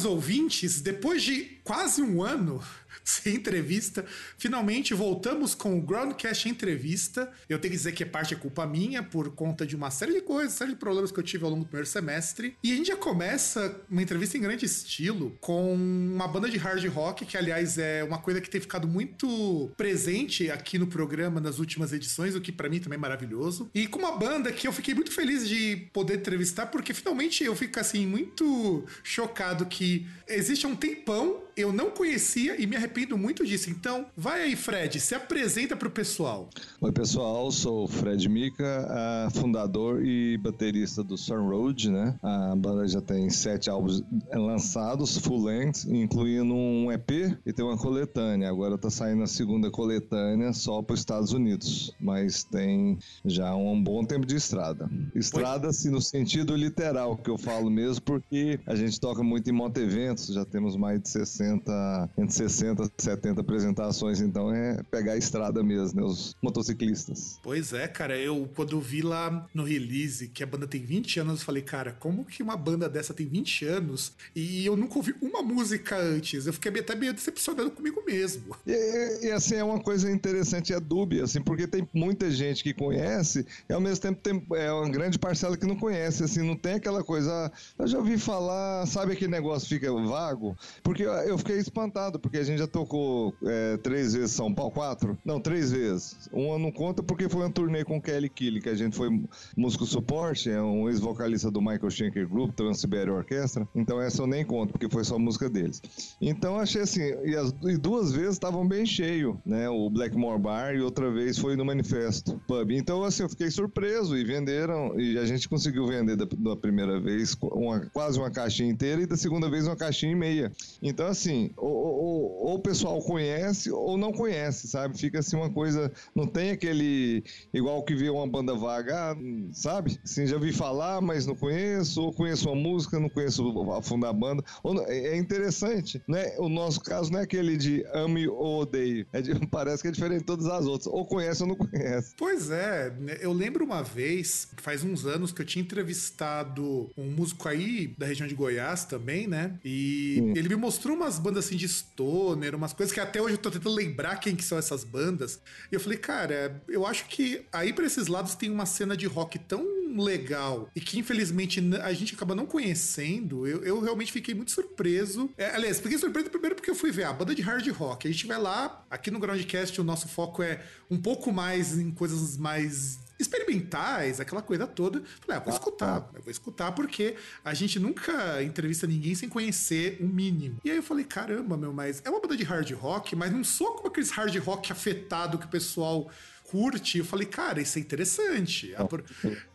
caros 0.00 0.04
ouvintes, 0.04 0.80
depois 0.80 1.22
de 1.22 1.58
quase 1.64 2.02
um 2.02 2.22
ano 2.22 2.62
sem 3.10 3.36
entrevista, 3.36 4.04
finalmente 4.38 4.94
voltamos 4.94 5.54
com 5.54 5.78
o 5.78 5.82
Groundcast 5.82 6.48
Entrevista. 6.48 7.30
Eu 7.48 7.58
tenho 7.58 7.72
que 7.72 7.76
dizer 7.76 7.92
que 7.92 8.02
é 8.02 8.06
parte 8.06 8.34
é 8.34 8.36
culpa 8.36 8.66
minha, 8.66 9.02
por 9.02 9.30
conta 9.34 9.66
de 9.66 9.74
uma 9.74 9.90
série 9.90 10.12
de 10.12 10.20
coisas, 10.20 10.54
série 10.54 10.72
de 10.72 10.76
problemas 10.76 11.10
que 11.10 11.18
eu 11.18 11.22
tive 11.22 11.44
ao 11.44 11.50
longo 11.50 11.64
do 11.64 11.68
primeiro 11.68 11.88
semestre. 11.88 12.56
E 12.62 12.72
a 12.72 12.76
gente 12.76 12.88
já 12.88 12.96
começa 12.96 13.80
uma 13.90 14.02
entrevista 14.02 14.36
em 14.36 14.40
grande 14.40 14.64
estilo 14.64 15.36
com 15.40 15.74
uma 15.74 16.28
banda 16.28 16.48
de 16.48 16.56
hard 16.56 16.84
rock, 16.86 17.24
que 17.24 17.36
aliás 17.36 17.78
é 17.78 18.04
uma 18.04 18.18
coisa 18.18 18.40
que 18.40 18.48
tem 18.48 18.60
ficado 18.60 18.86
muito 18.86 19.70
presente 19.76 20.50
aqui 20.50 20.78
no 20.78 20.86
programa 20.86 21.40
nas 21.40 21.58
últimas 21.58 21.92
edições, 21.92 22.34
o 22.34 22.40
que 22.40 22.52
para 22.52 22.68
mim 22.68 22.78
também 22.78 22.96
é 22.96 23.00
maravilhoso. 23.00 23.70
E 23.74 23.86
com 23.86 23.98
uma 23.98 24.12
banda 24.12 24.52
que 24.52 24.66
eu 24.66 24.72
fiquei 24.72 24.94
muito 24.94 25.12
feliz 25.12 25.48
de 25.48 25.88
poder 25.92 26.18
entrevistar, 26.18 26.66
porque 26.66 26.94
finalmente 26.94 27.44
eu 27.44 27.54
fico 27.56 27.78
assim 27.78 28.06
muito 28.06 28.84
chocado 29.02 29.66
que 29.66 30.06
existe 30.28 30.66
há 30.66 30.68
um 30.68 30.76
tempão, 30.76 31.42
eu 31.56 31.72
não 31.72 31.90
conhecia 31.90 32.60
e 32.60 32.66
me 32.66 32.76
arrependo 32.76 33.16
muito 33.16 33.44
disso. 33.46 33.70
Então, 33.70 34.06
vai 34.16 34.42
aí, 34.42 34.56
Fred, 34.56 35.00
se 35.00 35.14
apresenta 35.14 35.76
pro 35.76 35.90
pessoal. 35.90 36.48
Oi, 36.80 36.92
pessoal, 36.92 37.50
sou 37.50 37.84
o 37.84 37.88
Fred 37.88 38.28
Mica, 38.28 38.86
ah, 38.88 39.28
fundador 39.32 40.04
e 40.04 40.36
baterista 40.38 41.02
do 41.02 41.16
Sun 41.16 41.48
Road, 41.48 41.90
né? 41.90 42.18
A 42.22 42.54
banda 42.56 42.86
já 42.86 43.00
tem 43.00 43.28
sete 43.30 43.70
álbuns 43.70 44.02
lançados, 44.32 45.18
full 45.18 45.44
length, 45.44 45.86
incluindo 45.88 46.54
um 46.54 46.90
EP 46.92 47.36
e 47.44 47.52
tem 47.52 47.64
uma 47.64 47.76
coletânea. 47.76 48.48
Agora 48.48 48.78
tá 48.78 48.90
saindo 48.90 49.22
a 49.22 49.26
segunda 49.26 49.70
coletânea 49.70 50.52
só 50.52 50.82
para 50.82 50.94
os 50.94 51.00
Estados 51.00 51.32
Unidos, 51.32 51.94
mas 52.00 52.44
tem 52.44 52.98
já 53.24 53.54
um 53.54 53.82
bom 53.82 54.04
tempo 54.04 54.26
de 54.26 54.36
estrada. 54.36 54.90
Estrada, 55.14 55.68
assim, 55.68 55.90
no 55.90 56.00
sentido 56.00 56.54
literal 56.54 57.16
que 57.16 57.30
eu 57.30 57.38
falo 57.38 57.70
mesmo, 57.70 58.02
porque 58.02 58.58
a 58.66 58.74
gente 58.74 58.98
toca 59.00 59.22
muito 59.22 59.48
em 59.48 59.52
moto 59.52 59.78
eventos, 59.78 60.34
já 60.34 60.44
temos 60.44 60.76
mais 60.76 61.00
de 61.00 61.08
60, 61.08 61.49
entre 61.50 62.32
60 62.32 62.84
e 62.98 63.02
70 63.02 63.40
apresentações, 63.40 64.20
então 64.20 64.52
é 64.52 64.82
pegar 64.90 65.12
a 65.12 65.16
estrada 65.16 65.62
mesmo, 65.62 66.00
né? 66.00 66.06
Os 66.06 66.36
motociclistas. 66.42 67.38
Pois 67.42 67.72
é, 67.72 67.86
cara, 67.88 68.16
eu 68.18 68.48
quando 68.54 68.80
vi 68.80 69.02
lá 69.02 69.46
no 69.54 69.64
release 69.64 70.28
que 70.28 70.42
a 70.42 70.46
banda 70.46 70.66
tem 70.66 70.82
20 70.82 71.20
anos, 71.20 71.40
eu 71.40 71.46
falei, 71.46 71.62
cara, 71.62 71.92
como 71.92 72.24
que 72.24 72.42
uma 72.42 72.56
banda 72.56 72.88
dessa 72.88 73.14
tem 73.14 73.26
20 73.26 73.64
anos 73.66 74.12
e 74.34 74.64
eu 74.64 74.76
nunca 74.76 74.96
ouvi 74.96 75.14
uma 75.20 75.42
música 75.42 75.96
antes? 75.96 76.46
Eu 76.46 76.52
fiquei 76.52 76.70
até 76.80 76.94
meio 76.94 77.12
decepcionado 77.12 77.70
comigo 77.70 78.02
mesmo. 78.06 78.56
E, 78.66 78.72
e, 78.72 79.26
e, 79.26 79.32
assim, 79.32 79.56
é 79.56 79.64
uma 79.64 79.80
coisa 79.80 80.10
interessante, 80.10 80.72
é 80.72 80.80
dúbia, 80.80 81.24
assim, 81.24 81.40
porque 81.40 81.66
tem 81.66 81.88
muita 81.92 82.30
gente 82.30 82.62
que 82.62 82.72
conhece 82.72 83.46
e 83.68 83.72
ao 83.72 83.80
mesmo 83.80 84.02
tempo 84.02 84.20
tem 84.20 84.42
é 84.54 84.72
uma 84.72 84.88
grande 84.88 85.18
parcela 85.18 85.56
que 85.56 85.66
não 85.66 85.76
conhece, 85.76 86.24
assim, 86.24 86.42
não 86.42 86.56
tem 86.56 86.74
aquela 86.74 87.04
coisa, 87.04 87.30
ah, 87.30 87.52
eu 87.78 87.86
já 87.86 87.98
ouvi 87.98 88.18
falar, 88.18 88.86
sabe 88.86 89.12
aquele 89.12 89.30
negócio 89.30 89.68
fica 89.68 89.90
vago? 89.92 90.56
Porque 90.82 91.02
eu, 91.02 91.29
eu 91.30 91.38
fiquei 91.38 91.58
espantado, 91.58 92.18
porque 92.18 92.38
a 92.38 92.42
gente 92.42 92.58
já 92.58 92.66
tocou 92.66 93.34
é, 93.44 93.76
três 93.78 94.14
vezes 94.14 94.32
São 94.32 94.52
Paulo, 94.52 94.72
quatro? 94.72 95.18
Não, 95.24 95.40
três 95.40 95.70
vezes. 95.70 96.28
Uma 96.32 96.58
não 96.58 96.72
conta 96.72 97.02
porque 97.02 97.28
foi 97.28 97.46
um 97.46 97.50
turnê 97.50 97.84
com 97.84 98.00
Kelly 98.00 98.28
Killy, 98.28 98.60
que 98.60 98.68
a 98.68 98.74
gente 98.74 98.96
foi 98.96 99.08
músico 99.56 99.86
suporte, 99.86 100.50
é 100.50 100.60
um 100.60 100.88
ex-vocalista 100.88 101.50
do 101.50 101.60
Michael 101.60 101.90
Schenker 101.90 102.28
Group, 102.28 102.54
Trans-Sibéria 102.54 103.12
Orquestra, 103.12 103.68
então 103.74 104.00
essa 104.00 104.22
eu 104.22 104.26
nem 104.26 104.44
conto, 104.44 104.72
porque 104.72 104.88
foi 104.88 105.04
só 105.04 105.18
música 105.18 105.48
deles. 105.48 105.82
Então 106.20 106.58
achei 106.58 106.82
assim, 106.82 107.02
e, 107.24 107.36
as, 107.36 107.54
e 107.62 107.76
duas 107.76 108.12
vezes 108.12 108.32
estavam 108.32 108.66
bem 108.66 108.84
cheio, 108.86 109.40
né? 109.44 109.68
O 109.68 109.90
Blackmore 109.90 110.40
Bar 110.40 110.74
e 110.74 110.80
outra 110.80 111.10
vez 111.10 111.38
foi 111.38 111.56
no 111.56 111.64
Manifesto 111.64 112.40
Pub. 112.46 112.70
Então 112.70 113.04
assim, 113.04 113.22
eu 113.22 113.28
fiquei 113.28 113.50
surpreso 113.50 114.16
e 114.16 114.24
venderam, 114.24 114.98
e 114.98 115.18
a 115.18 115.24
gente 115.24 115.48
conseguiu 115.48 115.86
vender 115.86 116.16
da, 116.16 116.24
da 116.24 116.56
primeira 116.56 116.98
vez 117.00 117.36
uma, 117.42 117.80
quase 117.92 118.18
uma 118.18 118.30
caixinha 118.30 118.70
inteira 118.70 119.02
e 119.02 119.06
da 119.06 119.16
segunda 119.16 119.48
vez 119.48 119.66
uma 119.66 119.76
caixinha 119.76 120.12
e 120.12 120.16
meia. 120.16 120.52
Então 120.82 121.06
assim, 121.06 121.19
ou, 121.56 121.70
ou, 121.70 122.46
ou 122.46 122.54
o 122.54 122.60
pessoal 122.60 123.00
conhece 123.00 123.70
ou 123.70 123.98
não 123.98 124.12
conhece, 124.12 124.68
sabe? 124.68 124.98
Fica 124.98 125.18
assim 125.18 125.36
uma 125.36 125.50
coisa, 125.50 125.92
não 126.14 126.26
tem 126.26 126.50
aquele 126.50 127.22
igual 127.52 127.82
que 127.82 127.94
vê 127.94 128.08
uma 128.08 128.26
banda 128.26 128.54
vaga, 128.54 129.16
sabe? 129.52 129.98
Assim, 130.04 130.26
já 130.26 130.38
vi 130.38 130.52
falar, 130.52 131.00
mas 131.00 131.26
não 131.26 131.34
conheço, 131.34 132.02
ou 132.02 132.12
conheço 132.12 132.48
uma 132.48 132.56
música, 132.56 132.98
não 132.98 133.08
conheço 133.08 133.42
a 133.72 133.82
fundo 133.82 134.02
da 134.02 134.12
banda. 134.12 134.44
Ou, 134.62 134.80
é 134.86 135.16
interessante, 135.16 136.02
né? 136.08 136.34
O 136.38 136.48
nosso 136.48 136.80
caso 136.80 137.12
não 137.12 137.20
é 137.20 137.22
aquele 137.22 137.56
de 137.56 137.84
ame 137.92 138.28
ou 138.28 138.60
odeio. 138.60 139.06
É 139.12 139.20
de, 139.20 139.34
parece 139.48 139.82
que 139.82 139.88
é 139.88 139.90
diferente 139.90 140.20
de 140.20 140.26
todas 140.26 140.46
as 140.46 140.66
outras. 140.66 140.86
Ou 140.86 141.04
conhece 141.06 141.42
ou 141.42 141.48
não 141.48 141.56
conhece. 141.56 142.14
Pois 142.16 142.50
é, 142.50 142.90
né? 142.98 143.18
eu 143.20 143.32
lembro 143.32 143.64
uma 143.64 143.82
vez, 143.82 144.48
faz 144.56 144.84
uns 144.84 145.06
anos, 145.06 145.32
que 145.32 145.42
eu 145.42 145.46
tinha 145.46 145.62
entrevistado 145.62 146.90
um 146.96 147.10
músico 147.10 147.48
aí 147.48 147.94
da 147.98 148.06
região 148.06 148.26
de 148.26 148.34
Goiás 148.34 148.84
também, 148.84 149.26
né? 149.26 149.58
E 149.64 150.16
Sim. 150.18 150.32
ele 150.36 150.48
me 150.48 150.56
mostrou 150.56 150.96
umas 151.10 151.18
bandas 151.18 151.46
assim 151.46 151.56
de 151.56 151.68
stoner, 151.68 152.54
umas 152.54 152.72
coisas 152.72 152.94
que 152.94 153.00
até 153.00 153.20
hoje 153.20 153.34
eu 153.34 153.38
tô 153.38 153.50
tentando 153.50 153.74
lembrar 153.74 154.16
quem 154.16 154.36
que 154.36 154.44
são 154.44 154.56
essas 154.56 154.84
bandas. 154.84 155.40
E 155.70 155.74
eu 155.74 155.80
falei, 155.80 155.98
cara, 155.98 156.62
eu 156.68 156.86
acho 156.86 157.06
que 157.06 157.46
aí 157.52 157.72
para 157.72 157.84
esses 157.84 158.06
lados 158.06 158.36
tem 158.36 158.48
uma 158.48 158.66
cena 158.66 158.96
de 158.96 159.06
rock 159.06 159.38
tão 159.38 159.80
legal 159.98 160.70
e 160.74 160.80
que 160.80 161.00
infelizmente 161.00 161.60
a 161.82 161.92
gente 161.92 162.14
acaba 162.14 162.34
não 162.34 162.46
conhecendo. 162.46 163.46
Eu, 163.46 163.64
eu 163.64 163.80
realmente 163.80 164.12
fiquei 164.12 164.34
muito 164.34 164.52
surpreso. 164.52 165.28
É, 165.36 165.50
aliás, 165.50 165.80
fiquei 165.80 165.98
surpreso 165.98 166.30
primeiro 166.30 166.54
porque 166.54 166.70
eu 166.70 166.76
fui 166.76 166.92
ver 166.92 167.04
a 167.04 167.12
banda 167.12 167.34
de 167.34 167.42
hard 167.42 167.66
rock. 167.70 168.06
A 168.06 168.12
gente 168.12 168.26
vai 168.26 168.38
lá, 168.38 168.86
aqui 168.88 169.10
no 169.10 169.18
Groundcast 169.18 169.80
o 169.80 169.84
nosso 169.84 170.06
foco 170.06 170.42
é 170.42 170.62
um 170.88 170.96
pouco 170.96 171.32
mais 171.32 171.76
em 171.76 171.90
coisas 171.90 172.36
mais 172.36 173.00
experimentais, 173.20 174.20
aquela 174.20 174.42
coisa 174.42 174.66
toda. 174.66 175.02
Falei, 175.20 175.36
ah, 175.36 175.40
vou 175.40 175.52
escutar, 175.52 176.10
eu 176.14 176.22
vou 176.22 176.30
escutar 176.30 176.72
porque 176.72 177.16
a 177.44 177.54
gente 177.54 177.78
nunca 177.78 178.42
entrevista 178.42 178.86
ninguém 178.86 179.14
sem 179.14 179.28
conhecer 179.28 179.98
o 180.00 180.06
mínimo. 180.06 180.58
E 180.64 180.70
aí 180.70 180.76
eu 180.76 180.82
falei, 180.82 181.04
caramba, 181.04 181.56
meu, 181.56 181.72
mas 181.72 182.02
é 182.04 182.10
uma 182.10 182.20
banda 182.20 182.36
de 182.36 182.44
hard 182.44 182.70
rock, 182.72 183.14
mas 183.14 183.32
não 183.32 183.44
sou 183.44 183.72
como 183.74 183.88
aqueles 183.88 184.10
hard 184.10 184.34
rock 184.38 184.72
afetado 184.72 185.38
que 185.38 185.46
o 185.46 185.50
pessoal 185.50 186.10
curte. 186.50 186.98
Eu 186.98 187.04
falei, 187.04 187.26
cara, 187.26 187.60
isso 187.60 187.78
é 187.78 187.80
interessante. 187.80 188.74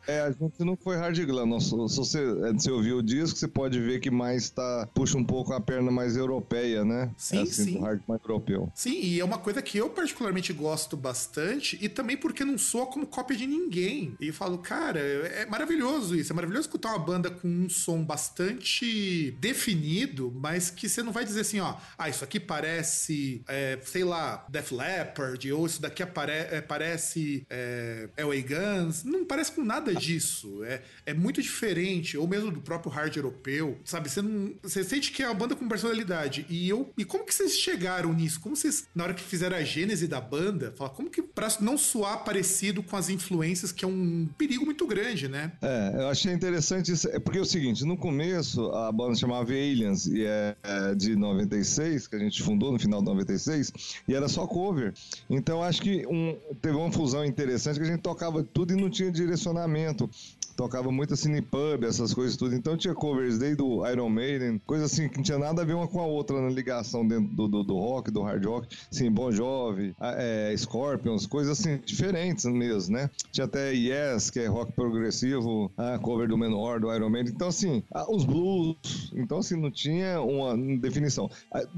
É, 0.07 0.21
a 0.21 0.31
gente 0.31 0.59
não 0.59 0.77
foi 0.77 0.95
hard 0.95 1.17
glam. 1.25 1.59
Se 1.59 1.71
você, 1.75 2.19
se 2.57 2.71
ouviu 2.71 2.97
o 2.97 3.03
disco, 3.03 3.37
você 3.37 3.47
pode 3.47 3.79
ver 3.79 3.99
que 3.99 4.11
mais 4.11 4.49
tá. 4.49 4.87
puxa 4.93 5.17
um 5.17 5.23
pouco 5.23 5.53
a 5.53 5.61
perna 5.61 5.91
mais 5.91 6.15
europeia, 6.15 6.83
né? 6.83 7.11
Sim, 7.17 7.39
é 7.39 7.41
assim, 7.41 7.65
sim. 7.65 7.79
hard 7.79 8.01
mais 8.07 8.21
europeu. 8.21 8.71
Sim, 8.75 8.99
e 9.01 9.19
é 9.19 9.25
uma 9.25 9.37
coisa 9.37 9.61
que 9.61 9.77
eu 9.77 9.89
particularmente 9.89 10.53
gosto 10.53 10.95
bastante, 10.95 11.77
e 11.81 11.89
também 11.89 12.17
porque 12.17 12.43
não 12.43 12.57
sou 12.57 12.87
como 12.87 13.05
cópia 13.05 13.37
de 13.37 13.47
ninguém. 13.47 14.15
E 14.19 14.27
eu 14.27 14.33
falo, 14.33 14.57
cara, 14.57 14.99
é 14.99 15.45
maravilhoso 15.45 16.15
isso. 16.15 16.31
É 16.31 16.35
maravilhoso 16.35 16.67
escutar 16.67 16.89
uma 16.89 16.99
banda 16.99 17.29
com 17.29 17.47
um 17.47 17.69
som 17.69 18.03
bastante 18.03 19.31
definido, 19.39 20.31
mas 20.35 20.69
que 20.69 20.87
você 20.87 21.01
não 21.01 21.11
vai 21.11 21.25
dizer 21.25 21.41
assim, 21.41 21.59
ó, 21.59 21.75
ah, 21.97 22.09
isso 22.09 22.23
aqui 22.23 22.39
parece, 22.39 23.41
é, 23.47 23.79
sei 23.83 24.03
lá, 24.03 24.45
Def 24.49 24.71
Leppard, 24.71 25.51
ou 25.51 25.65
isso 25.65 25.81
daqui 25.81 26.03
apare 26.03 26.31
é, 26.31 26.61
parece 26.61 27.45
é, 27.49 28.09
LA 28.17 28.41
Guns. 28.41 29.03
Não 29.03 29.25
parece 29.25 29.51
com 29.51 29.63
nada 29.63 29.94
disso. 29.95 30.63
É, 30.63 30.81
é 31.05 31.13
muito 31.13 31.41
diferente, 31.41 32.17
ou 32.17 32.27
mesmo 32.27 32.51
do 32.51 32.61
próprio 32.61 32.91
hard 32.91 33.15
europeu, 33.15 33.77
sabe? 33.83 34.09
Você 34.09 34.21
não. 34.21 34.53
Você 34.61 34.83
sente 34.83 35.11
que 35.11 35.23
é 35.23 35.27
uma 35.27 35.33
banda 35.33 35.55
com 35.55 35.67
personalidade. 35.67 36.45
E 36.49 36.67
eu. 36.67 36.91
E 36.97 37.05
como 37.05 37.25
que 37.25 37.33
vocês 37.33 37.57
chegaram 37.57 38.13
nisso? 38.13 38.39
Como 38.39 38.55
vocês, 38.55 38.87
na 38.93 39.03
hora 39.03 39.13
que 39.13 39.23
fizeram 39.23 39.57
a 39.57 39.63
gênese 39.63 40.07
da 40.07 40.21
banda, 40.21 40.73
fala, 40.77 40.89
como 40.89 41.09
que 41.09 41.21
pra 41.21 41.47
não 41.61 41.77
soar 41.77 42.23
parecido 42.23 42.83
com 42.83 42.95
as 42.95 43.09
influências, 43.09 43.71
que 43.71 43.85
é 43.85 43.87
um 43.87 44.27
perigo 44.37 44.65
muito 44.65 44.85
grande, 44.87 45.27
né? 45.27 45.51
É, 45.61 46.01
eu 46.01 46.09
achei 46.09 46.33
interessante 46.33 46.91
isso. 46.91 47.07
É 47.09 47.19
porque 47.19 47.39
é 47.39 47.41
o 47.41 47.45
seguinte, 47.45 47.85
no 47.85 47.97
começo 47.97 48.71
a 48.71 48.91
banda 48.91 49.15
chamava 49.15 49.51
Aliens, 49.51 50.07
e 50.07 50.25
é, 50.25 50.55
é 50.63 50.95
de 50.95 51.15
96, 51.15 52.07
que 52.07 52.15
a 52.15 52.19
gente 52.19 52.41
fundou 52.41 52.71
no 52.71 52.79
final 52.79 52.99
de 52.99 53.05
96, 53.05 53.71
e 54.07 54.13
era 54.13 54.27
só 54.27 54.45
cover. 54.47 54.93
Então 55.29 55.61
acho 55.63 55.81
que 55.81 56.05
um, 56.07 56.37
teve 56.61 56.75
uma 56.75 56.91
fusão 56.91 57.23
interessante 57.25 57.79
que 57.79 57.85
a 57.85 57.89
gente 57.89 58.01
tocava 58.01 58.43
tudo 58.43 58.73
e 58.73 58.75
não 58.75 58.89
tinha 58.89 59.11
direcionamento 59.11 59.84
tocava 60.55 60.91
muito 60.91 61.13
assim 61.13 61.35
em 61.35 61.41
pub, 61.41 61.83
essas 61.83 62.13
coisas 62.13 62.37
tudo. 62.37 62.55
Então 62.55 62.77
tinha 62.77 62.93
covers 62.93 63.37
desde 63.37 63.57
do 63.57 63.87
Iron 63.87 64.09
Maiden, 64.09 64.61
coisa 64.65 64.85
assim 64.85 65.07
que 65.09 65.17
não 65.17 65.23
tinha 65.23 65.37
nada 65.37 65.61
a 65.61 65.65
ver 65.65 65.73
uma 65.73 65.87
com 65.87 65.99
a 65.99 66.05
outra 66.05 66.41
na 66.41 66.49
ligação 66.49 67.07
dentro 67.07 67.33
do, 67.35 67.47
do, 67.47 67.63
do 67.63 67.75
rock, 67.75 68.11
do 68.11 68.21
hard 68.21 68.45
rock. 68.45 68.67
Sim, 68.89 69.11
Bon 69.11 69.31
Jovi, 69.31 69.95
é, 69.99 70.53
Scorpions, 70.57 71.25
coisas 71.25 71.59
assim 71.59 71.79
diferentes 71.85 72.45
mesmo, 72.45 72.95
né? 72.95 73.09
Tinha 73.31 73.45
até 73.45 73.73
Yes, 73.73 74.29
que 74.29 74.39
é 74.39 74.47
rock 74.47 74.71
progressivo, 74.73 75.71
a 75.77 75.99
cover 75.99 76.27
do 76.27 76.37
Menor, 76.37 76.79
do 76.79 76.93
Iron 76.93 77.09
Maiden. 77.09 77.33
Então, 77.33 77.47
assim, 77.47 77.83
os 78.09 78.23
blues. 78.23 79.11
Então, 79.13 79.39
assim, 79.39 79.59
não 79.59 79.71
tinha 79.71 80.21
uma 80.21 80.55
definição. 80.77 81.29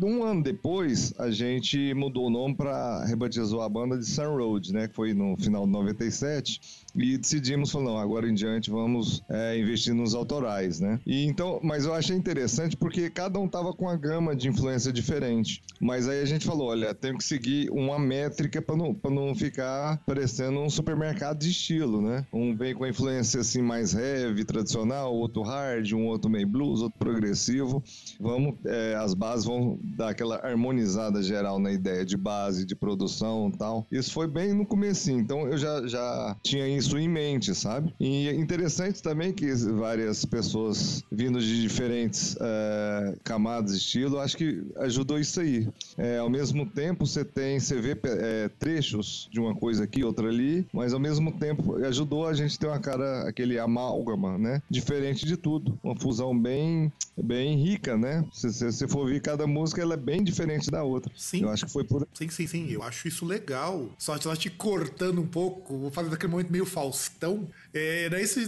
Um 0.01 0.23
ano 0.23 0.43
depois, 0.43 1.13
a 1.17 1.29
gente 1.31 1.93
mudou 1.93 2.27
o 2.27 2.29
nome 2.29 2.55
para 2.55 3.05
rebatizou 3.05 3.61
a 3.61 3.69
banda 3.69 3.97
de 3.97 4.05
Sun 4.05 4.35
Road, 4.35 4.73
né? 4.73 4.87
Que 4.87 4.95
foi 4.95 5.13
no 5.13 5.35
final 5.37 5.65
de 5.65 5.71
97 5.71 6.86
e 6.97 7.17
decidimos 7.17 7.73
não, 7.73 7.97
agora 7.97 8.27
em 8.27 8.33
diante 8.33 8.71
vamos 8.71 9.23
é, 9.29 9.57
investir 9.57 9.93
nos 9.93 10.15
autorais, 10.15 10.79
né? 10.79 10.99
E 11.05 11.25
então, 11.25 11.59
mas 11.61 11.85
eu 11.85 11.93
achei 11.93 12.15
interessante 12.15 12.75
porque 12.75 13.09
cada 13.09 13.39
um 13.39 13.47
tava 13.47 13.71
com 13.73 13.87
a 13.87 13.95
gama 13.95 14.35
de 14.35 14.47
influência 14.47 14.91
diferente. 14.91 15.61
Mas 15.79 16.09
aí 16.09 16.21
a 16.21 16.25
gente 16.25 16.45
falou, 16.45 16.69
olha, 16.69 16.93
tem 16.93 17.15
que 17.15 17.23
seguir 17.23 17.69
uma 17.69 17.99
métrica 17.99 18.61
para 18.61 18.75
não, 18.75 18.95
não 19.03 19.35
ficar 19.35 20.01
parecendo 20.05 20.59
um 20.59 20.69
supermercado 20.69 21.39
de 21.39 21.49
estilo, 21.49 22.01
né? 22.01 22.25
Um 22.33 22.55
vem 22.55 22.73
com 22.73 22.83
a 22.83 22.89
influência 22.89 23.41
assim 23.41 23.61
mais 23.61 23.93
heavy, 23.93 24.43
tradicional, 24.43 25.13
outro 25.13 25.43
hard, 25.43 25.93
um 25.93 26.07
outro 26.07 26.29
meio 26.29 26.47
blues, 26.47 26.81
outro 26.81 26.97
progressivo. 26.97 27.83
Vamos, 28.19 28.55
é, 28.65 28.95
as 28.95 29.13
bases 29.13 29.45
vão 29.45 29.77
dar 29.83 30.09
aquela 30.09 30.37
harmonizada 30.37 31.21
geral 31.21 31.59
na 31.59 31.71
ideia 31.71 32.03
de 32.03 32.17
base, 32.17 32.65
de 32.65 32.75
produção 32.75 33.51
tal. 33.51 33.85
Isso 33.91 34.11
foi 34.11 34.27
bem 34.27 34.53
no 34.53 34.65
começo, 34.65 35.11
então 35.11 35.47
eu 35.47 35.57
já, 35.57 35.85
já 35.87 36.35
tinha 36.41 36.67
isso 36.67 36.86
em 36.95 37.09
mente, 37.09 37.55
sabe? 37.55 37.93
E 37.99 38.27
é 38.27 38.35
interessante 38.35 39.01
também 39.01 39.33
que 39.33 39.51
várias 39.55 40.23
pessoas 40.23 41.03
vindo 41.11 41.39
de 41.39 41.61
diferentes 41.61 42.37
é, 42.39 43.15
camadas 43.23 43.71
de 43.71 43.77
estilo, 43.77 44.19
acho 44.19 44.37
que 44.37 44.63
ajudou 44.77 45.19
isso 45.19 45.39
aí. 45.39 45.67
É, 45.97 46.19
ao 46.19 46.29
mesmo 46.29 46.65
tempo, 46.65 47.05
você 47.05 47.25
tem, 47.25 47.59
você 47.59 47.81
vê 47.81 47.97
é, 48.05 48.49
trechos 48.59 49.27
de 49.31 49.39
uma 49.39 49.55
coisa 49.55 49.83
aqui, 49.83 50.03
outra 50.03 50.27
ali, 50.27 50.67
mas 50.71 50.93
ao 50.93 50.99
mesmo 50.99 51.31
tempo 51.31 51.75
ajudou 51.85 52.27
a 52.27 52.33
gente 52.33 52.57
ter 52.59 52.67
uma 52.67 52.79
cara, 52.79 53.27
aquele 53.27 53.57
amálgama, 53.57 54.37
né? 54.37 54.61
Diferente 54.69 55.25
de 55.25 55.37
tudo. 55.37 55.79
Uma 55.83 55.95
fusão 55.99 56.37
bem, 56.37 56.91
bem 57.17 57.57
rica, 57.57 57.97
né? 57.97 58.23
Se 58.31 58.51
você 58.51 58.87
for 58.87 59.07
ver 59.07 59.21
cada 59.21 59.47
música, 59.47 59.81
ela 59.81 59.95
é 59.95 59.97
bem 59.97 60.23
diferente 60.23 60.69
da 60.69 60.83
outra. 60.83 61.11
Sim. 61.15 61.43
Eu 61.43 61.49
acho 61.49 61.65
que 61.65 61.71
foi 61.71 61.83
por. 61.83 62.07
Sim, 62.13 62.29
sim, 62.29 62.47
sim. 62.47 62.69
Eu 62.69 62.83
acho 62.83 63.07
isso 63.07 63.25
legal. 63.25 63.89
Só, 63.97 64.19
só 64.19 64.35
te 64.35 64.49
cortando 64.49 65.21
um 65.21 65.27
pouco, 65.27 65.77
vou 65.77 65.91
fazer 65.91 66.09
daquele 66.09 66.31
momento 66.31 66.51
meio 66.51 66.65
Faustão. 66.77 67.49
É, 67.73 68.05
era 68.05 68.21
isso 68.21 68.39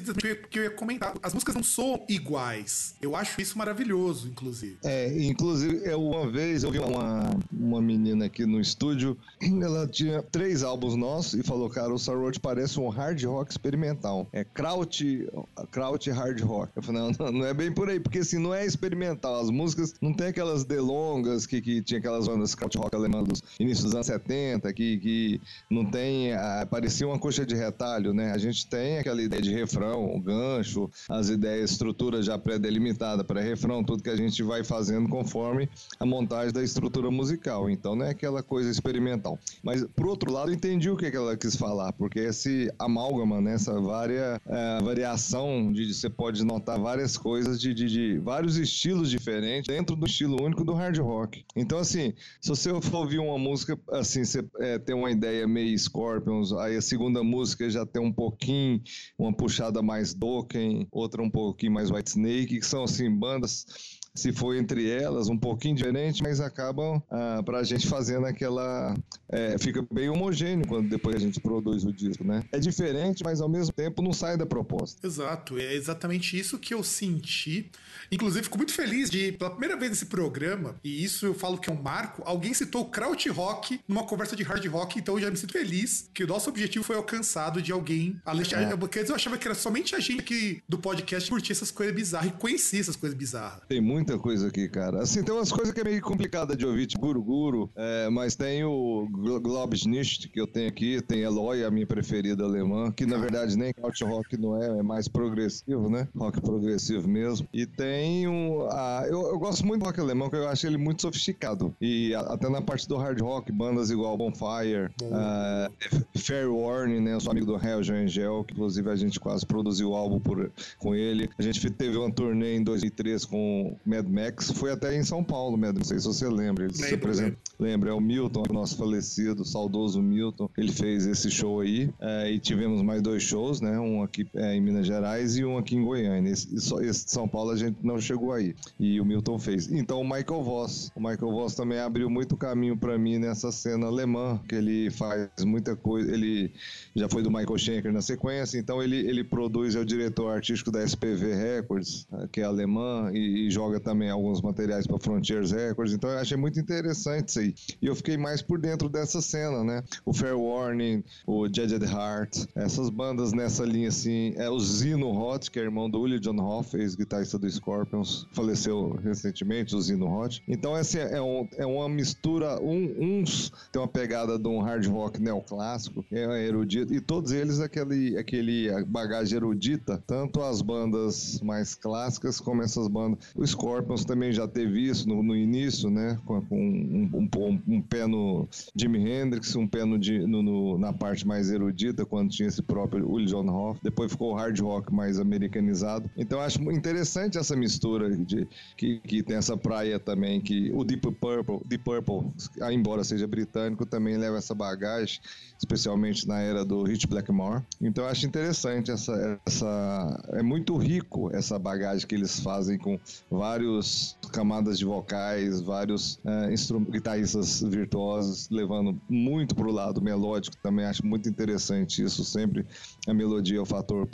que 0.49 0.59
eu 0.59 0.63
ia 0.65 0.69
comentar. 0.69 1.15
As 1.23 1.33
músicas 1.33 1.55
não 1.55 1.63
são 1.63 2.05
iguais. 2.07 2.93
Eu 3.01 3.15
acho 3.15 3.41
isso 3.41 3.57
maravilhoso, 3.57 4.27
inclusive. 4.27 4.77
É, 4.83 5.11
inclusive, 5.23 5.81
eu, 5.83 5.99
uma 5.99 6.29
vez 6.29 6.63
eu 6.63 6.71
vi 6.71 6.77
uma, 6.77 7.35
uma 7.51 7.81
menina 7.81 8.25
aqui 8.25 8.45
no 8.45 8.61
estúdio, 8.61 9.17
ela 9.41 9.87
tinha 9.87 10.21
três 10.21 10.61
álbuns 10.61 10.95
nossos 10.95 11.33
e 11.33 11.43
falou, 11.43 11.69
cara, 11.71 11.91
o 11.91 11.97
Sarrote 11.97 12.39
parece 12.39 12.79
um 12.79 12.87
hard 12.87 13.23
rock 13.23 13.49
experimental. 13.49 14.27
É 14.31 14.43
kraut, 14.43 15.27
kraut 15.71 16.09
hard 16.11 16.39
rock. 16.41 16.71
Eu 16.75 16.83
falei, 16.83 17.01
não, 17.01 17.31
não 17.31 17.45
é 17.47 17.53
bem 17.53 17.71
por 17.71 17.89
aí, 17.89 17.99
porque 17.99 18.19
assim, 18.19 18.37
não 18.37 18.53
é 18.53 18.63
experimental. 18.63 19.41
As 19.41 19.49
músicas 19.49 19.95
não 19.99 20.13
tem 20.13 20.27
aquelas 20.27 20.63
delongas 20.63 21.47
que, 21.47 21.61
que 21.61 21.81
tinha 21.81 21.99
aquelas 21.99 22.27
bandas 22.27 22.53
kraut 22.53 22.77
rock 22.77 22.95
alemã 22.95 23.23
dos 23.23 23.41
inícios 23.59 23.85
dos 23.85 23.95
anos 23.95 24.05
70, 24.05 24.71
que, 24.71 24.97
que 24.99 25.41
não 25.67 25.83
tem, 25.83 26.33
ah, 26.33 26.67
parecia 26.69 27.07
uma 27.07 27.17
coxa 27.17 27.43
de 27.43 27.55
retalho, 27.55 28.08
né? 28.13 28.31
A 28.31 28.37
gente 28.37 28.67
tem 28.67 28.99
aquela 28.99 29.21
ideia 29.21 29.41
de 29.41 29.51
refrão, 29.51 30.19
gancho, 30.19 30.89
as 31.09 31.29
ideias, 31.29 31.71
estrutura 31.71 32.21
já 32.21 32.37
pré-delimitada, 32.37 33.23
pré-refrão, 33.23 33.83
tudo 33.83 34.03
que 34.03 34.09
a 34.09 34.15
gente 34.15 34.41
vai 34.43 34.63
fazendo 34.63 35.07
conforme 35.09 35.69
a 35.99 36.05
montagem 36.05 36.53
da 36.53 36.63
estrutura 36.63 37.09
musical. 37.11 37.69
Então 37.69 37.95
não 37.95 38.05
é 38.05 38.11
aquela 38.11 38.43
coisa 38.43 38.69
experimental. 38.69 39.39
Mas, 39.63 39.83
por 39.95 40.07
outro 40.07 40.31
lado, 40.31 40.53
entendi 40.53 40.89
o 40.89 40.97
que 40.97 41.05
ela 41.05 41.35
quis 41.35 41.55
falar, 41.55 41.93
porque 41.93 42.19
esse 42.19 42.71
amálgama, 42.77 43.41
né, 43.41 43.53
essa 43.55 43.79
varia, 43.79 44.41
é, 44.45 44.81
variação 44.81 45.71
de, 45.71 45.85
de, 45.85 45.93
você 45.93 46.09
pode 46.09 46.43
notar 46.43 46.79
várias 46.79 47.17
coisas 47.17 47.59
de, 47.59 47.73
de, 47.73 47.87
de, 47.87 48.17
vários 48.19 48.57
estilos 48.57 49.09
diferentes 49.09 49.67
dentro 49.67 49.95
do 49.95 50.05
estilo 50.05 50.41
único 50.41 50.63
do 50.63 50.73
hard 50.73 50.97
rock. 50.99 51.43
Então, 51.55 51.79
assim, 51.79 52.13
se 52.41 52.49
você 52.49 52.69
for 52.81 52.99
ouvir 52.99 53.19
uma 53.19 53.37
música, 53.37 53.77
assim, 53.91 54.23
você 54.23 54.43
é, 54.59 54.77
tem 54.77 54.95
uma 54.95 55.11
ideia 55.11 55.47
meio 55.47 55.77
Scorpions, 55.77 56.53
aí 56.53 56.75
a 56.75 56.81
segunda 56.81 57.23
música 57.23 57.69
já 57.69 57.85
tem 57.85 57.98
um 57.99 58.11
pouquinho, 58.11 58.81
uma 59.17 59.33
puxada 59.33 59.81
mais 59.81 60.13
Dokken, 60.13 60.87
outra 60.91 61.21
um 61.21 61.29
pouquinho 61.29 61.73
mais 61.73 61.91
Whitesnake, 61.91 62.59
que 62.59 62.65
são, 62.65 62.83
assim, 62.83 63.09
bandas 63.09 63.98
se 64.13 64.33
for 64.33 64.55
entre 64.55 64.89
elas, 64.89 65.29
um 65.29 65.37
pouquinho 65.37 65.75
diferente, 65.75 66.21
mas 66.21 66.39
acabam 66.39 67.01
ah, 67.09 67.41
para 67.43 67.59
a 67.59 67.63
gente 67.63 67.87
fazendo 67.87 68.25
aquela. 68.25 68.95
É, 69.29 69.57
fica 69.57 69.85
bem 69.91 70.09
homogêneo 70.09 70.67
quando 70.67 70.89
depois 70.89 71.15
a 71.15 71.19
gente 71.19 71.39
produz 71.39 71.83
o 71.85 71.93
disco, 71.93 72.23
né? 72.23 72.43
É 72.51 72.59
diferente, 72.59 73.23
mas 73.23 73.41
ao 73.41 73.49
mesmo 73.49 73.73
tempo 73.73 74.01
não 74.01 74.11
sai 74.11 74.37
da 74.37 74.45
proposta. 74.45 75.05
Exato, 75.05 75.57
é 75.57 75.73
exatamente 75.73 76.37
isso 76.37 76.57
que 76.57 76.73
eu 76.73 76.83
senti. 76.83 77.69
Inclusive, 78.11 78.43
fico 78.43 78.57
muito 78.57 78.73
feliz 78.73 79.09
de, 79.09 79.31
pela 79.33 79.51
primeira 79.51 79.77
vez 79.77 79.91
nesse 79.91 80.07
programa, 80.07 80.75
e 80.83 81.03
isso 81.03 81.25
eu 81.25 81.33
falo 81.33 81.57
que 81.57 81.69
é 81.69 81.73
um 81.73 81.81
marco, 81.81 82.23
alguém 82.25 82.53
citou 82.53 82.85
Kraut 82.85 83.29
Rock 83.29 83.79
numa 83.87 84.03
conversa 84.03 84.35
de 84.35 84.43
hard 84.43 84.65
rock, 84.67 84.99
então 84.99 85.15
eu 85.15 85.21
já 85.21 85.31
me 85.31 85.37
sinto 85.37 85.53
feliz 85.53 86.09
que 86.13 86.23
o 86.23 86.27
nosso 86.27 86.49
objetivo 86.49 86.83
foi 86.83 86.95
alcançado 86.95 87.61
de 87.61 87.71
alguém. 87.71 88.19
É. 88.25 88.77
Porque 88.77 88.99
eu 88.99 89.15
achava 89.15 89.37
que 89.37 89.47
era 89.47 89.55
somente 89.55 89.95
a 89.95 89.99
gente 89.99 90.23
que 90.23 90.61
do 90.67 90.77
podcast 90.77 91.29
curtia 91.29 91.53
essas 91.53 91.71
coisas 91.71 91.93
bizarras 91.93 92.29
e 92.29 92.33
conhecia 92.33 92.79
essas 92.79 92.95
coisas 92.95 93.17
bizarras. 93.17 93.61
Tem 93.67 93.81
muito 93.81 93.98
muita 93.99 94.17
coisa 94.17 94.47
aqui, 94.47 94.67
cara. 94.69 95.01
Assim, 95.01 95.23
tem 95.23 95.33
umas 95.33 95.51
coisas 95.51 95.73
que 95.73 95.81
é 95.81 95.83
meio 95.83 96.01
complicada 96.01 96.55
de 96.55 96.65
ouvir, 96.65 96.87
tipo 96.87 97.05
Guru 97.05 97.21
Guru, 97.21 97.71
é, 97.75 98.09
mas 98.09 98.35
tem 98.35 98.63
o 98.63 99.07
Globschnicht 99.41 100.29
que 100.29 100.39
eu 100.39 100.47
tenho 100.47 100.69
aqui, 100.69 101.01
tem 101.01 101.21
Eloy, 101.21 101.63
a 101.63 101.71
minha 101.71 101.85
preferida 101.85 102.43
alemã, 102.43 102.91
que 102.91 103.05
na 103.05 103.17
verdade 103.17 103.57
nem 103.57 103.73
couch 103.73 104.03
rock 104.03 104.37
não 104.37 104.61
é, 104.61 104.79
é 104.79 104.83
mais 104.83 105.07
progressivo, 105.07 105.89
né? 105.89 106.07
Rock 106.15 106.39
progressivo 106.41 107.07
mesmo. 107.07 107.47
E 107.53 107.65
tem 107.65 108.27
um. 108.27 108.67
A, 108.69 109.03
eu, 109.07 109.21
eu 109.27 109.39
gosto 109.39 109.65
muito 109.65 109.81
do 109.81 109.85
rock 109.85 109.99
alemão, 109.99 110.29
porque 110.29 110.43
eu 110.43 110.47
acho 110.47 110.65
ele 110.65 110.77
muito 110.77 111.01
sofisticado. 111.01 111.75
E 111.81 112.13
a, 112.15 112.21
até 112.21 112.49
na 112.49 112.61
parte 112.61 112.87
do 112.87 112.95
hard 112.95 113.19
rock, 113.21 113.51
bandas 113.51 113.89
igual 113.89 114.17
Bonfire, 114.17 114.89
uh, 115.03 116.17
Fair 116.17 116.51
Warning, 116.51 117.01
né? 117.01 117.13
Eu 117.13 117.19
sou 117.19 117.31
amigo 117.31 117.45
do 117.45 117.55
Helge 117.55 117.91
Angel, 117.91 118.43
que 118.45 118.53
inclusive 118.53 118.89
a 118.89 118.95
gente 118.95 119.19
quase 119.19 119.45
produziu 119.45 119.89
o 119.89 119.95
álbum 119.95 120.19
por, 120.19 120.51
com 120.77 120.95
ele. 120.95 121.29
A 121.37 121.41
gente 121.41 121.69
teve 121.69 121.97
uma 121.97 122.11
turnê 122.11 122.55
em 122.55 122.63
2003 122.63 123.25
com 123.25 123.75
Mad 123.89 124.07
Max 124.07 124.51
foi 124.51 124.71
até 124.71 124.95
em 124.95 125.03
São 125.03 125.23
Paulo, 125.23 125.57
Não 125.73 125.83
sei 125.83 125.99
se 125.99 126.05
você 126.05 126.27
lembra. 126.29 126.65
Ele 126.65 126.73
se 126.73 126.93
apresenta. 126.93 127.38
Lembra, 127.59 127.89
é 127.89 127.93
o 127.93 127.99
Milton, 127.99 128.43
nosso 128.53 128.77
falecido, 128.77 129.43
saudoso 129.43 130.01
Milton. 130.01 130.49
Ele 130.57 130.71
fez 130.71 131.05
esse 131.05 131.29
show 131.29 131.59
aí. 131.59 131.89
É, 131.99 132.31
e 132.31 132.39
tivemos 132.39 132.81
mais 132.81 133.01
dois 133.01 133.21
shows, 133.21 133.59
né? 133.59 133.77
Um 133.77 134.01
aqui 134.01 134.25
é, 134.33 134.55
em 134.55 134.61
Minas 134.61 134.87
Gerais 134.87 135.37
e 135.37 135.43
um 135.43 135.57
aqui 135.57 135.75
em 135.75 135.83
Goiânia. 135.83 136.31
Esse, 136.31 136.55
esse 136.55 137.05
de 137.05 137.11
São 137.11 137.27
Paulo 137.27 137.51
a 137.51 137.57
gente 137.57 137.77
não 137.83 137.99
chegou 137.99 138.31
aí. 138.31 138.55
E 138.79 139.01
o 139.01 139.05
Milton 139.05 139.37
fez. 139.37 139.69
Então 139.69 139.99
o 139.99 140.03
Michael 140.03 140.41
Voss. 140.41 140.89
O 140.95 141.01
Michael 141.01 141.31
Voss 141.31 141.53
também 141.53 141.79
abriu 141.79 142.09
muito 142.09 142.37
caminho 142.37 142.77
para 142.77 142.97
mim 142.97 143.17
nessa 143.17 143.51
cena 143.51 143.87
alemã, 143.87 144.39
que 144.47 144.55
ele 144.55 144.89
faz 144.89 145.29
muita 145.43 145.75
coisa. 145.75 146.11
Ele 146.11 146.51
já 146.95 147.09
foi 147.09 147.21
do 147.21 147.29
Michael 147.29 147.57
Schenker 147.57 147.91
na 147.91 148.01
sequência, 148.01 148.57
então 148.57 148.81
ele, 148.81 148.97
ele 148.97 149.23
produz, 149.23 149.75
é 149.75 149.79
o 149.79 149.85
diretor 149.85 150.29
artístico 150.29 150.71
da 150.71 150.83
SPV 150.83 151.35
Records, 151.35 152.07
que 152.31 152.41
é 152.41 152.43
alemã, 152.43 153.11
e, 153.13 153.47
e 153.47 153.51
joga 153.51 153.79
também 153.79 154.09
alguns 154.09 154.41
materiais 154.41 154.87
para 154.87 154.99
Frontiers 154.99 155.51
Records, 155.51 155.93
então 155.93 156.09
eu 156.09 156.19
achei 156.19 156.37
muito 156.37 156.59
interessante 156.59 157.29
isso 157.29 157.39
aí. 157.39 157.48
E 157.81 157.87
eu 157.87 157.95
fiquei 157.95 158.17
mais 158.17 158.41
por 158.41 158.59
dentro 158.59 158.89
dessa 158.89 159.21
cena, 159.21 159.63
né? 159.63 159.83
O 160.05 160.13
Fair 160.13 160.37
Warning, 160.37 161.03
o 161.25 161.45
Judged 161.45 161.83
Heart, 161.83 162.45
essas 162.55 162.89
bandas 162.89 163.33
nessa 163.33 163.63
linha 163.65 163.89
assim, 163.89 164.33
é 164.35 164.49
o 164.49 164.59
Zino 164.59 165.11
Hot, 165.11 165.49
que 165.49 165.59
é 165.59 165.63
irmão 165.63 165.89
do 165.89 166.01
Willie 166.01 166.19
John 166.19 166.39
Hoff, 166.39 166.75
ex-guitarrista 166.75 167.37
do 167.37 167.49
Scorpions, 167.49 168.27
faleceu 168.31 168.99
recentemente, 169.03 169.75
o 169.75 169.81
Zino 169.81 170.07
Hot. 170.07 170.41
Então 170.47 170.75
essa 170.75 170.99
é, 170.99 171.21
um, 171.21 171.47
é 171.57 171.65
uma 171.65 171.87
mistura, 171.89 172.61
um, 172.61 173.19
uns 173.21 173.51
tem 173.71 173.81
uma 173.81 173.87
pegada 173.87 174.37
de 174.37 174.47
um 174.47 174.61
hard 174.61 174.85
rock 174.87 175.21
neoclássico, 175.21 176.03
é 176.11 176.45
erudito, 176.45 176.93
e 176.93 176.99
todos 176.99 177.31
eles 177.31 177.59
aquele, 177.59 178.17
aquele 178.17 178.69
bagagem 178.85 179.37
erudita, 179.37 180.01
tanto 180.05 180.41
as 180.41 180.61
bandas 180.61 181.39
mais 181.41 181.75
clássicas 181.75 182.39
como 182.39 182.61
essas 182.61 182.87
bandas. 182.87 183.19
O 183.35 183.45
Scorpions 183.45 184.05
também 184.05 184.31
já 184.31 184.47
teve 184.47 184.81
isso 184.81 185.07
no, 185.07 185.21
no 185.21 185.35
início, 185.35 185.89
né? 185.89 186.19
Com, 186.25 186.41
com 186.41 186.59
um, 186.59 187.09
um, 187.13 187.27
um 187.47 187.81
pé 187.81 188.07
no 188.07 188.47
Jimi 188.75 188.99
Hendrix, 189.09 189.55
um 189.55 189.67
pé 189.67 189.85
no, 189.85 189.97
no, 189.97 190.43
no, 190.43 190.77
na 190.77 190.93
parte 190.93 191.25
mais 191.25 191.49
erudita, 191.49 192.05
quando 192.05 192.29
tinha 192.29 192.47
esse 192.47 192.61
próprio 192.61 193.09
Willie 193.09 193.29
John 193.29 193.47
Hoff. 193.49 193.79
Depois 193.83 194.11
ficou 194.11 194.31
o 194.31 194.35
hard 194.35 194.59
rock 194.59 194.93
mais 194.93 195.19
americanizado. 195.19 196.09
Então 196.17 196.39
acho 196.39 196.61
interessante 196.71 197.37
essa 197.37 197.55
mistura 197.55 198.15
de 198.15 198.47
que, 198.77 198.99
que 198.99 199.23
tem 199.23 199.37
essa 199.37 199.57
praia 199.57 199.99
também, 199.99 200.41
que 200.41 200.71
o 200.73 200.83
Deep 200.83 201.11
Purple, 201.15 201.59
Deep 201.65 201.83
Purple, 201.83 202.31
embora 202.71 203.03
seja 203.03 203.27
britânico, 203.27 203.85
também 203.85 204.17
leva 204.17 204.37
essa 204.37 204.53
bagagem, 204.55 205.19
especialmente 205.59 206.27
na 206.27 206.39
era 206.39 206.65
do 206.65 206.83
Rich 206.83 207.05
Blackmore. 207.05 207.61
Então 207.79 208.05
acho 208.05 208.25
interessante 208.25 208.89
essa, 208.89 209.39
essa 209.45 210.23
é 210.33 210.41
muito 210.41 210.75
rico 210.77 211.29
essa 211.35 211.59
bagagem 211.59 212.07
que 212.07 212.15
eles 212.15 212.39
fazem 212.39 212.77
com 212.77 212.97
vários 213.29 214.17
camadas 214.31 214.79
de 214.79 214.85
vocais, 214.85 215.61
vários 215.61 216.19
é, 216.25 216.53
guitarristas 216.89 217.61
virtuosos, 217.61 218.49
levando 218.49 218.99
muito 219.09 219.53
para 219.53 219.67
o 219.67 219.71
lado 219.71 220.01
melódico. 220.01 220.55
Também 220.57 220.85
acho 220.85 221.05
muito 221.05 221.27
interessante 221.27 222.03
isso. 222.03 222.23
Sempre 222.23 222.65
a 223.07 223.13
melodia 223.13 223.57
é 223.57 223.61
o 223.61 223.65
fator 223.65 224.07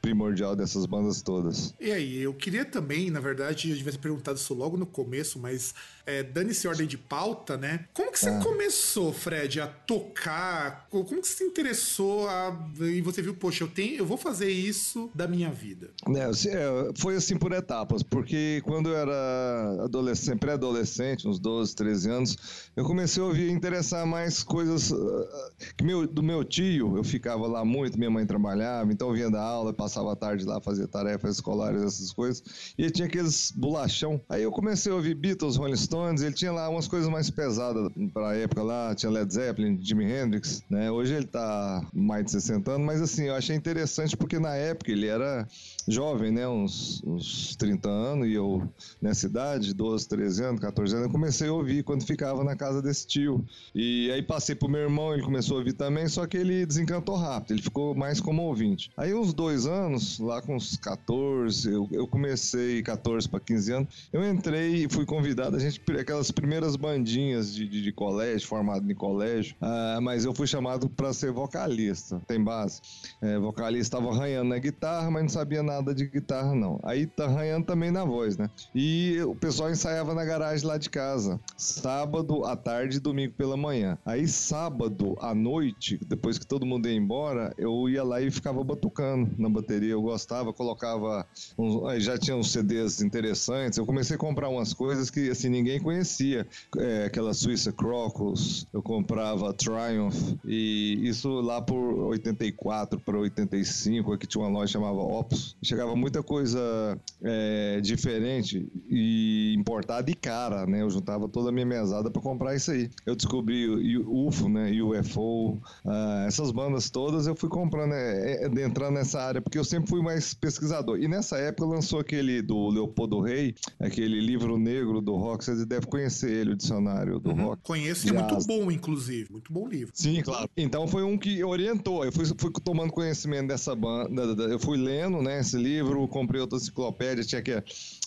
primordial 0.00 0.56
dessas 0.56 0.86
bandas 0.86 1.22
todas. 1.22 1.74
E 1.80 1.92
aí, 1.92 2.18
eu 2.18 2.34
queria 2.34 2.64
também, 2.64 3.10
na 3.10 3.20
verdade, 3.20 3.70
eu 3.70 3.76
devia 3.76 3.92
ter 3.92 3.98
perguntado 3.98 4.38
isso 4.38 4.54
logo 4.54 4.76
no 4.76 4.86
começo, 4.86 5.38
mas 5.38 5.74
é, 6.06 6.22
dane-se 6.22 6.66
ordem 6.66 6.86
de 6.86 6.96
pauta, 6.96 7.56
né? 7.56 7.84
Como 7.92 8.10
que 8.10 8.18
você 8.18 8.30
ah. 8.30 8.40
começou, 8.42 9.12
Fred, 9.12 9.60
a 9.60 9.66
tocar? 9.66 10.87
Como 10.90 11.04
que 11.04 11.28
você 11.28 11.34
se 11.34 11.44
interessou 11.44 12.28
a... 12.28 12.56
e 12.80 13.02
você 13.02 13.20
viu, 13.20 13.34
poxa, 13.34 13.64
eu 13.64 13.68
tenho, 13.68 13.96
eu 13.96 14.06
vou 14.06 14.16
fazer 14.16 14.50
isso 14.50 15.10
da 15.14 15.28
minha 15.28 15.50
vida? 15.50 15.90
É, 16.16 16.92
foi 16.96 17.16
assim 17.16 17.36
por 17.36 17.52
etapas, 17.52 18.02
porque 18.02 18.62
quando 18.64 18.88
eu 18.88 18.96
era 18.96 19.84
adolescente, 19.84 20.38
pré-adolescente, 20.38 21.28
uns 21.28 21.38
12, 21.38 21.76
13 21.76 22.10
anos, 22.10 22.36
eu 22.74 22.84
comecei 22.84 23.22
a 23.22 23.26
ouvir 23.26 23.50
interessar 23.50 24.06
mais 24.06 24.42
coisas 24.42 24.90
uh, 24.90 25.28
que 25.76 25.84
meu, 25.84 26.06
do 26.06 26.22
meu 26.22 26.42
tio, 26.42 26.96
eu 26.96 27.04
ficava 27.04 27.46
lá 27.46 27.64
muito, 27.64 27.98
minha 27.98 28.10
mãe 28.10 28.24
trabalhava, 28.24 28.90
então 28.90 29.08
eu 29.08 29.14
vinha 29.14 29.30
da 29.30 29.42
aula, 29.42 29.74
passava 29.74 30.12
a 30.12 30.16
tarde 30.16 30.44
lá, 30.44 30.58
fazia 30.60 30.88
tarefas 30.88 31.36
escolares, 31.36 31.82
essas 31.82 32.12
coisas, 32.12 32.42
e 32.78 32.90
tinha 32.90 33.06
aqueles 33.06 33.52
bolachão. 33.54 34.20
Aí 34.28 34.42
eu 34.42 34.50
comecei 34.50 34.90
a 34.90 34.94
ouvir 34.94 35.14
Beatles, 35.14 35.56
Rolling 35.56 35.76
Stones, 35.76 36.22
ele 36.22 36.34
tinha 36.34 36.52
lá 36.52 36.68
umas 36.70 36.88
coisas 36.88 37.10
mais 37.10 37.28
pesadas 37.28 37.90
pra 38.14 38.34
época 38.34 38.62
lá, 38.62 38.94
tinha 38.94 39.10
Led 39.10 39.32
Zeppelin, 39.32 39.78
Jimi 39.82 40.10
Hendrix, 40.10 40.62
né? 40.70 40.77
Hoje 40.90 41.14
ele 41.14 41.26
tá 41.26 41.82
mais 41.92 42.24
de 42.24 42.32
60 42.32 42.70
anos, 42.72 42.86
mas 42.86 43.02
assim, 43.02 43.24
eu 43.24 43.34
achei 43.34 43.56
interessante 43.56 44.16
porque 44.16 44.38
na 44.38 44.54
época 44.54 44.92
ele 44.92 45.06
era 45.06 45.46
jovem, 45.86 46.30
né? 46.30 46.46
Uns, 46.46 47.02
uns 47.04 47.56
30 47.56 47.88
anos, 47.88 48.28
e 48.28 48.34
eu 48.34 48.62
nessa 49.00 49.26
idade, 49.26 49.74
12, 49.74 50.08
13 50.08 50.44
anos, 50.44 50.60
14 50.60 50.94
anos, 50.94 51.06
eu 51.06 51.12
comecei 51.12 51.48
a 51.48 51.52
ouvir 51.52 51.82
quando 51.82 52.04
ficava 52.04 52.44
na 52.44 52.54
casa 52.54 52.82
desse 52.82 53.06
tio. 53.06 53.44
E 53.74 54.10
aí 54.12 54.22
passei 54.22 54.54
pro 54.54 54.68
meu 54.68 54.82
irmão, 54.82 55.14
ele 55.14 55.22
começou 55.22 55.56
a 55.56 55.58
ouvir 55.60 55.72
também, 55.72 56.06
só 56.08 56.26
que 56.26 56.36
ele 56.36 56.66
desencantou 56.66 57.16
rápido, 57.16 57.52
ele 57.52 57.62
ficou 57.62 57.94
mais 57.94 58.20
como 58.20 58.42
ouvinte. 58.42 58.90
Aí 58.96 59.14
uns 59.14 59.32
dois 59.32 59.66
anos, 59.66 60.18
lá 60.18 60.42
com 60.42 60.56
uns 60.56 60.76
14, 60.76 61.72
eu, 61.72 61.88
eu 61.90 62.06
comecei 62.06 62.82
14 62.82 63.28
para 63.28 63.40
15 63.40 63.72
anos, 63.72 64.08
eu 64.12 64.28
entrei 64.28 64.84
e 64.84 64.88
fui 64.88 65.06
convidado, 65.06 65.56
a 65.56 65.58
gente, 65.58 65.80
aquelas 65.98 66.30
primeiras 66.30 66.76
bandinhas 66.76 67.54
de, 67.54 67.66
de, 67.66 67.82
de 67.82 67.92
colégio, 67.92 68.46
formado 68.46 68.90
em 68.90 68.94
colégio, 68.94 69.56
uh, 69.62 70.00
mas 70.02 70.24
eu 70.24 70.34
fui 70.34 70.46
chamado 70.46 70.67
para 70.96 71.12
ser 71.12 71.32
vocalista, 71.32 72.20
tem 72.26 72.42
base. 72.42 72.80
É, 73.22 73.38
vocalista 73.38 73.96
estava 73.96 74.14
arranhando 74.14 74.50
na 74.50 74.58
guitarra, 74.58 75.10
mas 75.10 75.22
não 75.22 75.28
sabia 75.28 75.62
nada 75.62 75.94
de 75.94 76.06
guitarra 76.06 76.54
não. 76.54 76.78
Aí 76.82 77.06
tá 77.06 77.24
arranhando 77.24 77.66
também 77.66 77.90
na 77.90 78.04
voz, 78.04 78.36
né? 78.36 78.50
E 78.74 79.20
o 79.22 79.34
pessoal 79.34 79.70
ensaiava 79.70 80.14
na 80.14 80.24
garagem 80.24 80.66
lá 80.66 80.76
de 80.76 80.90
casa, 80.90 81.40
sábado 81.56 82.44
à 82.44 82.56
tarde 82.56 82.96
e 82.96 83.00
domingo 83.00 83.34
pela 83.34 83.56
manhã. 83.56 83.98
Aí 84.04 84.26
sábado 84.26 85.16
à 85.20 85.34
noite, 85.34 85.98
depois 86.06 86.38
que 86.38 86.46
todo 86.46 86.66
mundo 86.66 86.88
ia 86.88 86.94
embora, 86.94 87.54
eu 87.56 87.88
ia 87.88 88.02
lá 88.02 88.20
e 88.20 88.30
ficava 88.30 88.62
batucando 88.64 89.30
na 89.38 89.48
bateria. 89.48 89.92
Eu 89.92 90.02
gostava, 90.02 90.52
colocava. 90.52 91.26
Uns, 91.56 92.02
já 92.02 92.18
tinha 92.18 92.36
uns 92.36 92.52
CDs 92.52 93.00
interessantes. 93.00 93.78
Eu 93.78 93.86
comecei 93.86 94.16
a 94.16 94.18
comprar 94.18 94.48
umas 94.48 94.72
coisas 94.72 95.10
que 95.10 95.30
assim 95.30 95.48
ninguém 95.48 95.80
conhecia. 95.80 96.46
É, 96.76 97.04
aquela 97.04 97.32
Suíça 97.34 97.72
Crocus, 97.72 98.66
eu 98.72 98.82
comprava 98.82 99.52
Triumph. 99.52 100.36
E 100.44 100.57
isso 100.58 101.40
lá 101.40 101.60
por 101.60 101.76
84 102.08 103.00
para 103.00 103.18
85, 103.18 104.12
aqui 104.12 104.26
tinha 104.26 104.42
uma 104.42 104.50
loja 104.50 104.72
chamava 104.72 105.00
Opus. 105.00 105.56
Chegava 105.62 105.94
muita 105.96 106.22
coisa 106.22 106.98
é, 107.22 107.80
diferente 107.80 108.70
e 108.88 109.54
importada 109.56 110.10
e 110.10 110.14
cara, 110.14 110.66
né? 110.66 110.82
Eu 110.82 110.90
juntava 110.90 111.28
toda 111.28 111.48
a 111.48 111.52
minha 111.52 111.66
mesada 111.66 112.10
para 112.10 112.22
comprar 112.22 112.54
isso 112.54 112.70
aí. 112.70 112.90
Eu 113.04 113.14
descobri 113.14 113.68
o 113.98 114.26
UFO, 114.26 114.48
né? 114.48 114.70
UFO, 114.80 115.60
ah, 115.84 116.24
essas 116.26 116.50
bandas 116.50 116.90
todas 116.90 117.26
eu 117.26 117.34
fui 117.34 117.48
comprando, 117.48 117.92
é, 117.92 118.44
é, 118.44 118.64
entrando 118.64 118.94
nessa 118.94 119.20
área, 119.20 119.40
porque 119.40 119.58
eu 119.58 119.64
sempre 119.64 119.88
fui 119.88 120.02
mais 120.02 120.34
pesquisador. 120.34 120.98
E 120.98 121.08
nessa 121.08 121.38
época 121.38 121.64
lançou 121.64 122.00
aquele 122.00 122.42
do 122.42 122.68
Leopoldo 122.68 123.20
Rei, 123.20 123.54
aquele 123.78 124.20
livro 124.20 124.58
negro 124.58 125.00
do 125.00 125.16
rock, 125.16 125.44
você 125.44 125.64
deve 125.64 125.86
conhecer 125.86 126.30
ele, 126.30 126.52
o 126.52 126.56
dicionário 126.56 127.18
do 127.18 127.30
uhum. 127.30 127.46
rock. 127.46 127.62
Conheço, 127.62 128.08
é 128.08 128.12
muito 128.12 128.46
bom, 128.46 128.70
inclusive. 128.70 129.30
Muito 129.30 129.52
bom 129.52 129.68
livro. 129.68 129.92
Sim, 129.94 130.22
claro. 130.22 130.47
Então 130.56 130.86
foi 130.88 131.02
um 131.02 131.16
que 131.16 131.42
orientou. 131.44 132.04
Eu 132.04 132.12
fui, 132.12 132.26
fui 132.36 132.52
tomando 132.64 132.92
conhecimento 132.92 133.48
dessa 133.48 133.74
banda, 133.74 134.22
eu 134.44 134.58
fui 134.58 134.76
lendo, 134.76 135.22
né, 135.22 135.40
esse 135.40 135.56
livro, 135.56 136.06
comprei 136.08 136.40
outra 136.40 136.56
enciclopédia, 136.56 137.24
tinha 137.24 137.42
que 137.42 137.62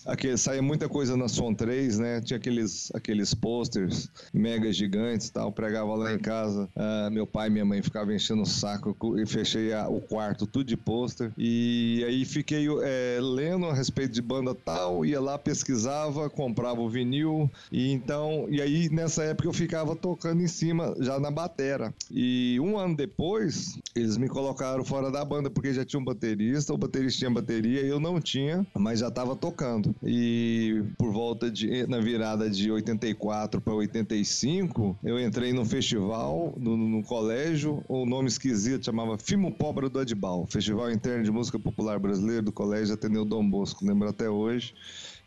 aquele, 0.05 0.38
saía 0.38 0.62
muita 0.62 0.89
coisa 0.89 1.15
na 1.15 1.27
Som 1.27 1.53
3, 1.53 2.00
né? 2.00 2.21
Tinha 2.21 2.38
aqueles, 2.38 2.91
aqueles 2.93 3.33
posters 3.33 4.10
mega 4.33 4.71
gigantes 4.71 5.27
e 5.27 5.33
tal. 5.33 5.51
Pregava 5.51 5.95
lá 5.95 6.13
em 6.13 6.19
casa. 6.19 6.67
Uh, 6.75 7.12
meu 7.12 7.27
pai 7.27 7.48
e 7.48 7.51
minha 7.51 7.65
mãe 7.65 7.81
ficavam 7.81 8.13
enchendo 8.13 8.41
o 8.41 8.45
saco 8.45 8.95
e 9.19 9.25
fechei 9.25 9.74
a, 9.74 9.88
o 9.88 10.01
quarto 10.01 10.45
tudo 10.45 10.65
de 10.65 10.77
pôster. 10.77 11.31
E 11.38 12.03
aí 12.05 12.25
fiquei 12.25 12.67
é, 12.83 13.19
lendo 13.21 13.67
a 13.67 13.74
respeito 13.74 14.13
de 14.13 14.21
banda 14.21 14.55
tal, 14.55 15.05
ia 15.05 15.19
lá, 15.19 15.38
pesquisava, 15.38 16.29
comprava 16.29 16.81
o 16.81 16.89
vinil. 16.89 17.50
E 17.71 17.91
então, 17.91 18.48
e 18.50 18.62
aí 18.62 18.89
nessa 18.89 19.24
época 19.24 19.48
eu 19.48 19.53
ficava 19.53 19.95
tocando 19.95 20.41
em 20.41 20.48
cima, 20.48 20.95
já 21.00 21.19
na 21.19 21.31
batera. 21.31 21.93
E 22.10 22.30
um 22.61 22.77
ano 22.77 22.95
depois, 22.95 23.79
eles 23.95 24.17
me 24.17 24.27
colocaram 24.27 24.83
fora 24.83 25.11
da 25.11 25.23
banda, 25.23 25.50
porque 25.50 25.73
já 25.73 25.85
tinha 25.85 26.00
um 26.00 26.03
baterista, 26.03 26.73
o 26.73 26.77
baterista 26.77 27.19
tinha 27.19 27.31
bateria, 27.31 27.81
eu 27.81 28.00
não 28.00 28.19
tinha, 28.19 28.65
mas 28.75 29.00
já 29.00 29.09
tava 29.09 29.35
tocando. 29.35 29.95
E 30.03 30.83
por 30.97 31.11
volta 31.11 31.50
de 31.50 31.85
na 31.88 32.00
virada 32.00 32.50
de 32.50 32.71
84 32.71 33.61
para 33.61 33.73
85, 33.73 34.97
eu 35.03 35.19
entrei 35.19 35.53
num 35.53 35.65
festival 35.65 36.53
no, 36.57 36.77
no 36.77 37.03
colégio, 37.03 37.83
o 37.88 38.03
um 38.03 38.05
nome 38.05 38.27
esquisito 38.27 38.85
chamava 38.85 39.17
Fimo 39.17 39.51
Pobre 39.51 39.89
do 39.89 40.00
Adibal, 40.00 40.45
Festival 40.47 40.91
Interno 40.91 41.23
de 41.23 41.31
Música 41.31 41.59
Popular 41.59 42.00
Brasileiro 42.00 42.43
do 42.43 42.51
Colégio 42.51 42.93
Ateneu 42.93 43.25
Dom 43.25 43.47
Bosco, 43.47 43.85
lembro 43.85 44.09
até 44.09 44.29
hoje. 44.29 44.73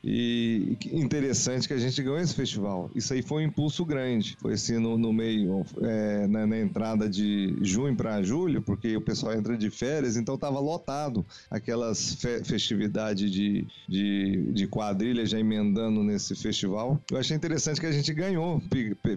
E 0.06 0.76
interessante 0.92 1.66
que 1.66 1.72
a 1.72 1.78
gente 1.78 2.02
ganhou 2.02 2.18
esse 2.18 2.34
festival. 2.34 2.90
Isso 2.94 3.14
aí 3.14 3.22
foi 3.22 3.42
um 3.42 3.46
impulso 3.46 3.84
grande. 3.86 4.36
Foi 4.38 4.52
assim 4.52 4.78
no, 4.78 4.98
no 4.98 5.12
meio, 5.12 5.64
é, 5.80 6.26
na, 6.26 6.46
na, 6.46 6.58
entrada 6.58 7.08
de 7.08 7.56
junho 7.62 7.96
para 7.96 8.22
julho, 8.22 8.60
porque 8.60 8.94
o 8.96 9.00
pessoal 9.00 9.32
entra 9.32 9.56
de 9.56 9.70
férias, 9.70 10.16
então 10.16 10.34
estava 10.34 10.60
lotado 10.60 11.24
aquelas 11.50 12.16
fe 12.16 12.44
festividades 12.44 13.30
de, 13.30 13.66
de, 13.88 14.52
de 14.52 14.66
quadrilha 14.66 15.24
já 15.24 15.38
emendando 15.38 16.02
nesse 16.02 16.34
festival. 16.34 17.00
Eu 17.10 17.16
achei 17.16 17.34
interessante 17.34 17.80
que 17.80 17.86
a 17.86 17.92
gente 17.92 18.12
ganhou, 18.12 18.62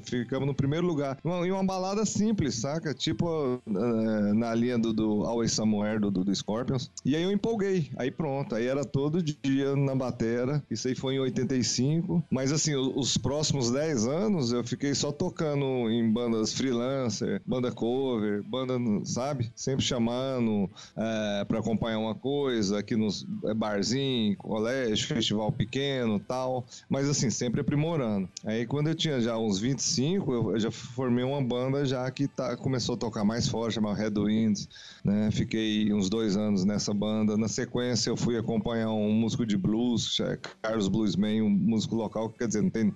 ficamos 0.03 0.47
no 0.47 0.53
primeiro 0.53 0.87
lugar. 0.87 1.17
Em 1.25 1.51
uma 1.51 1.65
balada 1.65 2.05
simples, 2.05 2.55
saca? 2.55 2.93
Tipo 2.93 3.59
uh, 3.65 4.33
na 4.33 4.55
linha 4.55 4.77
do, 4.77 4.93
do 4.93 5.25
Always 5.25 5.51
Somewhere 5.51 5.99
do, 5.99 6.09
do, 6.09 6.23
do 6.23 6.33
Scorpions. 6.33 6.89
E 7.03 7.15
aí 7.15 7.23
eu 7.23 7.31
empolguei. 7.31 7.89
Aí 7.97 8.09
pronto, 8.09 8.55
aí 8.55 8.67
era 8.67 8.85
todo 8.85 9.21
dia 9.21 9.75
na 9.75 9.95
batera. 9.95 10.63
E 10.69 10.76
isso 10.77 10.87
aí 10.87 10.95
foi 10.95 11.15
em 11.15 11.19
85. 11.19 12.23
Mas 12.29 12.51
assim, 12.51 12.75
os 12.75 13.17
próximos 13.17 13.71
10 13.71 14.07
anos 14.07 14.51
eu 14.51 14.63
fiquei 14.63 14.93
só 14.93 15.11
tocando 15.11 15.89
em 15.89 16.09
bandas 16.09 16.53
freelancer, 16.53 17.41
banda 17.45 17.71
cover, 17.71 18.43
banda, 18.43 18.75
sabe? 19.03 19.51
Sempre 19.55 19.83
chamando 19.83 20.69
é, 20.95 21.45
para 21.45 21.59
acompanhar 21.59 21.99
uma 21.99 22.15
coisa 22.15 22.79
aqui 22.79 22.95
nos 22.95 23.25
é, 23.45 23.53
barzinho, 23.53 24.37
colégio, 24.37 25.07
festival 25.07 25.51
pequeno 25.51 26.19
tal. 26.19 26.65
Mas 26.87 27.09
assim, 27.09 27.29
sempre 27.29 27.61
aprimorando. 27.61 28.29
Aí 28.45 28.65
quando 28.65 28.87
eu 28.87 28.95
tinha 28.95 29.19
já 29.19 29.37
uns 29.37 29.59
25, 29.59 30.33
eu, 30.33 30.59
já 30.59 30.69
formei 30.71 31.23
uma 31.23 31.41
banda 31.41 31.85
já 31.85 32.09
que 32.11 32.27
tá, 32.27 32.55
começou 32.55 32.95
a 32.95 32.97
tocar 32.97 33.23
mais 33.23 33.47
forte, 33.47 33.75
chamada 33.75 33.95
Red 33.95 34.11
Winds, 34.11 34.69
né? 35.03 35.29
Fiquei 35.31 35.91
uns 35.91 36.09
dois 36.09 36.37
anos 36.37 36.63
nessa 36.63 36.93
banda. 36.93 37.35
Na 37.35 37.47
sequência 37.47 38.09
eu 38.09 38.17
fui 38.17 38.37
acompanhar 38.37 38.91
um 38.91 39.11
músico 39.11 39.45
de 39.45 39.57
blues, 39.57 40.15
Carlos 40.67 40.87
Bluesman, 40.87 41.41
um 41.41 41.49
músico 41.49 41.95
local, 41.95 42.29
que 42.29 42.39
quer 42.39 42.47
dizer, 42.47 42.61
não 42.61 42.69
tem 42.69 42.93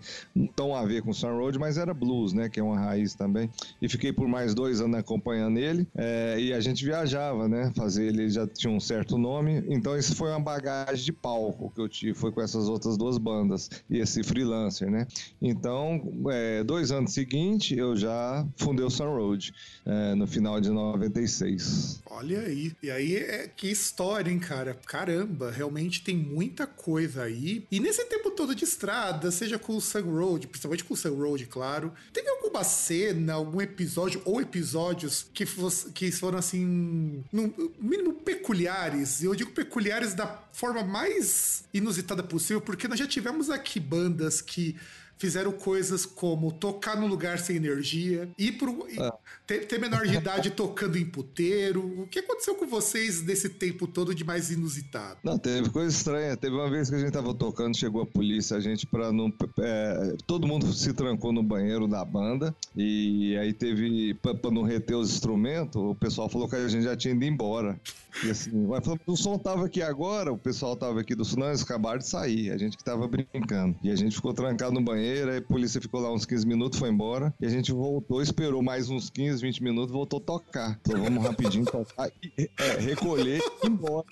tão 0.56 0.76
a 0.76 0.86
ver 0.86 1.02
com 1.02 1.14
Sun 1.14 1.38
Road, 1.38 1.58
mas 1.58 1.78
era 1.78 1.94
blues, 1.94 2.34
né? 2.34 2.50
Que 2.50 2.60
é 2.60 2.64
uma 2.64 2.78
raiz 2.78 3.16
também. 3.16 3.50
E 3.82 3.88
fiquei 3.88 4.12
por 4.12 4.28
mais 4.28 4.54
dois 4.54 4.82
anos 4.82 5.00
acompanhando 5.00 5.58
ele. 5.58 5.88
É, 5.96 6.38
e 6.40 6.54
a 6.54 6.60
gente 6.60 6.84
viajava, 6.84 7.48
né? 7.48 7.72
Fazer 7.76 8.08
ele 8.08 8.30
já 8.30 8.46
tinha 8.48 8.72
um 8.72 8.80
certo 8.80 9.18
nome. 9.18 9.64
Então, 9.70 9.98
isso 9.98 10.16
foi 10.16 10.30
uma 10.30 10.40
bagagem 10.40 11.06
de 11.06 11.14
palco 11.14 11.72
que 11.74 11.82
eu 11.82 11.88
tive, 11.88 12.14
foi 12.14 12.32
com 12.32 12.42
essas 12.42 12.68
outras 12.68 12.98
duas 12.98 13.18
bandas. 13.18 13.70
E 13.90 14.00
esse 14.00 14.24
freelancer, 14.24 14.90
né? 14.90 15.08
Então, 15.42 16.02
é, 16.30 16.64
dois 16.64 16.92
anos 16.92 17.14
seguintes, 17.14 17.78
eu 17.78 17.96
já 17.96 18.46
fundei 18.58 18.86
o 18.86 18.90
Sun 18.90 19.06
Road, 19.06 19.54
é, 19.86 20.16
no 20.16 20.28
final 20.28 20.60
de 20.60 20.70
96. 20.70 22.02
Olha 22.06 22.42
aí. 22.42 22.72
E 22.84 22.92
aí, 22.92 23.16
é, 23.16 23.48
que 23.48 23.68
história, 23.68 24.30
hein, 24.30 24.40
cara? 24.40 24.74
Caramba, 24.86 25.52
realmente 25.52 26.04
tem 26.04 26.18
muita 26.18 26.68
coisa 26.68 27.24
aí. 27.24 27.61
E 27.70 27.80
nesse 27.80 28.06
tempo 28.06 28.32
todo 28.32 28.56
de 28.56 28.64
estrada, 28.64 29.30
seja 29.32 29.60
com 29.60 29.76
o 29.76 29.82
Sun 29.82 30.02
Road, 30.02 30.48
principalmente 30.48 30.84
com 30.84 30.94
o 30.94 30.98
Sun 30.98 31.16
Road, 31.16 31.46
claro, 31.48 31.94
teve 32.14 32.30
alguma 32.30 32.64
cena, 32.64 33.34
algum 33.34 33.62
episódio 33.62 34.22
ou 34.26 34.42
episódios 34.42 35.26
que, 35.34 35.46
fosse, 35.46 35.92
que 35.92 36.12
foram 36.12 36.38
assim, 36.38 37.24
no 37.32 37.54
mínimo 37.80 38.14
peculiares? 38.14 39.22
Eu 39.24 39.36
digo 39.36 39.52
peculiares 39.52 40.14
da 40.14 40.28
forma 40.52 40.84
mais 40.84 41.64
inusitada 41.74 42.24
possível, 42.24 42.62
porque 42.62 42.88
nós 42.88 43.00
já 43.00 43.08
tivemos 43.08 43.50
aqui 43.50 43.80
bandas 43.80 44.42
que 44.42 44.76
fizeram 45.22 45.52
coisas 45.52 46.04
como 46.04 46.52
tocar 46.52 47.00
num 47.00 47.06
lugar 47.06 47.38
sem 47.38 47.56
energia, 47.56 48.28
ir 48.40 48.54
pro. 48.54 48.88
Ah. 49.00 49.14
Ter, 49.46 49.68
ter, 49.68 49.80
menor 49.80 50.08
de 50.08 50.16
idade 50.16 50.50
tocando 50.52 50.98
em 50.98 51.06
puteiro. 51.06 52.02
O 52.02 52.08
que 52.08 52.20
aconteceu 52.20 52.56
com 52.56 52.66
vocês 52.66 53.22
nesse 53.22 53.48
tempo 53.48 53.86
todo 53.86 54.16
de 54.16 54.24
mais 54.24 54.50
inusitado? 54.50 55.20
Não, 55.24 55.38
teve 55.38 55.70
coisa 55.70 55.96
estranha. 55.96 56.36
Teve 56.36 56.56
uma 56.56 56.68
vez 56.68 56.90
que 56.90 56.96
a 56.96 57.00
gente 57.00 57.12
tava 57.12 57.36
tocando, 57.36 57.78
chegou 57.78 58.02
a 58.02 58.06
polícia, 58.06 58.58
a 58.58 58.60
gente 58.60 58.88
pra 58.88 59.12
não. 59.12 59.32
É, 59.60 60.16
todo 60.26 60.48
mundo 60.48 60.74
se 60.74 60.92
trancou 60.92 61.32
no 61.32 61.44
banheiro 61.44 61.88
da 61.88 62.04
banda. 62.04 62.56
E 62.76 63.38
aí 63.38 63.54
teve. 63.54 64.16
Pra, 64.16 64.34
pra 64.34 64.50
não 64.50 64.64
reter 64.64 64.96
os 64.96 65.12
instrumentos, 65.12 65.76
o 65.76 65.94
pessoal 65.94 66.30
falou 66.30 66.50
que 66.50 66.56
a 66.56 66.68
gente 66.68 66.84
já 66.84 66.98
tinha 66.98 67.14
ido 67.14 67.24
embora. 67.24 67.80
E 68.24 68.30
assim, 68.30 68.52
mas 68.68 68.84
o 69.06 69.16
som 69.16 69.38
tava 69.38 69.66
aqui 69.66 69.82
agora, 69.82 70.34
o 70.34 70.38
pessoal 70.38 70.76
tava 70.76 71.00
aqui 71.00 71.16
do 71.16 71.24
sul, 71.24 71.40
não, 71.40 71.48
eles 71.48 71.64
acabaram 71.64 71.98
de 71.98 72.08
sair, 72.08 72.52
a 72.52 72.58
gente 72.58 72.78
que 72.78 72.84
tava 72.84 73.08
brincando. 73.08 73.76
E 73.82 73.90
a 73.90 73.96
gente 73.96 74.16
ficou 74.16 74.34
trancado 74.34 74.74
no 74.74 74.82
banheiro, 74.82 75.11
aí 75.12 75.38
a 75.38 75.42
polícia 75.42 75.82
ficou 75.82 76.00
lá 76.00 76.12
uns 76.12 76.26
15 76.26 76.46
minutos, 76.48 76.80
foi 76.80 76.90
embora, 76.90 77.34
e 77.40 77.46
a 77.46 77.50
gente 77.50 77.72
voltou, 77.72 78.22
esperou 78.22 78.62
mais 78.62 78.90
uns 78.90 79.10
15, 79.10 79.42
20 79.42 79.64
minutos, 79.64 79.92
voltou 79.92 80.20
a 80.20 80.22
tocar. 80.22 80.80
Então 80.82 81.02
vamos 81.02 81.24
rapidinho 81.24 81.66
tocar, 81.66 82.10
é, 82.38 82.80
recolher 82.80 83.42
e 83.64 83.68
ir 83.68 83.70
embora. 83.70 84.06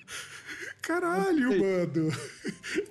Caralho, 0.81 1.49
mano. 1.59 2.11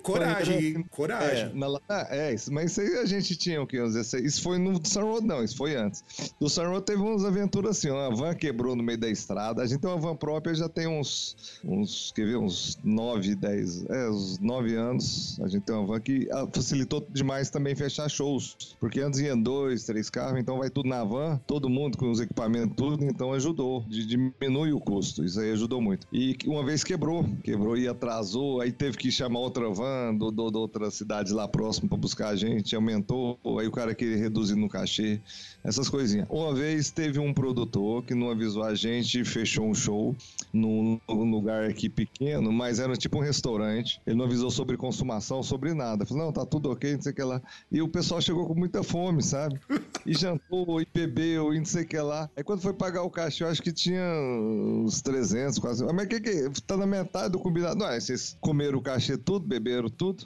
Coragem, 0.01 0.83
coragem. 0.89 1.51
É, 1.51 1.53
na, 1.53 2.07
é, 2.09 2.33
isso, 2.33 2.51
mas 2.53 2.71
isso 2.71 2.81
aí 2.81 2.97
a 2.97 3.05
gente 3.05 3.35
tinha 3.35 3.61
o 3.61 3.67
que? 3.67 3.77
Isso 3.77 4.41
foi 4.41 4.57
no 4.57 4.79
Sunroad, 4.85 5.25
não, 5.25 5.43
isso 5.43 5.57
foi 5.57 5.75
antes. 5.75 6.03
No 6.39 6.49
Sunroad 6.49 6.85
teve 6.85 7.01
umas 7.01 7.25
aventuras 7.25 7.77
assim, 7.77 7.89
uma 7.89 8.13
van 8.13 8.33
quebrou 8.33 8.75
no 8.75 8.83
meio 8.83 8.97
da 8.97 9.09
estrada. 9.09 9.61
A 9.61 9.65
gente 9.65 9.79
tem 9.81 9.89
uma 9.89 9.99
van 9.99 10.15
própria 10.15 10.53
já 10.53 10.69
tem 10.69 10.87
uns, 10.87 11.59
uns 11.63 12.11
quer 12.15 12.25
ver, 12.25 12.37
uns 12.37 12.77
9, 12.83 13.35
10, 13.35 13.85
é, 13.89 14.09
uns 14.09 14.39
9 14.39 14.75
anos. 14.75 15.39
A 15.41 15.47
gente 15.47 15.63
tem 15.63 15.75
uma 15.75 15.85
van 15.85 15.99
que 15.99 16.27
ah, 16.31 16.47
facilitou 16.51 17.05
demais 17.09 17.49
também 17.49 17.75
fechar 17.75 18.09
shows. 18.09 18.75
Porque 18.79 19.01
antes 19.01 19.19
iam 19.19 19.41
dois, 19.41 19.85
três 19.85 20.09
carros, 20.09 20.39
então 20.39 20.57
vai 20.57 20.69
tudo 20.69 20.89
na 20.89 21.03
van, 21.03 21.39
todo 21.47 21.69
mundo 21.69 21.97
com 21.97 22.09
os 22.09 22.19
equipamentos, 22.19 22.75
tudo, 22.75 23.03
então 23.03 23.33
ajudou. 23.33 23.85
Diminui 23.87 24.73
o 24.73 24.79
custo, 24.79 25.23
isso 25.23 25.39
aí 25.39 25.51
ajudou 25.51 25.81
muito. 25.81 26.07
E 26.11 26.37
uma 26.45 26.63
vez 26.63 26.83
quebrou, 26.83 27.25
quebrou 27.43 27.77
e 27.79 27.87
atrasou, 27.87 28.61
aí 28.61 28.71
teve 28.71 28.97
que 28.97 29.11
chamar 29.11 29.39
outra 29.39 29.69
van 29.69 30.15
do, 30.15 30.31
do, 30.31 30.51
do 30.51 30.59
outra 30.59 30.91
cidade 30.91 31.33
lá 31.33 31.47
próximo 31.47 31.89
para 31.89 31.97
buscar 31.97 32.29
a 32.29 32.35
gente, 32.35 32.75
aumentou, 32.75 33.39
aí 33.59 33.67
o 33.67 33.71
cara 33.71 33.95
queria 33.95 34.17
reduzir 34.17 34.55
no 34.55 34.69
cachê, 34.69 35.19
essas 35.63 35.89
coisinhas. 35.89 36.27
Uma 36.29 36.53
vez 36.53 36.89
teve 36.89 37.19
um 37.19 37.33
produtor 37.33 38.03
que 38.03 38.13
não 38.13 38.29
avisou 38.29 38.63
a 38.63 38.73
gente, 38.73 39.23
fechou 39.23 39.65
um 39.65 39.73
show 39.73 40.15
num, 40.53 40.99
lugar 41.07 41.65
aqui 41.65 41.89
pequeno, 41.89 42.51
mas 42.51 42.79
era 42.79 42.95
tipo 42.95 43.17
um 43.17 43.21
restaurante, 43.21 44.01
ele 44.05 44.15
não 44.15 44.25
avisou 44.25 44.49
sobre 44.49 44.77
consumação, 44.77 45.43
sobre 45.43 45.73
nada, 45.73 46.05
falou, 46.05 46.25
não, 46.25 46.31
tá 46.31 46.45
tudo 46.45 46.71
ok, 46.71 46.95
não 46.95 47.01
sei 47.01 47.11
o 47.11 47.15
que 47.15 47.23
lá, 47.23 47.41
e 47.71 47.81
o 47.81 47.87
pessoal 47.87 48.21
chegou 48.21 48.47
com 48.47 48.55
muita 48.55 48.83
fome, 48.83 49.21
sabe? 49.21 49.59
E 50.05 50.13
jantou, 50.17 50.81
e 50.81 50.87
bebeu, 50.91 51.53
e 51.53 51.59
não 51.59 51.65
sei 51.65 51.83
o 51.83 51.87
que 51.87 51.99
lá. 51.99 52.29
Aí 52.35 52.43
quando 52.43 52.61
foi 52.61 52.73
pagar 52.73 53.03
o 53.03 53.09
cachê, 53.09 53.43
eu 53.43 53.47
acho 53.47 53.61
que 53.61 53.71
tinha 53.71 54.01
uns 54.01 55.01
300, 55.01 55.59
quase. 55.59 55.85
Mas 55.93 56.07
que 56.07 56.19
que 56.19 56.61
tá 56.63 56.75
na 56.77 56.87
metade 56.87 57.31
do 57.31 57.39
combinado? 57.39 57.75
Não, 57.75 57.87
é, 57.87 57.99
vocês 57.99 58.37
comeram 58.41 58.79
o 58.79 58.81
cachê 58.81 59.17
tudo, 59.17 59.45
beberam 59.45 59.89
tudo. 59.89 60.25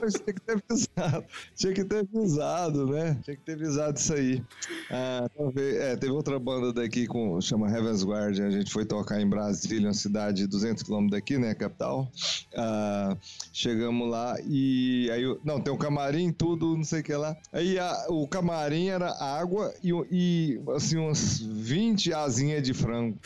Mas 0.00 0.14
tinha 0.14 0.34
que 0.34 0.40
ter 0.40 0.62
avisado. 0.68 1.24
Tinha 1.54 1.72
que 1.72 1.84
ter 1.84 2.06
avisado, 2.12 2.86
né? 2.86 3.18
Tinha 3.22 3.36
que 3.36 3.42
ter 3.42 3.52
avisado 3.52 3.98
isso 3.98 4.12
aí. 4.12 4.42
Ah, 4.90 5.28
é, 5.56 5.96
teve 5.96 6.12
outra 6.12 6.38
banda 6.38 6.72
daqui 6.72 7.06
com 7.06 7.40
chama 7.40 7.70
Heaven's 7.70 8.04
Guardian. 8.04 8.46
A 8.46 8.50
gente 8.50 8.72
foi 8.72 8.84
tocar 8.84 9.20
em 9.20 9.28
Brasília, 9.28 9.88
uma 9.88 9.94
cidade 9.94 10.38
de 10.38 10.46
200 10.46 10.82
quilômetros 10.82 11.18
daqui, 11.18 11.38
né? 11.38 11.54
Capital. 11.54 12.10
Ah, 12.56 13.16
chegamos 13.52 14.08
lá 14.08 14.36
e 14.46 15.10
aí. 15.10 15.38
Não, 15.44 15.60
tem 15.60 15.72
um 15.72 15.76
camarim, 15.76 16.32
tudo, 16.32 16.76
não 16.76 16.84
sei 16.84 17.00
o 17.00 17.04
que 17.04 17.14
lá. 17.14 17.36
Aí 17.52 17.78
a, 17.78 18.06
o 18.08 18.26
camarim 18.26 18.88
era 18.88 19.10
água 19.22 19.72
e, 19.82 19.90
e 20.10 20.60
assim, 20.74 20.96
umas 20.96 21.38
20 21.40 22.12
asinhas 22.12 22.62
de 22.62 22.74
frango. 22.74 23.18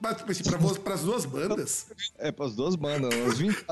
Para 0.00 0.94
as 0.94 1.02
duas 1.02 1.24
bandas? 1.24 1.86
É, 2.18 2.32
para 2.32 2.46
as 2.46 2.54
duas 2.54 2.74
bandas 2.76 3.12
uns 3.14 3.38
20 3.38 3.64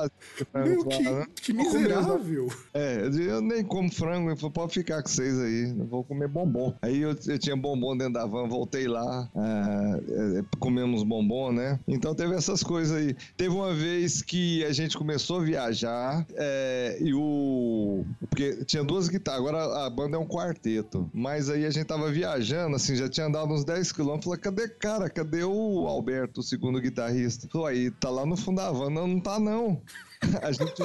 Meu, 0.53 0.85
que, 0.85 1.03
né? 1.03 1.27
que 1.35 1.53
miserável. 1.53 2.47
É, 2.73 3.09
eu 3.13 3.41
nem 3.41 3.63
como 3.63 3.91
frango, 3.91 4.29
eu 4.29 4.37
falei, 4.37 4.53
pode 4.53 4.73
ficar 4.73 5.01
com 5.01 5.09
vocês 5.09 5.39
aí, 5.39 5.69
eu 5.77 5.85
vou 5.85 6.03
comer 6.03 6.27
bombom. 6.27 6.73
Aí 6.81 6.99
eu, 6.99 7.10
eu 7.27 7.39
tinha 7.39 7.55
bombom 7.55 7.95
dentro 7.95 8.13
da 8.13 8.25
van, 8.25 8.47
voltei 8.47 8.87
lá, 8.87 9.29
é, 9.35 10.39
é, 10.39 10.43
comemos 10.59 11.03
bombom, 11.03 11.51
né? 11.51 11.79
Então 11.87 12.13
teve 12.13 12.35
essas 12.35 12.63
coisas 12.63 12.95
aí. 12.95 13.15
Teve 13.37 13.53
uma 13.53 13.73
vez 13.73 14.21
que 14.21 14.63
a 14.65 14.71
gente 14.71 14.97
começou 14.97 15.39
a 15.39 15.43
viajar 15.43 16.25
é, 16.35 16.97
e 17.01 17.13
o. 17.13 18.03
Porque 18.29 18.63
tinha 18.65 18.83
duas 18.83 19.07
guitarras, 19.07 19.41
agora 19.41 19.85
a 19.85 19.89
banda 19.89 20.17
é 20.17 20.19
um 20.19 20.27
quarteto. 20.27 21.09
Mas 21.13 21.49
aí 21.49 21.65
a 21.65 21.69
gente 21.69 21.85
tava 21.85 22.11
viajando, 22.11 22.75
assim, 22.75 22.95
já 22.95 23.09
tinha 23.09 23.27
andado 23.27 23.53
uns 23.53 23.63
10 23.63 23.91
quilômetros. 23.91 24.25
Falei, 24.25 24.39
cadê, 24.39 24.67
cara? 24.67 25.09
Cadê 25.09 25.43
o 25.43 25.87
Alberto, 25.87 26.39
o 26.39 26.43
segundo 26.43 26.79
guitarrista? 26.79 27.47
Falou, 27.51 27.67
aí, 27.67 27.91
tá 27.91 28.09
lá 28.09 28.25
no 28.25 28.37
fundo 28.37 28.57
da 28.57 28.71
van. 28.71 28.89
Não, 28.89 29.07
não 29.07 29.19
tá 29.19 29.39
não. 29.39 29.81
A 30.41 30.51
gente 30.51 30.81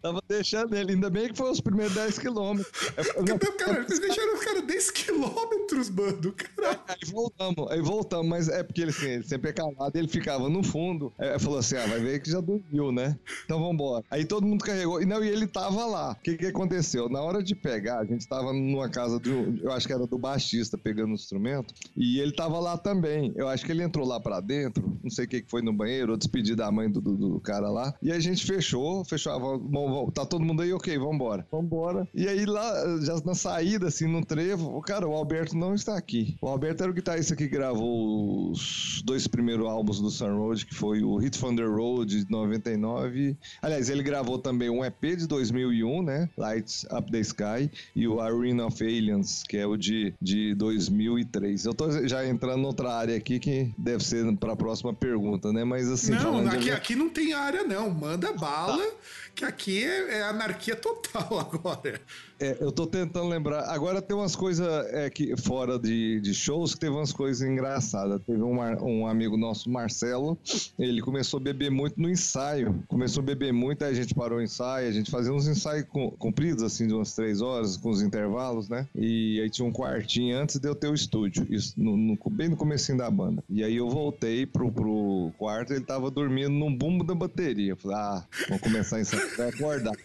Tava 0.00 0.22
deixando 0.28 0.74
ele, 0.74 0.92
ainda 0.92 1.10
bem 1.10 1.28
que 1.28 1.36
foi 1.36 1.50
os 1.50 1.60
primeiros 1.60 1.94
10 1.94 2.18
quilômetros. 2.18 2.70
Cara, 3.58 3.82
vocês 3.82 3.98
deixaram 3.98 4.36
o 4.36 4.40
cara 4.40 4.62
10 4.62 4.90
quilômetros, 4.90 5.90
mano, 5.90 6.32
caralho. 6.32 6.80
Aí 6.88 7.10
voltamos, 7.10 7.70
aí 7.70 7.80
voltamos, 7.80 8.28
mas 8.28 8.48
é 8.48 8.62
porque 8.62 8.82
ele, 8.82 8.90
assim, 8.90 9.06
ele 9.06 9.22
sempre 9.22 9.50
é 9.50 9.52
calado, 9.52 9.92
ele 9.94 10.08
ficava 10.08 10.48
no 10.48 10.62
fundo. 10.62 11.12
Aí 11.18 11.38
falou 11.38 11.58
assim: 11.58 11.76
ah, 11.76 11.86
vai 11.86 12.00
ver 12.00 12.20
que 12.20 12.30
já 12.30 12.40
dormiu, 12.40 12.92
né? 12.92 13.18
Então 13.44 13.58
vambora. 13.58 14.04
Aí 14.10 14.24
todo 14.24 14.46
mundo 14.46 14.64
carregou, 14.64 15.00
e 15.00 15.06
não, 15.06 15.24
e 15.24 15.28
ele 15.28 15.46
tava 15.46 15.84
lá. 15.86 16.12
O 16.12 16.22
que 16.22 16.36
que 16.36 16.46
aconteceu? 16.46 17.08
Na 17.08 17.20
hora 17.20 17.42
de 17.42 17.54
pegar, 17.54 18.00
a 18.00 18.04
gente 18.04 18.28
tava 18.28 18.52
numa 18.52 18.88
casa 18.88 19.18
do, 19.18 19.58
eu 19.62 19.72
acho 19.72 19.86
que 19.86 19.92
era 19.92 20.06
do 20.06 20.18
baixista 20.18 20.76
pegando 20.76 21.10
o 21.10 21.14
instrumento, 21.14 21.72
e 21.96 22.20
ele 22.20 22.32
tava 22.32 22.58
lá 22.58 22.76
também. 22.76 23.32
Eu 23.36 23.48
acho 23.48 23.64
que 23.64 23.72
ele 23.72 23.82
entrou 23.82 24.06
lá 24.06 24.20
pra 24.20 24.40
dentro, 24.40 24.98
não 25.02 25.10
sei 25.10 25.24
o 25.24 25.28
que 25.28 25.42
que 25.42 25.50
foi 25.50 25.62
no 25.62 25.72
banheiro, 25.72 26.12
ou 26.12 26.18
despedir 26.18 26.54
da 26.54 26.70
mãe 26.70 26.90
do, 26.90 27.00
do, 27.00 27.16
do 27.16 27.40
cara 27.40 27.70
lá, 27.70 27.94
e 28.02 28.12
a 28.12 28.20
gente 28.20 28.44
fechou, 28.44 29.04
fechou 29.04 29.32
a 29.32 29.38
bom, 29.64 30.10
tá 30.10 30.24
todo 30.24 30.44
mundo 30.44 30.62
aí, 30.62 30.72
ok, 30.72 30.96
vambora. 30.98 31.46
Vambora. 31.50 32.08
E 32.14 32.28
aí 32.28 32.44
lá, 32.44 32.72
já 33.00 33.14
na 33.24 33.34
saída, 33.34 33.88
assim, 33.88 34.06
no 34.06 34.24
trevo, 34.24 34.80
cara, 34.82 35.06
o 35.08 35.14
Alberto 35.14 35.56
não 35.56 35.74
está 35.74 35.96
aqui. 35.96 36.36
O 36.40 36.48
Alberto 36.48 36.82
era 36.82 36.92
o 36.92 36.94
guitarrista 36.94 37.36
que 37.36 37.48
gravou 37.48 38.50
os 38.50 39.02
dois 39.04 39.26
primeiros 39.26 39.66
álbuns 39.66 40.00
do 40.00 40.10
Sun 40.10 40.36
Road, 40.36 40.66
que 40.66 40.74
foi 40.74 41.02
o 41.02 41.16
Hit 41.16 41.38
Thunder 41.38 41.70
Road 41.70 42.24
de 42.24 42.30
99. 42.30 43.36
Aliás, 43.62 43.88
ele 43.88 44.02
gravou 44.02 44.38
também 44.38 44.70
um 44.70 44.84
EP 44.84 45.16
de 45.16 45.26
2001, 45.26 46.02
né? 46.02 46.28
Lights 46.36 46.86
Up 46.90 47.10
the 47.10 47.20
Sky, 47.20 47.70
e 47.94 48.06
o 48.06 48.20
Arena 48.20 48.66
of 48.66 48.82
Aliens, 48.82 49.42
que 49.48 49.56
é 49.56 49.66
o 49.66 49.76
de, 49.76 50.14
de 50.20 50.54
2003. 50.54 51.64
Eu 51.64 51.74
tô 51.74 52.06
já 52.06 52.26
entrando 52.26 52.58
noutra 52.58 52.92
área 52.92 53.16
aqui 53.16 53.38
que 53.38 53.72
deve 53.78 54.04
ser 54.04 54.24
para 54.36 54.52
a 54.52 54.56
próxima 54.56 54.92
pergunta, 54.92 55.52
né? 55.52 55.64
Mas 55.64 55.90
assim. 55.90 56.12
Não, 56.12 56.46
aqui, 56.48 56.58
de... 56.58 56.70
aqui 56.70 56.96
não 56.96 57.08
tem 57.08 57.32
área, 57.32 57.64
não. 57.64 57.90
Manda 57.90 58.32
bala. 58.32 58.82
Tá 58.82 58.90
que 59.34 59.44
aqui 59.44 59.84
é, 59.84 60.18
é 60.18 60.22
anarquia 60.22 60.76
total 60.76 61.38
agora. 61.40 62.00
É, 62.40 62.56
eu 62.60 62.72
tô 62.72 62.86
tentando 62.86 63.28
lembrar. 63.28 63.68
Agora 63.70 64.02
tem 64.02 64.16
umas 64.16 64.34
coisas 64.34 64.66
é, 64.92 65.08
que, 65.08 65.36
fora 65.36 65.78
de, 65.78 66.20
de 66.20 66.34
shows 66.34 66.74
que 66.74 66.80
teve 66.80 66.92
umas 66.94 67.12
coisas 67.12 67.46
engraçadas. 67.46 68.20
Teve 68.26 68.42
um, 68.42 68.58
um 68.82 69.06
amigo 69.06 69.36
nosso, 69.36 69.70
Marcelo, 69.70 70.36
ele 70.78 71.00
começou 71.00 71.38
a 71.38 71.42
beber 71.42 71.70
muito 71.70 72.00
no 72.00 72.10
ensaio. 72.10 72.82
Começou 72.88 73.22
a 73.22 73.26
beber 73.26 73.52
muito, 73.52 73.84
aí 73.84 73.92
a 73.92 73.94
gente 73.94 74.14
parou 74.14 74.38
o 74.38 74.42
ensaio, 74.42 74.88
a 74.88 74.92
gente 74.92 75.10
fazia 75.10 75.32
uns 75.32 75.46
ensaios 75.46 75.86
compridos, 76.18 76.62
assim, 76.62 76.86
de 76.86 76.94
umas 76.94 77.14
três 77.14 77.40
horas, 77.40 77.76
com 77.76 77.90
os 77.90 78.02
intervalos, 78.02 78.68
né? 78.68 78.86
E 78.94 79.40
aí 79.40 79.50
tinha 79.50 79.66
um 79.66 79.72
quartinho 79.72 80.36
antes 80.36 80.58
de 80.58 80.68
eu 80.68 80.74
ter 80.74 80.88
o 80.88 80.94
estúdio, 80.94 81.46
isso 81.50 81.74
no, 81.76 81.96
no, 81.96 82.18
bem 82.30 82.48
no 82.48 82.56
comecinho 82.56 82.98
da 82.98 83.10
banda. 83.10 83.42
E 83.48 83.62
aí 83.62 83.76
eu 83.76 83.88
voltei 83.88 84.44
pro, 84.46 84.70
pro 84.70 85.32
quarto, 85.38 85.72
ele 85.72 85.84
tava 85.84 86.10
dormindo 86.10 86.50
num 86.50 86.74
bumbo 86.74 87.04
da 87.04 87.14
bateria. 87.14 87.72
Eu 87.72 87.76
falei, 87.76 87.96
ah, 87.96 88.24
vamos 88.48 88.62
começar 88.62 88.96
a 88.96 89.00
ensaiar 89.00 89.24
vai 89.36 89.48
acordar. 89.48 89.96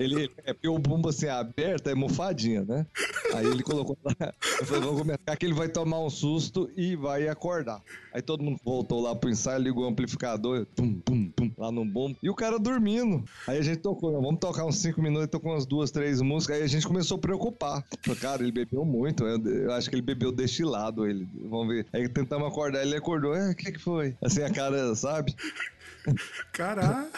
Ele, 0.00 0.30
é 0.44 0.52
porque 0.52 0.68
o 0.68 0.78
bumbo 0.78 1.08
assim 1.08 1.26
aberto 1.62 1.88
é 1.88 1.94
mofadinha, 1.94 2.62
né? 2.62 2.86
Aí 3.34 3.46
ele 3.46 3.62
colocou 3.62 3.96
lá, 4.04 4.34
eu 4.60 4.66
falei, 4.66 4.82
vamos 4.82 5.00
começar 5.00 5.36
que 5.36 5.46
ele 5.46 5.54
vai 5.54 5.68
tomar 5.68 6.00
um 6.00 6.10
susto 6.10 6.70
e 6.76 6.96
vai 6.96 7.28
acordar. 7.28 7.80
Aí 8.12 8.20
todo 8.20 8.42
mundo 8.42 8.60
voltou 8.64 9.00
lá 9.00 9.14
pro 9.14 9.30
ensaio, 9.30 9.62
ligou 9.62 9.84
o 9.84 9.88
amplificador, 9.88 10.66
pum, 10.76 10.94
pum, 11.00 11.30
pum, 11.30 11.50
lá 11.56 11.70
no 11.70 11.84
bumbo, 11.84 12.16
e 12.22 12.28
o 12.28 12.34
cara 12.34 12.58
dormindo. 12.58 13.24
Aí 13.46 13.58
a 13.58 13.62
gente 13.62 13.78
tocou, 13.78 14.12
vamos 14.20 14.40
tocar 14.40 14.64
uns 14.66 14.76
cinco 14.76 15.00
minutos, 15.00 15.28
tocou 15.28 15.52
umas 15.52 15.64
duas, 15.64 15.90
três 15.90 16.20
músicas, 16.20 16.56
aí 16.56 16.62
a 16.62 16.66
gente 16.66 16.86
começou 16.86 17.16
a 17.16 17.20
preocupar. 17.20 17.84
Falei, 18.04 18.20
cara, 18.20 18.42
ele 18.42 18.52
bebeu 18.52 18.84
muito, 18.84 19.24
eu, 19.24 19.42
eu, 19.46 19.72
acho 19.72 19.88
que 19.88 19.94
ele 19.94 20.02
bebeu 20.02 20.32
destilado, 20.32 21.06
ele, 21.06 21.26
vamos 21.34 21.68
ver. 21.68 21.86
Aí 21.92 22.08
tentamos 22.08 22.48
acordar, 22.48 22.82
ele 22.82 22.96
acordou, 22.96 23.34
é, 23.34 23.52
o 23.52 23.54
que 23.54 23.72
que 23.72 23.78
foi? 23.78 24.16
Assim, 24.20 24.42
a 24.42 24.50
cara, 24.50 24.94
sabe? 24.94 25.34
Caralho! 26.52 27.08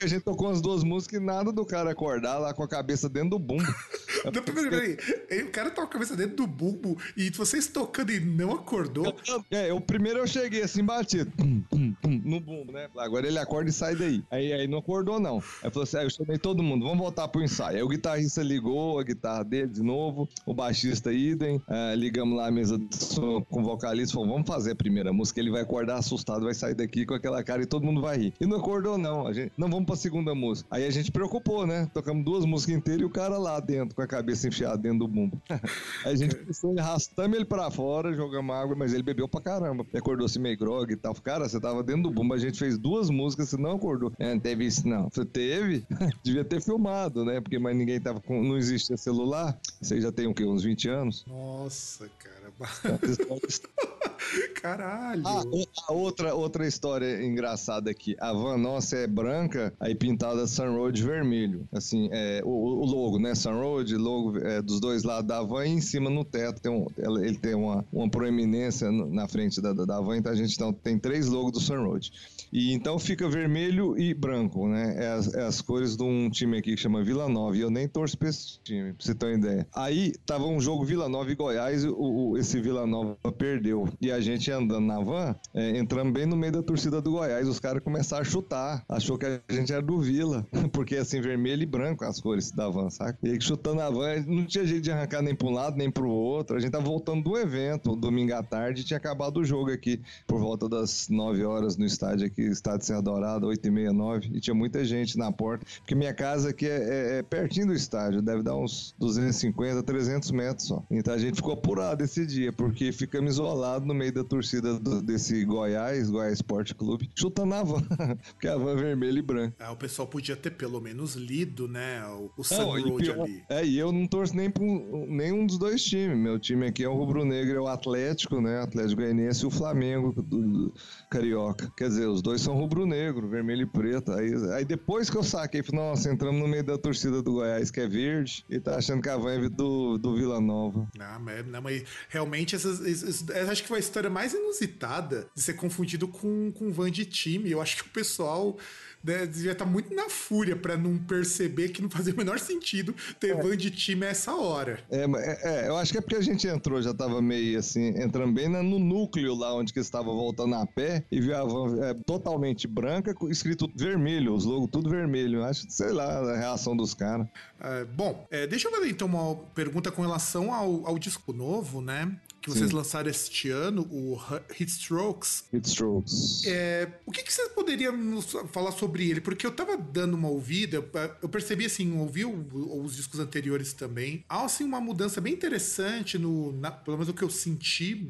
a 0.00 0.06
gente 0.06 0.22
tocou 0.22 0.50
as 0.50 0.60
duas 0.60 0.84
músicas 0.84 1.20
e 1.20 1.24
nada 1.24 1.52
do 1.52 1.64
cara 1.64 1.90
acordar 1.90 2.38
lá 2.38 2.52
com 2.54 2.62
a 2.62 2.68
cabeça 2.68 3.08
dentro 3.08 3.30
do 3.30 3.38
bumbo. 3.38 3.64
Não, 4.24 4.42
peraí, 4.42 4.96
peraí. 4.98 5.42
O 5.44 5.50
cara 5.50 5.70
tá 5.70 5.76
com 5.76 5.88
a 5.88 5.90
cabeça 5.90 6.14
dentro 6.14 6.36
do 6.36 6.46
bumbo 6.46 6.98
e 7.16 7.30
vocês 7.30 7.66
tocando 7.66 8.12
e 8.12 8.20
não 8.20 8.52
acordou. 8.52 9.16
É, 9.50 9.72
o 9.72 9.80
primeiro 9.80 10.18
eu 10.18 10.26
cheguei 10.26 10.62
assim, 10.62 10.84
batido 10.84 11.30
pum, 11.30 11.62
pum, 11.70 11.92
pum, 12.02 12.20
no 12.24 12.40
bumbo, 12.40 12.72
né? 12.72 12.88
Agora 12.98 13.26
ele 13.26 13.38
acorda 13.38 13.70
e 13.70 13.72
sai 13.72 13.94
daí. 13.94 14.22
Aí, 14.30 14.52
aí 14.52 14.66
não 14.66 14.78
acordou, 14.78 15.18
não. 15.18 15.42
Aí 15.62 15.70
falou 15.70 15.84
assim: 15.84 15.96
aí 15.96 16.04
eu 16.04 16.10
chamei 16.10 16.38
todo 16.38 16.62
mundo, 16.62 16.84
vamos 16.84 16.98
voltar 16.98 17.28
pro 17.28 17.42
ensaio. 17.42 17.76
Aí 17.78 17.82
o 17.82 17.88
guitarrista 17.88 18.42
ligou 18.42 18.98
a 18.98 19.02
guitarra 19.02 19.42
dele 19.44 19.68
de 19.68 19.82
novo, 19.82 20.28
o 20.44 20.54
baixista 20.54 21.12
idem. 21.12 21.56
Uh, 21.56 21.94
ligamos 21.96 22.36
lá 22.36 22.48
a 22.48 22.50
mesa 22.50 22.80
som 22.90 23.42
com 23.42 23.60
o 23.60 23.64
vocalista, 23.64 24.14
falou: 24.14 24.28
vamos 24.28 24.46
fazer 24.46 24.72
a 24.72 24.76
primeira 24.76 25.12
música. 25.12 25.40
Ele 25.40 25.50
vai 25.50 25.62
acordar 25.62 25.96
assustado, 25.96 26.44
vai 26.44 26.49
sair 26.54 26.74
daqui 26.74 27.06
com 27.06 27.14
aquela 27.14 27.42
cara 27.42 27.62
e 27.62 27.66
todo 27.66 27.84
mundo 27.84 28.00
vai 28.00 28.16
rir. 28.16 28.34
E 28.40 28.46
não 28.46 28.58
acordou, 28.58 28.98
não. 28.98 29.26
A 29.26 29.32
gente, 29.32 29.52
não 29.56 29.68
vamos 29.68 29.86
pra 29.86 29.96
segunda 29.96 30.34
música. 30.34 30.68
Aí 30.70 30.84
a 30.84 30.90
gente 30.90 31.10
preocupou, 31.10 31.66
né? 31.66 31.88
Tocamos 31.92 32.24
duas 32.24 32.44
músicas 32.44 32.76
inteiras 32.76 33.02
e 33.02 33.04
o 33.04 33.10
cara 33.10 33.38
lá 33.38 33.60
dentro, 33.60 33.94
com 33.94 34.02
a 34.02 34.06
cabeça 34.06 34.48
enfiada 34.48 34.78
dentro 34.78 35.00
do 35.00 35.08
bumbo. 35.08 35.40
Aí 36.04 36.12
a 36.12 36.16
gente 36.16 36.34
pensou, 36.34 36.78
arrastamos 36.78 37.36
ele 37.36 37.44
pra 37.44 37.70
fora, 37.70 38.14
jogamos 38.14 38.54
água, 38.54 38.74
mas 38.76 38.92
ele 38.92 39.02
bebeu 39.02 39.28
pra 39.28 39.40
caramba. 39.40 39.84
Ele 39.88 39.98
acordou 39.98 40.26
assim 40.26 40.38
meio 40.38 40.58
grog 40.58 40.92
e 40.92 40.96
tal. 40.96 41.14
Cara, 41.14 41.48
você 41.48 41.60
tava 41.60 41.82
dentro 41.82 42.02
do 42.02 42.10
bumbo, 42.10 42.34
a 42.34 42.38
gente 42.38 42.58
fez 42.58 42.78
duas 42.78 43.10
músicas, 43.10 43.48
você 43.48 43.56
não 43.56 43.72
acordou. 43.72 44.12
É, 44.18 44.32
não 44.32 44.40
teve 44.40 44.64
isso, 44.66 44.86
não. 44.88 45.08
Você 45.08 45.24
teve? 45.24 45.84
Devia 46.22 46.44
ter 46.44 46.60
filmado, 46.60 47.24
né? 47.24 47.40
Porque 47.40 47.58
mas 47.58 47.76
ninguém 47.76 48.00
tava 48.00 48.20
com. 48.20 48.42
Não 48.42 48.56
existia 48.56 48.96
celular. 48.96 49.58
Você 49.80 50.00
já 50.00 50.10
tem 50.10 50.26
o 50.26 50.34
quê? 50.34 50.44
Uns 50.44 50.64
20 50.64 50.88
anos? 50.88 51.24
Nossa, 51.26 52.08
cara. 52.18 52.50
Caralho. 54.60 55.22
Ah, 55.26 55.44
outra, 55.88 56.34
outra 56.34 56.66
história 56.66 57.24
engraçada 57.24 57.90
aqui. 57.90 58.16
A 58.20 58.32
van 58.32 58.56
nossa 58.58 58.96
é 58.96 59.06
branca, 59.06 59.72
aí 59.80 59.94
pintada 59.94 60.46
Sunroad 60.46 61.02
vermelho. 61.02 61.66
Assim, 61.72 62.08
é, 62.12 62.42
o, 62.44 62.50
o 62.50 62.84
logo, 62.84 63.18
né? 63.18 63.34
Sunroad, 63.34 63.94
logo 63.96 64.38
é, 64.38 64.60
dos 64.62 64.80
dois 64.80 65.02
lados 65.02 65.26
da 65.26 65.42
van 65.42 65.66
e 65.66 65.70
em 65.70 65.80
cima 65.80 66.10
no 66.10 66.24
teto. 66.24 66.60
Tem 66.60 66.72
um, 66.72 66.86
ele 66.98 67.38
tem 67.38 67.54
uma, 67.54 67.84
uma 67.92 68.08
proeminência 68.08 68.90
na 68.90 69.26
frente 69.26 69.60
da, 69.60 69.72
da 69.72 70.00
van, 70.00 70.18
então 70.18 70.32
a 70.32 70.36
gente 70.36 70.54
então, 70.54 70.72
tem 70.72 70.98
três 70.98 71.26
logos 71.26 71.52
do 71.52 71.60
Sunroad. 71.60 72.10
E 72.52 72.72
então 72.72 72.98
fica 72.98 73.28
vermelho 73.28 73.98
e 73.98 74.12
branco, 74.12 74.66
né? 74.68 74.96
É 74.98 75.08
as, 75.12 75.34
é 75.34 75.42
as, 75.42 75.60
cores 75.60 75.96
de 75.96 76.02
um 76.02 76.28
time 76.28 76.58
aqui 76.58 76.74
que 76.74 76.80
chama 76.80 77.02
Vila 77.02 77.28
Nova. 77.28 77.56
E 77.56 77.60
eu 77.60 77.70
nem 77.70 77.86
torço 77.86 78.18
pra 78.18 78.28
esse 78.28 78.58
time, 78.62 78.92
pra 78.92 79.04
você 79.04 79.14
ter 79.14 79.26
uma 79.26 79.38
ideia. 79.38 79.66
Aí 79.74 80.12
tava 80.26 80.46
um 80.46 80.60
jogo 80.60 80.84
Vila 80.84 81.08
Nova 81.08 81.30
e 81.30 81.34
Goiás, 81.34 81.84
o, 81.84 81.94
o, 81.94 82.38
esse 82.38 82.60
Vila 82.60 82.86
Nova 82.86 83.16
perdeu. 83.38 83.88
E 84.00 84.09
a 84.12 84.20
gente 84.20 84.50
andando 84.50 84.86
na 84.86 85.00
van, 85.00 85.34
é, 85.54 85.78
entramos 85.78 86.12
bem 86.12 86.26
no 86.26 86.36
meio 86.36 86.52
da 86.52 86.62
torcida 86.62 87.00
do 87.00 87.12
Goiás. 87.12 87.48
Os 87.48 87.58
caras 87.58 87.82
começaram 87.82 88.22
a 88.22 88.24
chutar. 88.24 88.84
Achou 88.88 89.18
que 89.18 89.26
a 89.26 89.40
gente 89.50 89.72
era 89.72 89.82
do 89.82 90.00
Vila. 90.00 90.46
Porque 90.72 90.96
assim, 90.96 91.20
vermelho 91.20 91.62
e 91.62 91.66
branco 91.66 92.04
as 92.04 92.20
cores 92.20 92.50
da 92.50 92.68
van, 92.68 92.90
saca? 92.90 93.18
E 93.22 93.30
aí 93.30 93.40
chutando 93.40 93.80
a 93.80 93.90
van, 93.90 94.24
não 94.26 94.44
tinha 94.46 94.66
jeito 94.66 94.82
de 94.82 94.92
arrancar 94.92 95.22
nem 95.22 95.34
pra 95.34 95.48
um 95.48 95.52
lado, 95.52 95.76
nem 95.76 95.90
pro 95.90 96.08
outro. 96.08 96.56
A 96.56 96.60
gente 96.60 96.70
tava 96.70 96.84
voltando 96.84 97.22
do 97.22 97.36
evento, 97.36 97.96
domingo 97.96 98.34
à 98.34 98.42
tarde, 98.42 98.84
tinha 98.84 98.96
acabado 98.96 99.38
o 99.38 99.44
jogo 99.44 99.70
aqui, 99.70 100.00
por 100.26 100.40
volta 100.40 100.68
das 100.68 101.08
9 101.08 101.44
horas 101.44 101.76
no 101.76 101.84
estádio 101.84 102.26
aqui, 102.26 102.42
estádio 102.42 102.86
Serra 102.86 103.02
Dourada, 103.02 103.46
8 103.46 103.66
e 103.66 103.70
meia, 103.70 103.92
9. 103.92 104.30
E 104.32 104.40
tinha 104.40 104.54
muita 104.54 104.84
gente 104.84 105.18
na 105.18 105.32
porta. 105.32 105.66
Porque 105.78 105.94
minha 105.94 106.14
casa 106.14 106.50
aqui 106.50 106.66
é, 106.66 107.16
é, 107.16 107.18
é 107.18 107.22
pertinho 107.22 107.68
do 107.68 107.74
estádio, 107.74 108.22
deve 108.22 108.42
dar 108.42 108.56
uns 108.56 108.94
250, 108.98 109.82
300 109.82 110.30
metros 110.30 110.68
só. 110.68 110.84
Então 110.90 111.14
a 111.14 111.18
gente 111.18 111.36
ficou 111.36 111.52
apurado 111.52 112.02
esse 112.04 112.26
dia, 112.26 112.52
porque 112.52 112.92
ficamos 112.92 113.34
isolados 113.34 113.86
no 113.86 113.94
meio 114.00 114.12
da 114.12 114.24
torcida 114.24 114.78
do, 114.78 115.02
desse 115.02 115.44
Goiás, 115.44 116.08
Goiás 116.08 116.32
Esporte 116.32 116.74
Clube, 116.74 117.10
chutando 117.14 117.54
a 117.54 117.62
van, 117.62 117.82
porque 118.32 118.48
a 118.48 118.56
van 118.56 118.72
é 118.72 118.76
vermelha 118.76 119.18
e 119.18 119.22
branca. 119.22 119.54
É, 119.58 119.68
o 119.68 119.76
pessoal 119.76 120.08
podia 120.08 120.34
ter 120.34 120.52
pelo 120.52 120.80
menos 120.80 121.16
lido, 121.16 121.68
né, 121.68 122.02
o, 122.06 122.30
o 122.38 122.42
Sun 122.42 122.64
Road 122.64 123.10
ali. 123.10 123.44
É, 123.50 123.62
e 123.62 123.78
eu 123.78 123.92
não 123.92 124.06
torço 124.06 124.34
nem 124.34 124.50
para 124.50 124.64
nenhum 124.64 125.44
dos 125.44 125.58
dois 125.58 125.84
times. 125.84 126.16
Meu 126.16 126.38
time 126.38 126.66
aqui 126.66 126.82
é 126.82 126.88
o 126.88 126.94
Rubro 126.94 127.26
Negro, 127.26 127.58
é 127.58 127.60
o 127.60 127.68
Atlético, 127.68 128.40
né, 128.40 128.62
Atlético 128.62 129.02
Goianiense 129.02 129.44
e 129.44 129.46
o 129.46 129.50
Flamengo 129.50 130.12
do, 130.12 130.22
do 130.22 130.74
Carioca. 131.10 131.70
Quer 131.76 131.88
dizer, 131.88 132.06
os 132.06 132.22
dois 132.22 132.40
são 132.40 132.54
rubro-negro, 132.54 133.28
vermelho 133.28 133.62
e 133.62 133.66
preto. 133.66 134.12
Aí, 134.12 134.32
aí 134.54 134.64
depois 134.64 135.10
que 135.10 135.16
eu 135.16 135.22
saquei, 135.22 135.62
falei, 135.62 135.84
nossa, 135.84 136.10
entramos 136.10 136.40
no 136.40 136.48
meio 136.48 136.64
da 136.64 136.78
torcida 136.78 137.22
do 137.22 137.32
Goiás, 137.32 137.70
que 137.70 137.80
é 137.80 137.86
verde, 137.86 138.46
e 138.48 138.58
tá 138.58 138.76
achando 138.76 139.02
que 139.02 139.10
a 139.10 139.16
van 139.18 139.44
é 139.44 139.48
do, 139.48 139.98
do 139.98 140.16
Vila 140.16 140.40
Nova. 140.40 140.88
Não, 140.96 141.20
mas, 141.20 141.46
não, 141.46 141.60
mas 141.60 141.84
realmente 142.08 142.56
essas, 142.56 142.80
essas, 142.80 143.28
acho 143.30 143.64
que 143.64 143.72
a 143.72 143.78
história 143.90 144.08
mais 144.08 144.32
inusitada 144.32 145.28
de 145.34 145.42
ser 145.42 145.54
confundido 145.54 146.06
com, 146.08 146.52
com 146.52 146.72
van 146.72 146.90
de 146.90 147.04
time. 147.04 147.50
Eu 147.50 147.60
acho 147.60 147.76
que 147.76 147.82
o 147.82 147.92
pessoal 147.92 148.56
né, 149.02 149.26
devia 149.26 149.52
estar 149.52 149.64
tá 149.64 149.70
muito 149.70 149.94
na 149.94 150.08
fúria 150.08 150.54
para 150.54 150.76
não 150.76 150.98
perceber 150.98 151.70
que 151.70 151.82
não 151.82 151.90
fazia 151.90 152.12
o 152.12 152.16
menor 152.16 152.38
sentido 152.38 152.94
ter 153.18 153.30
é. 153.30 153.42
van 153.42 153.56
de 153.56 153.70
time 153.70 154.06
a 154.06 154.10
essa 154.10 154.34
hora. 154.34 154.78
É, 154.90 155.06
é, 155.42 155.68
eu 155.68 155.76
acho 155.76 155.92
que 155.92 155.98
é 155.98 156.00
porque 156.00 156.16
a 156.16 156.20
gente 156.20 156.46
entrou, 156.46 156.80
já 156.80 156.94
tava 156.94 157.20
meio 157.20 157.58
assim, 157.58 157.88
entrando 158.00 158.32
bem 158.32 158.48
no 158.48 158.78
núcleo 158.78 159.34
lá 159.34 159.54
onde 159.54 159.72
que 159.72 159.80
estava 159.80 160.10
voltando 160.10 160.54
a 160.54 160.66
pé 160.66 161.04
e 161.10 161.20
viu 161.20 161.36
a 161.36 161.44
van 161.44 161.84
é, 161.84 161.94
totalmente 162.06 162.68
branca, 162.68 163.14
escrito 163.28 163.70
vermelho, 163.74 164.34
os 164.34 164.44
logos 164.44 164.68
tudo 164.70 164.90
vermelho. 164.90 165.42
Acho, 165.44 165.66
sei 165.68 165.90
lá, 165.90 166.18
a 166.18 166.36
reação 166.36 166.76
dos 166.76 166.94
caras. 166.94 167.26
É, 167.60 167.84
bom, 167.84 168.26
é, 168.30 168.46
deixa 168.46 168.68
eu 168.68 168.72
fazer 168.72 168.88
então 168.88 169.08
uma 169.08 169.34
pergunta 169.54 169.90
com 169.90 170.02
relação 170.02 170.52
ao, 170.52 170.86
ao 170.86 170.98
disco 170.98 171.32
novo, 171.32 171.80
né? 171.80 172.16
Que 172.40 172.48
vocês 172.48 172.70
Sim. 172.70 172.76
lançaram 172.76 173.10
este 173.10 173.50
ano, 173.50 173.82
o 173.90 174.18
Hit 174.50 174.70
Strokes. 174.70 175.44
Hit 175.52 175.68
Strokes. 175.68 176.42
É, 176.46 176.88
o 177.04 177.12
que, 177.12 177.22
que 177.22 177.32
você 177.32 177.48
poderia 177.50 177.92
nos 177.92 178.34
falar 178.50 178.72
sobre 178.72 179.08
ele? 179.08 179.20
Porque 179.20 179.46
eu 179.46 179.52
tava 179.52 179.76
dando 179.76 180.14
uma 180.14 180.28
ouvida, 180.28 180.82
eu 181.22 181.28
percebi 181.28 181.66
assim, 181.66 181.96
ouvi 181.98 182.24
os 182.24 182.96
discos 182.96 183.20
anteriores 183.20 183.72
também. 183.72 184.24
Há 184.28 184.44
assim 184.44 184.64
uma 184.64 184.80
mudança 184.80 185.20
bem 185.20 185.34
interessante 185.34 186.18
no, 186.18 186.52
na, 186.52 186.70
pelo 186.70 186.96
menos 186.96 187.08
o 187.08 187.14
que 187.14 187.22
eu 187.22 187.30
senti 187.30 188.08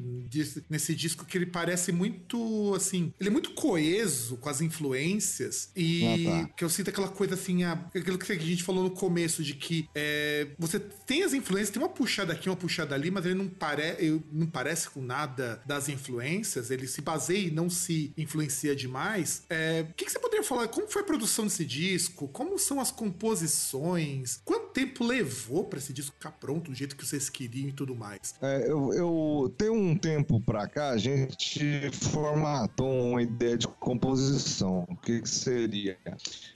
nesse 0.69 0.95
disco 0.95 1.25
que 1.25 1.37
ele 1.37 1.45
parece 1.45 1.91
muito 1.91 2.73
assim, 2.75 3.13
ele 3.19 3.29
é 3.29 3.31
muito 3.31 3.51
coeso 3.51 4.37
com 4.37 4.49
as 4.49 4.61
influências 4.61 5.69
e 5.75 6.05
ah, 6.05 6.43
tá. 6.45 6.53
que 6.55 6.63
eu 6.63 6.69
sinto 6.69 6.89
aquela 6.89 7.09
coisa 7.09 7.33
assim, 7.33 7.63
a, 7.63 7.73
aquilo 7.73 8.17
que 8.17 8.31
a 8.31 8.37
gente 8.37 8.63
falou 8.63 8.83
no 8.83 8.91
começo 8.91 9.43
de 9.43 9.53
que 9.53 9.89
é, 9.93 10.47
você 10.57 10.79
tem 10.79 11.23
as 11.23 11.33
influências, 11.33 11.69
tem 11.69 11.81
uma 11.81 11.89
puxada 11.89 12.33
aqui, 12.33 12.49
uma 12.49 12.55
puxada 12.55 12.95
ali, 12.95 13.11
mas 13.11 13.25
ele 13.25 13.35
não 13.35 13.47
parece 13.47 14.20
não 14.31 14.47
parece 14.47 14.89
com 14.89 15.01
nada 15.01 15.61
das 15.65 15.89
influências, 15.89 16.71
ele 16.71 16.87
se 16.87 17.01
baseia 17.01 17.47
e 17.47 17.51
não 17.51 17.69
se 17.69 18.13
influencia 18.17 18.75
demais. 18.75 19.43
É, 19.49 19.85
o 19.89 19.93
que, 19.93 20.05
que, 20.05 20.11
você 20.11 20.19
poderia 20.19 20.43
falar? 20.43 20.67
Como 20.67 20.87
foi 20.87 21.01
a 21.01 21.05
produção 21.05 21.45
desse 21.45 21.65
disco? 21.65 22.27
Como 22.27 22.57
são 22.57 22.79
as 22.79 22.91
composições? 22.91 24.41
Quanto 24.43 24.71
tempo 24.71 25.03
levou 25.03 25.65
para 25.65 25.79
esse 25.79 25.93
disco 25.93 26.13
ficar 26.13 26.31
pronto 26.31 26.71
do 26.71 26.75
jeito 26.75 26.95
que 26.95 27.05
vocês 27.05 27.29
queriam 27.29 27.69
e 27.69 27.73
tudo 27.73 27.95
mais? 27.95 28.35
É, 28.41 28.69
eu, 28.69 28.93
eu 28.93 29.53
tenho 29.57 29.73
um 29.73 29.95
tempo 29.95 30.39
para 30.39 30.67
cá, 30.67 30.89
a 30.89 30.97
gente 30.97 31.91
formatou 31.91 33.11
uma 33.11 33.21
ideia 33.21 33.57
de 33.57 33.67
composição. 33.67 34.85
O 34.89 34.95
que, 34.95 35.21
que 35.21 35.29
seria? 35.29 35.97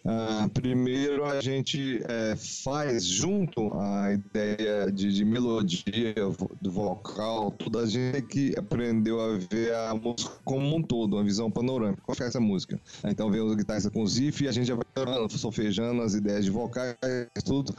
Ah, 0.04 0.50
primeiro 0.54 1.26
a 1.26 1.42
gente 1.42 2.02
é, 2.08 2.36
faz 2.36 3.06
junto 3.06 3.74
a 3.74 4.14
ideia 4.14 4.92
de, 4.92 5.12
de 5.12 5.26
melodia, 5.26 6.14
do 6.62 6.72
vocal, 6.72 7.52
tudo, 7.56 7.80
a 7.80 7.86
gente 7.86 8.22
que 8.24 8.54
aprendeu 8.58 9.20
a 9.20 9.38
ver 9.38 9.74
a 9.74 9.96
música 9.96 10.32
como 10.44 10.76
um 10.76 10.82
todo, 10.82 11.16
uma 11.16 11.24
visão 11.24 11.50
panorâmica. 11.50 12.02
Qual 12.04 12.16
é 12.20 12.24
essa 12.24 12.40
música? 12.40 12.80
Então 13.06 13.32
vem 13.32 13.42
os 13.42 13.56
guitarristas 13.56 13.92
com 13.92 14.04
os 14.04 14.18
riffs 14.18 14.42
e 14.42 14.48
a 14.48 14.52
gente 14.52 14.68
já 14.68 14.76
vai 14.76 14.86
solfejando 15.30 16.02
as 16.02 16.14
ideias 16.14 16.46
de 16.46 16.52
vocais, 16.52 16.96
tudo, 17.44 17.76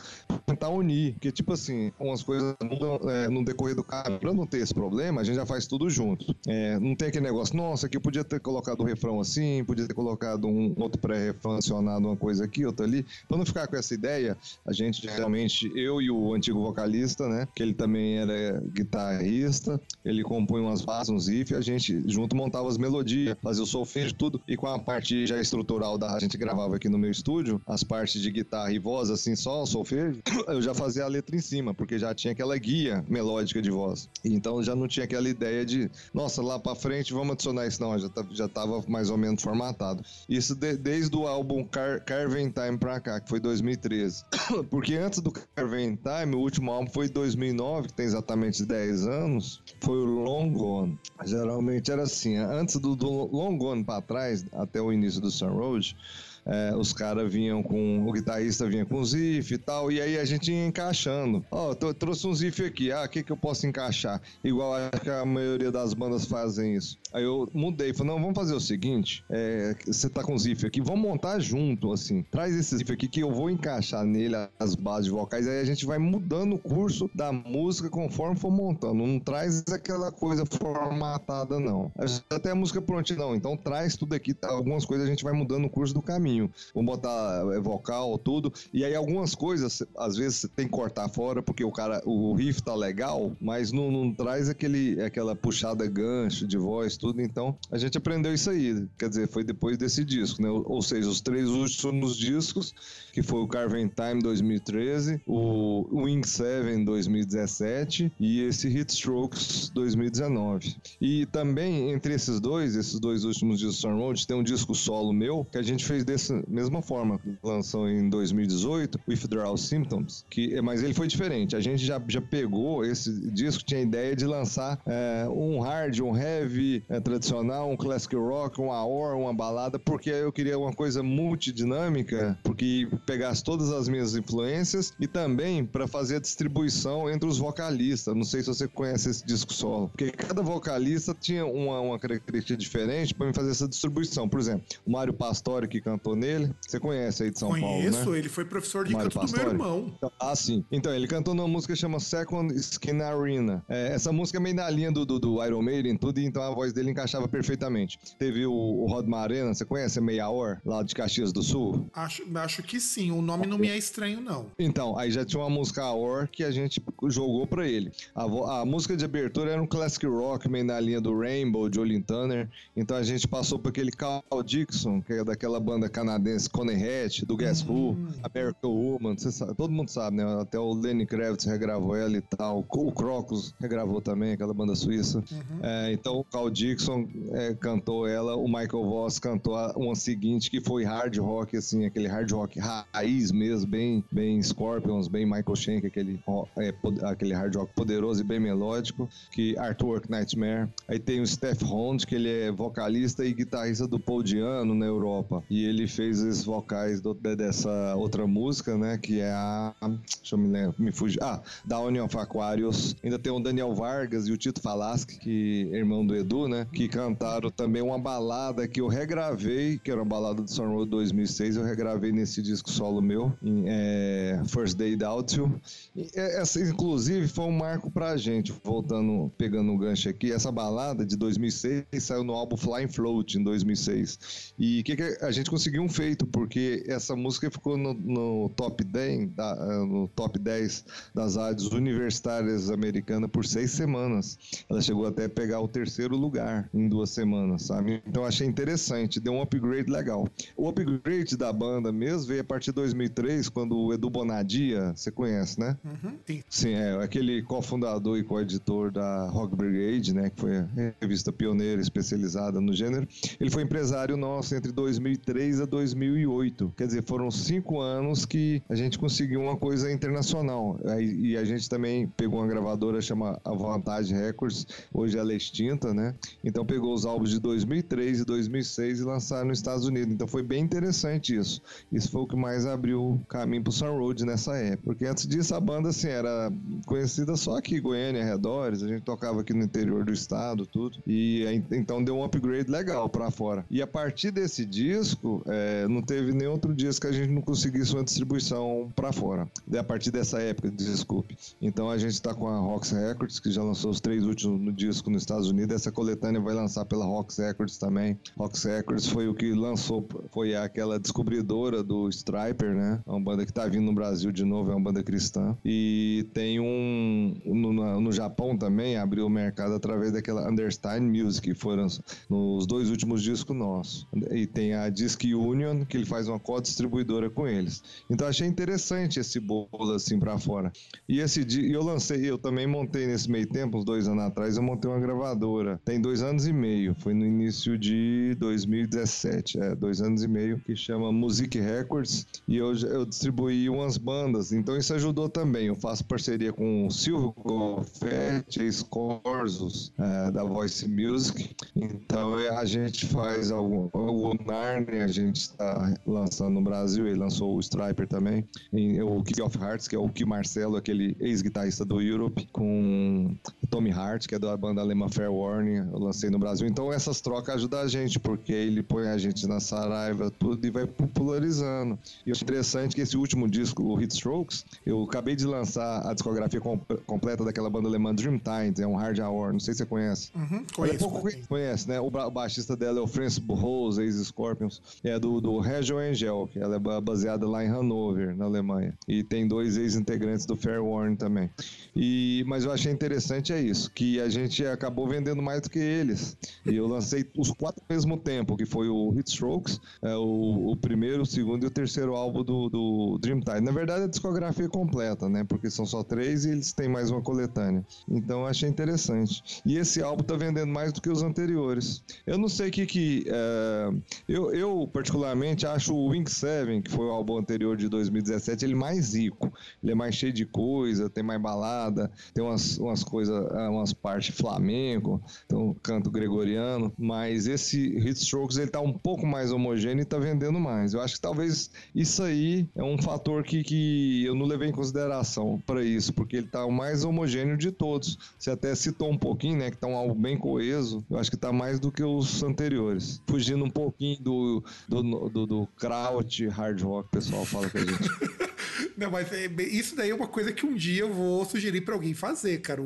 tentar 0.47 0.69
unir, 0.69 1.13
porque 1.15 1.33
tipo 1.33 1.53
assim, 1.53 1.93
umas 1.99 2.23
coisas 2.23 2.55
mudam 2.63 3.01
é, 3.09 3.29
no 3.29 3.45
decorrer 3.45 3.75
do 3.75 3.85
caminho. 3.85 4.21
Pra 4.21 4.33
não 4.33 4.47
ter 4.47 4.59
esse 4.59 4.75
problema, 4.75 5.21
a 5.21 5.25
gente 5.25 5.37
já 5.37 5.47
faz 5.47 5.67
tudo 5.67 5.89
junto. 5.91 6.35
É, 6.47 6.79
não 6.79 6.95
tem 6.95 7.09
aquele 7.09 7.25
negócio, 7.25 7.57
nossa, 7.57 7.87
aqui 7.87 7.97
eu 7.97 8.01
podia 8.01 8.25
ter 8.25 8.41
colocado 8.41 8.81
o 8.81 8.85
refrão 8.85 9.21
assim, 9.21 9.65
podia 9.65 9.87
ter 9.87 9.95
colocado 9.95 10.47
um 10.47 10.75
outro 10.77 11.01
pré-refrão 11.01 11.59
uma 11.99 12.17
coisa 12.17 12.45
aqui, 12.45 12.65
outra 12.65 12.87
ali. 12.87 13.05
Pra 13.29 13.37
não 13.37 13.47
ficar 13.47 13.67
com 13.67 13.77
essa 13.77 13.95
ideia, 13.95 14.37
a 14.65 14.73
gente 14.73 15.03
geralmente, 15.03 15.71
eu 15.75 16.01
e 16.01 16.11
o 16.11 16.35
antigo 16.35 16.61
vocalista, 16.61 17.29
né, 17.29 17.47
que 17.55 17.63
ele 17.63 17.75
também 17.75 18.19
era 18.19 18.63
guitarrista, 18.73 19.66
ele 20.05 20.23
compõe 20.23 20.61
umas 20.61 20.83
bases, 20.83 21.11
uns 21.11 21.29
riffs, 21.29 21.57
a 21.57 21.61
gente 21.61 22.03
junto 22.07 22.35
montava 22.37 22.69
as 22.69 22.79
melodias, 22.79 23.37
fazia 23.43 23.63
o 23.63 23.67
solfejo, 23.67 24.15
tudo, 24.15 24.41
e 24.47 24.57
com 24.57 24.67
a 24.67 24.79
parte 24.79 25.27
já 25.27 25.41
estrutural 25.41 25.99
da 25.99 26.17
a 26.17 26.21
gente 26.21 26.39
gravava 26.39 26.77
aqui 26.77 26.89
no 26.89 26.99
meu 26.99 27.11
estúdio, 27.11 27.61
as 27.67 27.83
partes 27.83 28.21
de 28.21 28.31
guitarra 28.31 28.73
e 28.73 28.79
voz, 28.79 29.11
assim, 29.11 29.37
só 29.37 29.63
o 29.63 29.67
solfejo, 29.67 30.21
eu 30.49 30.63
já 30.63 30.75
fazia 30.75 31.05
a 31.05 31.09
letra 31.09 31.37
em 31.37 31.41
cima, 31.41 31.75
porque 31.75 31.99
já 31.99 32.15
tinha 32.15 32.33
aquela 32.33 32.57
guia 32.57 33.05
melódica 33.09 33.61
de 33.61 33.71
voz. 33.71 34.09
Então 34.25 34.63
já 34.63 34.75
não 34.75 34.89
tinha 34.89 35.05
aquela 35.05 35.29
ideia 35.29 35.65
de, 35.65 35.91
nossa, 36.15 36.43
lá 36.43 36.59
pra 36.59 36.75
frente 36.75 37.13
vamos 37.13 37.33
adicionar 37.33 37.67
isso, 37.67 37.83
não, 37.83 37.99
já, 37.99 38.09
tá, 38.09 38.25
já 38.31 38.49
tava 38.49 38.83
mais 38.89 39.11
ou 39.11 39.17
menos 39.17 39.43
formatado. 39.43 40.03
Isso 40.29 40.55
de, 40.55 40.77
desde 40.77 41.15
o 41.17 41.27
álbum 41.27 41.65
Car 41.65 42.05
Carven 42.05 42.51
Time 42.51 42.79
pra 42.79 43.01
cá, 43.01 43.21
que 43.21 43.29
foi 43.29 43.41
2013. 43.41 44.25
porque 44.71 44.95
antes 44.95 45.21
do 45.21 45.31
Carven 45.31 45.97
Time, 45.97 46.35
o 46.35 46.39
último 46.39 46.71
álbum 46.71 46.91
foi 46.91 47.09
2009, 47.09 47.89
que 47.89 47.95
tem 47.95 48.07
exatamente 48.07 48.65
10 48.65 49.07
anos, 49.07 49.56
foi 49.81 49.99
o 49.99 50.05
Long 50.05 50.53
Gone. 50.53 50.99
Geralmente 51.25 51.91
era 51.91 52.03
assim, 52.03 52.37
antes 52.37 52.77
do, 52.77 52.95
do 52.95 53.09
Long 53.09 53.57
Gone 53.57 53.85
pra 53.85 54.01
trás, 54.01 54.45
até 54.53 54.81
o 54.81 54.93
início 54.93 55.21
do 55.21 55.31
Sun 55.31 55.51
Road, 55.51 55.97
é, 56.47 56.75
os 56.77 56.93
caras 56.93 57.33
vinham 57.33 57.63
com. 57.63 58.07
O 58.07 58.13
guitarrista 58.13 58.69
vinha 58.69 58.87
com 58.87 59.05
Ziff 59.05 59.53
e 59.53 59.59
tal, 59.59 59.91
e 59.91 60.01
aí 60.01 60.17
a 60.17 60.25
gente 60.25 60.53
ia 60.53 60.67
encaixando. 60.67 61.45
Ó, 61.51 61.71
oh, 61.71 61.95
trouxe 61.95 62.27
um 62.27 62.35
Ziff 62.35 62.65
aqui, 62.65 62.93
ah, 62.93 63.05
o 63.05 63.09
que, 63.09 63.23
que 63.23 63.33
eu 63.33 63.37
posso 63.37 63.67
encaixar? 63.67 64.21
Igual 64.45 64.75
acho 64.75 65.03
que 65.03 65.11
a 65.11 65.25
maioria 65.25 65.73
das 65.73 65.93
bandas 65.93 66.25
fazem 66.25 66.77
isso. 66.77 66.99
Aí 67.13 67.25
eu 67.25 67.49
mudei, 67.53 67.93
falei, 67.93 68.13
não, 68.13 68.21
vamos 68.21 68.37
fazer 68.37 68.55
o 68.55 68.61
seguinte: 68.61 69.25
é, 69.29 69.75
você 69.85 70.09
tá 70.09 70.23
com 70.23 70.39
Ziff 70.39 70.65
aqui, 70.65 70.81
vamos 70.81 71.01
montar 71.01 71.41
junto, 71.41 71.93
assim. 71.93 72.23
Traz 72.31 72.55
esse 72.55 72.77
Ziff 72.77 72.93
aqui 72.93 73.09
que 73.09 73.21
eu 73.21 73.33
vou 73.33 73.51
encaixar 73.51 74.05
nele 74.05 74.37
as 74.59 74.77
bases 74.77 75.11
vocais, 75.11 75.49
aí 75.49 75.61
a 75.61 75.65
gente 75.65 75.85
vai 75.85 75.99
mudando 75.99 76.55
o 76.55 76.59
curso 76.59 77.11
da 77.13 77.33
música 77.33 77.91
conforme 77.91 78.37
for 78.37 78.53
montando. 78.53 78.95
Não 78.95 79.19
traz 79.19 79.65
aquela 79.73 80.13
coisa 80.13 80.45
formatada, 80.47 81.59
não. 81.59 81.91
Até 82.31 82.51
a 82.51 82.55
música 82.55 82.81
prontinha, 82.81 83.19
não. 83.19 83.35
Então 83.35 83.57
traz 83.57 83.97
tudo 83.97 84.15
aqui, 84.15 84.33
tá? 84.33 84.49
algumas 84.49 84.85
coisas 84.85 85.07
a 85.07 85.11
gente 85.11 85.25
vai 85.25 85.33
mudando 85.33 85.65
o 85.65 85.71
curso 85.71 85.93
do 85.93 86.03
caminho 86.03 86.36
caminho. 86.37 86.51
Vamos 86.75 86.95
botar 86.95 87.45
é, 87.53 87.61
vocal, 87.61 88.19
tudo. 88.19 88.53
E 88.73 88.85
aí 88.85 88.95
algumas 88.95 89.35
coisas, 89.35 89.83
às 89.97 90.17
vezes, 90.17 90.39
você 90.39 90.49
tem 90.49 90.67
que 90.67 90.73
cortar 90.73 91.09
fora, 91.09 91.43
porque 91.43 91.65
o 91.65 91.73
cara, 91.73 92.03
o 92.05 92.35
riff 92.35 92.63
tá 92.63 92.75
legal, 92.75 93.33
mas 93.41 93.73
não, 93.73 93.91
não 93.91 94.13
traz 94.13 94.49
aquele, 94.49 95.01
aquela 95.03 95.35
puxada 95.35 95.87
gancho 95.87 96.47
de 96.47 96.59
voz, 96.59 96.97
tudo. 96.97 97.23
Então, 97.23 97.57
a 97.71 97.79
gente 97.79 97.97
aprendeu 97.97 98.35
isso 98.35 98.51
aí. 98.51 98.87
Quer 98.99 99.09
dizer, 99.09 99.29
foi 99.29 99.43
depois 99.43 99.79
desse 99.79 100.05
disco, 100.05 100.43
né? 100.43 100.49
Ou 100.49 100.83
seja, 100.83 101.09
os 101.09 101.21
três 101.21 101.49
últimos 101.49 102.17
discos, 102.17 102.75
que 103.13 103.23
foi 103.23 103.41
o 103.41 103.49
Carven 103.49 103.89
Time 103.89 104.21
2013, 104.23 105.23
o 105.27 106.03
Wing 106.03 106.27
7 106.27 106.85
2017 106.85 108.13
e 108.21 108.43
esse 108.43 108.69
Hit 108.69 108.93
Strokes 108.93 109.71
2019. 109.71 110.77
E 111.01 111.27
também, 111.27 111.91
entre 111.93 112.15
esses 112.15 112.41
dois, 112.41 112.77
esses 112.77 112.99
dois 113.01 113.25
últimos 113.25 113.59
discos 113.59 113.81
do 113.83 113.97
Road, 113.97 114.27
tem 114.27 114.37
um 114.37 114.43
disco 114.43 114.75
solo 114.75 115.13
meu, 115.13 115.47
que 115.51 115.59
a 115.59 115.63
gente 115.63 115.85
fez 115.85 116.05
desse 116.05 116.26
mesma 116.47 116.83
forma, 116.83 117.21
lançou 117.43 117.89
em 117.89 118.09
2018, 118.09 119.01
Withdrawal 119.09 119.57
Symptoms, 119.57 120.25
que, 120.29 120.61
mas 120.61 120.83
ele 120.83 120.95
foi 120.95 121.07
diferente. 121.07 121.57
A 121.57 121.61
gente 121.61 121.85
já, 121.85 122.01
já 122.09 122.21
pegou 122.21 122.85
esse 122.85 123.31
disco, 123.31 123.65
tinha 123.65 123.81
a 123.81 123.83
ideia 123.83 124.17
de 124.17 124.27
lançar 124.27 124.81
é, 124.87 125.27
um 125.29 125.61
hard, 125.61 126.01
um 126.01 126.17
heavy 126.17 126.83
é, 126.89 127.01
tradicional, 127.01 127.71
um 127.71 127.77
classic 127.77 128.15
rock, 128.15 128.61
um 128.61 128.73
AOR, 128.73 129.17
uma 129.17 129.35
balada, 129.35 129.79
porque 129.79 130.11
eu 130.11 130.33
queria 130.33 130.59
uma 130.59 130.73
coisa 130.73 131.03
multidinâmica, 131.03 132.39
porque 132.43 132.89
pegasse 133.07 133.43
todas 133.45 133.71
as 133.71 133.89
minhas 133.89 134.15
influências 134.17 134.93
e 134.99 135.07
também 135.07 135.65
para 135.65 135.87
fazer 135.87 136.17
a 136.17 136.21
distribuição 136.21 137.11
entre 137.11 137.29
os 137.29 137.39
vocalistas. 137.39 138.15
Não 138.15 138.25
sei 138.25 138.41
se 138.43 138.49
você 138.49 138.67
conhece 138.67 139.11
esse 139.11 139.25
disco 139.25 139.53
solo, 139.53 139.89
porque 139.89 140.11
cada 140.11 140.43
vocalista 140.43 141.15
tinha 141.15 141.47
uma, 141.47 141.81
uma 141.81 141.99
característica 141.99 142.57
diferente 142.57 143.15
para 143.15 143.33
fazer 143.33 143.51
essa 143.51 143.69
distribuição. 143.69 144.29
Por 144.29 144.41
exemplo, 144.41 144.65
o 144.85 144.91
Mário 144.91 145.13
Pastore, 145.13 145.69
que 145.69 145.81
cantou 145.81 146.16
nele. 146.17 146.53
Você 146.61 146.81
conhece 146.81 147.25
aí 147.25 147.31
de 147.31 147.39
São 147.39 147.51
Conheço, 147.51 147.67
Paulo, 147.67 147.85
né? 147.85 147.91
Conheço, 147.91 148.17
ele 148.17 148.29
foi 148.29 148.45
professor 148.45 148.85
de 148.87 148.93
Mário 148.93 149.11
canto 149.11 149.21
Pastore. 149.21 149.51
do 149.51 149.55
meu 149.57 149.67
irmão. 149.67 149.99
Ah, 150.19 150.35
sim. 150.35 150.65
Então, 150.71 150.95
ele 150.95 151.07
cantou 151.07 151.35
numa 151.35 151.49
música 151.49 151.75
que 151.75 151.79
chama 151.79 152.01
Second 152.01 152.55
Skin 152.55 153.01
Arena. 153.01 153.65
É, 153.69 153.95
essa 153.95 154.13
música 154.13 154.39
é 154.39 154.41
meio 154.41 154.55
na 154.55 154.69
linha 154.71 154.91
do, 154.91 155.05
do, 155.05 155.19
do 155.19 155.45
Iron 155.45 155.63
Maiden, 155.63 155.97
tudo, 155.97 156.19
então 156.21 156.43
a 156.43 156.51
voz 156.51 156.73
dele 156.73 156.91
encaixava 156.91 157.29
perfeitamente. 157.29 157.99
Teve 158.19 158.47
o, 158.47 158.53
o 158.53 158.87
Rod 158.87 159.07
Marena, 159.07 159.55
você 159.55 159.65
conhece? 159.65 160.01
Meia 160.01 160.29
Hora, 160.29 160.61
lá 160.65 160.83
de 160.83 160.95
Caxias 160.95 161.33
do 161.33 161.43
Sul? 161.43 161.89
Acho, 161.93 162.23
acho 162.37 162.63
que 162.63 162.81
sim, 162.81 163.11
o 163.11 163.21
nome 163.21 163.47
não 163.47 163.59
me 163.59 163.69
é 163.69 163.77
estranho, 163.77 164.21
não. 164.21 164.47
Então, 164.59 164.99
aí 164.99 165.11
já 165.11 165.25
tinha 165.25 165.41
uma 165.43 165.51
música 165.51 165.83
Aor 165.83 166.29
que 166.29 166.45
a 166.45 166.51
gente 166.51 166.83
jogou 167.09 167.47
pra 167.47 167.67
ele. 167.67 167.93
A, 168.15 168.61
a 168.61 168.65
música 168.65 168.97
de 168.97 169.05
abertura 169.05 169.53
era 169.53 169.63
um 169.63 169.67
classic 169.67 170.07
rock, 170.07 170.49
meio 170.49 170.65
na 170.65 170.79
linha 170.81 171.01
do 171.01 171.19
Rainbow, 171.19 171.69
de 171.69 171.81
Olin 171.81 172.01
Turner. 172.01 172.49
Então 172.77 172.97
a 172.97 173.03
gente 173.03 173.27
passou 173.27 173.59
por 173.59 173.69
aquele 173.69 173.91
Carl 173.91 174.23
Dixon, 174.45 175.01
que 175.01 175.13
é 175.13 175.25
daquela 175.25 175.59
banda 175.61 175.89
canadense 175.89 176.06
Coney 176.53 176.77
Hatch, 176.77 177.23
do 177.25 177.37
Guess 177.37 177.63
Who, 177.67 177.91
hum. 177.91 178.09
American 178.23 178.71
Woman, 178.71 179.17
sabe, 179.17 179.55
todo 179.55 179.73
mundo 179.73 179.89
sabe, 179.91 180.17
né? 180.17 180.25
Até 180.41 180.59
o 180.59 180.73
Lenny 180.73 181.07
Kravitz 181.07 181.45
regravou 181.45 181.97
ela 181.97 182.17
e 182.17 182.21
tal. 182.21 182.65
O 182.69 182.93
Crocus 182.93 183.55
regravou 183.61 184.01
também, 184.01 184.33
aquela 184.33 184.55
banda 184.55 184.75
suíça. 184.75 185.19
Uhum. 185.19 185.59
É, 185.63 185.93
então 185.93 186.19
o 186.19 186.25
Carl 186.25 186.51
Dixon 186.51 187.09
é, 187.33 187.55
cantou 187.55 188.07
ela, 188.07 188.37
o 188.37 188.47
Michael 188.47 188.85
Voss 188.85 189.19
cantou 189.19 189.57
uma 189.77 189.95
seguinte 189.95 190.51
que 190.51 190.61
foi 190.61 190.85
hard 190.85 191.17
rock, 191.19 191.57
assim, 191.57 191.85
aquele 191.85 192.09
hard 192.09 192.31
rock 192.33 192.59
raiz 192.59 193.33
mesmo, 193.33 193.71
bem, 193.71 194.05
bem 194.13 194.43
Scorpions, 194.43 195.09
bem 195.09 195.25
Michael 195.25 195.57
Schenck, 195.57 195.87
aquele, 195.87 196.21
é, 196.59 196.75
aquele 197.05 197.35
hard 197.35 197.55
rock 197.57 197.75
poderoso 197.75 198.21
e 198.21 198.25
bem 198.25 198.41
melódico, 198.41 199.09
que 199.33 199.57
Artwork 199.59 200.11
Nightmare. 200.11 200.69
Aí 200.89 200.99
tem 200.99 201.21
o 201.21 201.27
Steph 201.27 201.63
Hond, 201.63 202.07
que 202.07 202.15
ele 202.15 202.29
é 202.29 202.53
vocalista 202.53 203.25
e 203.25 203.33
guitarrista 203.33 203.87
do 203.87 203.99
Paul 203.99 204.23
Diano 204.23 204.75
na 204.75 204.87
Europa. 204.87 205.43
E 205.51 205.65
ele 205.65 205.86
fez 205.89 206.21
os 206.21 206.45
vocais 206.45 207.01
do, 207.01 207.15
dessa 207.15 207.95
outra 207.97 208.27
música, 208.27 208.77
né? 208.77 208.99
Que 208.99 209.21
é 209.21 209.31
a. 209.31 209.75
Deixa 210.19 210.35
eu 210.35 210.39
me, 210.39 210.49
lembrar, 210.49 210.75
me 210.79 210.93
fugir. 210.93 211.23
Ah, 211.23 211.41
da 211.65 211.81
Union 211.81 212.05
of 212.05 212.17
Aquarius. 212.17 212.97
Ainda 213.03 213.19
tem 213.19 213.33
o 213.33 213.41
Daniel 213.41 213.75
Vargas 213.75 214.29
e 214.29 214.33
o 214.33 214.37
Tito 214.37 214.61
Falaschi, 214.61 215.19
que 215.19 215.69
irmão 215.73 216.07
do 216.07 216.15
Edu, 216.15 216.49
né? 216.49 216.67
Que 216.73 216.89
cantaram 216.89 217.51
também 217.51 217.83
uma 217.83 217.99
balada 217.99 218.67
que 218.69 218.81
eu 218.81 218.89
regravei, 218.89 219.79
que 219.79 219.91
era 219.91 220.01
uma 220.01 220.09
balada 220.09 220.43
do 220.43 220.51
Sun 220.51 220.69
Road 220.69 220.91
2006. 220.91 221.57
Eu 221.57 221.65
regravei 221.65 222.13
nesse 222.13 222.43
disco 222.43 222.71
solo 222.71 223.01
meu, 223.01 223.33
em 223.43 223.65
é, 223.67 224.43
First 224.47 224.77
Day 224.77 224.93
Without 224.93 225.37
You. 225.37 225.61
E 225.95 226.11
é, 226.15 226.41
essa, 226.41 226.61
inclusive, 226.61 227.29
foi 227.29 227.45
um 227.45 227.53
marco 227.53 227.91
pra 227.91 228.17
gente. 228.17 228.53
Voltando, 228.65 229.31
pegando 229.37 229.71
um 229.71 229.77
gancho 229.77 230.09
aqui, 230.09 230.33
essa 230.33 230.51
balada 230.51 231.05
de 231.05 231.17
2006 231.17 231.85
saiu 232.01 232.25
no 232.25 232.33
álbum 232.33 232.57
Flying 232.57 232.89
Float 232.89 233.39
em 233.39 233.43
2006. 233.43 234.55
E 234.59 234.81
o 234.81 234.85
que, 234.85 234.97
que 234.97 235.19
a 235.21 235.31
gente 235.31 235.51
conseguiu 235.51 235.76
um 235.79 235.89
feito 235.89 236.27
porque 236.27 236.85
essa 236.87 237.15
música 237.15 237.51
ficou 237.51 237.77
no, 237.77 237.95
no 237.95 238.49
top 238.51 238.83
10, 238.83 239.31
da, 239.31 239.55
no 239.85 240.09
top 240.09 240.39
10 240.39 240.85
das 241.15 241.37
rádios 241.37 241.69
universitárias 241.73 242.71
americanas 242.71 243.31
por 243.31 243.45
seis 243.45 243.73
semanas. 243.73 244.39
Ela 244.69 244.81
chegou 244.81 245.07
até 245.07 245.25
a 245.27 245.29
pegar 245.29 245.61
o 245.61 245.69
terceiro 245.69 246.17
lugar 246.17 246.69
em 246.73 246.89
duas 246.89 247.11
semanas, 247.11 247.63
sabe? 247.63 248.03
Então 248.07 248.25
achei 248.25 248.47
interessante, 248.47 249.21
deu 249.21 249.35
um 249.35 249.43
upgrade 249.43 249.91
legal. 249.91 250.29
O 250.57 250.69
upgrade 250.69 251.37
da 251.37 251.53
banda 251.53 251.93
mesmo 251.93 252.29
veio 252.29 252.41
a 252.41 252.45
partir 252.45 252.71
de 252.71 252.77
2003, 252.77 253.49
quando 253.49 253.77
o 253.77 253.93
Edu 253.93 254.09
Bonadia, 254.11 254.93
você 254.95 255.11
conhece, 255.11 255.61
né? 255.61 255.77
Uhum, 255.85 256.19
sim. 256.27 256.43
sim, 256.49 256.73
é 256.73 257.03
aquele 257.03 257.43
cofundador 257.43 258.19
e 258.19 258.25
co-editor 258.25 258.91
da 258.91 259.29
Rock 259.29 259.55
Brigade, 259.55 260.15
né? 260.15 260.31
Que 260.31 260.41
foi 260.41 260.57
a 260.59 260.67
revista 261.01 261.33
pioneira 261.33 261.81
especializada 261.81 262.61
no 262.61 262.73
gênero. 262.73 263.07
Ele 263.39 263.51
foi 263.51 263.63
empresário 263.63 264.17
nosso 264.17 264.55
entre 264.55 264.73
2003 264.73 265.61
a 265.61 265.65
2000 265.65 265.66
2008. 265.67 266.75
Quer 266.77 266.87
dizer, 266.87 267.03
foram 267.03 267.31
cinco 267.31 267.81
anos 267.81 268.25
que 268.25 268.63
a 268.69 268.75
gente 268.75 268.99
conseguiu 268.99 269.41
uma 269.41 269.57
coisa 269.57 269.91
internacional. 269.91 270.79
E 271.01 271.37
a 271.37 271.45
gente 271.45 271.69
também 271.69 272.07
pegou 272.17 272.41
uma 272.41 272.47
gravadora 272.47 273.01
chama 273.01 273.41
Avantage 273.45 274.15
Records, 274.15 274.67
hoje 274.93 275.19
ela 275.19 275.33
é 275.33 275.37
extinta, 275.37 275.95
né? 275.95 276.15
Então 276.43 276.65
pegou 276.65 276.93
os 276.95 277.05
álbuns 277.05 277.31
de 277.31 277.41
2003 277.41 278.21
e 278.21 278.25
2006 278.25 279.01
e 279.01 279.05
lançaram 279.05 279.49
nos 279.49 279.59
Estados 279.59 279.87
Unidos. 279.87 280.13
Então 280.13 280.27
foi 280.27 280.43
bem 280.43 280.63
interessante 280.63 281.37
isso. 281.37 281.63
Isso 281.93 282.11
foi 282.11 282.23
o 282.23 282.27
que 282.27 282.37
mais 282.37 282.67
abriu 282.67 283.03
o 283.03 283.19
caminho 283.29 283.63
pro 283.63 283.73
Sun 283.73 283.97
Road 283.99 284.25
nessa 284.25 284.57
época. 284.57 284.83
Porque 284.85 285.07
antes 285.07 285.27
disso 285.27 285.55
a 285.55 285.61
banda 285.61 285.91
assim 285.91 286.09
era 286.09 286.53
conhecida 286.87 287.37
só 287.37 287.57
aqui, 287.57 287.81
Goiânia, 287.81 288.23
arredores. 288.23 288.83
A 288.83 288.89
gente 288.89 289.03
tocava 289.03 289.41
aqui 289.41 289.53
no 289.53 289.65
interior 289.65 290.05
do 290.05 290.13
estado, 290.13 290.67
tudo. 290.67 290.99
E 291.07 291.45
então 291.71 292.03
deu 292.03 292.17
um 292.17 292.25
upgrade 292.25 292.71
legal 292.71 293.09
para 293.09 293.31
fora. 293.31 293.65
E 293.71 293.83
a 293.83 293.87
partir 293.87 294.31
desse 294.31 294.65
disco, 294.65 295.43
é, 295.47 295.56
não 295.89 296.03
teve 296.03 296.33
nem 296.33 296.47
outro 296.49 296.75
disco 296.75 297.07
que 297.07 297.13
a 297.13 297.13
gente 297.13 297.33
não 297.33 297.43
conseguisse 297.43 297.95
uma 297.95 298.05
distribuição 298.05 298.91
para 298.95 299.13
fora. 299.13 299.49
A 299.79 299.85
partir 299.85 300.11
dessa 300.11 300.41
época, 300.41 300.71
desculpe. 300.71 301.37
Então 301.61 301.91
a 301.91 301.99
gente 301.99 302.13
está 302.13 302.35
com 302.35 302.49
a 302.49 302.59
Rox 302.59 302.91
Records, 302.91 303.39
que 303.39 303.51
já 303.51 303.63
lançou 303.63 303.91
os 303.91 304.01
três 304.01 304.25
últimos 304.25 304.75
discos 304.75 305.13
nos 305.13 305.23
Estados 305.23 305.49
Unidos. 305.49 305.75
Essa 305.75 305.93
coletânea 305.93 306.41
vai 306.41 306.55
lançar 306.55 306.85
pela 306.85 307.05
Rox 307.05 307.39
Records 307.39 307.79
também. 307.79 308.19
Rox 308.37 308.65
Records 308.65 309.07
foi 309.07 309.29
o 309.29 309.35
que 309.35 309.53
lançou, 309.53 310.07
foi 310.31 310.55
aquela 310.55 310.99
descobridora 310.99 311.83
do 311.83 312.09
Striper, 312.09 312.75
né? 312.75 313.01
É 313.07 313.11
uma 313.11 313.21
banda 313.21 313.45
que 313.45 313.51
está 313.51 313.67
vindo 313.67 313.85
no 313.85 313.95
Brasil 313.95 314.33
de 314.33 314.45
novo, 314.45 314.71
é 314.71 314.75
uma 314.75 314.85
banda 314.85 315.03
cristã. 315.03 315.57
E 315.65 316.27
tem 316.33 316.61
um. 316.61 317.37
No, 317.45 318.01
no 318.01 318.13
Japão 318.13 318.57
também 318.57 318.97
abriu 318.97 319.27
o 319.27 319.31
mercado 319.31 319.75
através 319.75 320.13
daquela 320.13 320.49
Understein 320.49 321.01
Music, 321.01 321.47
que 321.47 321.55
foram 321.55 321.87
nos 322.29 322.67
dois 322.67 322.91
últimos 322.91 323.23
discos 323.23 323.57
nossos. 323.57 324.07
E 324.31 324.47
tem 324.47 324.75
a 324.75 324.89
Disc 324.89 325.23
Union, 325.47 325.85
que 325.85 325.97
ele 325.97 326.07
faz 326.07 326.29
uma 326.29 326.39
co-distribuidora 326.39 327.31
com 327.31 327.47
eles. 327.47 327.83
Então 328.09 328.27
achei 328.27 328.47
interessante 328.47 329.21
esse 329.21 329.41
bolo 329.41 329.93
assim 329.95 330.19
para 330.19 330.39
fora. 330.39 330.73
E 331.09 331.21
esse 331.21 331.45
dia, 331.45 331.71
eu 331.71 331.83
lancei, 331.83 332.29
eu 332.29 332.39
também 332.39 332.67
montei 332.67 333.07
nesse 333.07 333.31
meio 333.31 333.47
tempo, 333.47 333.79
uns 333.79 333.85
dois 333.85 334.09
anos 334.09 334.25
atrás, 334.25 334.57
eu 334.57 334.63
montei 334.63 334.91
uma 334.91 335.01
gravadora. 335.01 335.81
Tem 335.85 336.01
dois 336.01 336.23
anos 336.23 336.47
e 336.47 336.53
meio, 336.53 336.95
foi 336.99 337.15
no 337.15 337.25
início 337.25 337.79
de 337.79 338.37
2017, 338.39 339.61
é, 339.61 339.75
dois 339.75 340.01
anos 340.01 340.23
e 340.23 340.29
meio, 340.29 340.59
que 340.59 340.75
chama 340.75 341.13
Music 341.13 341.59
Records. 341.59 342.27
E 342.49 342.57
eu, 342.57 342.75
eu 342.75 343.05
distribuí 343.07 343.69
umas 343.69 343.97
bandas, 343.97 344.53
então 344.53 344.77
isso 344.77 344.95
ajudou 344.95 345.29
também. 345.29 345.67
Eu 345.67 345.77
faço 345.77 346.05
parceria 346.05 346.53
com 346.53 346.87
o 346.87 346.91
Silvio 346.91 347.33
Goffetti, 347.37 348.71
Scorsos, 348.73 349.93
é, 349.99 350.31
da 350.31 350.45
Voice 350.45 350.89
Music. 350.89 351.55
Então 351.75 352.35
a 352.35 352.65
gente 352.65 353.07
faz 353.07 353.51
algum. 353.51 353.89
O 353.93 354.35
Narnia 354.45 355.05
a 355.05 355.09
gente 355.09 355.36
está 355.37 355.95
lançando 356.07 356.55
no 356.55 356.63
Brasil, 356.63 357.07
ele 357.07 357.19
lançou 357.19 357.57
o 357.57 357.61
Striper 357.61 358.07
também, 358.07 358.45
o 358.73 359.23
King 359.23 359.43
of 359.43 359.59
Hearts, 359.59 359.89
que 359.89 359.97
é 359.97 359.99
o 359.99 360.09
que 360.09 360.25
Marcelo, 360.25 360.77
aquele 360.77 361.17
ex-guitarrista 361.21 361.85
do 361.85 362.01
Europe, 362.01 362.49
com 362.53 363.37
Tommy 363.71 363.91
Hart, 363.91 364.27
que 364.27 364.35
é 364.35 364.39
da 364.39 364.57
banda 364.57 364.81
alemã 364.81 365.09
Fair 365.09 365.33
Warning, 365.33 365.91
eu 365.93 365.99
lancei 365.99 366.31
no 366.31 366.39
Brasil. 366.39 366.67
Então 366.67 366.93
essas 366.93 367.21
trocas 367.21 367.57
ajudam 367.57 367.81
a 367.81 367.89
gente, 367.89 368.19
porque 368.19 368.53
ele 368.53 368.83
põe 368.83 369.09
a 369.09 369.19
gente 369.19 369.47
na 369.47 369.61
saraiva, 369.61 370.31
tudo 370.31 370.67
e 370.67 370.71
vai 370.71 370.87
popularizando. 370.87 371.99
E 372.27 372.31
é 372.31 372.35
interessante 372.35 372.95
que 372.95 373.01
esse 373.01 373.17
último 373.17 373.49
disco, 373.49 373.83
o 373.83 373.95
Hit 373.95 374.15
Strokes, 374.15 374.65
eu 374.85 375.03
acabei 375.05 375.37
de 375.37 375.47
lançar 375.47 376.07
a 376.07 376.13
discografia 376.13 376.61
com, 376.61 376.79
completa 377.07 377.45
daquela 377.45 377.71
banda 377.71 377.89
alemã 377.89 378.15
Dreamtime, 378.15 378.75
é 378.79 378.87
um 378.87 378.97
hard 378.97 379.19
hour, 379.19 379.53
não 379.53 379.61
sei 379.61 379.75
se 379.75 379.79
você 379.79 379.87
conhece. 379.87 380.31
Uhum, 380.35 380.65
conheço, 380.75 380.97
é 380.97 380.99
pouco 380.99 381.47
conhece, 381.49 381.89
né? 381.89 382.01
O, 382.01 382.11
ba 382.11 382.31
baixista 382.31 382.77
dela 382.77 382.99
é 382.99 383.03
o 383.03 383.07
Francis 383.07 383.39
Burroughs, 383.39 383.99
ex-Scorpions, 383.99 384.81
é 385.03 385.19
do, 385.19 385.26
do 385.41 385.59
Regio 385.59 385.99
Angel, 385.99 386.49
que 386.53 386.59
ela 386.59 386.77
é 386.77 387.01
baseada 387.01 387.49
lá 387.49 387.65
em 387.65 387.69
Hanover, 387.69 388.37
na 388.37 388.45
Alemanha. 388.45 388.95
E 389.07 389.23
tem 389.23 389.47
dois 389.47 389.77
ex-integrantes 389.77 390.47
do 390.47 390.57
Fair 390.57 390.83
Warning 390.83 391.17
também. 391.17 391.51
E, 391.95 392.45
mas 392.47 392.65
eu 392.65 392.73
achei 392.73 392.93
interessante 392.93 393.53
é 393.53 393.61
isso, 393.61 393.91
que 393.91 394.21
a 394.21 394.29
gente 394.29 394.65
acabou 394.67 395.09
vendendo 395.09 395.43
mais 395.43 395.63
do 395.63 395.71
que 395.71 395.79
eles. 395.79 396.37
E 396.65 396.77
eu 396.77 396.87
lancei 396.87 397.27
os 397.37 397.51
quatro 397.51 397.83
ao 397.89 397.95
mesmo 397.95 398.17
tempo, 398.17 398.57
que 398.57 398.65
foi 398.65 398.89
o 398.89 399.11
Hit 399.11 399.31
Strokes, 399.31 399.81
é, 400.03 400.15
o, 400.15 400.73
o, 400.73 400.77
primeiro, 400.77 401.23
o 401.23 401.27
segundo 401.27 401.65
e 401.65 401.67
o 401.67 401.71
terceiro 401.71 402.15
álbum 402.15 402.43
do, 402.43 402.69
do 402.69 403.19
Dreamtime. 403.19 403.61
Na 403.61 403.73
verdade, 403.73 404.05
a 404.05 404.07
discografia 404.07 404.67
é 404.67 404.69
completa, 404.69 405.29
né? 405.29 405.45
Porque 405.45 405.71
são 405.71 405.87
só 405.87 406.03
três 406.03 406.45
e 406.45 406.51
eles 406.51 406.73
têm 406.73 406.89
mais 406.89 407.11
uma 407.11 407.23
coletânea. 407.23 407.85
Então 408.09 408.41
eu 408.41 408.47
achei 408.47 408.69
interessante. 408.69 409.63
E 409.65 409.77
esse 409.77 410.03
álbum 410.03 410.23
tá 410.23 410.37
vendendo 410.37 410.73
mais 410.73 410.93
do 410.93 411.01
que 411.01 411.11
os 411.11 411.23
anteriores. 411.23 412.03
Eu 412.27 412.39
não 412.39 412.49
sei 412.49 412.69
o 412.69 412.73
que 412.73 412.87
que... 412.87 413.25
É, 413.29 413.91
eu, 414.29 414.53
eu, 414.53 414.91
particularmente, 414.93 415.16
acho 415.25 415.95
o 415.95 416.09
Wing 416.09 416.29
Seven, 416.31 416.83
que 416.83 416.91
foi 416.91 417.07
o 417.07 417.11
álbum 417.11 417.39
anterior 417.39 417.77
de 417.77 417.89
2017, 417.89 418.65
ele 418.65 418.75
mais 418.75 419.15
rico. 419.15 419.53
Ele 419.83 419.93
é 419.93 419.95
mais 419.95 420.15
cheio 420.15 420.33
de 420.33 420.45
coisa, 420.45 421.09
tem 421.09 421.23
mais 421.23 421.41
balada, 421.41 422.11
tem 422.35 422.43
umas, 422.43 422.79
umas 422.79 423.05
coisas, 423.05 423.35
é, 423.53 423.69
umas 423.69 423.93
partes 423.93 424.37
flamengo, 424.37 425.23
então 425.45 425.75
canto 425.83 426.11
gregoriano, 426.11 426.93
mas 426.99 427.47
esse 427.47 427.99
Hit 427.99 428.19
Strokes 428.19 428.57
ele 428.57 428.71
tá 428.71 428.81
um 428.81 428.93
pouco 428.93 429.27
mais 429.27 429.53
homogêneo 429.53 430.03
e 430.03 430.05
tá 430.05 430.19
vendendo 430.19 430.59
mais. 430.59 430.95
Eu 430.95 431.01
acho 431.01 431.15
que 431.15 431.21
talvez 431.21 431.71
isso 431.95 432.23
aí 432.23 432.69
é 432.75 432.83
um 432.83 432.99
fator 432.99 433.43
que, 433.43 433.63
que 433.63 434.25
eu 434.25 434.35
não 434.35 434.47
levei 434.47 434.69
em 434.69 434.73
consideração 434.73 435.63
para 435.67 435.85
isso, 435.85 436.13
porque 436.13 436.37
ele 436.37 436.47
tá 436.47 436.65
o 436.65 436.73
mais 436.73 437.05
homogêneo 437.05 437.57
de 437.57 437.71
todos. 437.71 438.19
Você 438.39 438.51
até 438.51 438.75
citou 438.75 439.11
um 439.11 439.19
pouquinho, 439.19 439.59
né, 439.59 439.71
que 439.71 439.77
tá 439.77 439.87
um 439.87 439.97
álbum 439.97 440.21
bem 440.21 440.37
coeso, 440.37 441.05
eu 441.11 441.19
acho 441.19 441.31
que 441.31 441.37
tá 441.37 441.53
mais 441.53 441.79
do 441.79 441.91
que 441.91 442.03
os 442.03 442.43
anteriores. 442.43 443.23
Fugindo 443.27 443.65
um 443.65 443.71
pouquinho 443.71 444.21
do, 444.21 444.65
do, 444.89 444.96
do, 445.03 445.47
do 445.47 445.69
kraut 445.77 446.47
hard 446.49 446.81
rock, 446.83 447.09
pessoal 447.11 447.45
fala 447.45 447.69
com 447.71 447.79
a 447.79 447.81
gente. 447.81 448.09
Não, 448.97 449.11
mas 449.11 449.31
é, 449.33 449.47
isso 449.63 449.95
daí 449.95 450.11
é 450.11 450.15
uma 450.15 450.27
coisa 450.27 450.53
que 450.53 450.65
um 450.65 450.75
dia 450.75 451.03
eu 451.03 451.13
vou 451.13 451.45
sugerir 451.45 451.83
para 451.83 451.95
alguém 451.95 452.15
fazer, 452.15 452.59
cara. 452.59 452.81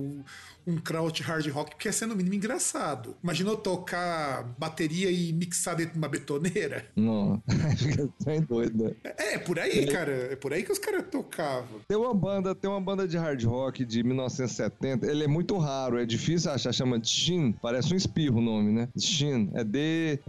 Um 0.67 0.77
kraut 0.77 1.23
hard 1.23 1.47
rock 1.49 1.77
que 1.77 1.89
é 1.89 1.93
sendo 1.93 2.11
no 2.11 2.17
mínimo 2.17 2.35
engraçado. 2.35 3.17
Imaginou 3.23 3.57
tocar 3.57 4.43
bateria 4.59 5.11
e 5.11 5.33
mixar 5.33 5.77
dentro 5.77 5.93
de 5.93 5.99
uma 5.99 6.09
betoneira? 6.09 6.87
Não, 6.97 7.43
é 8.27 8.41
doido. 8.41 8.85
Né? 8.85 8.93
É, 9.05 9.35
é 9.35 9.39
por 9.39 9.59
aí, 9.59 9.87
cara. 9.87 10.13
É 10.33 10.37
por 10.37 10.53
aí 10.53 10.63
que 10.63 10.73
os 10.73 10.79
caras 10.79 11.05
tocavam. 11.11 11.81
Tem 11.87 11.97
uma 11.97 12.13
banda, 12.15 12.55
tem 12.55 12.69
uma 12.71 12.81
banda 12.81 13.07
de 13.07 13.17
hard 13.17 13.43
rock 13.45 13.85
de 13.85 14.03
1970. 14.03 15.07
Ele 15.07 15.25
é 15.25 15.29
muito 15.29 15.57
raro, 15.59 15.99
é 15.99 16.05
difícil 16.05 16.51
achar, 16.51 16.73
chama 16.73 16.99
de 16.99 17.09
Shin. 17.09 17.53
Parece 17.63 17.93
um 17.95 17.97
espirro 17.97 18.39
o 18.39 18.43
nome, 18.43 18.73
né? 18.73 18.89
Shin. 18.99 19.51
É 19.55 19.63
D-S-H-S-H-I-N-N, 19.65 20.21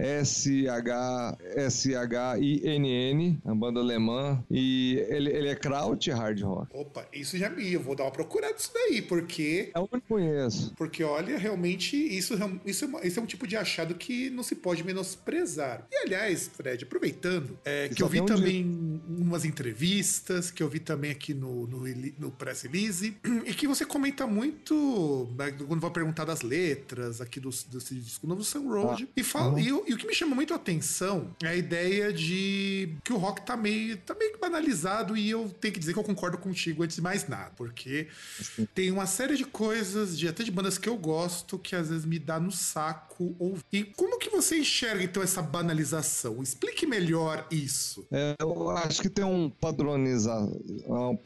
a 3.44 3.54
banda 3.54 3.80
alemã. 3.80 4.42
E 4.50 5.04
ele, 5.08 5.30
ele 5.30 5.48
é 5.48 5.54
kraut 5.54 6.10
hard 6.10 6.40
rock. 6.42 6.68
Opa, 6.76 7.06
isso 7.12 7.36
já 7.36 7.50
me. 7.50 7.72
Eu 7.72 7.80
vou 7.80 7.94
dar 7.96 8.04
uma 8.04 8.10
procurada 8.10 8.54
disso 8.54 8.70
daí, 8.72 9.02
porque. 9.02 9.70
É 9.74 9.80
o 9.80 9.88
único 9.90 10.18
conheço. 10.22 10.72
Porque, 10.76 11.02
olha, 11.04 11.36
realmente, 11.36 11.96
isso, 11.96 12.34
isso, 12.64 12.84
é, 12.84 13.06
isso 13.06 13.20
é 13.20 13.22
um 13.22 13.26
tipo 13.26 13.46
de 13.46 13.56
achado 13.56 13.94
que 13.94 14.30
não 14.30 14.42
se 14.42 14.54
pode 14.54 14.84
menosprezar. 14.84 15.86
E, 15.90 15.96
aliás, 15.96 16.50
Fred, 16.54 16.84
aproveitando, 16.84 17.58
é, 17.64 17.88
que 17.88 18.02
eu 18.02 18.08
vi 18.08 18.20
um 18.20 18.26
também 18.26 18.62
dia. 18.62 19.00
umas 19.24 19.44
entrevistas, 19.44 20.50
que 20.50 20.62
eu 20.62 20.68
vi 20.68 20.78
também 20.78 21.10
aqui 21.10 21.34
no, 21.34 21.66
no, 21.66 21.82
no 22.18 22.30
Press 22.30 22.62
Release, 22.62 23.16
e 23.46 23.54
que 23.54 23.66
você 23.66 23.84
comenta 23.84 24.26
muito, 24.26 25.32
né, 25.36 25.52
quando 25.52 25.80
vai 25.80 25.90
perguntar 25.90 26.24
das 26.24 26.42
letras 26.42 27.20
aqui 27.20 27.40
do, 27.40 27.50
do 27.50 27.78
disco 27.78 28.26
novo 28.26 28.44
Sun 28.44 28.68
Road, 28.68 29.04
ah, 29.08 29.12
e, 29.16 29.22
fala, 29.22 29.52
uhum. 29.52 29.58
e, 29.58 29.90
e, 29.90 29.94
o 29.94 29.96
que 29.96 30.06
me 30.06 30.14
chama 30.14 30.34
muito 30.34 30.52
a 30.52 30.56
atenção 30.56 31.34
é 31.42 31.48
a 31.48 31.56
ideia 31.56 32.12
de 32.12 32.94
que 33.04 33.12
o 33.12 33.16
rock 33.16 33.44
tá 33.44 33.56
meio, 33.56 33.96
tá 33.98 34.14
meio 34.14 34.38
banalizado, 34.38 35.16
e 35.16 35.30
eu 35.30 35.48
tenho 35.60 35.74
que 35.74 35.80
dizer 35.80 35.92
que 35.92 35.98
eu 35.98 36.04
concordo 36.04 36.38
contigo 36.38 36.82
antes 36.82 36.96
de 36.96 37.02
mais 37.02 37.28
nada, 37.28 37.52
porque 37.56 38.08
Sim. 38.40 38.66
tem 38.74 38.90
uma 38.90 39.06
série 39.06 39.36
de 39.36 39.44
coisas 39.44 40.11
de 40.18 40.28
até 40.28 40.44
de 40.44 40.50
bandas 40.50 40.78
que 40.78 40.88
eu 40.88 40.96
gosto 40.96 41.58
que 41.58 41.74
às 41.74 41.88
vezes 41.88 42.04
me 42.04 42.18
dá 42.18 42.38
no 42.38 42.50
saco 42.50 43.11
E 43.72 43.84
como 43.84 44.18
que 44.18 44.30
você 44.30 44.58
enxerga 44.58 45.04
então 45.04 45.22
essa 45.22 45.42
banalização? 45.42 46.42
Explique 46.42 46.86
melhor 46.86 47.46
isso. 47.50 48.06
É, 48.10 48.34
eu 48.40 48.70
acho 48.70 49.02
que 49.02 49.08
tem 49.08 49.24
um 49.24 49.50
padronizar 49.50 50.46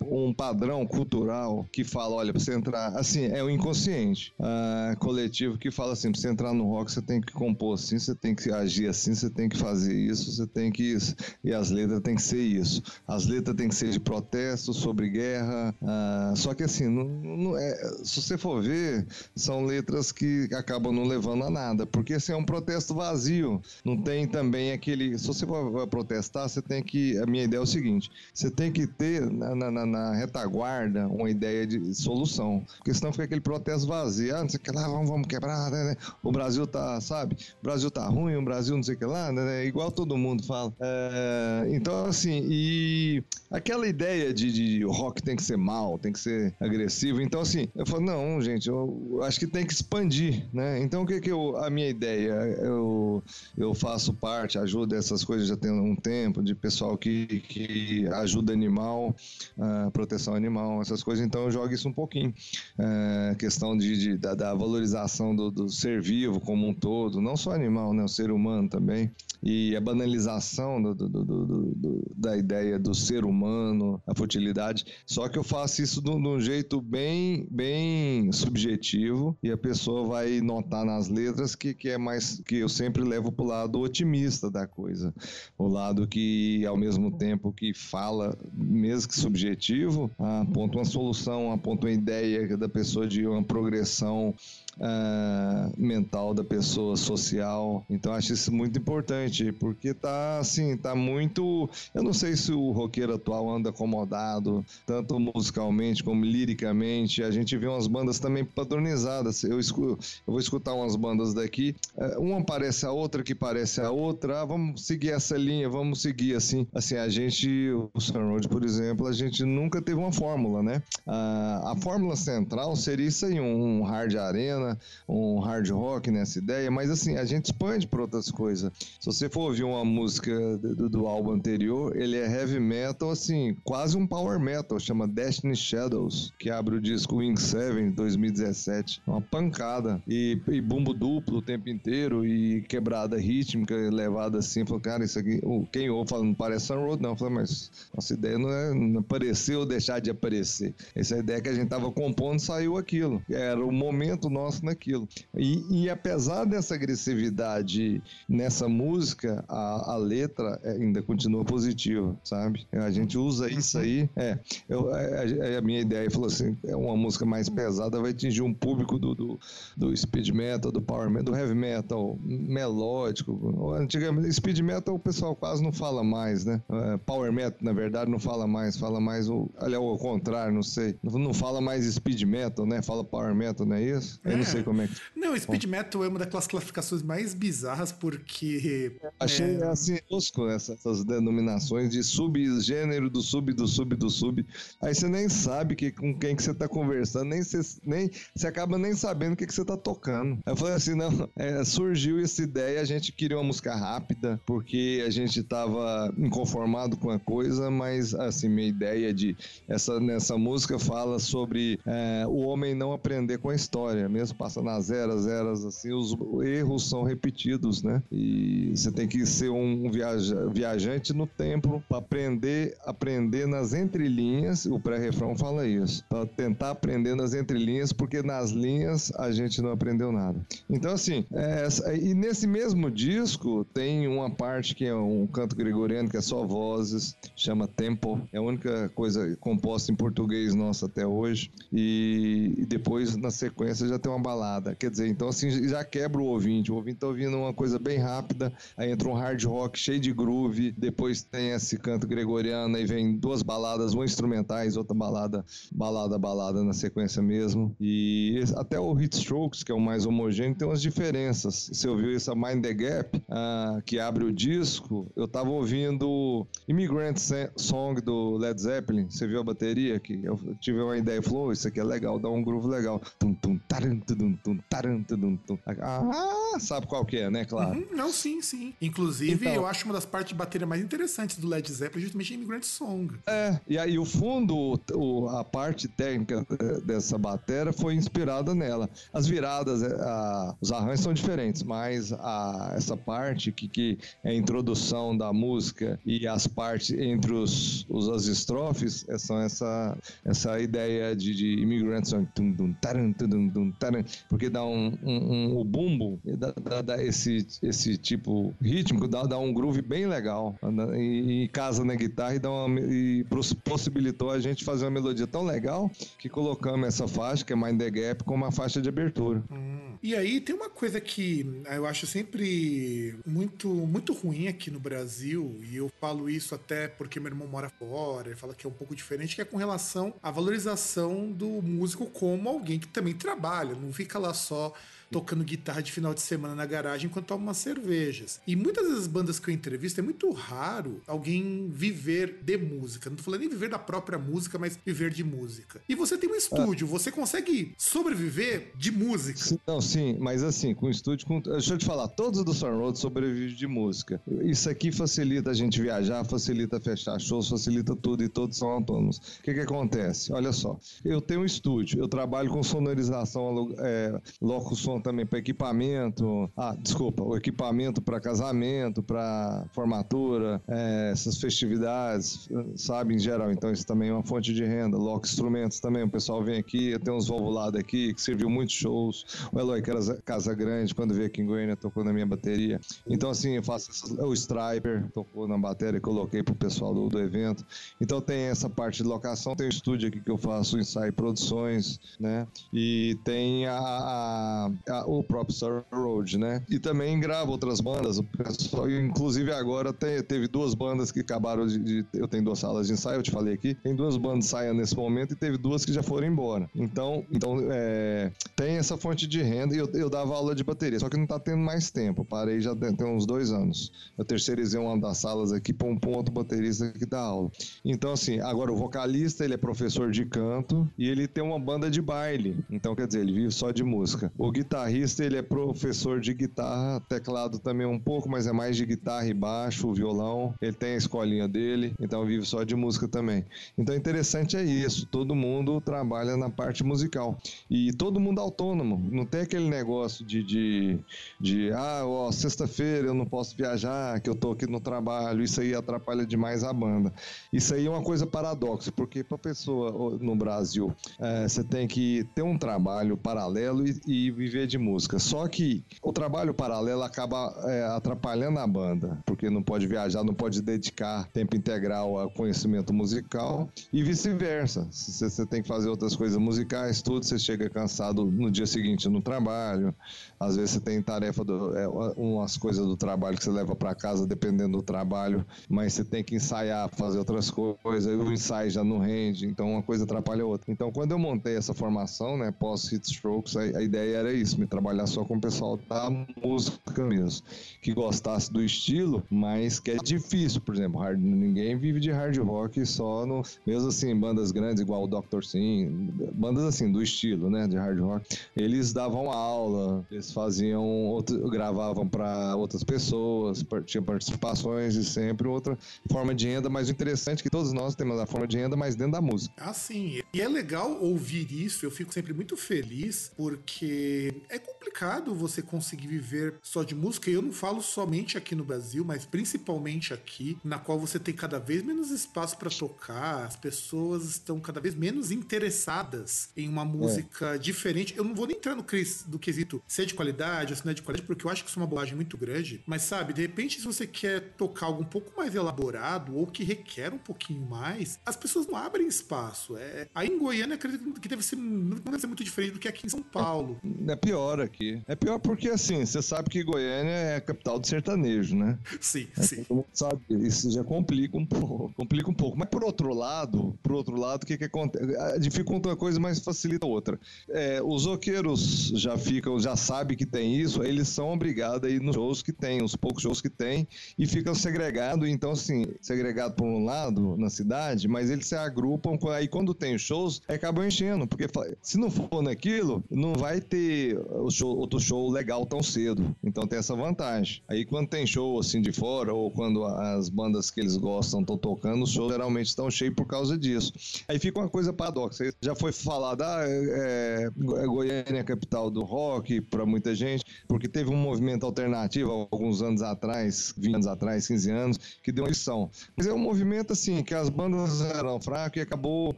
um 0.02 0.32
padrão 0.32 0.86
cultural 0.86 1.66
que 1.72 1.84
fala, 1.84 2.16
olha, 2.16 2.32
pra 2.32 2.40
você 2.40 2.54
entrar, 2.54 2.88
assim, 2.96 3.26
é 3.26 3.42
o 3.42 3.50
inconsciente 3.50 4.32
uh, 4.38 4.96
coletivo 4.98 5.58
que 5.58 5.70
fala 5.70 5.92
assim, 5.92 6.10
pra 6.10 6.20
você 6.20 6.28
entrar 6.28 6.52
no 6.52 6.64
rock 6.64 6.90
você 6.90 7.02
tem 7.02 7.20
que 7.20 7.32
compor 7.32 7.74
assim, 7.74 7.98
você 7.98 8.14
tem 8.14 8.34
que 8.34 8.50
agir 8.50 8.88
assim, 8.88 9.14
você 9.14 9.30
tem 9.30 9.48
que 9.48 9.56
fazer 9.56 9.94
isso, 9.94 10.32
você 10.32 10.46
tem 10.46 10.70
que 10.70 10.82
isso. 10.82 11.14
E 11.42 11.52
as 11.52 11.70
letras 11.70 12.00
tem 12.00 12.14
que 12.14 12.22
ser 12.22 12.42
isso. 12.42 12.82
As 13.06 13.26
letras 13.26 13.56
tem 13.56 13.68
que 13.68 13.74
ser 13.74 13.90
de 13.90 14.00
protesto, 14.00 14.72
sobre 14.72 15.08
guerra. 15.08 15.74
Uh, 15.80 16.36
só 16.36 16.54
que 16.54 16.62
assim, 16.62 16.88
não, 16.88 17.04
não 17.04 17.56
é, 17.56 17.74
se 18.04 18.20
você 18.20 18.36
for 18.38 18.62
ver 18.62 19.06
são 19.34 19.64
letras 19.64 20.12
que 20.12 20.48
acabam 20.54 20.92
não 20.92 21.04
levando 21.04 21.44
a 21.44 21.50
nada, 21.50 21.85
porque 21.86 22.14
assim, 22.14 22.32
é 22.32 22.36
um 22.36 22.44
protesto 22.44 22.94
vazio. 22.94 23.60
Não 23.84 23.96
tem 23.96 24.26
também 24.26 24.72
aquele. 24.72 25.18
Se 25.18 25.26
você 25.26 25.46
vai 25.46 25.86
protestar, 25.86 26.48
você 26.48 26.60
tem 26.60 26.82
que. 26.82 27.18
A 27.18 27.26
minha 27.26 27.44
ideia 27.44 27.60
é 27.60 27.62
o 27.62 27.66
seguinte: 27.66 28.10
você 28.32 28.50
tem 28.50 28.72
que 28.72 28.86
ter 28.86 29.30
na, 29.30 29.54
na, 29.54 29.86
na 29.86 30.14
retaguarda 30.14 31.06
uma 31.08 31.30
ideia 31.30 31.66
de 31.66 31.94
solução, 31.94 32.64
porque 32.78 32.92
senão 32.92 33.12
fica 33.12 33.24
aquele 33.24 33.40
protesto 33.40 33.86
vazio. 33.86 34.36
Ah, 34.36 34.42
não 34.42 34.48
sei 34.48 34.58
o 34.58 34.62
que 34.62 34.70
lá, 34.70 34.86
vamos, 34.88 35.08
vamos 35.08 35.26
quebrar, 35.26 35.70
né, 35.70 35.84
né? 35.84 35.96
O 36.22 36.32
Brasil 36.32 36.66
tá, 36.66 37.00
sabe? 37.00 37.36
O 37.60 37.64
Brasil 37.64 37.90
tá 37.90 38.06
ruim, 38.06 38.36
o 38.36 38.42
Brasil 38.42 38.76
não 38.76 38.82
sei 38.82 38.94
o 38.94 38.98
que 38.98 39.04
lá, 39.04 39.32
né? 39.32 39.44
né 39.44 39.66
igual 39.66 39.90
todo 39.90 40.16
mundo 40.16 40.44
fala. 40.44 40.72
É, 40.80 41.68
então, 41.70 42.06
assim, 42.06 42.46
e 42.48 43.22
aquela 43.50 43.86
ideia 43.86 44.32
de, 44.32 44.52
de 44.52 44.84
rock 44.84 45.22
tem 45.22 45.36
que 45.36 45.42
ser 45.42 45.56
mal, 45.56 45.98
tem 45.98 46.12
que 46.12 46.18
ser 46.18 46.54
agressivo. 46.60 47.20
Então, 47.20 47.40
assim, 47.40 47.68
eu 47.74 47.86
falo, 47.86 48.04
não, 48.04 48.40
gente, 48.40 48.68
eu 48.68 49.20
acho 49.22 49.38
que 49.38 49.46
tem 49.46 49.64
que 49.64 49.72
expandir, 49.72 50.46
né? 50.52 50.80
Então 50.80 51.02
o 51.02 51.06
que 51.06 51.20
que 51.20 51.30
eu 51.30 51.56
a 51.66 51.70
minha 51.70 51.88
ideia, 51.88 52.32
eu, 52.62 53.22
eu 53.56 53.74
faço 53.74 54.14
parte, 54.14 54.58
ajudo 54.58 54.94
essas 54.94 55.24
coisas 55.24 55.48
já 55.48 55.56
tem 55.56 55.70
um 55.70 55.96
tempo, 55.96 56.42
de 56.42 56.54
pessoal 56.54 56.96
que, 56.96 57.26
que 57.40 58.06
ajuda 58.14 58.52
animal, 58.52 59.14
uh, 59.58 59.90
proteção 59.90 60.34
animal, 60.34 60.80
essas 60.80 61.02
coisas, 61.02 61.24
então 61.24 61.44
eu 61.44 61.50
jogo 61.50 61.74
isso 61.74 61.88
um 61.88 61.92
pouquinho. 61.92 62.32
Uh, 62.78 63.36
questão 63.36 63.76
de, 63.76 63.96
de 63.98 64.16
da, 64.16 64.34
da, 64.34 64.54
valorização 64.54 65.34
do, 65.34 65.50
do 65.50 65.68
ser 65.68 66.00
vivo 66.00 66.40
como 66.40 66.68
um 66.68 66.74
todo, 66.74 67.20
não 67.20 67.36
só 67.36 67.52
animal, 67.52 67.92
né, 67.92 68.04
o 68.04 68.08
ser 68.08 68.30
humano 68.30 68.68
também 68.68 69.10
e 69.42 69.76
a 69.76 69.80
banalização 69.80 70.82
do, 70.82 70.94
do, 70.94 71.08
do, 71.08 72.12
da 72.16 72.36
ideia 72.36 72.78
do 72.78 72.94
ser 72.94 73.24
humano, 73.24 74.02
a 74.06 74.14
futilidade. 74.14 74.84
Só 75.06 75.28
que 75.28 75.38
eu 75.38 75.44
faço 75.44 75.82
isso 75.82 76.02
de 76.02 76.10
um 76.10 76.40
jeito 76.40 76.80
bem, 76.80 77.46
bem 77.50 78.30
subjetivo 78.32 79.36
e 79.42 79.50
a 79.50 79.56
pessoa 79.56 80.06
vai 80.06 80.40
notar 80.40 80.84
nas 80.84 81.08
letras 81.08 81.54
que, 81.56 81.74
que 81.74 81.88
é 81.88 81.98
mais 81.98 82.40
que 82.46 82.56
eu 82.56 82.68
sempre 82.68 83.02
levo 83.02 83.32
para 83.32 83.44
o 83.44 83.48
lado 83.48 83.80
otimista 83.80 84.50
da 84.50 84.66
coisa, 84.66 85.14
o 85.58 85.66
lado 85.66 86.06
que 86.06 86.64
ao 86.66 86.76
mesmo 86.76 87.10
tempo 87.10 87.52
que 87.52 87.72
fala, 87.74 88.36
mesmo 88.52 89.08
que 89.08 89.18
subjetivo, 89.18 90.10
aponta 90.18 90.78
uma 90.78 90.84
solução, 90.84 91.52
aponta 91.52 91.86
uma 91.86 91.92
ideia 91.92 92.56
da 92.56 92.68
pessoa 92.68 93.06
de 93.06 93.26
uma 93.26 93.42
progressão 93.42 94.34
uh, 94.78 95.72
mental 95.76 96.34
da 96.34 96.44
pessoa, 96.44 96.96
social. 96.96 97.84
Então 97.88 98.12
acho 98.12 98.32
isso 98.32 98.52
muito 98.52 98.78
importante, 98.78 99.52
porque 99.52 99.94
tá 99.94 100.38
assim, 100.38 100.76
tá 100.76 100.94
muito. 100.94 101.68
Eu 101.94 102.02
não 102.02 102.12
sei 102.12 102.36
se 102.36 102.52
o 102.52 102.72
roqueiro 102.72 103.14
atual 103.14 103.50
anda 103.50 103.70
acomodado, 103.70 104.64
tanto 104.86 105.18
musicalmente 105.18 106.02
como 106.02 106.24
liricamente. 106.24 107.22
A 107.22 107.30
gente 107.30 107.56
vê 107.56 107.66
umas 107.66 107.86
bandas 107.86 108.18
também 108.18 108.44
padronizadas. 108.44 109.42
Eu, 109.44 109.58
eu 109.58 109.98
vou 110.26 110.38
escutar 110.38 110.74
umas 110.74 110.96
bandas 110.96 111.34
daqui, 111.34 111.74
uh, 111.96 112.20
uma 112.20 112.44
parece 112.44 112.86
a 112.86 112.92
outra, 112.92 113.22
que 113.22 113.34
parece 113.34 113.80
a 113.80 113.90
outra. 113.90 114.42
Ah, 114.42 114.44
vamos 114.44 114.86
seguir 114.86 115.10
essa 115.10 115.36
linha, 115.36 115.68
vamos 115.68 116.02
seguir 116.02 116.34
assim. 116.34 116.66
Assim, 116.74 116.96
a 116.96 117.08
gente, 117.08 117.70
o 117.94 118.00
Sunroad, 118.00 118.48
por 118.48 118.64
exemplo, 118.64 119.06
a 119.06 119.12
gente 119.12 119.44
nunca 119.44 119.80
teve 119.80 119.98
uma 119.98 120.12
fórmula, 120.12 120.62
né? 120.62 120.82
Uh, 121.06 121.68
a 121.68 121.76
fórmula 121.80 122.16
central 122.16 122.74
seria 122.76 123.06
isso 123.06 123.24
aí, 123.26 123.40
um 123.40 123.82
hard 123.82 124.16
arena 124.16 124.65
um 125.08 125.38
hard 125.40 125.68
rock 125.70 126.10
nessa 126.10 126.38
ideia, 126.38 126.70
mas 126.70 126.90
assim, 126.90 127.16
a 127.16 127.24
gente 127.24 127.46
expande 127.46 127.86
para 127.86 128.00
outras 128.00 128.30
coisas. 128.30 128.72
Se 129.00 129.06
você 129.06 129.28
for 129.28 129.48
ouvir 129.48 129.64
uma 129.64 129.84
música 129.84 130.56
do, 130.58 130.88
do, 130.88 131.06
álbum 131.06 131.32
anterior, 131.32 131.96
ele 131.96 132.16
é 132.16 132.26
heavy 132.26 132.60
metal, 132.60 133.10
assim, 133.10 133.56
quase 133.64 133.96
um 133.96 134.06
power 134.06 134.38
metal, 134.40 134.78
chama 134.78 135.06
Destiny 135.06 135.54
Shadows, 135.54 136.32
que 136.38 136.50
abre 136.50 136.76
o 136.76 136.80
disco 136.80 137.16
Wing 137.16 137.38
7 137.38 137.90
2017. 137.90 139.02
Uma 139.06 139.20
pancada. 139.20 140.00
E, 140.06 140.40
e 140.48 140.60
bumbo 140.60 140.92
duplo 140.92 141.38
o 141.38 141.42
tempo 141.42 141.68
inteiro, 141.68 142.26
e 142.26 142.62
quebrada 142.62 143.18
rítmica, 143.18 143.74
levada 143.74 144.38
assim. 144.38 144.64
Falei, 144.64 144.82
cara, 144.82 145.04
isso 145.04 145.18
aqui, 145.18 145.40
quem 145.72 145.90
ouve 145.90 146.10
fala, 146.10 146.24
não 146.24 146.34
parece 146.34 146.66
Sunroad, 146.66 147.02
não. 147.02 147.10
Eu 147.10 147.16
falei, 147.16 147.34
mas 147.34 147.70
nossa 147.94 148.14
ideia 148.14 148.38
não 148.38 148.50
é 148.50 148.74
não 148.74 149.00
aparecer 149.00 149.56
ou 149.56 149.66
deixar 149.66 150.00
de 150.00 150.10
aparecer. 150.10 150.74
Essa 150.94 151.18
ideia 151.18 151.40
que 151.40 151.48
a 151.48 151.54
gente 151.54 151.68
tava 151.68 151.90
compondo 151.90 152.38
saiu 152.38 152.76
aquilo. 152.76 153.22
Era 153.30 153.64
o 153.64 153.72
momento 153.72 154.28
nosso 154.28 154.55
naquilo. 154.64 155.08
E, 155.36 155.84
e 155.84 155.90
apesar 155.90 156.44
dessa 156.44 156.74
agressividade 156.74 158.02
nessa 158.28 158.68
música, 158.68 159.44
a, 159.48 159.92
a 159.92 159.96
letra 159.96 160.60
ainda 160.64 161.02
continua 161.02 161.44
positiva, 161.44 162.16
sabe? 162.24 162.66
A 162.72 162.90
gente 162.90 163.16
usa 163.18 163.50
isso 163.50 163.78
aí. 163.78 164.08
É, 164.16 164.38
eu, 164.68 164.92
a, 164.92 165.02
é, 165.02 165.54
é, 165.54 165.56
a, 165.56 165.60
minha 165.60 165.80
ideia 165.80 166.10
falou 166.10 166.26
assim: 166.26 166.56
é 166.64 166.74
uma 166.76 166.96
música 166.96 167.24
mais 167.24 167.48
pesada, 167.48 168.00
vai 168.00 168.10
atingir 168.10 168.42
um 168.42 168.52
público 168.52 168.98
do, 168.98 169.14
do, 169.14 169.40
do 169.76 169.96
speed 169.96 170.30
metal, 170.30 170.72
do 170.72 170.80
power 170.80 171.10
metal, 171.10 171.34
do 171.34 171.36
heavy 171.36 171.54
metal, 171.54 172.18
melódico. 172.24 173.74
Antigamente, 173.74 174.32
speed 174.32 174.60
metal 174.60 174.94
o 174.94 174.98
pessoal 174.98 175.34
quase 175.34 175.62
não 175.62 175.72
fala 175.72 176.02
mais, 176.02 176.44
né? 176.44 176.60
É, 176.68 176.96
power 176.98 177.32
metal, 177.32 177.58
na 177.60 177.72
verdade, 177.72 178.10
não 178.10 178.18
fala 178.18 178.46
mais, 178.46 178.76
fala 178.76 179.00
mais 179.00 179.28
o. 179.28 179.50
Aliás, 179.58 179.82
ao 179.82 179.98
contrário, 179.98 180.52
não 180.52 180.62
sei. 180.62 180.96
Não 181.02 181.34
fala 181.34 181.60
mais 181.60 181.84
speed 181.86 182.22
metal, 182.22 182.66
né? 182.66 182.82
Fala 182.82 183.04
power 183.04 183.34
metal, 183.34 183.66
não 183.66 183.76
é 183.76 183.82
isso? 183.82 184.20
É. 184.24 184.36
Não 184.36 184.44
sei 184.46 184.62
como 184.62 184.82
é 184.82 184.88
que. 184.88 184.94
Não, 185.14 185.38
speed 185.38 185.64
metal 185.64 186.04
é 186.04 186.08
uma 186.08 186.18
daquelas 186.18 186.46
classificações 186.46 187.02
mais 187.02 187.34
bizarras 187.34 187.92
porque. 187.92 188.96
Achei 189.18 189.56
é... 189.56 189.66
assim, 189.66 189.98
tosco 190.08 190.48
essas 190.48 191.04
denominações 191.04 191.90
de 191.90 192.02
subgênero 192.02 193.10
do 193.10 193.22
sub, 193.22 193.52
do 193.52 193.66
sub, 193.66 193.96
do 193.96 194.10
sub. 194.10 194.46
Aí 194.80 194.94
você 194.94 195.08
nem 195.08 195.28
sabe 195.28 195.74
que, 195.74 195.90
com 195.90 196.16
quem 196.18 196.36
que 196.36 196.42
você 196.42 196.54
tá 196.54 196.68
conversando, 196.68 197.26
nem 197.26 197.42
você, 197.42 197.60
nem, 197.84 198.10
acaba 198.44 198.78
nem 198.78 198.94
sabendo 198.94 199.34
o 199.34 199.36
que, 199.36 199.46
que 199.46 199.54
você 199.54 199.64
tá 199.64 199.76
tocando. 199.76 200.38
Aí 200.46 200.52
eu 200.52 200.56
falei 200.56 200.74
assim: 200.74 200.94
não, 200.94 201.28
é, 201.36 201.64
surgiu 201.64 202.18
essa 202.20 202.42
ideia, 202.42 202.80
a 202.80 202.84
gente 202.84 203.12
queria 203.12 203.36
uma 203.36 203.44
música 203.44 203.74
rápida, 203.74 204.40
porque 204.46 205.02
a 205.06 205.10
gente 205.10 205.42
tava 205.42 206.12
inconformado 206.16 206.96
com 206.96 207.10
a 207.10 207.18
coisa, 207.18 207.70
mas 207.70 208.14
assim, 208.14 208.48
minha 208.48 208.68
ideia 208.68 209.12
de. 209.12 209.36
Essa, 209.68 210.00
nessa 210.00 210.36
música 210.38 210.78
fala 210.78 211.18
sobre 211.18 211.78
é, 211.86 212.24
o 212.26 212.38
homem 212.38 212.74
não 212.74 212.92
aprender 212.92 213.38
com 213.38 213.50
a 213.50 213.54
história, 213.54 214.08
mesmo 214.08 214.25
passa 214.32 214.62
nas 214.62 214.90
eras, 214.90 215.26
eras, 215.26 215.64
assim, 215.64 215.92
os 215.92 216.16
erros 216.44 216.88
são 216.88 217.02
repetidos, 217.02 217.82
né? 217.82 218.02
E 218.10 218.72
você 218.74 218.90
tem 218.90 219.06
que 219.06 219.24
ser 219.26 219.50
um 219.50 219.90
viaja, 219.90 220.46
viajante 220.48 221.12
no 221.12 221.26
tempo 221.26 221.82
para 221.88 221.98
aprender, 221.98 222.76
aprender 222.84 223.46
nas 223.46 223.72
entrelinhas, 223.72 224.66
o 224.66 224.78
pré-refrão 224.78 225.36
fala 225.36 225.66
isso, 225.66 226.04
para 226.08 226.26
tentar 226.26 226.70
aprender 226.70 227.14
nas 227.14 227.34
entrelinhas, 227.34 227.92
porque 227.92 228.22
nas 228.22 228.50
linhas 228.50 229.12
a 229.16 229.30
gente 229.30 229.60
não 229.60 229.70
aprendeu 229.70 230.12
nada. 230.12 230.38
Então, 230.68 230.92
assim, 230.92 231.24
é, 231.32 231.66
e 231.96 232.14
nesse 232.14 232.46
mesmo 232.46 232.90
disco 232.90 233.64
tem 233.72 234.06
uma 234.06 234.30
parte 234.30 234.74
que 234.74 234.84
é 234.84 234.94
um 234.94 235.26
canto 235.26 235.56
gregoriano, 235.56 236.08
que 236.08 236.16
é 236.16 236.20
só 236.20 236.46
vozes, 236.46 237.16
chama 237.34 237.66
Tempo, 237.66 238.20
é 238.32 238.38
a 238.38 238.42
única 238.42 238.88
coisa 238.90 239.36
composta 239.40 239.92
em 239.92 239.94
português 239.94 240.54
nossa 240.54 240.86
até 240.86 241.06
hoje, 241.06 241.50
e, 241.72 242.54
e 242.58 242.66
depois 242.66 243.16
na 243.16 243.30
sequência 243.30 243.88
já 243.88 243.98
tem 243.98 244.10
uma 244.10 244.15
balada. 244.20 244.74
Quer 244.74 244.90
dizer, 244.90 245.08
então 245.08 245.28
assim 245.28 245.68
já 245.68 245.84
quebra 245.84 246.20
o 246.20 246.26
ouvinte. 246.26 246.70
O 246.72 246.76
ouvinte 246.76 246.98
tá 246.98 247.06
ouvindo 247.06 247.36
uma 247.36 247.52
coisa 247.52 247.78
bem 247.78 247.98
rápida, 247.98 248.52
aí 248.76 248.90
entra 248.90 249.08
um 249.08 249.14
hard 249.14 249.42
rock 249.44 249.78
cheio 249.78 250.00
de 250.00 250.12
groove, 250.12 250.72
depois 250.72 251.22
tem 251.22 251.50
esse 251.50 251.78
canto 251.78 252.06
gregoriano, 252.06 252.76
aí 252.76 252.84
vem 252.86 253.16
duas 253.16 253.42
baladas, 253.42 253.94
uma 253.94 254.04
instrumentais, 254.04 254.76
outra 254.76 254.94
balada, 254.94 255.44
balada, 255.72 256.18
balada 256.18 256.64
na 256.64 256.72
sequência 256.72 257.22
mesmo. 257.22 257.74
E 257.80 258.42
até 258.56 258.78
o 258.78 258.92
Hit 258.92 259.16
Strokes, 259.16 259.62
que 259.62 259.72
é 259.72 259.74
o 259.74 259.80
mais 259.80 260.06
homogêneo, 260.06 260.56
tem 260.56 260.66
umas 260.66 260.82
diferenças. 260.82 261.70
Você 261.72 261.88
ouviu 261.88 262.14
essa 262.14 262.34
Mind 262.34 262.62
the 262.62 262.74
Gap, 262.74 263.22
ah, 263.28 263.80
que 263.84 263.98
abre 263.98 264.24
o 264.24 264.32
disco, 264.32 265.06
eu 265.16 265.26
tava 265.28 265.50
ouvindo 265.50 266.46
Immigrant 266.68 267.16
Song 267.56 268.00
do 268.00 268.36
Led 268.36 268.60
Zeppelin. 268.60 269.08
Você 269.08 269.26
viu 269.26 269.40
a 269.40 269.44
bateria? 269.44 269.98
Que 269.98 270.20
eu 270.22 270.38
tive 270.60 270.80
uma 270.80 270.96
ideia, 270.96 271.22
falou, 271.22 271.48
oh, 271.48 271.52
isso 271.52 271.66
aqui 271.68 271.80
é 271.80 271.84
legal, 271.84 272.18
dá 272.18 272.28
um 272.28 272.42
groove 272.42 272.68
legal. 272.68 273.00
Tum, 273.18 273.34
tum, 273.34 273.58
taran, 273.68 273.98
tum, 274.14 274.58
taran, 274.68 275.02
tum, 275.02 275.36
tum. 275.36 275.58
Ah, 275.66 276.58
sabe 276.58 276.86
qual 276.86 277.04
que 277.04 277.16
é, 277.16 277.30
né? 277.30 277.44
Claro. 277.44 277.78
Uhum, 277.78 277.86
não, 277.94 278.12
sim, 278.12 278.40
sim. 278.42 278.74
Inclusive, 278.80 279.32
então, 279.32 279.54
eu 279.54 279.66
acho 279.66 279.84
uma 279.84 279.94
das 279.94 280.04
partes 280.04 280.30
de 280.30 280.34
bateria 280.34 280.66
mais 280.66 280.82
interessantes 280.82 281.36
do 281.38 281.48
Led 281.48 281.70
Zeppelin 281.70 282.02
justamente 282.04 282.34
Immigrant 282.34 282.64
Song. 282.64 283.14
É, 283.26 283.58
e 283.66 283.78
aí 283.78 283.98
o 283.98 284.04
fundo, 284.04 284.80
o, 284.92 285.28
a 285.28 285.44
parte 285.44 285.88
técnica 285.88 286.46
dessa 286.84 287.18
bateria 287.18 287.72
foi 287.72 287.94
inspirada 287.94 288.54
nela. 288.54 288.88
As 289.12 289.26
viradas, 289.26 289.82
é, 289.82 289.86
a, 289.86 290.54
os 290.60 290.72
arranjos 290.72 291.00
são 291.00 291.12
diferentes, 291.12 291.62
mas 291.62 292.12
a, 292.12 292.72
essa 292.76 292.96
parte 292.96 293.52
que, 293.52 293.68
que 293.68 293.98
é 294.24 294.30
a 294.30 294.34
introdução 294.34 295.16
da 295.16 295.32
música 295.32 295.98
e 296.04 296.26
as 296.26 296.46
partes 296.46 296.90
entre 296.90 297.32
os, 297.32 297.86
os 297.88 298.08
as 298.08 298.26
estrofes 298.26 299.08
é, 299.08 299.18
são 299.18 299.40
essa, 299.40 299.96
essa 300.24 300.58
ideia 300.60 301.14
de, 301.14 301.34
de 301.34 301.62
Immigrant 301.62 302.04
Song. 302.04 302.26
Tum, 302.34 302.50
dum, 302.50 302.72
taran, 302.74 303.12
tum, 303.12 303.48
dum, 303.48 303.70
taran, 303.72 303.95
porque 304.28 304.48
dá 304.48 304.64
um, 304.64 304.92
um, 305.02 305.32
um, 305.32 305.58
o 305.58 305.64
bumbo, 305.64 306.18
dá, 306.24 306.52
dá, 306.62 306.82
dá, 306.82 307.04
esse, 307.04 307.46
esse 307.62 307.96
tipo 307.96 308.54
rítmico, 308.60 309.08
dá, 309.08 309.22
dá 309.24 309.38
um 309.38 309.52
groove 309.52 309.82
bem 309.82 310.06
legal. 310.06 310.56
E, 310.96 311.44
e 311.44 311.48
casa 311.48 311.84
na 311.84 311.94
guitarra 311.94 312.34
e, 312.34 312.38
dá 312.38 312.50
uma, 312.50 312.80
e 312.80 313.24
possibilitou 313.64 314.30
a 314.30 314.38
gente 314.38 314.64
fazer 314.64 314.84
uma 314.84 314.90
melodia 314.90 315.26
tão 315.26 315.44
legal 315.44 315.90
que 316.18 316.28
colocamos 316.28 316.88
essa 316.88 317.08
faixa, 317.08 317.44
que 317.44 317.52
é 317.52 317.56
Mind 317.56 317.78
the 317.78 317.90
Gap, 317.90 318.24
como 318.24 318.44
uma 318.44 318.52
faixa 318.52 318.80
de 318.80 318.88
abertura. 318.88 319.42
Hum. 319.50 319.96
E 320.02 320.14
aí 320.14 320.40
tem 320.40 320.54
uma 320.54 320.68
coisa 320.68 321.00
que 321.00 321.62
eu 321.74 321.86
acho 321.86 322.06
sempre 322.06 323.18
muito, 323.26 323.68
muito 323.68 324.12
ruim 324.12 324.46
aqui 324.46 324.70
no 324.70 324.78
Brasil, 324.78 325.58
e 325.68 325.76
eu 325.76 325.90
falo 326.00 326.28
isso 326.28 326.54
até 326.54 326.88
porque 326.88 327.18
meu 327.18 327.30
irmão 327.30 327.48
mora 327.48 327.68
fora, 327.68 328.28
ele 328.28 328.36
fala 328.36 328.54
que 328.54 328.66
é 328.66 328.68
um 328.68 328.72
pouco 328.72 328.94
diferente, 328.94 329.34
que 329.34 329.42
é 329.42 329.44
com 329.44 329.56
relação 329.56 330.14
à 330.22 330.30
valorização 330.30 331.32
do 331.32 331.62
músico 331.62 332.06
como 332.06 332.48
alguém 332.48 332.78
que 332.78 332.88
também 332.88 333.14
trabalha, 333.14 333.74
fica 333.92 334.18
lá 334.18 334.34
só 334.34 334.72
tocando 335.10 335.44
guitarra 335.44 335.82
de 335.82 335.92
final 335.92 336.14
de 336.14 336.20
semana 336.20 336.54
na 336.54 336.66
garagem 336.66 337.06
enquanto 337.06 337.26
toma 337.26 337.44
umas 337.44 337.56
cervejas. 337.56 338.40
E 338.46 338.56
muitas 338.56 338.88
das 338.88 339.06
bandas 339.06 339.38
que 339.38 339.50
eu 339.50 339.54
entrevisto 339.54 340.00
é 340.00 340.02
muito 340.02 340.30
raro 340.30 341.00
alguém 341.06 341.68
viver 341.70 342.40
de 342.42 342.56
música. 342.56 343.10
Não 343.10 343.16
tô 343.16 343.22
falando 343.22 343.40
nem 343.40 343.48
viver 343.48 343.68
da 343.68 343.78
própria 343.78 344.18
música, 344.18 344.58
mas 344.58 344.78
viver 344.84 345.10
de 345.10 345.24
música. 345.24 345.80
E 345.88 345.94
você 345.94 346.16
tem 346.16 346.30
um 346.30 346.34
estúdio, 346.34 346.86
você 346.86 347.10
consegue 347.10 347.74
sobreviver 347.76 348.72
de 348.76 348.90
música. 348.90 349.38
Sim, 349.38 349.58
não, 349.66 349.80
sim, 349.80 350.16
mas 350.18 350.42
assim, 350.42 350.74
com 350.74 350.88
estúdio, 350.88 351.26
com... 351.26 351.40
deixa 351.40 351.74
eu 351.74 351.78
te 351.78 351.84
falar, 351.84 352.08
todos 352.08 352.44
do 352.44 352.54
Sun 352.54 352.78
Road 352.78 352.98
sobrevivem 352.98 353.54
de 353.54 353.66
música. 353.66 354.20
Isso 354.42 354.68
aqui 354.68 354.90
facilita 354.92 355.50
a 355.50 355.54
gente 355.54 355.80
viajar, 355.80 356.24
facilita 356.24 356.80
fechar 356.80 357.18
shows, 357.18 357.48
facilita 357.48 357.94
tudo 357.94 358.22
e 358.22 358.28
todos 358.28 358.56
são 358.56 358.68
autônomos. 358.68 359.18
O 359.18 359.42
que 359.42 359.54
que 359.54 359.60
acontece? 359.60 360.32
Olha 360.32 360.52
só, 360.52 360.78
eu 361.04 361.20
tenho 361.20 361.40
um 361.40 361.44
estúdio, 361.44 361.98
eu 361.98 362.08
trabalho 362.08 362.50
com 362.50 362.62
sonorização, 362.62 363.74
é, 363.78 364.20
loco 364.40 364.74
também 365.00 365.26
para 365.26 365.38
equipamento, 365.38 366.50
ah, 366.56 366.76
desculpa, 366.78 367.22
o 367.22 367.36
equipamento 367.36 368.00
para 368.00 368.20
casamento, 368.20 369.02
para 369.02 369.66
formatura, 369.72 370.62
é, 370.68 371.10
essas 371.12 371.38
festividades, 371.38 372.48
sabe, 372.76 373.14
em 373.14 373.18
geral. 373.18 373.50
Então 373.50 373.70
isso 373.70 373.86
também 373.86 374.10
é 374.10 374.12
uma 374.12 374.22
fonte 374.22 374.52
de 374.52 374.64
renda. 374.64 374.96
Loco 374.96 375.26
instrumentos 375.26 375.80
também, 375.80 376.02
o 376.02 376.10
pessoal 376.10 376.42
vem 376.42 376.58
aqui, 376.58 376.98
tenho 377.04 377.16
uns 377.16 377.28
valvulados 377.28 377.78
aqui, 377.78 378.14
que 378.14 378.20
serviu 378.20 378.48
muitos 378.48 378.74
shows. 378.74 379.48
O 379.52 379.58
Eloy, 379.58 379.82
Casa 380.24 380.54
Grande, 380.54 380.94
quando 380.94 381.14
veio 381.14 381.26
aqui 381.26 381.42
em 381.42 381.46
Goiânia, 381.46 381.76
tocou 381.76 382.04
na 382.04 382.12
minha 382.12 382.26
bateria. 382.26 382.80
Então 383.08 383.30
assim, 383.30 383.56
eu 383.56 383.62
faço 383.62 383.90
o 384.18 384.32
Striper, 384.32 385.10
tocou 385.12 385.46
na 385.46 385.58
bateria, 385.58 386.00
coloquei 386.00 386.42
pro 386.42 386.54
pessoal 386.54 386.94
do, 386.94 387.08
do 387.08 387.18
evento. 387.18 387.64
Então 388.00 388.20
tem 388.20 388.44
essa 388.44 388.68
parte 388.68 389.02
de 389.02 389.08
locação, 389.08 389.54
tem 389.54 389.66
o 389.66 389.70
estúdio 389.70 390.08
aqui 390.08 390.20
que 390.20 390.30
eu 390.30 390.38
faço 390.38 390.78
ensaio 390.78 391.08
e 391.08 391.12
produções, 391.12 392.00
né? 392.18 392.46
E 392.72 393.16
tem 393.24 393.66
a, 393.66 393.78
a, 393.78 394.70
a, 394.88 395.04
o 395.06 395.22
próprio 395.22 395.54
Star 395.54 395.84
Road, 395.92 396.38
né? 396.38 396.62
E 396.68 396.78
também 396.78 397.18
gravo 397.18 397.52
outras 397.52 397.80
bandas. 397.80 398.18
O 398.18 398.24
pessoal, 398.24 398.90
inclusive 398.90 399.52
agora 399.52 399.92
tem, 399.92 400.22
teve 400.22 400.48
duas 400.48 400.74
bandas 400.74 401.10
que 401.10 401.20
acabaram 401.20 401.66
de, 401.66 401.78
de, 401.78 402.06
Eu 402.12 402.28
tenho 402.28 402.44
duas 402.44 402.58
salas 402.58 402.86
de 402.86 402.92
ensaio, 402.92 403.18
eu 403.18 403.22
te 403.22 403.30
falei 403.30 403.54
aqui. 403.54 403.74
Tem 403.74 403.94
duas 403.94 404.16
bandas 404.16 404.46
ensaiando 404.46 404.80
nesse 404.80 404.96
momento 404.96 405.32
e 405.32 405.36
teve 405.36 405.56
duas 405.58 405.84
que 405.84 405.92
já 405.92 406.02
foram 406.02 406.26
embora. 406.26 406.68
Então, 406.74 407.24
então 407.30 407.58
é, 407.70 408.30
tem 408.54 408.76
essa 408.76 408.96
fonte 408.96 409.26
de 409.26 409.42
renda 409.42 409.74
e 409.74 409.78
eu, 409.78 409.88
eu 409.94 410.08
dava 410.08 410.34
aula 410.34 410.54
de 410.54 410.62
bateria, 410.62 410.98
só 410.98 411.08
que 411.08 411.16
não 411.16 411.26
tá 411.26 411.38
tendo 411.38 411.58
mais 411.58 411.90
tempo. 411.90 412.24
Parei 412.24 412.60
já 412.60 412.74
tem, 412.74 412.94
tem 412.94 413.06
uns 413.06 413.26
dois 413.26 413.50
anos. 413.50 413.92
Eu 414.16 414.24
terceirizei 414.24 414.80
uma 414.80 414.98
das 414.98 415.18
salas 415.18 415.52
aqui 415.52 415.72
para 415.72 415.88
um 415.88 415.98
outro 416.14 416.32
baterista 416.32 416.92
que 416.92 417.06
dá 417.06 417.20
aula. 417.20 417.50
Então, 417.84 418.12
assim, 418.12 418.40
agora 418.40 418.72
o 418.72 418.76
vocalista, 418.76 419.44
ele 419.44 419.54
é 419.54 419.56
professor 419.56 420.10
de 420.10 420.24
canto 420.24 420.88
e 420.96 421.08
ele 421.08 421.26
tem 421.26 421.42
uma 421.42 421.58
banda 421.58 421.90
de 421.90 422.00
baile. 422.00 422.64
Então, 422.70 422.94
quer 422.94 423.06
dizer, 423.06 423.20
ele 423.20 423.32
vive 423.32 423.50
só 423.50 423.70
de 423.70 423.82
música. 423.82 424.32
O 424.38 424.50
guitarrista, 424.50 424.75
ele 425.18 425.36
é 425.36 425.42
professor 425.42 426.20
de 426.20 426.34
guitarra, 426.34 427.00
teclado 427.08 427.58
também 427.58 427.86
um 427.86 427.98
pouco, 427.98 428.28
mas 428.28 428.46
é 428.46 428.52
mais 428.52 428.76
de 428.76 428.84
guitarra 428.84 429.26
e 429.26 429.34
baixo, 429.34 429.92
violão. 429.92 430.54
Ele 430.60 430.72
tem 430.72 430.94
a 430.94 430.96
escolinha 430.96 431.48
dele, 431.48 431.94
então 432.00 432.24
vive 432.24 432.44
só 432.44 432.64
de 432.64 432.74
música 432.74 433.08
também. 433.08 433.44
Então, 433.76 433.94
interessante 433.94 434.56
é 434.56 434.62
isso. 434.62 435.06
Todo 435.06 435.34
mundo 435.34 435.80
trabalha 435.80 436.36
na 436.36 436.50
parte 436.50 436.84
musical. 436.84 437.38
E 437.70 437.92
todo 437.92 438.20
mundo 438.20 438.40
autônomo. 438.40 439.08
Não 439.10 439.24
tem 439.24 439.42
aquele 439.42 439.68
negócio 439.68 440.24
de, 440.24 440.42
de, 440.42 440.98
de 441.40 441.72
ah, 441.72 442.02
ó, 442.04 442.30
sexta-feira 442.32 443.08
eu 443.08 443.14
não 443.14 443.26
posso 443.26 443.56
viajar, 443.56 444.20
que 444.20 444.28
eu 444.28 444.34
tô 444.34 444.52
aqui 444.52 444.66
no 444.66 444.80
trabalho. 444.80 445.42
Isso 445.42 445.60
aí 445.60 445.74
atrapalha 445.74 446.26
demais 446.26 446.64
a 446.64 446.72
banda. 446.72 447.12
Isso 447.52 447.74
aí 447.74 447.86
é 447.86 447.90
uma 447.90 448.02
coisa 448.02 448.26
paradoxa, 448.26 448.92
porque 448.92 449.22
para 449.22 449.38
pessoa 449.38 450.18
no 450.20 450.34
Brasil, 450.34 450.94
é, 451.18 451.48
você 451.48 451.62
tem 451.62 451.86
que 451.86 452.24
ter 452.34 452.42
um 452.42 452.58
trabalho 452.58 453.16
paralelo 453.16 453.86
e, 453.86 454.00
e, 454.06 454.30
viver 454.30 454.65
de 454.66 454.78
música. 454.78 455.18
Só 455.18 455.46
que 455.48 455.84
o 456.02 456.12
trabalho 456.12 456.54
paralelo 456.54 457.02
acaba 457.02 457.54
é, 457.64 457.84
atrapalhando 457.84 458.58
a 458.58 458.66
banda, 458.66 459.18
porque 459.24 459.48
não 459.50 459.62
pode 459.62 459.86
viajar, 459.86 460.24
não 460.24 460.34
pode 460.34 460.62
dedicar 460.62 461.26
tempo 461.28 461.56
integral 461.56 462.18
ao 462.18 462.30
conhecimento 462.30 462.92
musical 462.92 463.68
e 463.92 464.02
vice-versa. 464.02 464.86
Se 464.90 465.28
você 465.28 465.46
tem 465.46 465.62
que 465.62 465.68
fazer 465.68 465.88
outras 465.88 466.14
coisas 466.14 466.38
musicais, 466.38 467.02
tudo, 467.02 467.24
você 467.24 467.38
chega 467.38 467.68
cansado 467.68 468.24
no 468.24 468.50
dia 468.50 468.66
seguinte 468.66 469.08
no 469.08 469.20
trabalho. 469.20 469.94
Às 470.38 470.56
vezes 470.56 470.72
você 470.72 470.80
tem 470.80 471.02
tarefa, 471.02 471.44
do, 471.44 471.76
é, 471.76 471.88
umas 472.16 472.56
coisas 472.56 472.84
do 472.84 472.96
trabalho 472.96 473.36
que 473.36 473.44
você 473.44 473.50
leva 473.50 473.74
para 473.74 473.94
casa, 473.94 474.26
dependendo 474.26 474.78
do 474.78 474.82
trabalho, 474.82 475.44
mas 475.68 475.92
você 475.92 476.04
tem 476.04 476.22
que 476.22 476.34
ensaiar, 476.34 476.88
fazer 476.90 477.18
outras 477.18 477.50
coisas, 477.50 478.06
o 478.06 478.32
ensaio 478.32 478.70
já 478.70 478.84
não 478.84 478.98
rende, 478.98 479.46
então 479.46 479.70
uma 479.72 479.82
coisa 479.82 480.04
atrapalha 480.04 480.42
a 480.42 480.46
outra. 480.46 480.70
Então, 480.70 480.90
quando 480.92 481.12
eu 481.12 481.18
montei 481.18 481.56
essa 481.56 481.74
formação, 481.74 482.36
né, 482.36 482.52
pós-Hit 482.52 483.06
Strokes, 483.06 483.56
a, 483.56 483.60
a, 483.60 483.82
ideia 483.82 484.16
era 484.16 484.32
isso, 484.32 484.55
me 484.58 484.66
trabalhar 484.66 485.06
só 485.06 485.24
com 485.24 485.36
o 485.36 485.40
pessoal 485.40 485.78
da 485.88 486.10
música 486.42 487.04
mesmo, 487.04 487.46
que 487.80 487.92
gostasse 487.92 488.52
do 488.52 488.62
estilo, 488.62 489.22
mas 489.30 489.78
que 489.78 489.90
é 489.92 489.96
difícil, 489.96 490.60
por 490.60 490.74
exemplo, 490.74 491.00
hard, 491.00 491.20
ninguém 491.20 491.76
vive 491.78 492.00
de 492.00 492.10
hard 492.10 492.36
rock 492.38 492.84
só 492.86 493.26
no, 493.26 493.42
mesmo 493.66 493.88
assim, 493.88 494.18
bandas 494.18 494.50
grandes 494.52 494.80
igual 494.80 495.04
o 495.04 495.06
Dr. 495.06 495.42
Sim, 495.42 496.10
bandas 496.34 496.64
assim, 496.64 496.90
do 496.90 497.02
estilo, 497.02 497.50
né, 497.50 497.66
de 497.66 497.76
hard 497.76 497.98
rock, 498.00 498.26
eles 498.56 498.92
davam 498.92 499.30
aula, 499.30 500.04
eles 500.10 500.32
faziam, 500.32 500.84
outro, 500.84 501.48
gravavam 501.48 502.06
para 502.08 502.56
outras 502.56 502.82
pessoas, 502.82 503.64
tinha 503.84 504.02
participações 504.02 504.94
e 504.94 505.04
sempre 505.04 505.48
outra 505.48 505.78
forma 506.10 506.34
de 506.34 506.48
renda, 506.48 506.68
mas 506.68 506.88
o 506.88 506.92
interessante 506.92 507.40
é 507.40 507.42
que 507.42 507.50
todos 507.50 507.72
nós 507.72 507.94
temos 507.94 508.18
a 508.18 508.26
forma 508.26 508.46
de 508.46 508.56
renda, 508.56 508.76
mas 508.76 508.94
dentro 508.94 509.12
da 509.12 509.20
música. 509.20 509.54
Ah, 509.58 509.72
sim. 509.72 510.20
E 510.36 510.40
é 510.42 510.46
legal 510.46 511.02
ouvir 511.02 511.50
isso, 511.50 511.86
eu 511.86 511.90
fico 511.90 512.12
sempre 512.12 512.34
muito 512.34 512.58
feliz, 512.58 513.32
porque 513.34 514.42
é 514.50 514.58
complicado 514.86 515.34
você 515.34 515.60
conseguir 515.60 516.06
viver 516.06 516.54
só 516.62 516.84
de 516.84 516.94
música, 516.94 517.28
e 517.28 517.34
eu 517.34 517.42
não 517.42 517.52
falo 517.52 517.82
somente 517.82 518.38
aqui 518.38 518.54
no 518.54 518.64
Brasil, 518.64 519.04
mas 519.04 519.26
principalmente 519.26 520.14
aqui, 520.14 520.56
na 520.62 520.78
qual 520.78 520.98
você 520.98 521.18
tem 521.18 521.34
cada 521.34 521.58
vez 521.58 521.82
menos 521.82 522.10
espaço 522.10 522.56
para 522.56 522.70
tocar, 522.70 523.44
as 523.44 523.56
pessoas 523.56 524.24
estão 524.24 524.60
cada 524.60 524.80
vez 524.80 524.94
menos 524.94 525.30
interessadas 525.30 526.50
em 526.56 526.68
uma 526.68 526.84
música 526.84 527.56
é. 527.56 527.58
diferente. 527.58 528.16
Eu 528.16 528.24
não 528.24 528.34
vou 528.34 528.46
nem 528.46 528.56
entrar 528.56 528.74
no 528.74 528.86
do 529.26 529.38
quesito 529.38 529.82
ser 529.88 530.06
de 530.06 530.14
qualidade 530.14 530.72
ou 530.72 530.76
se 530.76 530.84
não 530.84 530.92
é 530.92 530.94
de 530.94 531.02
qualidade, 531.02 531.26
porque 531.26 531.44
eu 531.44 531.50
acho 531.50 531.64
que 531.64 531.70
isso 531.70 531.78
é 531.78 531.82
uma 531.82 531.88
bobagem 531.88 532.14
muito 532.14 532.36
grande, 532.36 532.82
mas 532.86 533.02
sabe, 533.02 533.32
de 533.32 533.42
repente, 533.42 533.80
se 533.80 533.84
você 533.84 534.06
quer 534.06 534.52
tocar 534.56 534.86
algo 534.86 535.02
um 535.02 535.06
pouco 535.06 535.32
mais 535.36 535.54
elaborado 535.54 536.36
ou 536.36 536.46
que 536.46 536.62
requer 536.62 537.12
um 537.12 537.18
pouquinho 537.18 537.66
mais, 537.66 538.20
as 538.24 538.36
pessoas 538.36 538.66
não 538.66 538.76
abrem 538.76 539.08
espaço. 539.08 539.76
É... 539.76 540.08
Aí 540.14 540.28
em 540.28 540.38
Goiânia, 540.38 540.76
acredito 540.76 541.20
que 541.20 541.28
deve 541.28 541.42
ser, 541.42 541.56
não 541.56 541.96
deve 541.96 542.20
ser 542.20 542.26
muito 542.28 542.44
diferente 542.44 542.74
do 542.74 542.78
que 542.78 542.86
aqui 542.86 543.06
em 543.06 543.10
São 543.10 543.22
Paulo. 543.22 543.80
É, 544.06 544.12
é 544.12 544.16
pior 544.16 544.60
aqui. 544.76 545.02
É 545.08 545.16
pior 545.16 545.38
porque, 545.38 545.68
assim, 545.68 546.04
você 546.04 546.20
sabe 546.20 546.50
que 546.50 546.62
Goiânia 546.62 547.10
é 547.10 547.36
a 547.36 547.40
capital 547.40 547.78
do 547.78 547.86
sertanejo, 547.86 548.54
né? 548.54 548.78
Sim, 549.00 549.26
é, 549.36 549.42
sim. 549.42 549.64
Todo 549.64 549.76
mundo 549.76 549.86
sabe, 549.92 550.20
isso 550.30 550.70
já 550.70 550.84
complica 550.84 551.36
um 551.36 551.46
pouco. 551.46 551.92
Complica 551.96 552.30
um 552.30 552.34
pouco. 552.34 552.58
Mas 552.58 552.68
por 552.68 552.84
outro 552.84 553.12
lado, 553.14 553.76
por 553.82 553.92
outro 553.92 554.16
lado, 554.16 554.42
o 554.42 554.46
que 554.46 554.58
que 554.58 554.64
acontece? 554.64 555.06
Dificulta 555.40 555.88
uma 555.88 555.96
coisa, 555.96 556.20
mas 556.20 556.38
facilita 556.38 556.86
outra. 556.86 557.18
É, 557.48 557.80
os 557.82 558.04
roqueiros 558.04 558.92
já 558.94 559.16
ficam, 559.16 559.58
já 559.58 559.74
sabem 559.76 560.16
que 560.16 560.26
tem 560.26 560.56
isso, 560.56 560.82
eles 560.82 561.08
são 561.08 561.32
obrigados 561.32 561.88
a 561.88 561.92
ir 561.92 562.00
nos 562.00 562.14
shows 562.14 562.42
que 562.42 562.52
tem, 562.52 562.82
os 562.82 562.94
poucos 562.94 563.22
shows 563.22 563.40
que 563.40 563.48
tem, 563.48 563.88
e 564.18 564.26
ficam 564.26 564.54
segregados. 564.54 565.28
Então, 565.28 565.52
assim, 565.52 565.86
segregado 566.00 566.54
por 566.54 566.66
um 566.66 566.84
lado 566.84 567.36
na 567.36 567.48
cidade, 567.48 568.06
mas 568.06 568.30
eles 568.30 568.46
se 568.46 568.54
agrupam, 568.54 569.16
aí 569.30 569.48
quando 569.48 569.72
tem 569.74 569.96
shows, 569.98 570.42
acabam 570.48 570.86
enchendo, 570.86 571.26
porque 571.26 571.46
se 571.80 571.98
não 571.98 572.10
for 572.10 572.42
naquilo, 572.42 573.02
não 573.10 573.34
vai 573.34 573.60
ter 573.60 574.18
o 574.18 574.50
show, 574.66 574.76
outro 574.76 575.00
show 575.00 575.30
legal 575.30 575.64
tão 575.64 575.82
cedo. 575.82 576.34
Então 576.42 576.66
tem 576.66 576.78
essa 576.78 576.94
vantagem. 576.94 577.62
Aí 577.68 577.84
quando 577.84 578.08
tem 578.08 578.26
show 578.26 578.58
assim 578.58 578.80
de 578.80 578.92
fora, 578.92 579.32
ou 579.32 579.50
quando 579.50 579.84
as 579.84 580.28
bandas 580.28 580.70
que 580.70 580.80
eles 580.80 580.96
gostam 580.96 581.40
estão 581.40 581.56
tocando, 581.56 582.02
os 582.02 582.10
shows 582.10 582.32
geralmente 582.32 582.66
estão 582.66 582.90
cheios 582.90 583.14
por 583.14 583.26
causa 583.26 583.56
disso. 583.56 583.92
Aí 584.28 584.38
fica 584.38 584.58
uma 584.58 584.68
coisa 584.68 584.92
paradoxa. 584.92 585.52
Já 585.60 585.74
foi 585.74 585.92
falado, 585.92 586.42
ah, 586.42 586.64
é, 586.66 587.44
é, 587.44 587.86
Goiânia 587.86 588.40
é 588.40 588.44
capital 588.44 588.90
do 588.90 589.02
rock 589.02 589.60
para 589.60 589.86
muita 589.86 590.14
gente, 590.14 590.44
porque 590.66 590.88
teve 590.88 591.10
um 591.10 591.16
movimento 591.16 591.64
alternativo 591.64 592.48
alguns 592.50 592.82
anos 592.82 593.02
atrás, 593.02 593.72
20 593.76 593.94
anos 593.94 594.06
atrás, 594.06 594.46
15 594.46 594.70
anos, 594.70 594.98
que 595.22 595.30
deu 595.30 595.44
uma 595.44 595.50
lição. 595.50 595.90
Mas 596.16 596.26
é 596.26 596.32
um 596.32 596.38
movimento 596.38 596.92
assim, 596.92 597.22
que 597.22 597.34
as 597.34 597.48
bandas 597.48 598.00
eram 598.00 598.40
fracas 598.40 598.76
e 598.78 598.80
acabou 598.80 599.34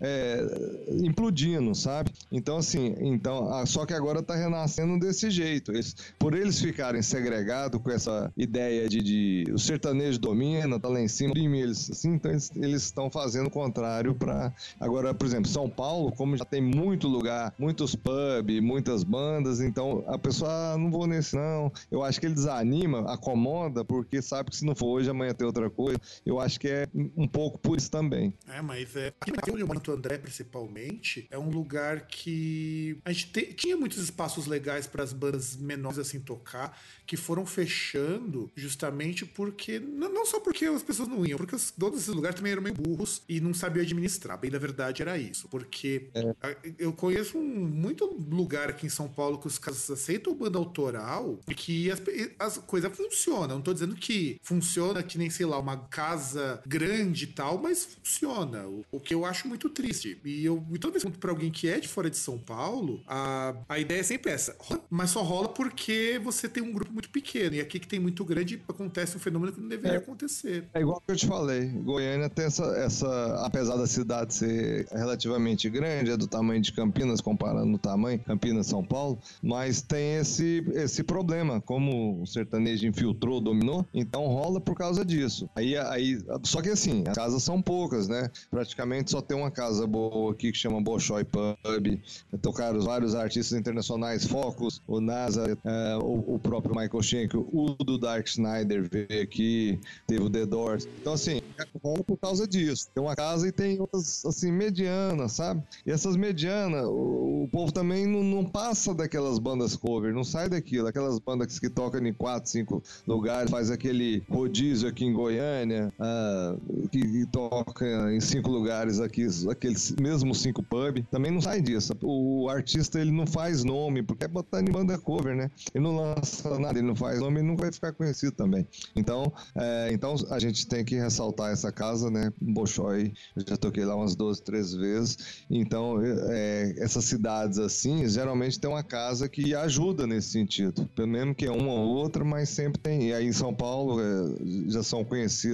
é, 0.00 0.84
implodindo, 1.02 1.74
sabe? 1.74 2.10
Então, 2.30 2.58
assim, 2.58 2.94
então, 2.98 3.64
só 3.66 3.86
que 3.86 3.94
agora 3.94 4.22
tá 4.22 4.34
renascendo 4.34 4.98
desse 5.04 5.30
jeito. 5.30 5.72
Eles, 5.72 5.94
por 6.18 6.34
eles 6.34 6.60
ficarem 6.60 7.02
segregados 7.02 7.80
com 7.80 7.90
essa 7.90 8.32
ideia 8.36 8.88
de, 8.88 9.00
de 9.00 9.52
o 9.52 9.58
sertanejo 9.58 10.18
domina, 10.18 10.78
tá 10.78 10.88
lá 10.88 11.00
em 11.00 11.08
cima, 11.08 11.32
eles, 11.36 11.90
assim, 11.90 12.14
então 12.14 12.30
eles 12.30 12.82
estão 12.82 13.10
fazendo 13.10 13.46
o 13.46 13.50
contrário 13.50 14.14
para 14.14 14.52
agora, 14.80 15.14
por 15.14 15.26
exemplo, 15.26 15.48
São 15.50 15.68
Paulo, 15.68 16.12
como 16.12 16.36
já 16.36 16.44
tem 16.44 16.60
muito 16.60 17.08
lugar, 17.08 17.54
muitos 17.58 17.94
pubs, 17.94 18.60
muitas 18.60 19.04
bandas, 19.04 19.60
então 19.60 20.04
a 20.06 20.18
pessoa, 20.18 20.50
ah, 20.50 20.78
não 20.78 20.90
vou 20.90 21.06
nesse 21.06 21.34
não. 21.34 21.72
Eu 21.90 22.02
acho 22.02 22.20
que 22.20 22.26
ele 22.26 22.34
desanima, 22.34 23.12
acomoda, 23.12 23.84
porque 23.84 24.22
sabe 24.22 24.50
que 24.50 24.56
se 24.56 24.64
não 24.64 24.74
for 24.74 24.86
hoje, 24.86 25.10
amanhã 25.10 25.32
tem 25.34 25.46
outra 25.46 25.68
coisa. 25.70 26.00
Eu 26.24 26.40
acho 26.40 26.58
que 26.58 26.68
é 26.68 26.88
um 27.16 27.26
pouco 27.26 27.58
por 27.58 27.76
isso 27.78 27.90
também. 27.90 28.34
É, 28.48 28.60
mas 28.62 28.94
é. 28.96 29.12
Aqui 29.20 29.50
eu 29.50 29.66
moro, 29.66 29.80
André, 29.92 30.18
principalmente, 30.18 31.26
é 31.30 31.38
um 31.38 31.50
lugar 31.50 32.06
que 32.06 32.98
a 33.04 33.12
gente 33.12 33.30
te, 33.30 33.54
tinha 33.54 33.76
muitos 33.76 33.98
espaços 33.98 34.46
legais 34.46 34.86
para 34.94 35.02
as 35.02 35.12
bandas 35.12 35.56
menores 35.56 35.98
assim 35.98 36.20
tocar, 36.20 36.80
que 37.04 37.16
foram 37.16 37.44
fechando 37.44 38.48
justamente 38.54 39.26
porque 39.26 39.80
não 39.80 40.24
só 40.24 40.38
porque 40.38 40.66
as 40.66 40.84
pessoas 40.84 41.08
não 41.08 41.26
iam, 41.26 41.36
porque 41.36 41.56
os 41.56 41.72
donos 41.76 41.98
desses 41.98 42.14
lugares 42.14 42.36
também 42.36 42.52
eram 42.52 42.62
meio 42.62 42.76
burros 42.76 43.22
e 43.28 43.40
não 43.40 43.52
sabiam 43.52 43.82
administrar. 43.82 44.38
Bem, 44.38 44.52
na 44.52 44.58
verdade 44.58 45.02
era 45.02 45.18
isso, 45.18 45.48
porque 45.48 46.10
é. 46.14 46.56
eu 46.78 46.92
conheço 46.92 47.36
um, 47.36 47.44
muito 47.44 48.04
lugar 48.30 48.68
aqui 48.68 48.86
em 48.86 48.90
São 48.90 49.08
Paulo 49.08 49.38
que 49.38 49.48
os 49.48 49.58
caras 49.58 49.90
aceitam 49.90 50.32
banda 50.32 50.58
autoral 50.58 51.40
e 51.48 51.54
que 51.56 51.90
as, 51.90 52.00
as 52.38 52.58
coisas 52.58 52.96
funcionam. 52.96 53.56
Não 53.56 53.62
tô 53.62 53.72
dizendo 53.72 53.96
que 53.96 54.38
funciona 54.42 55.02
que 55.02 55.18
nem, 55.18 55.28
sei 55.28 55.46
lá, 55.46 55.58
uma 55.58 55.76
casa 55.76 56.62
grande 56.64 57.24
e 57.24 57.28
tal, 57.28 57.58
mas 57.58 57.84
funciona. 57.84 58.64
O, 58.68 58.84
o 58.92 59.00
que 59.00 59.12
eu 59.12 59.24
acho 59.24 59.48
muito 59.48 59.68
triste. 59.68 60.20
E 60.24 60.44
eu 60.44 60.64
e 60.72 60.78
toda 60.78 60.92
vez 60.92 61.02
que 61.02 61.10
pergunto 61.14 61.18
pra 61.18 61.30
alguém 61.30 61.50
que 61.50 61.68
é 61.68 61.80
de 61.80 61.88
fora 61.88 62.10
de 62.10 62.16
São 62.16 62.38
Paulo, 62.38 63.02
a, 63.06 63.54
a 63.68 63.78
ideia 63.78 64.00
é 64.00 64.02
sempre 64.02 64.30
essa. 64.30 64.56
Mas 64.90 65.10
só 65.10 65.22
rola 65.22 65.48
porque 65.48 66.20
você 66.22 66.48
tem 66.48 66.62
um 66.62 66.72
grupo 66.72 66.92
muito 66.92 67.10
pequeno. 67.10 67.56
E 67.56 67.60
aqui 67.60 67.78
que 67.78 67.86
tem 67.86 68.00
muito 68.00 68.24
grande, 68.24 68.62
acontece 68.68 69.16
um 69.16 69.20
fenômeno 69.20 69.52
que 69.52 69.60
não 69.60 69.68
deveria 69.68 69.98
é, 69.98 70.00
acontecer. 70.00 70.64
É 70.74 70.80
igual 70.80 71.00
que 71.00 71.12
eu 71.12 71.16
te 71.16 71.26
falei. 71.26 71.68
Goiânia 71.68 72.28
tem 72.28 72.46
essa, 72.46 72.64
essa. 72.76 73.44
Apesar 73.44 73.76
da 73.76 73.86
cidade 73.86 74.34
ser 74.34 74.86
relativamente 74.90 75.68
grande, 75.68 76.10
é 76.10 76.16
do 76.16 76.26
tamanho 76.26 76.60
de 76.60 76.72
Campinas, 76.72 77.20
comparando 77.20 77.74
o 77.74 77.78
tamanho, 77.78 78.18
Campinas, 78.20 78.66
São 78.66 78.84
Paulo, 78.84 79.18
mas 79.42 79.82
tem 79.82 80.16
esse, 80.16 80.64
esse 80.74 81.02
problema. 81.02 81.60
Como 81.60 82.22
o 82.22 82.26
sertanejo 82.26 82.86
infiltrou, 82.86 83.40
dominou, 83.40 83.86
então 83.92 84.26
rola 84.26 84.60
por 84.60 84.76
causa 84.76 85.04
disso. 85.04 85.48
Aí, 85.54 85.76
aí, 85.76 86.18
só 86.42 86.60
que 86.62 86.70
assim, 86.70 87.04
as 87.06 87.14
casas 87.14 87.42
são 87.42 87.60
poucas, 87.60 88.08
né? 88.08 88.30
Praticamente 88.50 89.10
só 89.10 89.20
tem 89.20 89.36
uma 89.36 89.50
casa 89.50 89.86
boa 89.86 90.32
aqui 90.32 90.52
que 90.52 90.58
chama 90.58 90.80
Bolshoi 90.80 91.24
Pub. 91.24 92.00
Tocaram 92.42 92.80
vários 92.80 93.14
artistas 93.14 93.58
internacionais, 93.58 94.26
Focus, 94.26 94.73
o 94.86 95.00
NASA, 95.00 95.58
uh, 95.64 96.04
o, 96.04 96.34
o, 96.34 96.38
próprio 96.38 96.74
Michael 96.74 97.02
Schenck, 97.02 97.36
o 97.36 97.76
do 97.84 97.98
Dark 97.98 98.26
Snyder 98.26 98.88
veio 98.90 99.22
aqui, 99.22 99.78
teve 100.06 100.22
o 100.22 100.30
The 100.30 100.46
Doors. 100.46 100.88
Então, 101.00 101.12
assim, 101.12 101.40
rola 101.82 102.02
por 102.02 102.16
causa 102.18 102.46
disso. 102.46 102.88
Tem 102.94 103.02
uma 103.02 103.14
casa 103.14 103.48
e 103.48 103.52
tem 103.52 103.80
outras, 103.80 104.24
assim, 104.24 104.50
medianas, 104.50 105.32
sabe? 105.32 105.62
E 105.86 105.90
essas 105.90 106.16
medianas, 106.16 106.86
o, 106.86 107.44
o 107.44 107.48
povo 107.50 107.72
também 107.72 108.06
não, 108.06 108.22
não, 108.22 108.44
passa 108.44 108.94
daquelas 108.94 109.38
bandas 109.38 109.76
cover, 109.76 110.12
não 110.14 110.24
sai 110.24 110.48
daquilo. 110.48 110.88
Aquelas 110.88 111.18
bandas 111.18 111.58
que 111.58 111.68
tocam 111.68 112.04
em 112.06 112.12
quatro, 112.12 112.50
cinco 112.50 112.82
lugares, 113.06 113.50
faz 113.50 113.70
aquele 113.70 114.22
rodízio 114.28 114.88
aqui 114.88 115.04
em 115.04 115.12
Goiânia, 115.12 115.92
uh, 115.98 116.88
que, 116.88 117.00
que, 117.00 117.26
toca 117.26 118.12
em 118.12 118.20
cinco 118.20 118.50
lugares 118.50 119.00
aqui, 119.00 119.26
aqueles 119.50 119.92
mesmos 119.92 120.40
cinco 120.40 120.62
pub, 120.62 121.04
também 121.10 121.30
não 121.30 121.40
sai 121.40 121.60
disso. 121.60 121.94
O 122.02 122.48
artista, 122.48 123.00
ele 123.00 123.10
não 123.10 123.26
faz 123.26 123.64
nome, 123.64 124.02
porque 124.02 124.24
é 124.24 124.28
botando 124.28 124.63
banda 124.70 124.98
cover, 124.98 125.34
né? 125.34 125.50
Ele 125.74 125.84
não 125.84 125.96
lança 125.96 126.58
nada, 126.58 126.78
ele 126.78 126.86
não 126.86 126.96
faz 126.96 127.20
nome, 127.20 127.40
ele 127.40 127.48
não 127.48 127.56
vai 127.56 127.72
ficar 127.72 127.92
conhecido 127.92 128.32
também. 128.32 128.66
Então, 128.94 129.32
é, 129.54 129.90
então 129.92 130.14
a 130.30 130.38
gente 130.38 130.66
tem 130.66 130.84
que 130.84 130.96
ressaltar 130.96 131.52
essa 131.52 131.72
casa, 131.72 132.10
né? 132.10 132.32
Bolshoi, 132.40 133.12
eu 133.36 133.44
já 133.46 133.56
toquei 133.56 133.84
lá 133.84 133.96
umas 133.96 134.14
12, 134.14 134.42
13 134.42 134.78
vezes. 134.78 135.18
Então, 135.50 136.00
é, 136.02 136.74
essas 136.78 137.04
cidades 137.04 137.58
assim, 137.58 138.06
geralmente 138.08 138.58
tem 138.58 138.70
uma 138.70 138.82
casa 138.82 139.28
que 139.28 139.54
ajuda 139.54 140.06
nesse 140.06 140.30
sentido. 140.30 140.88
Pelo 140.94 141.08
menos 141.08 141.36
que 141.36 141.46
é 141.46 141.50
uma 141.50 141.72
ou 141.72 141.94
outra, 141.94 142.24
mas 142.24 142.48
sempre 142.48 142.80
tem. 142.80 143.08
E 143.08 143.14
aí 143.14 143.26
em 143.26 143.32
São 143.32 143.54
Paulo 143.54 144.00
é, 144.00 144.70
já 144.70 144.82
são 144.82 145.04
conhecidos 145.04 145.44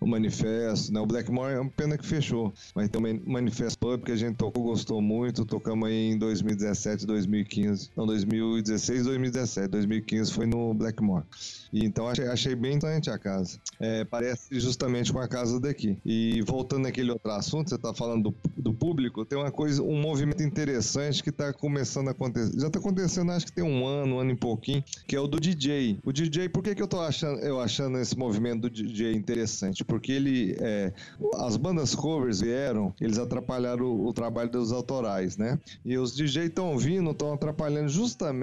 o 0.00 0.06
Manifesto, 0.06 0.92
né? 0.92 1.00
O 1.00 1.06
Blackmore 1.06 1.54
é 1.54 1.60
uma 1.60 1.70
pena 1.70 1.96
que 1.96 2.06
fechou, 2.06 2.52
mas 2.74 2.88
tem 2.88 3.00
o 3.00 3.30
Manifesto 3.30 3.78
Pub 3.78 4.04
que 4.04 4.12
a 4.12 4.16
gente 4.16 4.36
tocou, 4.36 4.64
gostou 4.64 5.00
muito. 5.00 5.44
Tocamos 5.44 5.88
aí 5.88 6.12
em 6.12 6.18
2017, 6.18 7.06
2015. 7.06 7.90
Não, 7.96 8.06
2016, 8.48 9.04
2017. 9.04 9.68
2015 9.68 10.32
foi 10.32 10.46
no 10.46 10.74
Blackmore. 10.74 11.24
E 11.72 11.84
então 11.84 12.08
achei, 12.08 12.26
achei 12.26 12.54
bem 12.54 12.74
interessante 12.74 13.10
a 13.10 13.18
casa. 13.18 13.58
É, 13.78 14.04
parece 14.04 14.58
justamente 14.58 15.12
com 15.12 15.18
a 15.18 15.28
casa 15.28 15.60
daqui. 15.60 15.98
E 16.04 16.40
voltando 16.42 16.82
naquele 16.82 17.10
outro 17.10 17.30
assunto, 17.30 17.68
você 17.68 17.76
está 17.76 17.94
falando 17.94 18.30
do, 18.30 18.62
do, 18.62 18.74
público, 18.74 19.24
tem 19.24 19.38
uma 19.38 19.50
coisa, 19.50 19.82
um 19.82 20.00
movimento 20.00 20.42
interessante 20.42 21.22
que 21.22 21.30
está 21.30 21.52
começando 21.52 22.08
a 22.08 22.12
acontecer. 22.12 22.58
Já 22.58 22.68
está 22.68 22.78
acontecendo, 22.78 23.32
acho 23.32 23.46
que 23.46 23.52
tem 23.52 23.64
um 23.64 23.86
ano, 23.86 24.16
um 24.16 24.18
ano 24.18 24.30
e 24.30 24.36
pouquinho, 24.36 24.82
que 25.06 25.14
é 25.14 25.20
o 25.20 25.26
do 25.26 25.38
DJ. 25.38 25.98
O 26.04 26.12
DJ, 26.12 26.48
por 26.48 26.62
que, 26.62 26.74
que 26.74 26.82
eu 26.82 26.88
tô 26.88 27.00
achando, 27.00 27.40
eu 27.40 27.60
achando 27.60 27.98
esse 27.98 28.16
movimento 28.16 28.62
do 28.62 28.70
DJ 28.70 29.12
interessante? 29.12 29.84
Porque 29.84 30.12
ele, 30.12 30.56
é, 30.60 30.92
as 31.36 31.56
bandas 31.56 31.94
covers 31.94 32.40
vieram, 32.40 32.94
eles 33.00 33.18
atrapalharam 33.18 33.84
o, 33.84 34.08
o 34.08 34.12
trabalho 34.12 34.50
dos 34.50 34.72
autorais, 34.72 35.36
né? 35.36 35.58
E 35.84 35.98
os 35.98 36.14
DJs 36.14 36.48
estão 36.48 36.76
vindo, 36.78 37.10
estão 37.10 37.32
atrapalhando 37.32 37.88
justamente, 37.88 38.37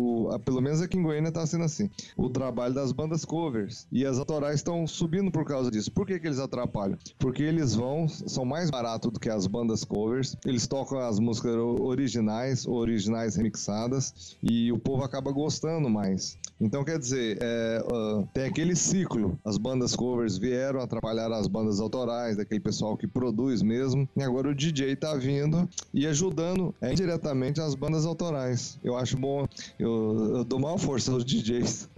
o, 0.00 0.30
a, 0.30 0.38
pelo 0.38 0.60
menos 0.60 0.80
aqui 0.80 0.98
em 0.98 1.02
Goiânia 1.02 1.28
está 1.28 1.46
sendo 1.46 1.64
assim, 1.64 1.90
o 2.16 2.28
trabalho 2.28 2.74
das 2.74 2.92
bandas 2.92 3.24
covers. 3.24 3.86
E 3.90 4.04
as 4.04 4.18
autorais 4.18 4.56
estão 4.56 4.86
subindo 4.86 5.30
por 5.30 5.44
causa 5.44 5.70
disso. 5.70 5.90
Por 5.90 6.06
que, 6.06 6.18
que 6.18 6.26
eles 6.26 6.38
atrapalham? 6.38 6.98
Porque 7.18 7.42
eles 7.42 7.74
vão, 7.74 8.08
são 8.08 8.44
mais 8.44 8.70
baratos 8.70 9.12
do 9.12 9.20
que 9.20 9.28
as 9.28 9.46
bandas 9.46 9.84
covers, 9.84 10.36
eles 10.44 10.66
tocam 10.66 10.98
as 10.98 11.18
músicas 11.18 11.54
originais, 11.56 12.66
originais 12.66 13.36
remixadas, 13.36 14.36
e 14.42 14.70
o 14.72 14.78
povo 14.78 15.04
acaba 15.04 15.32
gostando 15.32 15.88
mais. 15.88 16.38
Então, 16.60 16.84
quer 16.84 16.98
dizer, 16.98 17.38
é, 17.40 17.82
uh, 17.90 18.28
tem 18.34 18.44
aquele 18.44 18.76
ciclo. 18.76 19.38
As 19.44 19.56
bandas 19.56 19.96
covers 19.96 20.36
vieram 20.36 20.80
atrapalhar 20.80 21.32
as 21.32 21.46
bandas 21.46 21.80
autorais, 21.80 22.36
daquele 22.36 22.60
pessoal 22.60 22.96
que 22.96 23.06
produz 23.06 23.62
mesmo, 23.62 24.08
e 24.14 24.22
agora 24.22 24.50
o 24.50 24.54
DJ 24.54 24.94
tá 24.96 25.14
vindo 25.14 25.68
e 25.92 26.06
ajudando 26.06 26.74
é, 26.80 26.92
indiretamente 26.92 27.60
as 27.60 27.74
bandas 27.74 28.04
autorais. 28.04 28.78
Eu 28.84 28.96
acho 28.96 29.16
bom, 29.16 29.39
eu, 29.78 30.36
eu 30.36 30.44
dou 30.44 30.58
maior 30.58 30.78
força 30.78 31.12
aos 31.12 31.24
DJs. 31.24 31.88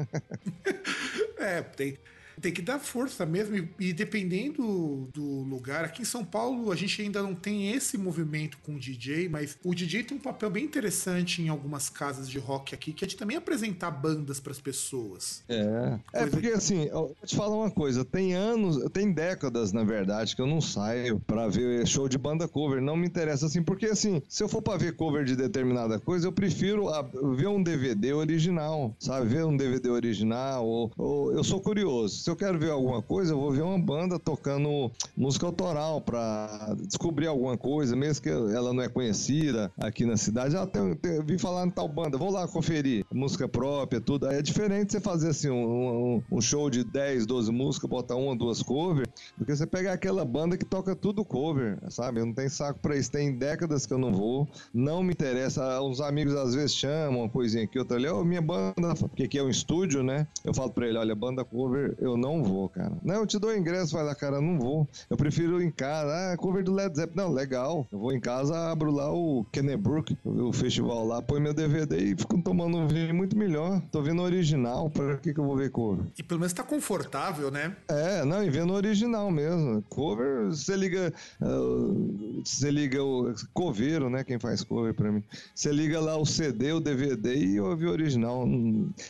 é, 1.39 1.63
tem, 1.63 1.97
tem 2.41 2.53
que 2.53 2.63
dar 2.63 2.79
força 2.79 3.25
mesmo, 3.27 3.57
e, 3.57 3.69
e, 3.79 3.93
dependendo 3.93 5.09
do 5.13 5.43
lugar, 5.43 5.85
aqui 5.85 6.03
em 6.03 6.05
São 6.05 6.25
Paulo 6.25 6.71
a 6.71 6.77
gente 6.77 7.01
ainda 7.03 7.23
não 7.23 7.35
tem 7.35 7.73
esse 7.73 7.97
movimento 7.99 8.59
com 8.63 8.75
o 8.75 8.79
DJ, 8.79 9.29
mas 9.29 9.59
o 9.65 9.75
DJ 9.75 10.05
tem 10.05 10.17
um 10.17 10.21
papel 10.21 10.51
bem 10.51 10.65
interessante 10.65 11.43
em 11.43 11.49
algumas 11.49 11.89
casas 11.89 12.29
de 12.29 12.39
rock 12.39 12.75
aqui, 12.75 12.93
que 12.93 13.05
é 13.05 13.09
de 13.09 13.17
também 13.17 13.37
apresentar 13.37 13.91
bandas 13.91 14.41
para 14.41 14.53
as 14.53 14.61
pessoas. 14.61 15.43
É, 15.49 15.99
é 16.13 16.27
porque 16.27 16.49
que... 16.49 16.55
assim, 16.55 16.85
eu 16.85 17.09
vou 17.09 17.17
te 17.25 17.37
falar 17.37 17.57
uma 17.57 17.71
coisa, 17.71 18.05
tem 18.05 18.35
anos, 18.35 18.79
tem 18.93 19.13
décadas 19.13 19.73
na 19.73 19.85
verdade 19.85 20.35
que 20.35 20.43
eu 20.43 20.47
não 20.47 20.61
saio 20.61 21.21
para 21.21 21.49
ver 21.49 21.87
show 21.87 22.09
de 22.09 22.19
banda 22.19 22.49
cover, 22.49 22.81
não 22.81 22.97
me 22.97 23.07
interessa 23.07 23.47
assim, 23.47 23.63
porque 23.63 23.87
assim, 23.87 24.23
se 24.29 24.43
eu 24.43 24.49
for 24.49 24.63
para 24.63 24.79
ver 24.79 24.97
cover 24.97 25.25
de 25.25 25.37
determinada 25.37 25.99
coisa, 25.99 26.27
eu 26.27 26.33
prefiro 26.33 26.89
a, 26.89 27.03
ver 27.03 27.49
um 27.49 27.63
DVD 27.63 28.13
original, 28.13 28.95
sabe, 28.99 29.29
ver 29.29 29.45
um 29.45 29.57
DVD 29.57 29.91
original, 29.91 30.67
ou, 30.67 30.93
ou 30.97 31.33
eu 31.33 31.45
sou 31.45 31.61
curioso, 31.61 32.22
se 32.23 32.31
eu 32.31 32.37
quero 32.37 32.57
ver 32.57 32.71
alguma 32.71 33.03
coisa, 33.03 33.33
eu 33.33 33.41
vou 33.41 33.51
ver 33.51 33.63
uma 33.63 33.79
banda 33.79 34.17
tocando 34.17 34.93
música 35.17 35.45
autoral 35.45 36.01
para 36.01 36.73
descobrir 36.87 37.27
alguma 37.27 37.59
coisa, 37.59 37.97
mesmo 37.97 38.23
que 38.23 38.29
ela 38.29 38.73
não 38.73 38.81
é 38.81 38.89
conhecida 38.89 39.73
aqui 39.77 40.07
na 40.07 40.17
cidade. 40.17 40.57
Ah, 40.57 40.65
tem, 40.65 40.95
tem, 40.95 41.21
vim 41.21 41.37
falar 41.37 41.67
em 41.67 41.71
tal 41.71 41.89
banda, 41.89 42.17
vou 42.17 42.31
lá 42.31 42.47
conferir. 42.47 43.05
Música 43.13 43.49
própria, 43.49 44.01
tudo. 44.01 44.31
É 44.31 44.41
diferente 44.41 44.93
você 44.93 45.01
fazer 45.01 45.31
assim 45.31 45.51
um, 45.51 45.65
um, 45.67 46.23
um 46.31 46.41
show 46.41 46.71
de 46.71 46.85
10, 46.85 47.27
12 47.27 47.51
músicas, 47.51 47.91
botar 47.91 48.15
uma, 48.15 48.37
duas 48.37 48.63
cover, 48.63 49.09
do 49.37 49.45
que 49.45 49.57
você 49.57 49.67
pegar 49.67 49.95
aquela 49.95 50.25
banda 50.25 50.57
que 50.57 50.65
toca 50.65 50.95
tudo 50.95 51.25
cover, 51.25 51.77
sabe? 51.91 52.21
Eu 52.21 52.27
não 52.27 52.33
tenho 52.33 52.51
saco 52.51 52.79
pra 52.79 52.97
isso. 52.97 53.11
Tem 53.11 53.37
décadas 53.37 53.85
que 53.85 53.93
eu 53.93 53.99
não 53.99 54.13
vou, 54.13 54.49
não 54.73 55.03
me 55.03 55.13
interessa. 55.13 55.81
Os 55.81 56.01
amigos 56.01 56.37
às 56.37 56.55
vezes 56.55 56.77
chamam 56.77 57.23
uma 57.23 57.29
coisinha 57.29 57.65
aqui, 57.65 57.81
outra 57.81 57.97
ali, 57.97 58.07
oh, 58.07 58.23
minha 58.23 58.41
banda, 58.41 58.95
porque 59.01 59.25
aqui 59.25 59.39
é 59.39 59.43
um 59.43 59.51
estúdio, 59.51 60.05
né? 60.05 60.25
Eu 60.45 60.55
falo 60.55 60.71
pra 60.71 60.87
ele, 60.87 60.99
olha, 60.99 61.17
banda 61.17 61.45
cover, 61.45 61.97
eu 61.99 62.12
não 62.17 62.43
vou, 62.43 62.69
cara. 62.69 62.93
Não, 63.03 63.17
eu 63.17 63.27
te 63.27 63.39
dou 63.39 63.57
ingresso, 63.57 63.95
vai 63.95 64.05
lá, 64.05 64.15
cara, 64.15 64.41
não 64.41 64.59
vou. 64.59 64.89
Eu 65.09 65.17
prefiro 65.17 65.61
ir 65.61 65.67
em 65.67 65.71
casa. 65.71 66.33
Ah, 66.33 66.37
cover 66.37 66.63
do 66.63 66.73
Led 66.73 66.95
Zeppelin. 66.95 67.17
Não, 67.17 67.33
legal. 67.33 67.87
Eu 67.91 67.99
vou 67.99 68.13
em 68.13 68.21
casa, 68.21 68.71
abro 68.71 68.91
lá 68.91 69.13
o 69.13 69.45
Kennebrook, 69.53 70.17
o 70.25 70.53
festival 70.53 71.07
lá, 71.07 71.23
põe 71.23 71.41
meu 71.41 71.55
DVD 71.55 71.99
e 71.99 72.17
fico 72.17 72.41
tomando 72.43 72.77
um 72.77 72.87
vinho 72.87 73.15
muito 73.15 73.37
melhor. 73.37 73.81
Tô 73.91 74.03
vendo 74.03 74.21
o 74.21 74.25
original, 74.25 74.91
pra 74.91 75.17
que 75.17 75.33
que 75.33 75.41
eu 75.41 75.45
vou 75.45 75.57
ver 75.57 75.71
cover? 75.71 76.05
E 76.19 76.23
pelo 76.23 76.41
menos 76.41 76.53
tá 76.53 76.63
confortável, 76.63 77.51
né? 77.51 77.77
É, 77.89 78.25
não, 78.25 78.43
e 78.43 78.51
vendo 78.51 78.73
o 78.73 78.77
original 78.77 79.31
mesmo. 79.31 79.83
Cover, 79.89 80.47
você 80.47 80.77
liga, 80.77 81.13
uh, 81.41 82.43
você 82.45 82.71
liga 82.71 83.03
o 83.03 83.33
coveiro, 83.53 84.11
né, 84.11 84.25
quem 84.25 84.39
faz 84.39 84.63
cover 84.63 84.95
pra 84.95 85.11
mim. 85.11 85.23
Você 85.55 85.73
liga 85.73 86.01
lá 86.01 86.17
o 86.17 86.27
CD, 86.27 86.73
o 86.73 86.81
DVD 86.81 87.35
e 87.37 87.61
ouve 87.61 87.87
o 87.87 87.91
original. 87.91 88.47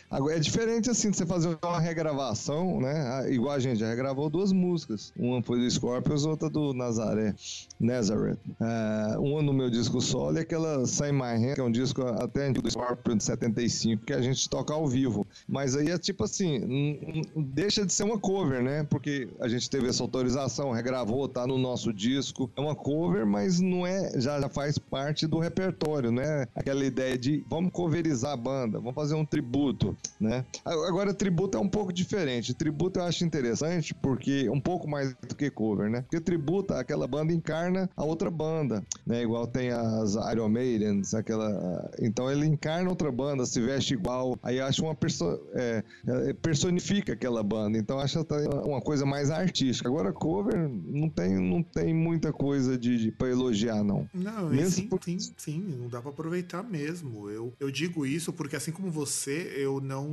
Agora, 0.09 0.35
é 0.35 0.39
diferente 0.39 0.89
assim, 0.89 1.09
de 1.09 1.17
você 1.17 1.25
fazer 1.25 1.57
uma 1.61 1.79
regravação, 1.79 2.79
né? 2.79 2.92
Ah, 2.93 3.29
igual 3.29 3.55
a 3.55 3.59
gente 3.59 3.79
já 3.79 3.93
gravou 3.95 4.29
duas 4.29 4.51
músicas. 4.51 5.11
Uma 5.17 5.41
foi 5.41 5.59
do 5.59 5.69
Scorpions, 5.69 6.25
outra 6.25 6.49
do 6.49 6.73
Nazaré, 6.73 7.35
Nazareth. 7.79 8.37
Uh, 8.59 9.21
uma 9.21 9.41
no 9.41 9.53
meu 9.53 9.69
disco 9.69 10.01
solo 10.01 10.37
e 10.37 10.41
aquela 10.41 10.85
Say 10.85 11.11
My 11.11 11.35
Hand, 11.35 11.55
que 11.55 11.61
é 11.61 11.63
um 11.63 11.71
disco 11.71 12.01
até 12.01 12.51
do 12.51 12.69
Scorpions 12.69 13.17
de 13.17 13.23
75 13.23 13.63
45 13.63 14.05
que 14.05 14.13
a 14.13 14.21
gente 14.21 14.49
toca 14.49 14.73
ao 14.73 14.87
vivo. 14.87 15.25
Mas 15.47 15.75
aí 15.75 15.89
é 15.89 15.97
tipo 15.97 16.23
assim, 16.23 17.21
deixa 17.35 17.85
de 17.85 17.93
ser 17.93 18.03
uma 18.03 18.19
cover, 18.19 18.63
né? 18.63 18.83
Porque 18.83 19.29
a 19.39 19.47
gente 19.47 19.69
teve 19.69 19.87
essa 19.87 20.03
autorização, 20.03 20.71
regravou, 20.71 21.27
tá 21.27 21.45
no 21.47 21.57
nosso 21.57 21.93
disco. 21.93 22.49
É 22.55 22.61
uma 22.61 22.75
cover, 22.75 23.25
mas 23.25 23.59
não 23.59 23.85
é, 23.85 24.19
já, 24.19 24.39
já 24.39 24.49
faz 24.49 24.77
parte 24.77 25.27
do 25.27 25.39
repertório, 25.39 26.11
né? 26.11 26.47
Aquela 26.55 26.85
ideia 26.85 27.17
de 27.17 27.43
vamos 27.49 27.71
coverizar 27.71 28.33
a 28.33 28.37
banda, 28.37 28.79
vamos 28.79 28.95
fazer 28.95 29.15
um 29.15 29.25
tributo, 29.25 29.95
né? 30.19 30.45
Agora, 30.63 31.13
tributo 31.13 31.57
é 31.57 31.61
um 31.61 31.69
pouco 31.69 31.91
diferente. 31.91 32.53
Tributo 32.53 32.82
eu 32.99 33.03
acho 33.03 33.25
interessante 33.25 33.93
porque 33.93 34.49
um 34.49 34.59
pouco 34.59 34.89
mais 34.89 35.13
do 35.15 35.35
que 35.35 35.49
cover, 35.49 35.89
né? 35.89 36.01
Porque 36.01 36.19
tributo, 36.19 36.73
aquela 36.73 37.07
banda 37.07 37.33
encarna 37.33 37.89
a 37.95 38.03
outra 38.03 38.29
banda, 38.29 38.83
né? 39.05 39.23
Igual 39.23 39.47
tem 39.47 39.69
as 39.69 40.15
Iron 40.31 40.49
Maidens, 40.49 41.13
aquela. 41.13 41.91
Então 41.99 42.31
ele 42.31 42.45
encarna 42.45 42.89
outra 42.89 43.11
banda, 43.11 43.45
se 43.45 43.61
veste 43.61 43.93
igual. 43.93 44.37
Aí 44.43 44.59
acho 44.59 44.83
uma 44.83 44.95
perso... 44.95 45.39
É, 45.53 45.83
é, 46.07 46.33
personifica 46.33 47.13
aquela 47.13 47.43
banda. 47.43 47.77
Então 47.77 47.99
acho 47.99 48.25
uma 48.65 48.81
coisa 48.81 49.05
mais 49.05 49.29
artística. 49.29 49.87
Agora, 49.87 50.11
cover 50.11 50.69
não 50.69 51.09
tem, 51.09 51.35
não 51.35 51.63
tem 51.63 51.93
muita 51.93 52.31
coisa 52.31 52.77
de, 52.77 52.97
de 52.97 53.11
para 53.11 53.29
elogiar, 53.29 53.83
não. 53.83 54.07
Não, 54.13 54.49
mesmo 54.49 54.71
sim, 54.71 54.87
por... 54.87 55.03
sim, 55.03 55.17
sim, 55.37 55.59
não 55.79 55.87
dá 55.87 56.01
para 56.01 56.11
aproveitar 56.11 56.63
mesmo. 56.63 57.29
Eu, 57.29 57.53
eu 57.59 57.71
digo 57.71 58.05
isso 58.05 58.31
porque, 58.33 58.55
assim 58.55 58.71
como 58.71 58.91
você, 58.91 59.53
eu 59.55 59.79
não 59.79 60.07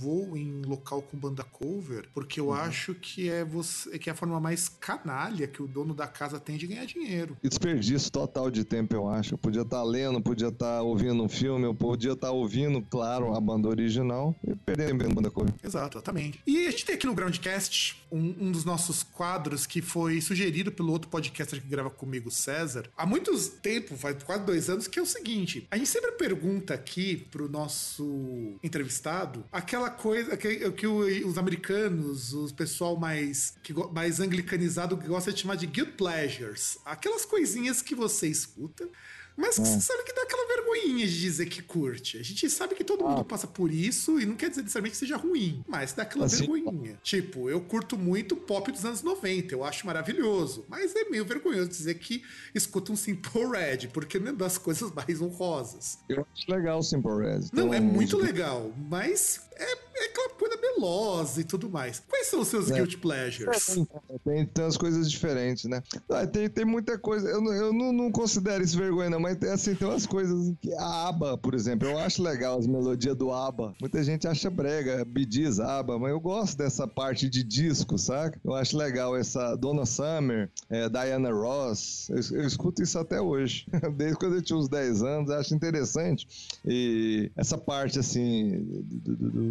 vou 0.00 0.36
em 0.36 0.62
local 0.62 1.02
com 1.02 1.16
banda 1.16 1.44
cover, 1.44 1.91
porque 2.14 2.40
eu 2.40 2.46
uhum. 2.48 2.54
acho 2.54 2.94
que 2.94 3.28
é, 3.28 3.44
você, 3.44 3.98
que 3.98 4.08
é 4.08 4.12
a 4.12 4.16
forma 4.16 4.40
mais 4.40 4.68
canalha 4.68 5.46
que 5.46 5.62
o 5.62 5.66
dono 5.66 5.94
da 5.94 6.06
casa 6.06 6.38
tem 6.38 6.56
de 6.56 6.66
ganhar 6.66 6.84
dinheiro. 6.84 7.36
Desperdício 7.42 8.10
total 8.10 8.50
de 8.50 8.64
tempo, 8.64 8.94
eu 8.94 9.08
acho. 9.08 9.34
Eu 9.34 9.38
podia 9.38 9.62
estar 9.62 9.78
tá 9.78 9.82
lendo, 9.82 10.20
podia 10.20 10.48
estar 10.48 10.76
tá 10.76 10.82
ouvindo 10.82 11.22
um 11.22 11.28
filme, 11.28 11.64
eu 11.64 11.74
podia 11.74 12.12
estar 12.12 12.28
tá 12.28 12.32
ouvindo, 12.32 12.82
claro, 12.82 13.34
a 13.34 13.40
banda 13.40 13.68
original 13.68 14.34
e 14.46 14.54
perdendo 14.54 15.04
a 15.04 15.08
banda 15.08 15.30
cover. 15.30 15.54
Exato, 15.62 15.98
exatamente. 15.98 16.40
E 16.46 16.66
a 16.66 16.70
gente 16.70 16.84
tem 16.84 16.94
aqui 16.94 17.06
no 17.06 17.14
Groundcast 17.14 18.02
um, 18.10 18.46
um 18.46 18.52
dos 18.52 18.64
nossos 18.64 19.02
quadros 19.02 19.66
que 19.66 19.80
foi 19.80 20.20
sugerido 20.20 20.70
pelo 20.70 20.92
outro 20.92 21.08
podcaster 21.08 21.60
que 21.60 21.68
grava 21.68 21.90
comigo, 21.90 22.30
César, 22.30 22.84
há 22.96 23.06
muitos 23.06 23.48
tempo, 23.48 23.96
faz 23.96 24.22
quase 24.22 24.44
dois 24.44 24.68
anos, 24.68 24.86
que 24.86 24.98
é 24.98 25.02
o 25.02 25.06
seguinte: 25.06 25.66
a 25.70 25.76
gente 25.76 25.88
sempre 25.88 26.12
pergunta 26.12 26.74
aqui 26.74 27.16
pro 27.30 27.48
nosso 27.48 28.58
entrevistado 28.62 29.44
aquela 29.50 29.90
coisa 29.90 30.36
que, 30.36 30.70
que 30.72 30.86
os 30.86 31.38
americanos, 31.38 31.81
os 31.88 32.52
pessoal 32.52 32.96
mais, 32.96 33.54
que, 33.62 33.72
mais 33.92 34.20
anglicanizado 34.20 34.96
que 34.96 35.06
gosta 35.06 35.32
de 35.32 35.40
chamar 35.40 35.56
de 35.56 35.66
guilt 35.66 35.92
pleasures. 35.96 36.78
Aquelas 36.84 37.24
coisinhas 37.24 37.82
que 37.82 37.94
você 37.94 38.28
escuta 38.28 38.88
mas 39.36 39.58
é. 39.58 39.64
você 39.64 39.80
sabe 39.80 40.02
que 40.04 40.12
dá 40.12 40.22
aquela 40.22 40.46
vergonhinha 40.46 41.06
de 41.06 41.20
dizer 41.20 41.46
que 41.46 41.62
curte. 41.62 42.18
A 42.18 42.22
gente 42.22 42.48
sabe 42.50 42.74
que 42.74 42.84
todo 42.84 43.04
ah. 43.04 43.10
mundo 43.10 43.24
passa 43.24 43.46
por 43.46 43.72
isso 43.72 44.20
e 44.20 44.26
não 44.26 44.36
quer 44.36 44.50
dizer 44.50 44.62
necessariamente 44.62 44.92
que 44.92 44.98
seja 44.98 45.16
ruim, 45.16 45.64
mas 45.66 45.92
dá 45.92 46.02
aquela 46.02 46.26
assim, 46.26 46.46
vergonhinha. 46.46 46.98
Tipo, 47.02 47.48
eu 47.48 47.60
curto 47.60 47.96
muito 47.96 48.36
pop 48.36 48.70
dos 48.70 48.84
anos 48.84 49.02
90, 49.02 49.54
eu 49.54 49.64
acho 49.64 49.86
maravilhoso, 49.86 50.64
mas 50.68 50.94
é 50.94 51.04
meio 51.08 51.24
vergonhoso 51.24 51.68
dizer 51.68 51.94
que 51.94 52.22
escuta 52.54 52.92
um 52.92 52.96
Simple 52.96 53.46
Red, 53.46 53.88
porque 53.88 54.18
não 54.18 54.28
é 54.28 54.32
das 54.32 54.58
coisas 54.58 54.90
mais 54.92 55.20
honrosas. 55.20 55.98
Eu 56.08 56.26
acho 56.32 56.50
legal 56.50 56.78
o 56.78 56.82
Simple 56.82 57.16
Red. 57.16 57.40
Não, 57.52 57.72
é 57.72 57.80
muito 57.80 58.16
legal, 58.16 58.72
mas 58.88 59.40
é, 59.56 59.72
é 59.94 60.04
aquela 60.06 60.30
coisa 60.30 60.56
melosa 60.60 61.40
e 61.40 61.44
tudo 61.44 61.68
mais. 61.68 62.02
Quais 62.08 62.26
são 62.26 62.40
os 62.40 62.48
seus 62.48 62.70
é. 62.70 62.74
guilty 62.74 62.98
pleasures? 62.98 63.66
Tem, 63.66 63.86
tem, 64.24 64.46
tem 64.46 64.64
as 64.64 64.76
coisas 64.76 65.10
diferentes, 65.10 65.64
né? 65.64 65.82
Ah, 66.08 66.26
tem, 66.26 66.48
tem 66.48 66.64
muita 66.64 66.98
coisa. 66.98 67.28
Eu, 67.28 67.44
eu 67.52 67.72
não, 67.72 67.92
não 67.92 68.12
considero 68.12 68.62
isso 68.62 68.76
vergonha, 68.76 69.10
não, 69.10 69.20
mas 69.20 69.40
assim, 69.44 69.74
tem 69.74 69.86
umas 69.86 70.06
coisas 70.06 70.52
que. 70.60 70.72
A 70.74 71.08
ABBA, 71.08 71.38
por 71.38 71.54
exemplo, 71.54 71.88
eu 71.88 71.98
acho 71.98 72.22
legal 72.22 72.58
as 72.58 72.66
melodias 72.66 73.16
do 73.16 73.32
ABBA. 73.32 73.74
Muita 73.80 74.02
gente 74.02 74.26
acha 74.26 74.50
brega, 74.50 75.04
Bidiz, 75.04 75.60
ABBA, 75.60 75.98
mas 75.98 76.10
eu 76.10 76.20
gosto 76.20 76.56
dessa 76.56 76.86
parte 76.86 77.28
de 77.28 77.42
disco, 77.42 77.98
saca? 77.98 78.40
Eu 78.44 78.54
acho 78.54 78.76
legal 78.76 79.16
essa 79.16 79.54
Donna 79.56 79.86
Summer, 79.86 80.50
é, 80.70 80.88
Diana 80.88 81.30
Ross. 81.30 82.08
Eu, 82.10 82.38
eu, 82.38 82.46
escuto 82.46 82.82
isso 82.82 82.98
até 82.98 83.20
hoje. 83.20 83.66
Desde 83.96 84.16
quando 84.16 84.36
eu 84.36 84.42
tinha 84.42 84.58
uns 84.58 84.68
10 84.68 85.02
anos, 85.02 85.30
eu 85.30 85.36
acho 85.36 85.54
interessante. 85.54 86.26
E 86.64 87.30
essa 87.36 87.58
parte, 87.58 87.98
assim, 87.98 88.64
do, 88.82 89.16
do, 89.16 89.30
do, 89.30 89.41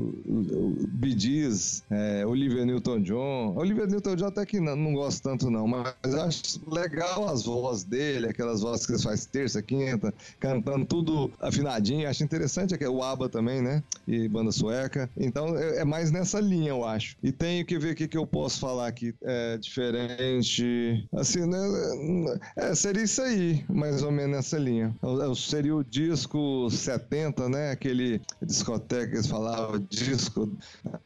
Bidiz, 0.94 1.84
é, 1.90 2.26
Olivia 2.26 2.66
Newton-John. 2.66 3.56
Olivia 3.56 3.86
Newton-John 3.88 4.28
até 4.28 4.46
que 4.46 4.60
não, 4.60 4.76
não 4.76 4.94
gosto 4.94 5.24
tanto, 5.24 5.50
não, 5.50 5.68
mas 5.68 5.94
acho 6.04 6.62
legal 6.68 7.28
as 7.30 7.44
vozes 7.44 7.84
dele, 7.84 8.28
aquelas 8.28 8.62
vozes 8.62 8.86
que 8.86 8.94
ele 8.94 9.02
faz 9.02 9.26
terça, 9.26 9.62
quinta, 9.62 10.14
cantando 10.40 10.86
tudo 10.86 11.32
afinadinho. 11.40 12.10
Acho 12.10 12.24
interessante 12.24 12.76
é 12.82 12.90
o 12.90 13.04
ABBA 13.04 13.30
também, 13.30 13.62
né? 13.62 13.84
E 14.08 14.28
banda 14.28 14.52
sueca. 14.52 15.10
Então 15.18 15.58
é, 15.58 15.80
é 15.80 15.86
mais 15.86 16.12
nessa 16.12 16.40
linha, 16.40 16.70
eu 16.70 16.84
acho. 16.84 17.16
E 17.22 17.32
tenho 17.32 17.66
que 17.66 17.78
ver 17.78 17.94
o 17.94 17.96
que, 17.96 18.08
que 18.08 18.18
eu 18.18 18.26
posso 18.26 18.60
falar 18.60 18.88
aqui. 18.88 19.14
É 19.22 19.58
diferente. 19.58 21.08
Assim, 21.14 21.46
né? 21.46 21.60
É, 22.56 22.74
seria 22.76 23.04
isso 23.04 23.22
aí, 23.22 23.64
mais 23.70 24.04
ou 24.04 24.12
menos 24.12 24.36
nessa 24.36 24.58
linha. 24.58 24.96
É 25.02 25.36
seria 25.36 25.76
o 25.76 25.84
disco 25.84 26.70
70, 26.70 27.50
né? 27.50 27.72
Aquele 27.72 28.22
discoteca 28.42 29.08
que 29.08 29.16
eles 29.16 29.28
falavam, 29.28 29.81
disco 29.90 30.58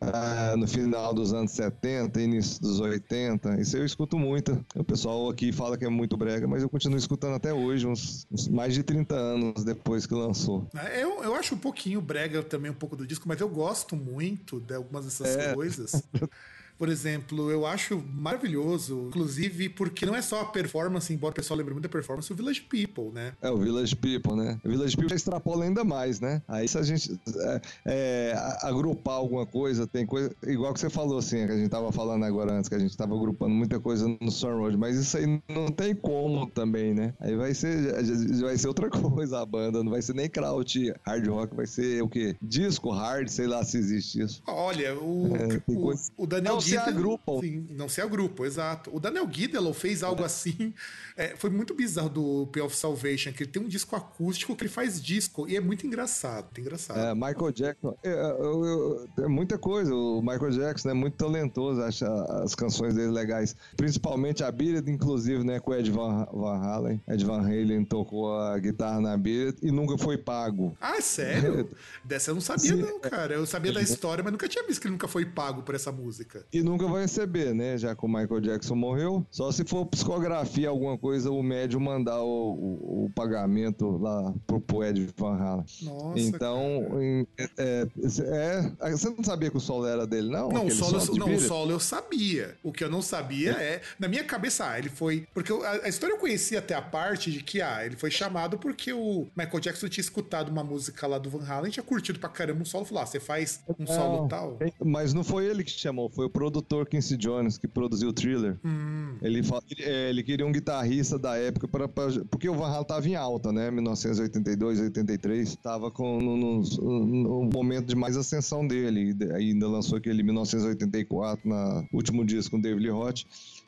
ah, 0.02 0.56
no 0.58 0.68
final 0.68 1.14
dos 1.14 1.34
anos 1.34 1.52
70, 1.52 2.22
início 2.22 2.62
dos 2.62 2.80
80. 2.80 3.62
Isso 3.62 3.78
eu 3.78 3.86
escuto 3.86 4.18
muito. 4.18 4.64
O 4.76 4.84
pessoal 4.84 5.30
aqui 5.30 5.52
fala 5.52 5.78
que 5.78 5.86
é 5.86 5.90
muito 5.90 6.18
brega, 6.18 6.48
mas 6.48 6.62
eu 6.62 6.70
continuo 6.70 6.98
escutando 6.98 7.36
até 7.36 7.54
hoje, 7.54 7.88
uns, 7.88 8.28
uns 8.32 8.48
mais 8.48 8.74
de 8.74 8.84
30 8.84 9.16
anos 9.16 9.64
depois 9.64 10.06
que 10.06 10.14
lançou. 10.14 10.68
É, 10.76 11.04
eu, 11.04 11.24
eu 11.24 11.36
acho 11.36 11.56
um 11.56 11.60
pouquinho 11.60 12.02
brega 12.02 12.44
também, 12.44 12.72
um 12.72 12.76
pouco 12.76 12.96
do 12.96 13.06
disco, 13.06 13.28
mas 13.28 13.40
eu 13.42 13.50
gosto 13.50 13.96
muito 13.96 14.60
de 14.60 14.74
algumas 14.74 15.06
dessas 15.06 15.36
é. 15.36 15.54
coisas. 15.54 16.04
por 16.78 16.90
exemplo, 16.90 17.50
eu 17.50 17.66
acho 17.66 18.04
maravilhoso, 18.14 19.08
inclusive 19.08 19.70
porque 19.70 20.06
não 20.06 20.16
é 20.16 20.22
só 20.22 20.42
a 20.42 20.46
performance, 20.46 21.14
embora 21.14 21.32
o 21.32 21.36
pessoal 21.36 21.58
lembre 21.58 21.74
muito 21.74 21.84
da 21.84 21.90
performance, 21.90 22.32
o 22.32 22.36
Village 22.36 22.62
People, 22.62 23.12
né? 23.14 23.34
É, 23.42 23.50
o 23.50 23.58
Village 23.58 23.96
People, 23.96 24.36
né? 24.36 24.60
O 24.64 24.70
Village 24.70 24.96
People 24.96 25.16
extrapola 25.16 25.64
ainda 25.64 25.84
mais, 25.84 26.20
né? 26.20 26.42
Aí 26.48 26.68
se 26.68 26.78
a 26.78 26.84
gente 26.84 27.20
é, 27.38 27.62
é, 27.86 28.58
agrupar 28.62 29.16
alguma 29.16 29.46
coisa, 29.46 29.88
tem 29.88 30.06
coisa, 30.06 30.36
igual 30.46 30.74
que 30.74 30.80
você 30.80 30.90
falou 30.90 31.18
assim, 31.18 31.46
que 31.46 31.52
a 31.52 31.58
gente 31.58 31.70
tava 31.70 31.92
falando 31.92 32.24
agora 32.24 32.54
antes, 32.54 32.70
que 32.70 32.76
a 32.76 32.80
gente 32.80 32.96
tava 32.96 33.16
agrupando 33.16 33.54
muita 33.54 33.80
coisa 33.80 34.08
no 34.20 34.32
Sun 34.32 34.58
Road, 34.58 34.78
mas 34.78 34.98
isso 34.98 35.18
aí 35.18 35.42
não 35.48 35.68
tem 35.68 35.96
como 35.96 36.48
também, 36.48 36.94
né? 36.94 37.14
Aí 37.20 37.36
vai 37.36 37.54
ser, 37.54 37.94
vai 38.42 38.58
ser 38.58 38.68
outra 38.68 38.90
coisa 38.92 39.42
a 39.42 39.46
banda, 39.46 39.84
não 39.84 39.92
vai 39.92 40.02
ser 40.02 40.14
nem 40.14 40.30
kraut 40.30 40.94
hard 41.06 41.28
rock, 41.28 41.56
vai 41.56 41.66
ser 41.66 42.02
o 42.02 42.10
quê? 42.10 42.36
Disco 42.42 42.90
hard, 42.92 43.28
sei 43.28 43.48
lá 43.48 43.64
se 43.64 43.78
existe 43.78 44.22
isso. 44.22 44.42
Olha, 44.48 44.98
o, 45.00 45.36
é, 45.36 45.62
o, 45.68 45.94
o 46.18 46.28
Daniel 46.28 46.60
se 46.70 46.78
agrupam. 46.78 47.40
Sim, 47.40 47.68
não 47.72 47.90
se 47.90 48.02
agrupam, 48.02 48.46
exato. 48.46 48.96
O 48.96 49.00
Daniel 49.00 49.26
Guidelow 49.28 49.74
fez 49.74 50.04
algo 50.04 50.24
é. 50.24 50.26
assim. 50.26 50.74
É, 51.18 51.36
foi 51.36 51.50
muito 51.50 51.74
bizarro 51.74 52.10
do 52.10 52.48
Pay 52.48 52.62
of 52.62 52.76
Salvation, 52.76 53.32
que 53.32 53.44
ele 53.44 53.52
tem 53.52 53.62
um 53.62 53.68
disco 53.68 53.96
acústico 53.96 54.56
que 54.56 54.64
ele 54.64 54.72
faz 54.72 55.02
disco 55.02 55.48
e 55.48 55.56
é 55.56 55.62
muito 55.62 55.88
engraçado. 55.88 56.48
Engraçado. 56.60 57.00
É, 57.00 57.14
Michael 57.14 57.52
Jackson. 57.52 57.98
É, 58.04 58.10
é, 58.10 59.24
é 59.24 59.28
muita 59.28 59.58
coisa. 59.58 59.94
O 59.94 60.22
Michael 60.22 60.52
Jackson 60.52 60.90
é 60.90 60.94
muito 60.94 61.16
talentoso, 61.16 61.82
acha 61.82 62.08
as 62.44 62.54
canções 62.54 62.96
dele 62.96 63.12
legais. 63.12 63.56
Principalmente 63.78 64.44
a 64.44 64.52
Beat 64.52 64.88
inclusive, 64.88 65.44
né, 65.44 65.60
com 65.60 65.72
o 65.72 65.76
Ed 65.76 65.90
Van, 65.92 66.28
Van 66.34 66.58
Halen. 66.58 67.02
Ed 67.08 67.24
Van 67.24 67.42
Halen 67.42 67.86
tocou 67.86 68.38
a 68.38 68.58
guitarra 68.60 69.00
na 69.00 69.18
Beat 69.18 69.58
e 69.62 69.72
nunca 69.72 69.98
foi 69.98 70.18
pago. 70.18 70.76
Ah, 70.82 71.02
sério? 71.02 71.70
Dessa 72.04 72.32
eu 72.32 72.36
não 72.36 72.42
sabia, 72.42 72.76
Sim. 72.76 72.82
não, 72.82 73.00
cara. 73.00 73.36
Eu 73.36 73.46
sabia 73.46 73.72
da 73.72 73.82
história, 73.82 74.24
mas 74.24 74.32
nunca 74.32 74.48
tinha 74.48 74.66
visto 74.66 74.82
que 74.82 74.88
ele 74.88 74.94
nunca 74.94 75.08
foi 75.08 75.26
pago 75.26 75.64
por 75.64 75.76
essa 75.76 75.92
música 75.92 76.46
e 76.56 76.64
nunca 76.64 76.88
vai 76.88 77.02
receber, 77.02 77.54
né? 77.54 77.78
Já 77.78 77.94
que 77.94 78.06
o 78.06 78.08
Michael 78.08 78.40
Jackson 78.40 78.76
morreu. 78.76 79.26
Só 79.30 79.52
se 79.52 79.66
for 79.66 79.86
psicografia, 79.88 80.70
alguma 80.70 80.98
coisa, 80.98 81.30
o 81.30 81.44
médium 81.44 81.82
mandar 81.82 82.22
o, 82.22 82.54
o, 82.54 83.06
o 83.06 83.12
pagamento 83.14 83.98
lá 83.98 84.34
pro, 84.48 84.62
pro 84.62 84.84
Ed 84.84 85.10
Van 85.18 85.36
Halen. 85.36 85.66
Nossa. 85.82 86.20
Então, 86.20 87.28
é, 87.38 87.58
é, 87.58 88.72
é, 88.80 88.92
Você 88.92 89.10
não 89.10 89.24
sabia 89.24 89.52
que 89.52 89.58
o 89.58 89.60
solo 89.60 89.86
era 89.86 90.08
dele, 90.08 90.30
não? 90.30 90.48
Não, 90.48 90.68
o 90.68 90.72
solo, 90.72 91.00
solo 91.02 91.18
não, 91.18 91.36
o 91.36 91.40
solo 91.40 91.72
eu 91.72 91.80
sabia. 91.80 92.56
O 92.64 92.72
que 92.72 92.86
eu 92.86 92.90
não 92.90 93.02
sabia 93.02 93.52
é. 93.52 93.66
é 93.66 93.82
na 94.00 94.08
minha 94.08 94.24
cabeça, 94.24 94.70
ah, 94.70 94.80
ele 94.80 94.90
foi. 94.90 95.28
Porque 95.34 95.52
a, 95.52 95.86
a, 95.86 95.90
história 95.90 96.14
eu 96.14 96.20
conhecia 96.20 96.60
até 96.60 96.74
a 96.74 96.82
parte 96.82 97.32
de 97.32 97.44
que, 97.44 97.62
ah, 97.62 97.86
ele 97.86 97.98
foi 97.98 98.10
chamado 98.10 98.58
porque 98.58 98.94
o 98.94 99.28
Michael 99.36 99.60
Jackson 99.60 99.90
tinha 99.90 100.02
escutado 100.02 100.50
uma 100.50 100.64
música 100.64 101.06
lá 101.06 101.18
do 101.18 101.30
Van 101.30 101.46
Halen, 101.46 101.70
tinha 101.70 101.84
curtido 101.84 102.18
pra 102.18 102.30
caramba 102.30 102.62
um 102.62 102.66
solo, 102.66 102.86
falou, 102.86 103.04
ah, 103.04 103.06
você 103.06 103.20
faz 103.20 103.60
um 103.78 103.86
solo 103.86 104.28
tal. 104.30 104.58
Mas 104.84 105.14
não 105.14 105.24
foi 105.24 105.46
ele 105.46 105.66
que 105.66 105.72
chamou, 105.72 106.10
foi 106.10 106.26
o 106.26 106.30
produtor 106.46 106.88
Quincy 106.88 107.18
Jones, 107.18 107.58
que 107.58 107.68
produziu 107.68 108.10
o 108.10 108.14
thriller. 108.14 108.60
Hum. 108.64 109.16
Ele, 109.22 109.42
é, 109.80 110.10
ele 110.10 110.22
queria 110.22 110.46
um 110.46 110.52
guitarrista 110.52 111.18
da 111.18 111.36
época, 111.36 111.68
pra, 111.68 111.88
pra, 111.88 112.06
porque 112.30 112.48
o 112.48 112.54
Van 112.54 112.68
Halen 112.68 112.86
tava 112.86 113.10
em 113.10 113.16
alta, 113.16 113.52
né? 113.52 113.72
1982, 113.72 114.80
83, 114.80 115.56
tava 115.56 115.90
com, 115.90 116.20
no, 116.22 116.38
no, 116.38 116.62
no 117.06 117.50
momento 117.52 117.88
de 117.88 117.96
mais 117.96 118.16
ascensão 118.16 118.68
dele. 118.68 119.16
Ainda 119.34 119.68
lançou 119.68 119.98
aquele 119.98 120.22
1984, 120.22 121.50
na 121.50 121.84
último 121.92 122.24
disco 122.24 122.52
com 122.52 122.62
David 122.62 122.84
Lee 122.84 122.92
Roth 122.92 123.24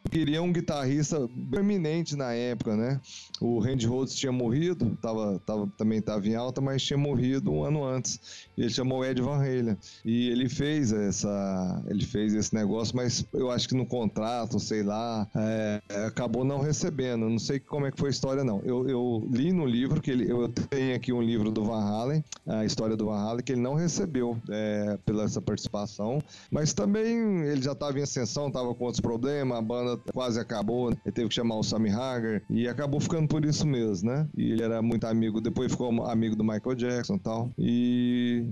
queria 0.10 0.42
um 0.42 0.52
guitarrista 0.52 1.28
permanente 1.52 2.16
na 2.16 2.34
época, 2.34 2.76
né? 2.76 3.00
O 3.40 3.60
Randy 3.60 3.86
Rhodes 3.86 4.16
tinha 4.16 4.32
morrido, 4.32 4.98
tava, 5.02 5.40
tava, 5.46 5.72
também 5.78 6.00
estava 6.00 6.28
em 6.28 6.36
alta, 6.36 6.62
mas 6.62 6.82
tinha 6.82 6.98
morrido 6.98 7.52
um 7.52 7.64
ano 7.64 7.84
antes. 7.84 8.48
Ele 8.58 8.70
chamou 8.70 9.06
Ed 9.06 9.22
Van 9.22 9.38
Halen. 9.38 9.78
E 10.04 10.30
ele 10.30 10.50
fez 10.50 10.92
essa, 10.92 11.84
ele 11.88 12.06
fez 12.06 12.34
esse 12.34 12.54
negócio, 12.54 12.96
mas 12.96 13.26
eu 13.34 13.52
acho 13.52 13.68
que 13.68 13.76
no 13.76 13.86
contrato, 13.86 14.60
sei 14.60 14.82
lá, 14.82 15.28
é, 15.36 15.82
acabou 16.08 16.44
não 16.44 16.60
recebendo. 16.60 17.30
Não 17.30 17.40
sei 17.40 17.60
como 17.60 17.86
é 17.86 17.92
que 17.92 18.00
foi 18.00 18.10
a 18.10 18.12
história, 18.12 18.44
não. 18.44 18.62
Eu, 18.64 18.88
eu 18.88 19.28
li 19.32 19.52
no 19.52 19.66
livro 19.66 20.02
que 20.02 20.12
ele, 20.12 20.32
eu 20.32 20.48
tenho 20.50 20.96
aqui 20.96 21.14
um 21.14 21.22
livro 21.22 21.52
do 21.52 21.64
Van 21.64 21.84
Halen, 21.84 22.24
a 22.46 22.66
história 22.66 22.96
do 22.96 23.06
Van 23.06 23.20
Halen, 23.20 23.44
que 23.44 23.52
ele 23.52 23.62
não 23.62 23.76
recebeu 23.76 24.38
é, 24.50 24.98
pela 25.06 25.24
essa 25.24 25.42
participação, 25.42 26.22
mas 26.50 26.74
também 26.74 27.42
ele 27.44 27.62
já 27.62 27.74
estava 27.74 28.00
em 28.00 28.02
ascensão, 28.02 28.48
estava 28.48 28.74
com 28.74 28.86
outros 28.86 29.02
problemas, 29.02 29.58
a 29.58 29.62
banda 29.62 29.97
quase 30.14 30.40
acabou, 30.40 30.92
ele 30.92 31.12
teve 31.14 31.30
que 31.30 31.36
chamar 31.36 31.56
o 31.56 31.64
Sammy 31.64 31.90
Hagar 31.90 32.42
e 32.50 32.68
acabou 32.68 33.00
ficando 33.00 33.28
por 33.28 33.44
isso 33.46 33.66
mesmo, 33.66 34.10
né? 34.10 34.28
E 34.36 34.52
ele 34.52 34.64
era 34.64 34.82
muito 34.82 35.06
amigo, 35.06 35.42
depois 35.42 35.72
ficou 35.72 36.06
amigo 36.06 36.36
do 36.36 36.44
Michael 36.44 36.76
Jackson 36.76 37.16
e 37.16 37.20
tal. 37.20 37.52
E 37.58 38.46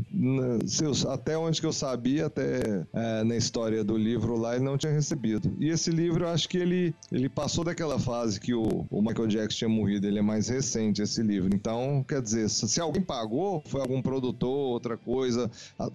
seus, 0.65 1.05
até 1.05 1.37
onde 1.37 1.59
que 1.59 1.67
eu 1.67 1.73
sabia, 1.73 2.27
até 2.27 2.85
é, 2.93 3.23
na 3.23 3.35
história 3.35 3.83
do 3.83 3.97
livro 3.97 4.37
lá, 4.37 4.55
ele 4.55 4.63
não 4.63 4.77
tinha 4.77 4.91
recebido. 4.91 5.55
E 5.59 5.69
esse 5.69 5.89
livro, 5.89 6.25
eu 6.25 6.29
acho 6.29 6.47
que 6.49 6.57
ele, 6.57 6.93
ele 7.11 7.29
passou 7.29 7.63
daquela 7.63 7.99
fase 7.99 8.39
que 8.39 8.53
o, 8.53 8.85
o 8.89 9.01
Michael 9.01 9.27
Jackson 9.27 9.57
tinha 9.57 9.69
morrido, 9.69 10.07
ele 10.07 10.19
é 10.19 10.21
mais 10.21 10.49
recente 10.49 11.01
esse 11.01 11.21
livro. 11.21 11.49
Então, 11.53 12.03
quer 12.07 12.21
dizer, 12.21 12.49
se 12.49 12.79
alguém 12.79 13.01
pagou, 13.01 13.63
foi 13.67 13.81
algum 13.81 14.01
produtor, 14.01 14.49
outra 14.49 14.97
coisa, 14.97 15.49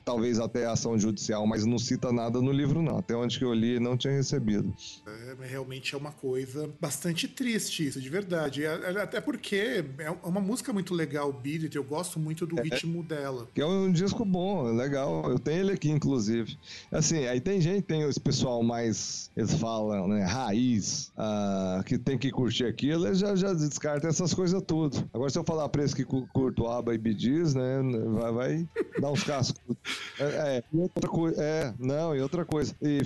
talvez 0.04 0.38
até 0.38 0.66
ação 0.66 0.98
judicial, 0.98 1.46
mas 1.46 1.64
não 1.64 1.78
cita 1.78 2.12
nada 2.12 2.40
no 2.40 2.52
livro, 2.52 2.82
não. 2.82 2.98
Até 2.98 3.14
onde 3.14 3.38
que 3.38 3.44
eu 3.44 3.52
li, 3.52 3.78
não 3.78 3.96
tinha 3.96 4.12
recebido. 4.12 4.72
É, 5.06 5.29
realmente 5.40 5.94
é 5.94 5.98
uma 5.98 6.12
coisa 6.12 6.70
bastante 6.80 7.28
triste 7.28 7.86
isso, 7.86 8.00
de 8.00 8.08
verdade. 8.08 8.64
É, 8.64 8.68
é, 8.68 9.00
até 9.00 9.20
porque 9.20 9.84
é 9.98 10.10
uma 10.22 10.40
música 10.40 10.72
muito 10.72 10.94
legal, 10.94 11.32
Beat 11.32 11.64
It, 11.64 11.76
eu 11.76 11.84
gosto 11.84 12.18
muito 12.18 12.46
do 12.46 12.58
é, 12.58 12.62
ritmo 12.62 13.02
dela. 13.02 13.48
Que 13.54 13.60
é 13.60 13.66
um 13.66 13.90
disco 13.90 14.24
bom, 14.24 14.68
é 14.68 14.72
legal. 14.72 15.30
Eu 15.30 15.38
tenho 15.38 15.60
ele 15.60 15.72
aqui, 15.72 15.90
inclusive. 15.90 16.56
Assim, 16.90 17.26
aí 17.26 17.40
tem 17.40 17.60
gente, 17.60 17.82
tem 17.82 18.02
esse 18.02 18.20
pessoal 18.20 18.62
mais, 18.62 19.30
eles 19.36 19.54
falam, 19.54 20.08
né, 20.08 20.24
raiz, 20.24 21.12
uh, 21.16 21.82
que 21.84 21.98
tem 21.98 22.18
que 22.18 22.30
curtir 22.30 22.64
aquilo, 22.64 23.06
eles 23.06 23.18
já, 23.18 23.34
já 23.34 23.52
descartam 23.52 24.10
essas 24.10 24.34
coisas 24.34 24.62
tudo. 24.62 25.08
Agora, 25.12 25.30
se 25.30 25.38
eu 25.38 25.44
falar 25.44 25.68
pra 25.68 25.82
eles 25.82 25.94
que 25.94 26.04
curto 26.04 26.66
ABBA 26.66 26.94
e 26.94 26.98
Bidiz, 26.98 27.54
né, 27.54 27.80
vai, 28.14 28.32
vai 28.32 28.68
dar 29.00 29.10
uns 29.10 29.24
cascos. 29.24 29.60
É, 30.18 30.24
é, 30.24 30.64
outra 30.72 31.08
coisa, 31.08 31.42
é, 31.42 31.74
não, 31.78 32.14
e 32.14 32.20
outra 32.20 32.44
coisa. 32.44 32.74
E 32.80 32.98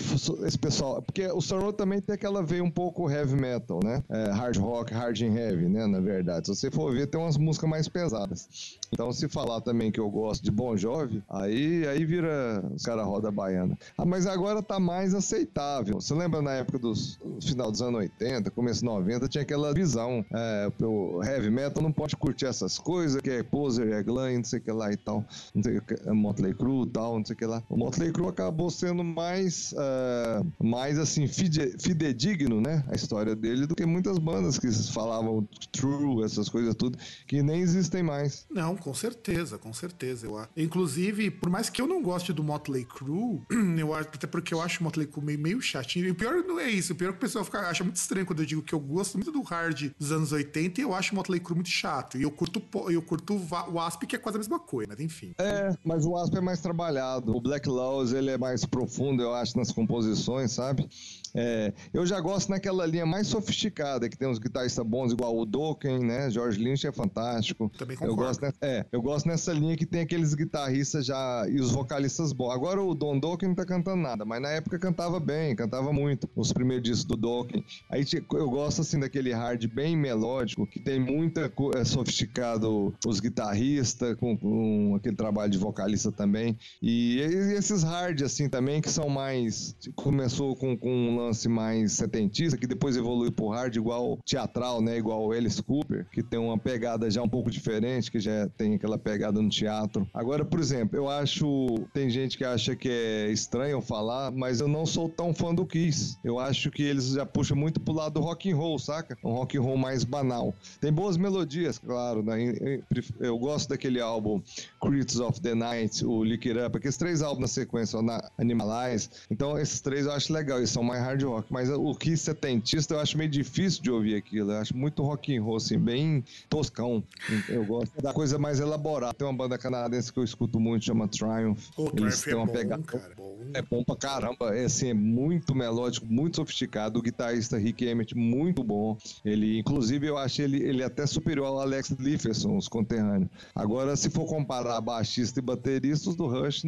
esse 0.46 0.58
pessoal, 0.58 1.02
porque 1.02 1.26
o 1.26 1.40
Sorrow 1.40 1.72
também 1.72 2.00
tem 2.00 2.13
aquela 2.14 2.42
veia 2.42 2.62
um 2.62 2.70
pouco 2.70 3.10
heavy 3.10 3.36
metal, 3.36 3.80
né? 3.82 4.02
É, 4.08 4.30
hard 4.30 4.56
rock, 4.56 4.92
hard 4.92 5.20
and 5.22 5.34
heavy, 5.34 5.66
né? 5.66 5.86
Na 5.86 6.00
verdade. 6.00 6.46
Se 6.46 6.54
você 6.54 6.70
for 6.70 6.92
ver, 6.92 7.06
tem 7.06 7.20
umas 7.20 7.36
músicas 7.36 7.68
mais 7.68 7.88
pesadas. 7.88 8.78
Então, 8.92 9.12
se 9.12 9.28
falar 9.28 9.60
também 9.60 9.90
que 9.90 9.98
eu 9.98 10.08
gosto 10.08 10.42
de 10.42 10.50
Bon 10.50 10.76
Jovi, 10.76 11.22
aí, 11.28 11.86
aí 11.86 12.04
vira 12.04 12.64
os 12.74 12.82
caras 12.82 13.04
roda 13.04 13.30
baiana. 13.30 13.76
Ah, 13.98 14.04
mas 14.04 14.26
agora 14.26 14.62
tá 14.62 14.78
mais 14.78 15.14
aceitável. 15.14 16.00
Você 16.00 16.14
lembra 16.14 16.40
na 16.40 16.52
época 16.52 16.78
dos 16.78 17.18
final 17.40 17.70
dos 17.70 17.82
anos 17.82 18.00
80, 18.00 18.50
começo 18.50 18.84
90, 18.84 19.28
tinha 19.28 19.42
aquela 19.42 19.72
visão. 19.74 20.24
É, 20.32 20.68
o 20.80 21.22
heavy 21.22 21.50
metal 21.50 21.82
não 21.82 21.92
pode 21.92 22.16
curtir 22.16 22.46
essas 22.46 22.78
coisas, 22.78 23.20
que 23.20 23.30
é 23.30 23.42
poser, 23.42 23.92
é 23.92 24.02
glam, 24.02 24.36
não 24.36 24.44
sei 24.44 24.58
o 24.58 24.62
que 24.62 24.72
lá 24.72 24.92
e 24.92 24.96
tal. 24.96 25.24
Não 25.54 25.62
sei 25.62 25.78
o 25.78 25.82
que, 25.82 25.94
é 25.94 26.12
Motley 26.12 26.54
Crue 26.54 26.86
e 26.86 26.90
tal, 26.90 27.18
não 27.18 27.24
sei 27.24 27.34
o 27.34 27.36
que 27.36 27.46
lá. 27.46 27.62
O 27.68 27.76
Motley 27.76 28.12
Crue 28.12 28.28
acabou 28.28 28.70
sendo 28.70 29.02
mais, 29.02 29.72
uh, 29.72 30.46
mais 30.62 30.98
assim, 30.98 31.26
fide, 31.26 31.74
fidedigno, 32.04 32.60
né? 32.60 32.84
A 32.88 32.94
história 32.94 33.34
dele 33.34 33.66
do 33.66 33.74
que 33.74 33.86
muitas 33.86 34.18
bandas 34.18 34.58
que 34.58 34.70
falavam 34.92 35.48
true, 35.72 36.22
essas 36.22 36.48
coisas 36.48 36.74
tudo, 36.74 36.98
que 37.26 37.42
nem 37.42 37.60
existem 37.60 38.02
mais. 38.02 38.46
Não, 38.50 38.76
com 38.76 38.92
certeza, 38.92 39.56
com 39.56 39.72
certeza. 39.72 40.26
Eu, 40.26 40.46
inclusive, 40.56 41.30
por 41.30 41.48
mais 41.48 41.70
que 41.70 41.80
eu 41.80 41.86
não 41.86 42.02
goste 42.02 42.32
do 42.32 42.42
Motley 42.42 42.84
Crue, 42.84 43.40
eu 43.78 43.94
até 43.94 44.26
porque 44.26 44.52
eu 44.52 44.60
acho 44.60 44.80
o 44.80 44.84
Motley 44.84 45.06
Crue 45.06 45.24
meio, 45.24 45.38
meio 45.38 45.60
chatinho. 45.62 46.06
E 46.06 46.10
o 46.10 46.14
pior 46.14 46.34
não 46.44 46.60
é 46.60 46.68
isso, 46.68 46.92
o 46.92 46.96
pior 46.96 47.08
é 47.08 47.12
que 47.12 47.18
o 47.18 47.20
pessoal 47.20 47.44
fica, 47.44 47.60
acha 47.60 47.82
muito 47.82 47.96
estranho 47.96 48.26
quando 48.26 48.40
eu 48.40 48.46
digo 48.46 48.62
que 48.62 48.74
eu 48.74 48.80
gosto 48.80 49.16
muito 49.16 49.32
do 49.32 49.42
hard 49.42 49.92
dos 49.98 50.12
anos 50.12 50.32
80 50.32 50.80
e 50.80 50.84
eu 50.84 50.94
acho 50.94 51.12
o 51.12 51.16
Motley 51.16 51.40
Crue 51.40 51.54
muito 51.54 51.70
chato. 51.70 52.18
E 52.18 52.22
eu 52.22 52.30
curto, 52.30 52.62
eu 52.90 53.00
curto 53.00 53.40
o 53.72 53.80
Asp, 53.80 54.02
que 54.02 54.16
é 54.16 54.18
quase 54.18 54.36
a 54.36 54.40
mesma 54.40 54.58
coisa, 54.58 54.88
mas 54.90 55.00
enfim. 55.00 55.32
É, 55.38 55.74
mas 55.84 56.04
o 56.04 56.16
Asp 56.16 56.34
é 56.34 56.40
mais 56.40 56.60
trabalhado. 56.60 57.34
O 57.34 57.40
Black 57.40 57.68
Laws, 57.68 58.12
ele 58.12 58.30
é 58.30 58.38
mais 58.38 58.64
profundo, 58.64 59.22
eu 59.22 59.34
acho, 59.34 59.56
nas 59.56 59.72
composições, 59.72 60.52
sabe? 60.52 60.88
É, 61.34 61.72
eu 61.92 62.06
já 62.06 62.20
gosto 62.20 62.50
naquela 62.50 62.86
linha 62.86 63.04
mais 63.04 63.26
sofisticada, 63.26 64.08
que 64.08 64.16
tem 64.16 64.28
uns 64.28 64.38
guitarristas 64.38 64.86
bons, 64.86 65.12
igual 65.12 65.36
o 65.36 65.44
Dokken, 65.44 65.98
né? 65.98 66.30
George 66.30 66.62
Lynch 66.62 66.86
é 66.86 66.92
fantástico. 66.92 67.70
Também 67.76 67.96
concordo. 67.96 68.12
Eu 68.12 68.26
gosto, 68.26 68.40
nessa, 68.42 68.58
é, 68.62 68.86
eu 68.92 69.02
gosto 69.02 69.26
nessa 69.26 69.52
linha 69.52 69.76
que 69.76 69.84
tem 69.84 70.02
aqueles 70.02 70.32
guitarristas 70.34 71.04
já 71.04 71.44
e 71.48 71.60
os 71.60 71.72
vocalistas 71.72 72.32
bons. 72.32 72.52
Agora 72.52 72.80
o 72.80 72.94
Don 72.94 73.18
Dokken 73.18 73.48
não 73.48 73.56
tá 73.56 73.64
cantando 73.64 74.00
nada, 74.00 74.24
mas 74.24 74.40
na 74.40 74.50
época 74.50 74.78
cantava 74.78 75.18
bem, 75.18 75.56
cantava 75.56 75.92
muito. 75.92 76.28
Os 76.36 76.52
primeiros 76.52 76.84
discos 76.84 77.04
do 77.04 77.16
Dokken. 77.16 77.64
Aí 77.90 78.04
eu 78.32 78.50
gosto 78.50 78.82
assim 78.82 79.00
daquele 79.00 79.32
hard 79.32 79.66
bem 79.66 79.96
melódico, 79.96 80.66
que 80.66 80.78
tem 80.78 81.00
muita 81.00 81.52
é, 81.76 81.84
sofisticado 81.84 82.94
os 83.04 83.18
guitarristas, 83.18 84.16
com, 84.16 84.36
com, 84.36 84.94
aquele 84.94 85.16
trabalho 85.16 85.50
de 85.50 85.58
vocalista 85.58 86.12
também. 86.12 86.56
E, 86.80 87.16
e 87.18 87.54
esses 87.54 87.82
hard 87.82 88.22
assim 88.22 88.48
também, 88.48 88.80
que 88.80 88.90
são 88.90 89.08
mais. 89.08 89.74
Começou 89.96 90.54
com, 90.54 90.76
com 90.76 90.90
um 90.90 91.23
lance 91.24 91.48
mais 91.48 91.92
setentista, 91.92 92.56
que 92.56 92.66
depois 92.66 92.96
evolui 92.96 93.30
pro 93.30 93.48
hard 93.48 93.76
igual 93.76 94.18
teatral, 94.24 94.80
né? 94.80 94.98
Igual 94.98 95.26
o 95.26 95.32
Alice 95.32 95.62
Cooper, 95.62 96.06
que 96.10 96.22
tem 96.22 96.38
uma 96.38 96.58
pegada 96.58 97.10
já 97.10 97.22
um 97.22 97.28
pouco 97.28 97.50
diferente, 97.50 98.10
que 98.10 98.20
já 98.20 98.48
tem 98.56 98.74
aquela 98.74 98.98
pegada 98.98 99.40
no 99.40 99.48
teatro. 99.48 100.08
Agora, 100.12 100.44
por 100.44 100.60
exemplo, 100.60 100.96
eu 100.96 101.08
acho. 101.08 101.46
Tem 101.92 102.08
gente 102.10 102.36
que 102.36 102.44
acha 102.44 102.76
que 102.76 102.88
é 102.88 103.30
estranho 103.30 103.80
falar, 103.80 104.30
mas 104.30 104.60
eu 104.60 104.68
não 104.68 104.86
sou 104.86 105.08
tão 105.08 105.34
fã 105.34 105.54
do 105.54 105.66
Kiss. 105.66 106.16
Eu 106.24 106.38
acho 106.38 106.70
que 106.70 106.82
eles 106.82 107.12
já 107.12 107.26
puxam 107.26 107.56
muito 107.56 107.80
pro 107.80 107.94
lado 107.94 108.14
do 108.14 108.20
rock 108.20 108.50
and 108.50 108.56
roll, 108.56 108.78
saca? 108.78 109.16
Um 109.24 109.32
rock 109.32 109.56
and 109.56 109.62
roll 109.62 109.76
mais 109.76 110.04
banal. 110.04 110.54
Tem 110.80 110.92
boas 110.92 111.16
melodias, 111.16 111.78
claro, 111.78 112.22
né? 112.22 112.80
Eu 113.20 113.38
gosto 113.38 113.68
daquele 113.68 114.00
álbum 114.00 114.40
Critics 114.80 115.18
of 115.20 115.40
the 115.40 115.54
Night, 115.54 116.04
o 116.04 116.22
Lick 116.22 116.48
It 116.48 116.60
Up, 116.60 116.76
aqueles 116.76 116.96
três 116.96 117.22
álbuns 117.22 117.40
na 117.40 117.48
sequência, 117.48 118.00
na 118.02 118.30
Animalize. 118.38 119.08
Então, 119.30 119.58
esses 119.58 119.80
três 119.80 120.06
eu 120.06 120.12
acho 120.12 120.32
legal, 120.32 120.58
eles 120.58 120.70
são 120.70 120.82
mais 120.82 121.02
hard 121.02 121.13
rock. 121.22 121.52
Mas 121.52 121.68
o 121.70 121.94
Kiss 121.94 122.24
setentista 122.24 122.94
eu 122.94 123.00
acho 123.00 123.16
meio 123.18 123.30
difícil 123.30 123.82
de 123.82 123.90
ouvir 123.90 124.16
aquilo. 124.16 124.52
Eu 124.52 124.58
acho 124.58 124.76
muito 124.76 125.02
rock 125.02 125.36
and 125.36 125.42
roll, 125.42 125.56
assim, 125.56 125.78
bem 125.78 126.24
toscão. 126.48 127.04
Eu 127.48 127.64
gosto 127.64 128.00
da 128.00 128.12
coisa 128.12 128.38
mais 128.38 128.58
elaborada. 128.58 129.14
Tem 129.14 129.26
uma 129.26 129.36
banda 129.36 129.58
canadense 129.58 130.12
que 130.12 130.18
eu 130.18 130.24
escuto 130.24 130.58
muito, 130.58 130.86
chama 130.86 131.06
Triumph. 131.06 131.68
O 131.76 131.90
Eles 131.96 132.20
Triumph 132.20 132.24
têm 132.24 132.32
é 132.32 132.36
uma 132.36 132.50
é 132.50 132.52
pegada. 132.52 132.82
Bom, 132.82 132.86
cara, 132.86 133.14
bom. 133.16 133.38
É 133.52 133.62
bom 133.62 133.84
pra 133.84 133.96
caramba. 133.96 134.56
É, 134.56 134.64
assim, 134.64 134.88
é 134.88 134.94
muito 134.94 135.54
melódico, 135.54 136.06
muito 136.06 136.36
sofisticado. 136.36 136.98
O 136.98 137.02
guitarrista 137.02 137.58
Rick 137.58 137.84
Emmett, 137.84 138.16
muito 138.16 138.64
bom. 138.64 138.96
Ele, 139.24 139.58
inclusive, 139.58 140.06
eu 140.06 140.16
acho 140.16 140.42
ele, 140.42 140.62
ele 140.62 140.82
até 140.82 141.06
superior 141.06 141.46
ao 141.46 141.60
Alex 141.60 141.90
Lifferson, 141.90 142.56
os 142.56 142.68
conterrâneos. 142.68 143.30
Agora, 143.54 143.96
se 143.96 144.10
for 144.10 144.26
comparar 144.26 144.80
baixista 144.80 145.38
e 145.38 145.42
baterista, 145.42 146.10
os 146.10 146.16
do 146.16 146.26
Rush 146.26 146.62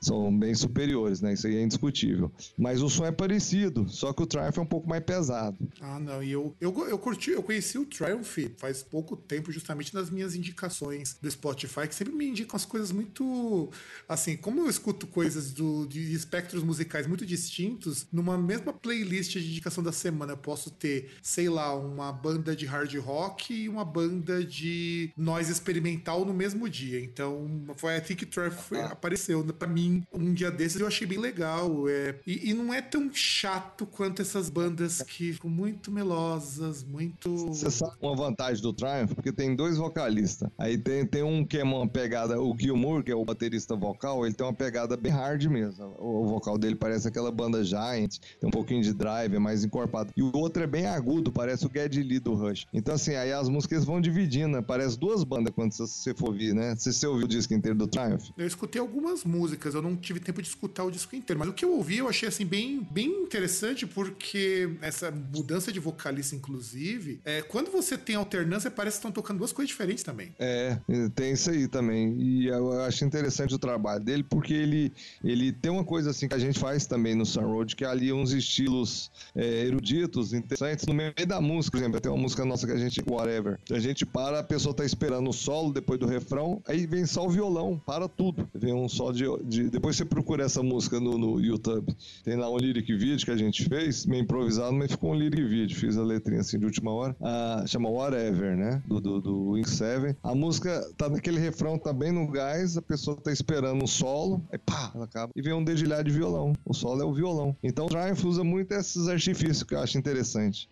são 0.00 0.36
bem 0.36 0.54
superiores, 0.54 1.20
né? 1.20 1.32
Isso 1.32 1.46
aí 1.46 1.56
é 1.56 1.62
indiscutível. 1.62 2.30
Mas 2.60 2.82
o 2.82 2.90
som 2.90 3.06
é 3.06 3.10
parecido, 3.10 3.88
só 3.88 4.12
que 4.12 4.22
o 4.22 4.26
Triumph 4.26 4.58
é 4.58 4.60
um 4.60 4.66
pouco 4.66 4.86
mais 4.86 5.02
pesado. 5.02 5.56
Ah, 5.80 5.98
não. 5.98 6.22
E 6.22 6.30
eu, 6.30 6.54
eu, 6.60 6.88
eu 6.88 6.98
curti, 6.98 7.30
eu 7.30 7.42
conheci 7.42 7.78
o 7.78 7.86
Triumph 7.86 8.36
faz 8.58 8.82
pouco 8.82 9.16
tempo, 9.16 9.50
justamente 9.50 9.94
nas 9.94 10.10
minhas 10.10 10.34
indicações 10.34 11.16
do 11.22 11.30
Spotify, 11.30 11.88
que 11.88 11.94
sempre 11.94 12.12
me 12.12 12.28
indicam 12.28 12.56
as 12.56 12.66
coisas 12.66 12.92
muito. 12.92 13.70
Assim, 14.06 14.36
como 14.36 14.60
eu 14.60 14.68
escuto 14.68 15.06
coisas 15.06 15.52
do, 15.52 15.86
de 15.86 16.12
espectros 16.12 16.62
musicais 16.62 17.06
muito 17.06 17.24
distintos, 17.24 18.06
numa 18.12 18.36
mesma 18.36 18.74
playlist 18.74 19.32
de 19.32 19.50
indicação 19.50 19.82
da 19.82 19.92
semana, 19.92 20.32
eu 20.32 20.36
posso 20.36 20.70
ter, 20.70 21.12
sei 21.22 21.48
lá, 21.48 21.74
uma 21.74 22.12
banda 22.12 22.54
de 22.54 22.66
hard 22.66 22.94
rock 22.96 23.54
e 23.54 23.68
uma 23.70 23.86
banda 23.86 24.44
de 24.44 25.10
noise 25.16 25.50
experimental 25.50 26.26
no 26.26 26.34
mesmo 26.34 26.68
dia. 26.68 27.00
Então, 27.00 27.64
foi 27.76 27.96
assim 27.96 28.14
que 28.14 28.26
Triumph 28.26 28.72
ah. 28.74 28.86
apareceu. 28.92 29.42
para 29.44 29.68
mim, 29.68 30.04
um 30.12 30.34
dia 30.34 30.50
desses 30.50 30.78
eu 30.78 30.86
achei 30.86 31.06
bem 31.06 31.18
legal. 31.18 31.88
É, 31.88 32.16
e, 32.26 32.39
E, 32.40 32.50
e, 32.50 32.54
não 32.54 32.72
é 32.72 32.80
tão 32.80 33.10
chato 33.12 33.86
quanto 33.86 34.22
essas 34.22 34.48
bandas 34.48 35.02
que 35.02 35.32
ficam 35.32 35.50
muito 35.50 35.90
melosas, 35.90 36.82
muito. 36.82 37.48
Você 37.48 37.70
sabe 37.70 37.94
uma 38.00 38.14
vantagem 38.14 38.62
do 38.62 38.72
Triumph? 38.72 39.14
Porque 39.14 39.32
tem 39.32 39.54
dois 39.54 39.76
vocalistas. 39.76 40.48
Aí 40.58 40.78
tem, 40.78 41.06
tem 41.06 41.22
um 41.22 41.44
que 41.44 41.58
é 41.58 41.64
uma 41.64 41.88
pegada, 41.88 42.40
o 42.40 42.56
Gilmour, 42.56 43.02
que 43.02 43.10
é 43.10 43.14
o 43.14 43.24
baterista 43.24 43.76
vocal, 43.76 44.24
ele 44.24 44.34
tem 44.34 44.46
uma 44.46 44.52
pegada 44.52 44.96
bem 44.96 45.12
hard 45.12 45.44
mesmo. 45.46 45.94
O, 45.98 46.22
o 46.22 46.28
vocal 46.28 46.58
dele 46.58 46.74
parece 46.74 47.08
aquela 47.08 47.30
banda 47.30 47.62
Giant, 47.64 48.18
tem 48.40 48.48
um 48.48 48.50
pouquinho 48.50 48.82
de 48.82 48.92
drive, 48.92 49.34
é 49.34 49.38
mais 49.38 49.64
encorpado. 49.64 50.12
E 50.16 50.22
o 50.22 50.34
outro 50.36 50.62
é 50.62 50.66
bem 50.66 50.86
agudo, 50.86 51.32
parece 51.32 51.66
o 51.66 51.70
Geddy 51.72 52.02
Lee 52.02 52.20
do 52.20 52.34
Rush. 52.34 52.66
Então, 52.72 52.94
assim, 52.94 53.14
aí 53.14 53.32
as 53.32 53.48
músicas 53.48 53.84
vão 53.84 54.00
dividindo, 54.00 54.56
né? 54.56 54.62
Parece 54.62 54.98
duas 54.98 55.24
bandas 55.24 55.52
quando 55.54 55.72
você 55.72 56.14
for 56.14 56.28
ouvir, 56.28 56.54
né? 56.54 56.74
Você, 56.76 56.92
você 56.92 57.06
ouviu 57.06 57.26
o 57.26 57.28
disco 57.28 57.54
inteiro 57.54 57.76
do 57.76 57.86
Triumph? 57.86 58.30
Eu 58.36 58.46
escutei 58.46 58.80
algumas 58.80 59.24
músicas, 59.24 59.74
eu 59.74 59.82
não 59.82 59.96
tive 59.96 60.20
tempo 60.20 60.40
de 60.40 60.48
escutar 60.48 60.84
o 60.84 60.90
disco 60.90 61.14
inteiro, 61.14 61.38
mas 61.38 61.48
o 61.48 61.52
que 61.52 61.64
eu 61.64 61.72
ouvi 61.72 61.98
eu 61.98 62.08
achei, 62.08 62.29
assim, 62.30 62.46
bem, 62.46 62.86
bem 62.90 63.08
interessante, 63.08 63.86
porque 63.86 64.70
essa 64.80 65.10
mudança 65.10 65.72
de 65.72 65.78
vocalista, 65.78 66.34
inclusive, 66.34 67.20
é, 67.24 67.42
quando 67.42 67.70
você 67.70 67.96
tem 67.98 68.16
alternância, 68.16 68.70
parece 68.70 68.96
que 68.96 69.00
estão 69.00 69.12
tocando 69.12 69.38
duas 69.38 69.52
coisas 69.52 69.68
diferentes 69.68 70.02
também. 70.02 70.34
É, 70.38 70.78
tem 71.14 71.32
isso 71.32 71.50
aí 71.50 71.68
também. 71.68 72.16
E 72.18 72.46
eu 72.46 72.80
acho 72.82 73.04
interessante 73.04 73.54
o 73.54 73.58
trabalho 73.58 74.02
dele, 74.02 74.22
porque 74.22 74.54
ele, 74.54 74.92
ele 75.22 75.52
tem 75.52 75.70
uma 75.70 75.84
coisa 75.84 76.10
assim 76.10 76.28
que 76.28 76.34
a 76.34 76.38
gente 76.38 76.58
faz 76.58 76.86
também 76.86 77.14
no 77.14 77.26
Sunroad, 77.26 77.74
que 77.74 77.84
é 77.84 77.88
ali 77.88 78.12
uns 78.12 78.32
estilos 78.32 79.10
é, 79.34 79.66
eruditos, 79.66 80.32
interessantes, 80.32 80.86
no 80.86 80.94
meio 80.94 81.12
da 81.26 81.40
música, 81.40 81.76
por 81.76 81.82
exemplo, 81.82 82.00
tem 82.00 82.10
uma 82.10 82.20
música 82.20 82.44
nossa 82.44 82.66
que 82.66 82.72
a 82.72 82.76
gente, 82.76 83.02
Whatever, 83.06 83.58
a 83.70 83.78
gente 83.78 84.06
para, 84.06 84.40
a 84.40 84.44
pessoa 84.44 84.74
tá 84.74 84.84
esperando 84.84 85.28
o 85.28 85.32
solo 85.32 85.72
depois 85.72 85.98
do 85.98 86.06
refrão, 86.06 86.62
aí 86.66 86.86
vem 86.86 87.06
só 87.06 87.26
o 87.26 87.30
violão, 87.30 87.80
para 87.84 88.08
tudo. 88.08 88.48
Vem 88.54 88.72
um 88.72 88.88
solo 88.88 89.12
de. 89.12 89.24
de 89.44 89.70
depois 89.70 89.96
você 89.96 90.04
procura 90.04 90.44
essa 90.44 90.62
música 90.62 91.00
no, 91.00 91.18
no 91.18 91.40
YouTube. 91.40 91.94
Tem 92.24 92.36
lá 92.36 92.50
um 92.50 92.56
lyric 92.56 92.94
video 92.94 93.16
que 93.18 93.30
a 93.30 93.36
gente 93.36 93.64
fez, 93.64 94.06
meio 94.06 94.22
improvisado, 94.22 94.72
mas 94.72 94.90
ficou 94.90 95.12
um 95.12 95.14
lyric 95.14 95.42
video. 95.42 95.76
Fiz 95.76 95.96
a 95.96 96.02
letrinha 96.02 96.40
assim 96.40 96.58
de 96.58 96.64
última 96.64 96.92
hora. 96.92 97.16
Ah, 97.20 97.64
chama 97.66 97.88
Whatever, 97.88 98.56
né? 98.56 98.82
Do, 98.86 99.00
do, 99.00 99.20
do 99.20 99.50
Wing 99.50 99.66
7. 99.66 100.16
A 100.22 100.34
música 100.34 100.82
tá 100.96 101.08
naquele 101.08 101.38
refrão, 101.38 101.78
tá 101.78 101.92
bem 101.92 102.12
no 102.12 102.26
gás, 102.30 102.76
a 102.76 102.82
pessoa 102.82 103.16
tá 103.16 103.32
esperando 103.32 103.82
um 103.82 103.86
solo, 103.86 104.44
aí 104.52 104.58
pá, 104.58 104.90
ela 104.94 105.04
acaba. 105.04 105.32
E 105.34 105.42
vem 105.42 105.52
um 105.52 105.64
dedilhado 105.64 106.04
de 106.04 106.10
violão. 106.10 106.52
O 106.64 106.74
solo 106.74 107.02
é 107.02 107.04
o 107.04 107.12
violão. 107.12 107.56
Então 107.62 107.86
o 107.86 107.88
Triumph 107.88 108.24
usa 108.24 108.44
muito 108.44 108.72
esses 108.72 109.08
artifícios 109.08 109.62
que 109.62 109.74
eu 109.74 109.80
acho 109.80 109.98
interessante. 109.98 110.68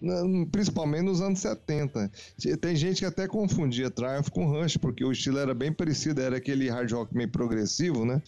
Principalmente 0.50 1.02
nos 1.02 1.20
anos 1.20 1.40
70. 1.40 2.10
Tem 2.60 2.76
gente 2.76 3.00
que 3.00 3.06
até 3.06 3.26
confundia 3.26 3.90
Triumph 3.90 4.28
com 4.28 4.46
Rush, 4.46 4.76
porque 4.76 5.04
o 5.04 5.12
estilo 5.12 5.38
era 5.38 5.54
bem 5.54 5.72
parecido, 5.72 6.20
era 6.20 6.36
aquele 6.36 6.68
hard 6.68 6.90
rock 6.92 7.14
meio 7.14 7.28
progressivo, 7.28 8.04
né? 8.04 8.22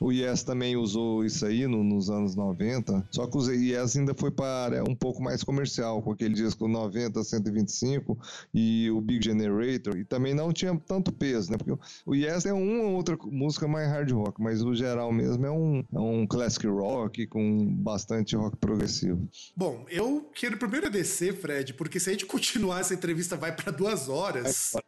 O 0.00 0.12
Yes 0.12 0.42
também 0.42 0.76
usou 0.76 1.24
isso 1.24 1.46
aí 1.46 1.66
no, 1.66 1.82
nos 1.82 2.10
anos 2.10 2.34
90, 2.36 3.08
só 3.10 3.26
que 3.26 3.36
o 3.38 3.50
Yes 3.50 3.96
ainda 3.96 4.14
foi 4.14 4.30
para 4.30 4.84
um 4.84 4.94
pouco 4.94 5.22
mais 5.22 5.42
comercial, 5.42 6.02
com 6.02 6.12
aquele 6.12 6.34
disco 6.34 6.68
90, 6.68 7.22
125 7.24 8.18
e 8.52 8.90
o 8.90 9.00
Big 9.00 9.24
Generator, 9.24 9.96
e 9.96 10.04
também 10.04 10.34
não 10.34 10.52
tinha 10.52 10.78
tanto 10.86 11.10
peso, 11.10 11.50
né? 11.50 11.56
Porque 11.56 11.72
o 12.04 12.14
Yes 12.14 12.44
é 12.44 12.52
uma 12.52 12.82
ou 12.84 12.92
outra 12.92 13.16
música 13.24 13.66
mais 13.66 13.88
hard 13.88 14.10
rock, 14.12 14.42
mas 14.42 14.62
o 14.62 14.74
geral 14.74 15.10
mesmo 15.12 15.46
é 15.46 15.50
um, 15.50 15.82
é 15.92 15.98
um 15.98 16.26
classic 16.26 16.66
rock 16.66 17.26
com 17.26 17.74
bastante 17.76 18.36
rock 18.36 18.56
progressivo. 18.58 19.26
Bom, 19.56 19.86
eu 19.88 20.30
quero 20.34 20.58
primeiro 20.58 20.90
descer, 20.90 21.34
Fred, 21.34 21.72
porque 21.74 21.98
se 21.98 22.10
a 22.10 22.12
gente 22.12 22.26
continuar 22.26 22.80
essa 22.80 22.92
entrevista 22.92 23.36
vai 23.36 23.54
para 23.54 23.72
duas 23.72 24.08
horas. 24.08 24.74
É. 24.74 24.80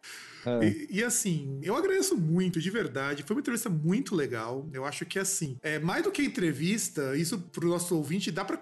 É. 0.62 0.68
E, 0.68 0.98
e, 0.98 1.04
assim, 1.04 1.58
eu 1.62 1.76
agradeço 1.76 2.16
muito, 2.16 2.60
de 2.60 2.70
verdade. 2.70 3.22
Foi 3.22 3.36
uma 3.36 3.40
entrevista 3.40 3.68
muito 3.68 4.14
legal. 4.14 4.68
Eu 4.72 4.84
acho 4.84 5.04
que, 5.04 5.18
assim, 5.18 5.56
é 5.62 5.78
mais 5.78 6.02
do 6.04 6.10
que 6.10 6.22
entrevista, 6.22 7.16
isso 7.16 7.38
pro 7.38 7.68
nosso 7.68 7.96
ouvinte, 7.96 8.30
dá 8.30 8.44
pra 8.44 8.58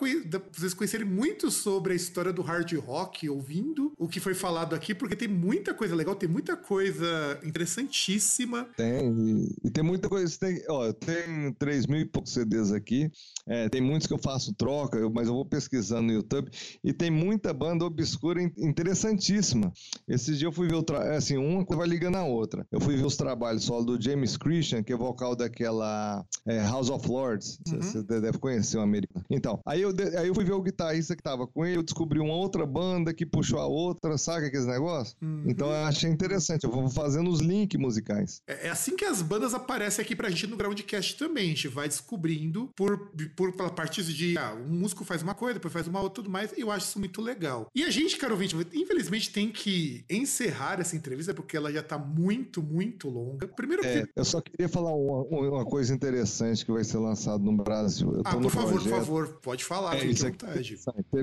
vocês 0.52 0.74
conhecerem 0.74 1.06
muito 1.06 1.50
sobre 1.50 1.92
a 1.92 1.96
história 1.96 2.32
do 2.32 2.42
hard 2.42 2.72
rock, 2.74 3.28
ouvindo 3.28 3.92
o 3.98 4.08
que 4.08 4.20
foi 4.20 4.34
falado 4.34 4.74
aqui, 4.74 4.94
porque 4.94 5.16
tem 5.16 5.28
muita 5.28 5.72
coisa 5.74 5.94
legal, 5.94 6.14
tem 6.14 6.28
muita 6.28 6.56
coisa 6.56 7.38
interessantíssima. 7.44 8.68
Tem, 8.76 9.48
e, 9.64 9.70
tem 9.70 9.84
muita 9.84 10.08
coisa. 10.08 10.36
Tem, 10.38 10.62
ó, 10.68 10.92
tem 10.92 11.52
3 11.58 11.86
mil 11.86 12.00
e 12.00 12.04
poucos 12.04 12.32
CDs 12.32 12.72
aqui. 12.72 13.10
É, 13.46 13.68
tem 13.68 13.80
muitos 13.80 14.06
que 14.06 14.12
eu 14.12 14.18
faço 14.18 14.52
troca, 14.54 14.98
mas 15.10 15.28
eu 15.28 15.34
vou 15.34 15.44
pesquisando 15.44 16.08
no 16.08 16.12
YouTube. 16.12 16.50
E 16.82 16.92
tem 16.92 17.10
muita 17.10 17.52
banda 17.52 17.84
obscura 17.84 18.42
interessantíssima. 18.42 19.72
Esses 20.08 20.38
dias 20.38 20.42
eu 20.42 20.52
fui 20.52 20.68
ver, 20.68 20.74
o 20.74 20.84
assim, 21.16 21.36
uma 21.36 21.64
coisa 21.64 21.75
vai 21.76 21.86
ligando 21.86 22.16
a 22.16 22.24
outra. 22.24 22.66
Eu 22.70 22.80
fui 22.80 22.96
ver 22.96 23.04
os 23.04 23.16
trabalhos 23.16 23.64
solo 23.64 23.84
do 23.84 24.02
James 24.02 24.36
Christian, 24.36 24.82
que 24.82 24.92
é 24.92 24.96
vocal 24.96 25.36
daquela 25.36 26.24
é, 26.46 26.60
House 26.62 26.90
of 26.90 27.08
Lords. 27.08 27.58
Você 27.66 27.98
uhum. 27.98 28.04
deve 28.04 28.38
conhecer 28.38 28.78
o 28.78 28.80
americano. 28.80 29.24
Então, 29.30 29.60
aí 29.64 29.82
eu, 29.82 29.90
aí 30.18 30.28
eu 30.28 30.34
fui 30.34 30.44
ver 30.44 30.52
o 30.52 30.62
guitarrista 30.62 31.14
que 31.14 31.22
tava 31.22 31.46
com 31.46 31.64
ele, 31.64 31.78
eu 31.78 31.82
descobri 31.82 32.18
uma 32.18 32.34
outra 32.34 32.66
banda 32.66 33.14
que 33.14 33.24
puxou 33.24 33.60
a 33.60 33.66
outra, 33.66 34.18
sabe 34.18 34.46
aqueles 34.46 34.66
negócios? 34.66 35.16
Uhum. 35.22 35.44
Então 35.46 35.68
eu 35.68 35.84
achei 35.84 36.10
interessante. 36.10 36.64
Eu 36.64 36.70
vou 36.70 36.88
fazendo 36.90 37.30
os 37.30 37.40
links 37.40 37.80
musicais. 37.80 38.42
É, 38.46 38.66
é 38.66 38.70
assim 38.70 38.96
que 38.96 39.04
as 39.04 39.22
bandas 39.22 39.54
aparecem 39.54 40.02
aqui 40.04 40.16
pra 40.16 40.28
gente 40.30 40.46
no 40.46 40.56
Groundcast 40.56 41.16
também. 41.16 41.44
A 41.44 41.48
gente 41.48 41.68
vai 41.68 41.88
descobrindo 41.88 42.70
por 42.74 42.96
por 43.36 43.52
pela 43.52 43.70
parte 43.70 44.02
de 44.02 44.36
ah, 44.38 44.54
um 44.54 44.78
músico 44.78 45.04
faz 45.04 45.22
uma 45.22 45.34
coisa, 45.34 45.54
depois 45.54 45.72
faz 45.72 45.86
uma 45.86 46.00
outra 46.00 46.16
tudo 46.16 46.30
mais. 46.30 46.52
Eu 46.56 46.70
acho 46.70 46.86
isso 46.86 46.98
muito 46.98 47.20
legal. 47.20 47.68
E 47.74 47.84
a 47.84 47.90
gente, 47.90 48.16
caro 48.16 48.32
ouvinte, 48.32 48.56
infelizmente 48.74 49.30
tem 49.30 49.50
que 49.50 50.04
encerrar 50.08 50.80
essa 50.80 50.96
entrevista 50.96 51.34
porque 51.34 51.55
ela 51.56 51.72
já 51.72 51.82
tá 51.82 51.98
muito, 51.98 52.62
muito 52.62 53.08
longa. 53.08 53.48
Primeiro 53.48 53.84
é, 53.84 54.02
que... 54.02 54.12
Eu 54.14 54.24
só 54.24 54.40
queria 54.40 54.68
falar 54.68 54.94
uma, 54.94 55.22
uma, 55.22 55.64
coisa 55.64 55.94
interessante 55.94 56.64
que 56.64 56.72
vai 56.72 56.84
ser 56.84 56.98
lançado 56.98 57.42
no 57.42 57.52
Brasil. 57.52 58.20
ah, 58.24 58.36
por 58.36 58.50
favor, 58.50 58.72
projeto. 58.72 58.90
por 58.90 58.98
favor, 58.98 59.28
pode 59.42 59.64
falar, 59.64 59.96
é, 59.96 60.06
isso 60.06 60.26
aqui, 60.26 60.44
vontade. 60.44 60.78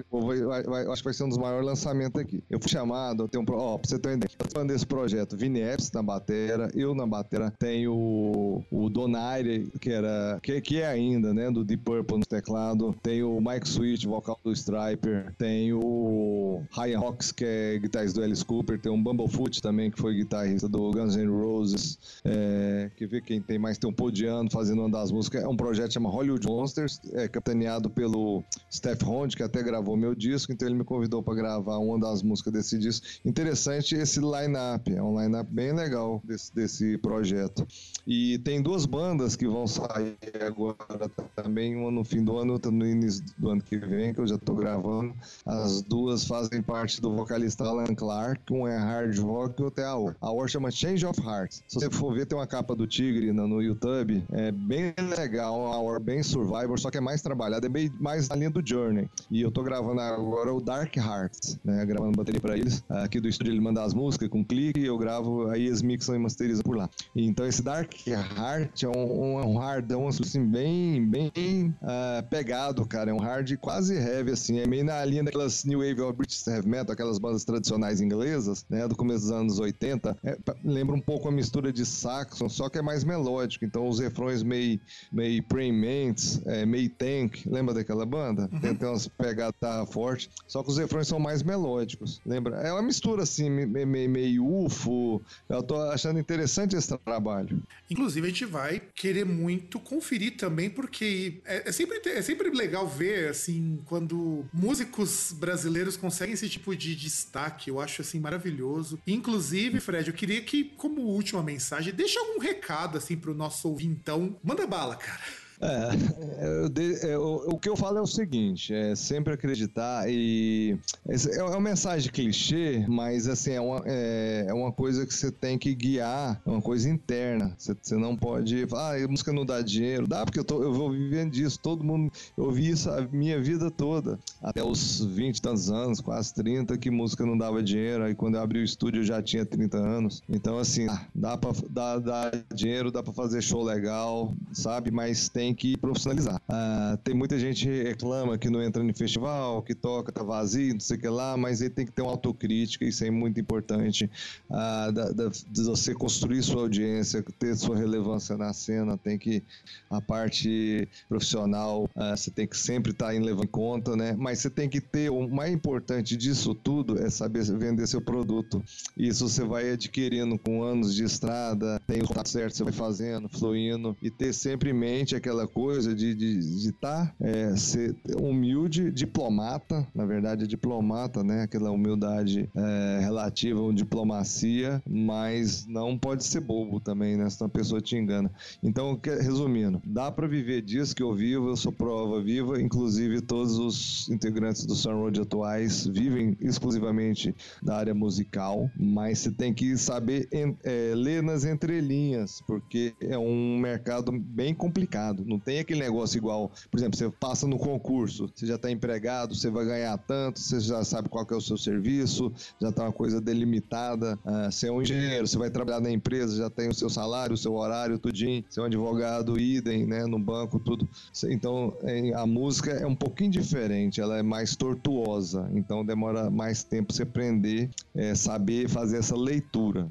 Vai, 0.09 0.63
vai, 0.63 0.87
acho 0.87 1.01
que 1.01 1.05
vai 1.05 1.13
ser 1.13 1.23
um 1.23 1.29
dos 1.29 1.37
maiores 1.37 1.65
lançamentos 1.65 2.19
aqui. 2.19 2.43
Eu 2.49 2.59
fui 2.59 2.69
chamado, 2.69 3.23
eu 3.23 3.27
tenho 3.27 3.43
um. 3.43 3.53
Ó, 3.53 3.77
pra 3.77 3.89
você 3.89 3.99
ter 3.99 4.09
uma 4.09 4.15
ideia, 4.15 4.29
eu 4.55 4.65
desse 4.65 4.85
projeto, 4.85 5.37
Vini 5.37 5.61
Epps 5.61 5.91
na 5.91 6.01
batera, 6.01 6.69
eu 6.73 6.93
na 6.95 7.05
batera, 7.05 7.51
tem 7.51 7.87
o, 7.87 8.63
o 8.71 8.89
Donaire, 8.89 9.71
que 9.79 9.91
era. 9.91 10.39
Que, 10.41 10.61
que 10.61 10.81
é 10.81 10.87
ainda, 10.87 11.33
né? 11.33 11.49
Do 11.51 11.63
Deep 11.63 11.83
Purple 11.83 12.19
no 12.19 12.25
teclado, 12.25 12.95
tem 13.01 13.23
o 13.23 13.39
Mike 13.39 13.67
Switch, 13.67 14.05
vocal 14.05 14.39
do 14.43 14.51
Striper, 14.51 15.33
tem 15.37 15.73
o 15.73 16.63
Ryan 16.71 16.99
Hawks, 16.99 17.31
que 17.31 17.45
é 17.45 17.79
guitarrista 17.79 18.19
do 18.19 18.25
Alice 18.25 18.45
Cooper, 18.45 18.79
tem 18.79 18.91
um 18.91 19.01
Bumblefoot 19.01 19.61
também, 19.61 19.91
que 19.91 19.99
foi 19.99 20.15
guitarrista 20.23 20.67
do 20.67 20.91
Guns 20.91 21.15
N' 21.15 21.27
Roses, 21.27 21.97
é, 22.23 22.89
que 22.95 23.05
vê 23.05 23.21
quem 23.21 23.41
tem 23.41 23.59
mais, 23.59 23.77
tem 23.77 23.89
um 23.89 23.93
Podiano 23.93 24.49
fazendo 24.51 24.79
uma 24.79 24.89
das 24.89 25.11
músicas, 25.11 25.43
é 25.43 25.47
um 25.47 25.55
projeto 25.55 25.93
chamado 25.93 26.13
Hollywood 26.13 26.47
Monsters, 26.47 26.99
é 27.13 27.27
capitaneado 27.27 27.89
pelo 27.89 28.43
Steph 28.71 29.03
Hond, 29.03 29.35
que 29.35 29.43
até 29.43 29.61
gravou 29.61 29.95
meu 29.95 30.15
disco, 30.15 30.51
então 30.51 30.67
ele 30.67 30.77
me 30.77 30.83
convidou 30.83 31.21
para 31.21 31.35
gravar 31.35 31.77
uma 31.77 31.99
das 31.99 32.23
músicas 32.23 32.53
desse 32.53 32.77
disco. 32.77 33.05
Interessante 33.25 33.95
esse 33.95 34.19
line-up, 34.19 34.91
é 34.91 35.01
um 35.01 35.19
line-up 35.19 35.49
bem 35.51 35.73
legal 35.73 36.21
desse, 36.23 36.53
desse 36.53 36.97
projeto. 36.97 37.67
E 38.05 38.37
tem 38.39 38.61
duas 38.61 38.85
bandas 38.85 39.35
que 39.35 39.47
vão 39.47 39.67
sair 39.67 40.17
agora 40.45 41.09
também, 41.35 41.75
uma 41.75 41.91
no 41.91 42.03
fim 42.03 42.23
do 42.23 42.37
ano, 42.37 42.53
outra 42.53 42.71
no 42.71 42.85
início 42.85 43.23
do 43.37 43.49
ano 43.49 43.61
que 43.61 43.77
vem, 43.77 44.13
que 44.13 44.19
eu 44.19 44.27
já 44.27 44.37
tô 44.37 44.53
gravando. 44.53 45.13
As 45.45 45.81
duas 45.81 46.25
fazem 46.25 46.61
parte 46.61 47.01
do 47.01 47.15
vocalista 47.15 47.63
Alan 47.63 47.95
Clark, 47.95 48.41
um 48.51 48.67
é 48.67 48.77
hard 48.77 49.17
rock 49.19 49.61
e 49.61 49.63
outro 49.63 49.81
é 49.81 49.85
a 49.85 49.95
A 50.21 50.31
War 50.31 50.47
chama 50.47 50.71
Change 50.71 51.05
of 51.05 51.19
Hearts. 51.21 51.63
Se 51.67 51.79
você 51.79 51.89
for 51.89 52.13
ver, 52.13 52.25
tem 52.25 52.37
uma 52.37 52.47
capa 52.47 52.75
do 52.75 52.87
Tigre 52.87 53.31
no, 53.31 53.47
no 53.47 53.61
YouTube, 53.61 54.23
é 54.31 54.51
bem 54.51 54.93
legal, 55.17 55.71
a 55.71 55.79
War 55.79 55.99
bem 55.99 56.23
Survivor, 56.23 56.79
só 56.79 56.89
que 56.89 56.97
é 56.97 57.01
mais 57.01 57.21
trabalhada, 57.21 57.65
é 57.65 57.69
bem 57.69 57.91
mais 57.99 58.29
na 58.29 58.35
linha 58.35 58.49
do 58.49 58.65
Journey. 58.65 59.09
E 59.29 59.41
eu 59.41 59.51
tô 59.51 59.63
gravando 59.63 60.01
agora 60.01 60.53
o 60.53 60.61
Dark 60.61 60.95
Hearts, 60.95 61.59
né, 61.63 61.85
gravando 61.85 62.17
bateria 62.17 62.39
pra 62.39 62.57
eles. 62.57 62.83
Aqui 62.89 63.19
do 63.19 63.27
estúdio 63.27 63.53
ele 63.53 63.61
manda 63.61 63.83
as 63.83 63.93
músicas 63.93 64.29
com 64.29 64.43
clique, 64.43 64.83
eu 64.83 64.97
gravo, 64.97 65.49
aí 65.49 65.67
eles 65.67 65.81
mixam 65.81 66.15
e 66.15 66.19
masterizam 66.19 66.63
por 66.63 66.75
lá. 66.75 66.89
Então 67.15 67.45
esse 67.45 67.61
Dark 67.61 67.91
Heart 68.07 68.83
é 68.83 68.89
um, 68.89 69.37
um, 69.37 69.53
um 69.53 69.57
hardão 69.57 70.07
assim, 70.07 70.45
bem, 70.45 71.05
bem 71.05 71.75
uh, 71.81 72.23
pegado, 72.29 72.85
cara. 72.85 73.11
É 73.11 73.13
um 73.13 73.19
hard 73.19 73.55
quase 73.57 73.95
heavy, 73.95 74.31
assim. 74.31 74.59
É 74.59 74.67
meio 74.67 74.83
na 74.83 75.03
linha 75.05 75.23
daquelas 75.23 75.63
New 75.63 75.79
Wave 75.79 76.01
ou 76.01 76.13
British 76.13 76.45
Heavy 76.45 76.67
Metal, 76.67 76.93
aquelas 76.93 77.17
bandas 77.17 77.43
tradicionais 77.43 78.01
inglesas, 78.01 78.65
né? 78.69 78.87
Do 78.87 78.95
começo 78.95 79.21
dos 79.21 79.31
anos 79.31 79.59
80. 79.59 80.02
É, 80.23 80.37
lembra 80.63 80.95
um 80.95 81.01
pouco 81.01 81.27
a 81.27 81.31
mistura 81.31 81.71
de 81.71 81.85
Saxon, 81.85 82.49
só 82.49 82.69
que 82.69 82.77
é 82.77 82.81
mais 82.81 83.03
melódico. 83.03 83.65
Então 83.65 83.87
os 83.87 83.99
refrões 83.99 84.43
meio, 84.43 84.79
meio 85.11 85.43
Praying 85.43 85.73
Mantis, 85.73 86.41
é, 86.45 86.65
meio 86.65 86.89
Tank. 86.89 87.45
Lembra 87.45 87.73
daquela 87.73 88.05
banda? 88.05 88.49
Uhum. 88.51 88.59
Tem, 88.59 88.75
tem 88.75 88.87
umas 88.87 89.07
pegadas 89.07 89.53
fortes. 89.91 90.29
Só 90.47 90.63
que 90.63 90.69
os 90.69 90.77
refrões 90.77 91.07
são 91.07 91.19
mais 91.19 91.43
melódicos. 91.43 92.21
Lembra? 92.25 92.57
É 92.57 92.71
uma 92.71 92.81
mistura, 92.81 93.23
assim, 93.23 93.49
meio, 93.49 94.09
meio 94.09 94.65
UFO. 94.65 95.21
Eu 95.47 95.63
tô 95.63 95.75
achando 95.81 96.19
interessante 96.19 96.75
esse 96.75 96.97
trabalho. 96.97 97.61
Inclusive, 97.89 98.25
a 98.25 98.29
gente 98.29 98.45
vai 98.45 98.81
querer 98.95 99.25
muito 99.25 99.79
conferir 99.79 100.37
também, 100.37 100.69
porque 100.69 101.41
é, 101.45 101.69
é 101.69 101.71
sempre 101.71 102.01
é 102.09 102.21
sempre 102.21 102.49
legal 102.49 102.87
ver, 102.87 103.29
assim, 103.29 103.79
quando 103.85 104.45
músicos 104.53 105.33
brasileiros 105.37 105.95
conseguem 105.95 106.33
esse 106.33 106.49
tipo 106.49 106.75
de 106.75 106.95
destaque. 106.95 107.69
Eu 107.69 107.79
acho, 107.79 108.01
assim, 108.01 108.19
maravilhoso. 108.19 108.99
Inclusive, 109.05 109.79
Fred, 109.93 110.07
eu 110.07 110.13
queria 110.15 110.41
que, 110.41 110.63
como 110.63 111.01
última 111.01 111.43
mensagem, 111.43 111.93
deixa 111.93 112.19
algum 112.19 112.39
recado, 112.39 112.97
assim, 112.97 113.15
pro 113.15 113.35
nosso 113.35 113.69
ouvintão. 113.69 114.35
Manda 114.43 114.65
bala, 114.65 114.95
cara. 114.95 115.21
É, 115.61 117.07
eu, 117.07 117.43
o 117.47 117.57
que 117.57 117.69
eu 117.69 117.75
falo 117.75 117.97
é 117.97 118.01
o 118.01 118.07
seguinte, 118.07 118.73
é 118.73 118.95
sempre 118.95 119.33
acreditar 119.33 120.09
e 120.09 120.77
é, 121.07 121.37
é 121.37 121.43
uma 121.43 121.59
mensagem 121.59 122.11
clichê, 122.11 122.85
mas 122.87 123.27
assim 123.27 123.51
é 123.51 123.61
uma, 123.61 123.81
é, 123.85 124.45
é 124.47 124.53
uma 124.53 124.71
coisa 124.71 125.05
que 125.05 125.13
você 125.13 125.31
tem 125.31 125.57
que 125.57 125.73
guiar, 125.73 126.41
é 126.45 126.49
uma 126.49 126.61
coisa 126.61 126.89
interna. 126.89 127.53
Você, 127.57 127.75
você 127.79 127.95
não 127.95 128.15
pode, 128.15 128.65
ah, 128.73 128.93
a 129.03 129.07
música 129.07 129.33
não 129.33 129.45
dá 129.45 129.61
dinheiro, 129.61 130.07
dá 130.07 130.23
porque 130.25 130.39
eu, 130.39 130.43
tô, 130.43 130.63
eu 130.63 130.73
vou 130.73 130.91
vivendo 130.91 131.31
disso. 131.31 131.59
Todo 131.61 131.83
mundo, 131.83 132.11
eu 132.37 132.51
vi 132.51 132.69
isso 132.69 132.89
a 132.89 133.01
minha 133.11 133.41
vida 133.41 133.69
toda, 133.69 134.19
até 134.41 134.63
os 134.63 135.03
20 135.03 135.41
tantos 135.41 135.71
anos, 135.71 135.99
quase 135.99 136.33
30, 136.33 136.77
que 136.77 136.89
música 136.89 137.25
não 137.25 137.37
dava 137.37 137.61
dinheiro. 137.61 138.03
Aí 138.03 138.15
quando 138.15 138.35
eu 138.35 138.41
abri 138.41 138.59
o 138.59 138.63
estúdio 138.63 139.01
eu 139.01 139.05
já 139.05 139.21
tinha 139.21 139.45
30 139.45 139.77
anos. 139.77 140.21
Então 140.29 140.57
assim, 140.57 140.87
dá 141.13 141.37
para 141.37 141.51
dar, 141.69 141.99
dar 141.99 142.31
dinheiro, 142.53 142.91
dá 142.91 143.03
para 143.03 143.13
fazer 143.13 143.41
show 143.41 143.63
legal, 143.63 144.33
sabe? 144.53 144.91
Mas 144.91 145.29
tem 145.29 145.42
que 145.51 145.75
profissionalizar. 145.75 146.39
Ah, 146.47 146.99
tem 147.03 147.15
muita 147.15 147.39
gente 147.39 147.67
reclama 147.67 148.37
que 148.37 148.51
não 148.51 148.61
entra 148.61 148.83
em 148.83 148.93
festival, 148.93 149.63
que 149.63 149.73
toca, 149.73 150.11
tá 150.11 150.21
vazio, 150.21 150.73
não 150.73 150.79
sei 150.79 150.97
o 150.97 150.99
que 150.99 151.07
lá, 151.07 151.35
mas 151.35 151.59
aí 151.63 151.71
tem 151.71 151.87
que 151.87 151.91
ter 151.91 152.03
uma 152.03 152.11
autocrítica, 152.11 152.85
isso 152.85 153.03
é 153.03 153.09
muito 153.09 153.39
importante. 153.39 154.07
Ah, 154.51 154.91
da, 154.91 155.11
da, 155.11 155.29
de 155.29 155.63
você 155.63 155.95
construir 155.95 156.43
sua 156.43 156.61
audiência, 156.61 157.25
ter 157.39 157.55
sua 157.55 157.75
relevância 157.75 158.37
na 158.37 158.53
cena, 158.53 158.95
tem 158.95 159.17
que 159.17 159.41
a 159.89 159.99
parte 159.99 160.87
profissional, 161.09 161.89
ah, 161.95 162.15
você 162.15 162.29
tem 162.29 162.45
que 162.45 162.55
sempre 162.55 162.91
estar 162.91 163.07
tá 163.07 163.15
em 163.15 163.19
levando 163.19 163.45
em 163.45 163.47
conta, 163.47 163.95
né? 163.95 164.15
Mas 164.17 164.39
você 164.39 164.49
tem 164.49 164.69
que 164.69 164.79
ter 164.79 165.09
o 165.09 165.27
mais 165.27 165.51
importante 165.51 166.15
disso 166.15 166.53
tudo 166.53 167.01
é 167.01 167.09
saber 167.09 167.43
vender 167.43 167.87
seu 167.87 168.01
produto. 168.01 168.63
Isso 168.95 169.27
você 169.27 169.43
vai 169.43 169.71
adquirindo 169.71 170.37
com 170.37 170.61
anos 170.61 170.93
de 170.93 171.03
estrada, 171.03 171.81
tem 171.87 172.01
o 172.01 172.27
certo, 172.27 172.55
você 172.55 172.63
vai 172.63 172.73
fazendo, 172.73 173.27
fluindo 173.29 173.97
e 174.01 174.09
ter 174.09 174.33
sempre 174.33 174.69
em 174.69 174.73
mente 174.73 175.15
aquela 175.15 175.32
coisa 175.47 175.93
de 175.93 176.11
estar 176.11 176.19
de, 176.19 176.61
de 176.61 176.71
tá, 176.71 177.13
é, 177.19 177.55
ser 177.55 177.95
humilde, 178.21 178.91
diplomata, 178.91 179.87
na 179.93 180.05
verdade 180.05 180.43
é 180.43 180.47
diplomata, 180.47 181.23
né? 181.23 181.43
Aquela 181.43 181.71
humildade 181.71 182.49
é, 182.55 182.99
relativa 183.01 183.69
à 183.69 183.73
diplomacia, 183.73 184.81
mas 184.87 185.65
não 185.67 185.97
pode 185.97 186.23
ser 186.23 186.41
bobo 186.41 186.79
também, 186.79 187.17
né? 187.17 187.29
Senão 187.29 187.47
a 187.47 187.49
pessoa 187.49 187.81
te 187.81 187.95
engana. 187.95 188.31
Então, 188.61 188.99
resumindo, 189.03 189.81
dá 189.85 190.11
para 190.11 190.27
viver 190.27 190.61
disso 190.61 190.95
que 190.95 191.03
eu 191.03 191.13
vivo, 191.13 191.49
eu 191.49 191.57
sou 191.57 191.71
prova 191.71 192.21
viva, 192.21 192.61
inclusive 192.61 193.21
todos 193.21 193.57
os 193.57 194.09
integrantes 194.09 194.65
do 194.65 194.75
Sun 194.75 194.93
Road 194.93 195.21
atuais 195.21 195.85
vivem 195.87 196.37
exclusivamente 196.39 197.35
da 197.61 197.75
área 197.77 197.93
musical, 197.93 198.69
mas 198.77 199.19
você 199.19 199.31
tem 199.31 199.53
que 199.53 199.77
saber 199.77 200.27
é, 200.31 200.93
ler 200.95 201.23
nas 201.23 201.45
entrelinhas, 201.45 202.41
porque 202.45 202.93
é 203.01 203.17
um 203.17 203.57
mercado 203.57 204.11
bem 204.11 204.53
complicado. 204.53 205.22
Não 205.25 205.39
tem 205.39 205.59
aquele 205.59 205.79
negócio 205.79 206.17
igual, 206.17 206.51
por 206.69 206.79
exemplo, 206.79 206.97
você 206.97 207.09
passa 207.09 207.47
no 207.47 207.57
concurso, 207.57 208.29
você 208.33 208.45
já 208.45 208.55
está 208.55 208.69
empregado, 208.69 209.35
você 209.35 209.49
vai 209.49 209.65
ganhar 209.65 209.97
tanto, 209.97 210.39
você 210.39 210.59
já 210.59 210.83
sabe 210.83 211.09
qual 211.09 211.25
é 211.29 211.35
o 211.35 211.41
seu 211.41 211.57
serviço, 211.57 212.31
já 212.61 212.69
está 212.69 212.83
uma 212.83 212.91
coisa 212.91 213.21
delimitada. 213.21 214.19
Uh, 214.25 214.51
você 214.51 214.67
é 214.67 214.71
um 214.71 214.81
engenheiro, 214.81 215.27
você 215.27 215.37
vai 215.37 215.49
trabalhar 215.49 215.79
na 215.79 215.91
empresa, 215.91 216.35
já 216.35 216.49
tem 216.49 216.69
o 216.69 216.73
seu 216.73 216.89
salário, 216.89 217.33
o 217.33 217.37
seu 217.37 217.53
horário, 217.53 217.97
tudinho. 217.97 218.43
Você 218.49 218.59
é 218.59 218.63
um 218.63 218.65
advogado, 218.65 219.39
idem, 219.39 219.85
né, 219.85 220.05
no 220.05 220.19
banco, 220.19 220.59
tudo. 220.59 220.87
Então, 221.29 221.73
a 222.15 222.25
música 222.25 222.71
é 222.71 222.85
um 222.85 222.95
pouquinho 222.95 223.31
diferente, 223.31 224.01
ela 224.01 224.17
é 224.17 224.23
mais 224.23 224.55
tortuosa, 224.55 225.49
então 225.53 225.85
demora 225.85 226.29
mais 226.29 226.63
tempo 226.63 226.93
você 226.93 227.03
aprender, 227.03 227.69
é, 227.95 228.15
saber 228.15 228.67
fazer 228.69 228.97
essa 228.97 229.15
leitura, 229.15 229.87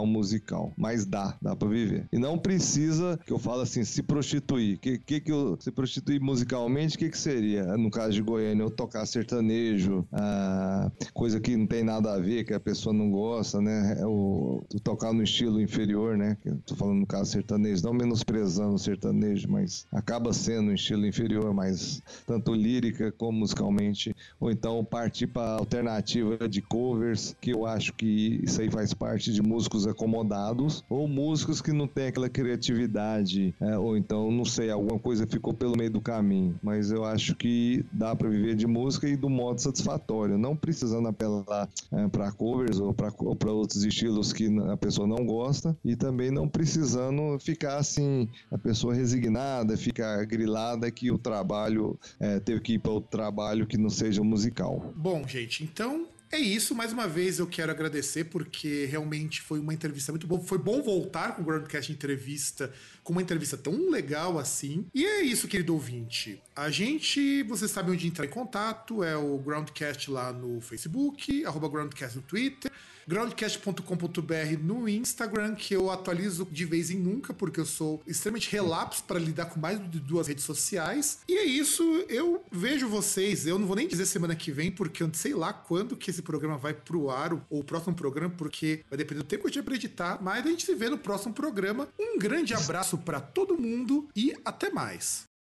um 0.00 0.06
musical. 0.06 0.72
Mas 0.76 1.04
dá, 1.04 1.36
dá 1.40 1.54
para 1.54 1.68
viver. 1.68 2.06
E 2.12 2.18
não 2.18 2.38
precisa, 2.38 3.18
que 3.24 3.32
eu 3.32 3.38
falo 3.38 3.62
assim, 3.62 3.84
se 3.84 4.02
prostituir. 4.02 4.47
Que 4.80 4.98
que, 4.98 5.20
que 5.20 5.32
eu, 5.32 5.56
se 5.60 5.70
prostituir 5.70 6.20
musicalmente, 6.20 6.96
o 6.96 6.98
que, 6.98 7.10
que 7.10 7.18
seria? 7.18 7.76
No 7.76 7.90
caso 7.90 8.12
de 8.12 8.22
Goiânia, 8.22 8.62
eu 8.62 8.70
tocar 8.70 9.04
sertanejo, 9.06 10.06
ah, 10.12 10.90
coisa 11.12 11.38
que 11.38 11.56
não 11.56 11.66
tem 11.66 11.84
nada 11.84 12.14
a 12.14 12.18
ver, 12.18 12.44
que 12.44 12.54
a 12.54 12.60
pessoa 12.60 12.92
não 12.92 13.10
gosta, 13.10 13.60
né? 13.60 13.96
É 13.98 14.06
o, 14.06 14.62
tocar 14.82 15.12
no 15.12 15.22
estilo 15.22 15.60
inferior, 15.60 16.16
né? 16.16 16.36
Que 16.42 16.48
eu 16.48 16.58
tô 16.64 16.74
falando 16.74 17.00
no 17.00 17.06
caso 17.06 17.32
sertanejo, 17.32 17.84
não 17.84 17.92
menosprezando 17.92 18.74
o 18.74 18.78
sertanejo, 18.78 19.48
mas 19.50 19.86
acaba 19.92 20.32
sendo 20.32 20.70
um 20.70 20.74
estilo 20.74 21.06
inferior, 21.06 21.52
mas 21.52 22.02
tanto 22.26 22.54
lírica 22.54 23.12
como 23.12 23.40
musicalmente, 23.40 24.14
ou 24.40 24.50
então 24.50 24.84
partir 24.84 25.26
para 25.26 25.58
alternativa 25.58 26.48
de 26.48 26.62
covers, 26.62 27.36
que 27.40 27.50
eu 27.50 27.66
acho 27.66 27.92
que 27.94 28.40
isso 28.42 28.60
aí 28.60 28.70
faz 28.70 28.94
parte 28.94 29.32
de 29.32 29.42
músicos 29.42 29.86
acomodados, 29.86 30.84
ou 30.88 31.06
músicos 31.06 31.60
que 31.60 31.72
não 31.72 31.86
têm 31.86 32.08
aquela 32.08 32.28
criatividade, 32.28 33.54
é, 33.60 33.76
ou 33.78 33.96
então, 33.96 34.30
não 34.38 34.44
sei, 34.44 34.70
alguma 34.70 34.98
coisa 34.98 35.26
ficou 35.26 35.52
pelo 35.52 35.76
meio 35.76 35.90
do 35.90 36.00
caminho, 36.00 36.58
mas 36.62 36.92
eu 36.92 37.04
acho 37.04 37.34
que 37.34 37.84
dá 37.92 38.14
para 38.14 38.28
viver 38.28 38.54
de 38.54 38.66
música 38.66 39.08
e 39.08 39.16
do 39.16 39.28
modo 39.28 39.60
satisfatório, 39.60 40.38
não 40.38 40.54
precisando 40.54 41.08
apelar 41.08 41.68
é, 41.92 42.08
para 42.08 42.30
covers 42.30 42.78
ou 42.78 42.94
para 42.94 43.52
outros 43.52 43.82
estilos 43.84 44.32
que 44.32 44.48
a 44.70 44.76
pessoa 44.76 45.08
não 45.08 45.26
gosta 45.26 45.76
e 45.84 45.96
também 45.96 46.30
não 46.30 46.48
precisando 46.48 47.36
ficar 47.40 47.78
assim, 47.78 48.28
a 48.50 48.56
pessoa 48.56 48.94
resignada, 48.94 49.76
ficar 49.76 50.24
grilada 50.24 50.88
que 50.90 51.10
o 51.10 51.18
trabalho 51.18 51.98
é, 52.20 52.38
teve 52.38 52.60
que 52.60 52.74
ir 52.74 52.78
para 52.78 52.92
outro 52.92 53.10
trabalho 53.10 53.66
que 53.66 53.76
não 53.76 53.90
seja 53.90 54.22
musical. 54.22 54.92
Bom, 54.94 55.26
gente, 55.26 55.64
então 55.64 56.06
é 56.30 56.38
isso, 56.38 56.74
mais 56.74 56.92
uma 56.92 57.08
vez 57.08 57.38
eu 57.38 57.46
quero 57.46 57.70
agradecer 57.70 58.24
porque 58.24 58.84
realmente 58.84 59.40
foi 59.40 59.58
uma 59.58 59.72
entrevista 59.72 60.12
muito 60.12 60.26
boa. 60.26 60.40
Foi 60.42 60.58
bom 60.58 60.82
voltar 60.82 61.34
com 61.34 61.42
o 61.42 61.44
Groundcast 61.44 61.90
Entrevista, 61.90 62.72
com 63.02 63.12
uma 63.12 63.22
entrevista 63.22 63.56
tão 63.56 63.90
legal 63.90 64.38
assim. 64.38 64.86
E 64.94 65.06
é 65.06 65.22
isso, 65.22 65.48
querido 65.48 65.72
ouvinte. 65.72 66.42
A 66.54 66.70
gente, 66.70 67.42
você 67.44 67.66
sabe 67.66 67.90
onde 67.90 68.06
entrar 68.06 68.26
em 68.26 68.30
contato, 68.30 69.02
é 69.02 69.16
o 69.16 69.38
Groundcast 69.38 70.10
lá 70.10 70.32
no 70.32 70.60
Facebook, 70.60 71.44
arroba 71.44 71.68
Groundcast 71.68 72.16
no 72.16 72.22
Twitter 72.22 72.70
groundcast.com.br 73.08 74.62
no 74.62 74.86
Instagram, 74.86 75.54
que 75.54 75.74
eu 75.74 75.90
atualizo 75.90 76.46
de 76.50 76.66
vez 76.66 76.90
em 76.90 76.98
nunca, 76.98 77.32
porque 77.32 77.58
eu 77.58 77.64
sou 77.64 78.02
extremamente 78.06 78.52
relapso 78.52 79.02
para 79.04 79.18
lidar 79.18 79.46
com 79.46 79.58
mais 79.58 79.78
de 79.90 79.98
duas 79.98 80.28
redes 80.28 80.44
sociais. 80.44 81.20
E 81.26 81.38
é 81.38 81.44
isso, 81.44 81.82
eu 82.10 82.44
vejo 82.52 82.86
vocês, 82.86 83.46
eu 83.46 83.58
não 83.58 83.66
vou 83.66 83.76
nem 83.76 83.88
dizer 83.88 84.04
semana 84.04 84.36
que 84.36 84.52
vem, 84.52 84.70
porque 84.70 85.02
eu 85.02 85.06
não 85.06 85.14
sei 85.14 85.32
lá 85.32 85.54
quando 85.54 85.96
que 85.96 86.10
esse 86.10 86.20
programa 86.20 86.58
vai 86.58 86.74
pro 86.74 87.08
ar, 87.08 87.32
ou 87.32 87.60
o 87.60 87.64
próximo 87.64 87.94
programa, 87.94 88.34
porque 88.36 88.84
vai 88.90 88.98
depender 88.98 89.22
do 89.22 89.26
tempo 89.26 89.42
que 89.42 89.48
eu 89.48 89.52
tinha 89.52 89.78
editar, 89.78 90.18
mas 90.20 90.44
a 90.44 90.50
gente 90.50 90.64
se 90.64 90.74
vê 90.74 90.88
no 90.88 90.98
próximo 90.98 91.32
programa. 91.32 91.88
Um 91.98 92.18
grande 92.18 92.52
abraço 92.52 92.98
para 92.98 93.20
todo 93.20 93.56
mundo 93.56 94.08
e 94.14 94.34
até 94.44 94.70
mais. 94.70 95.27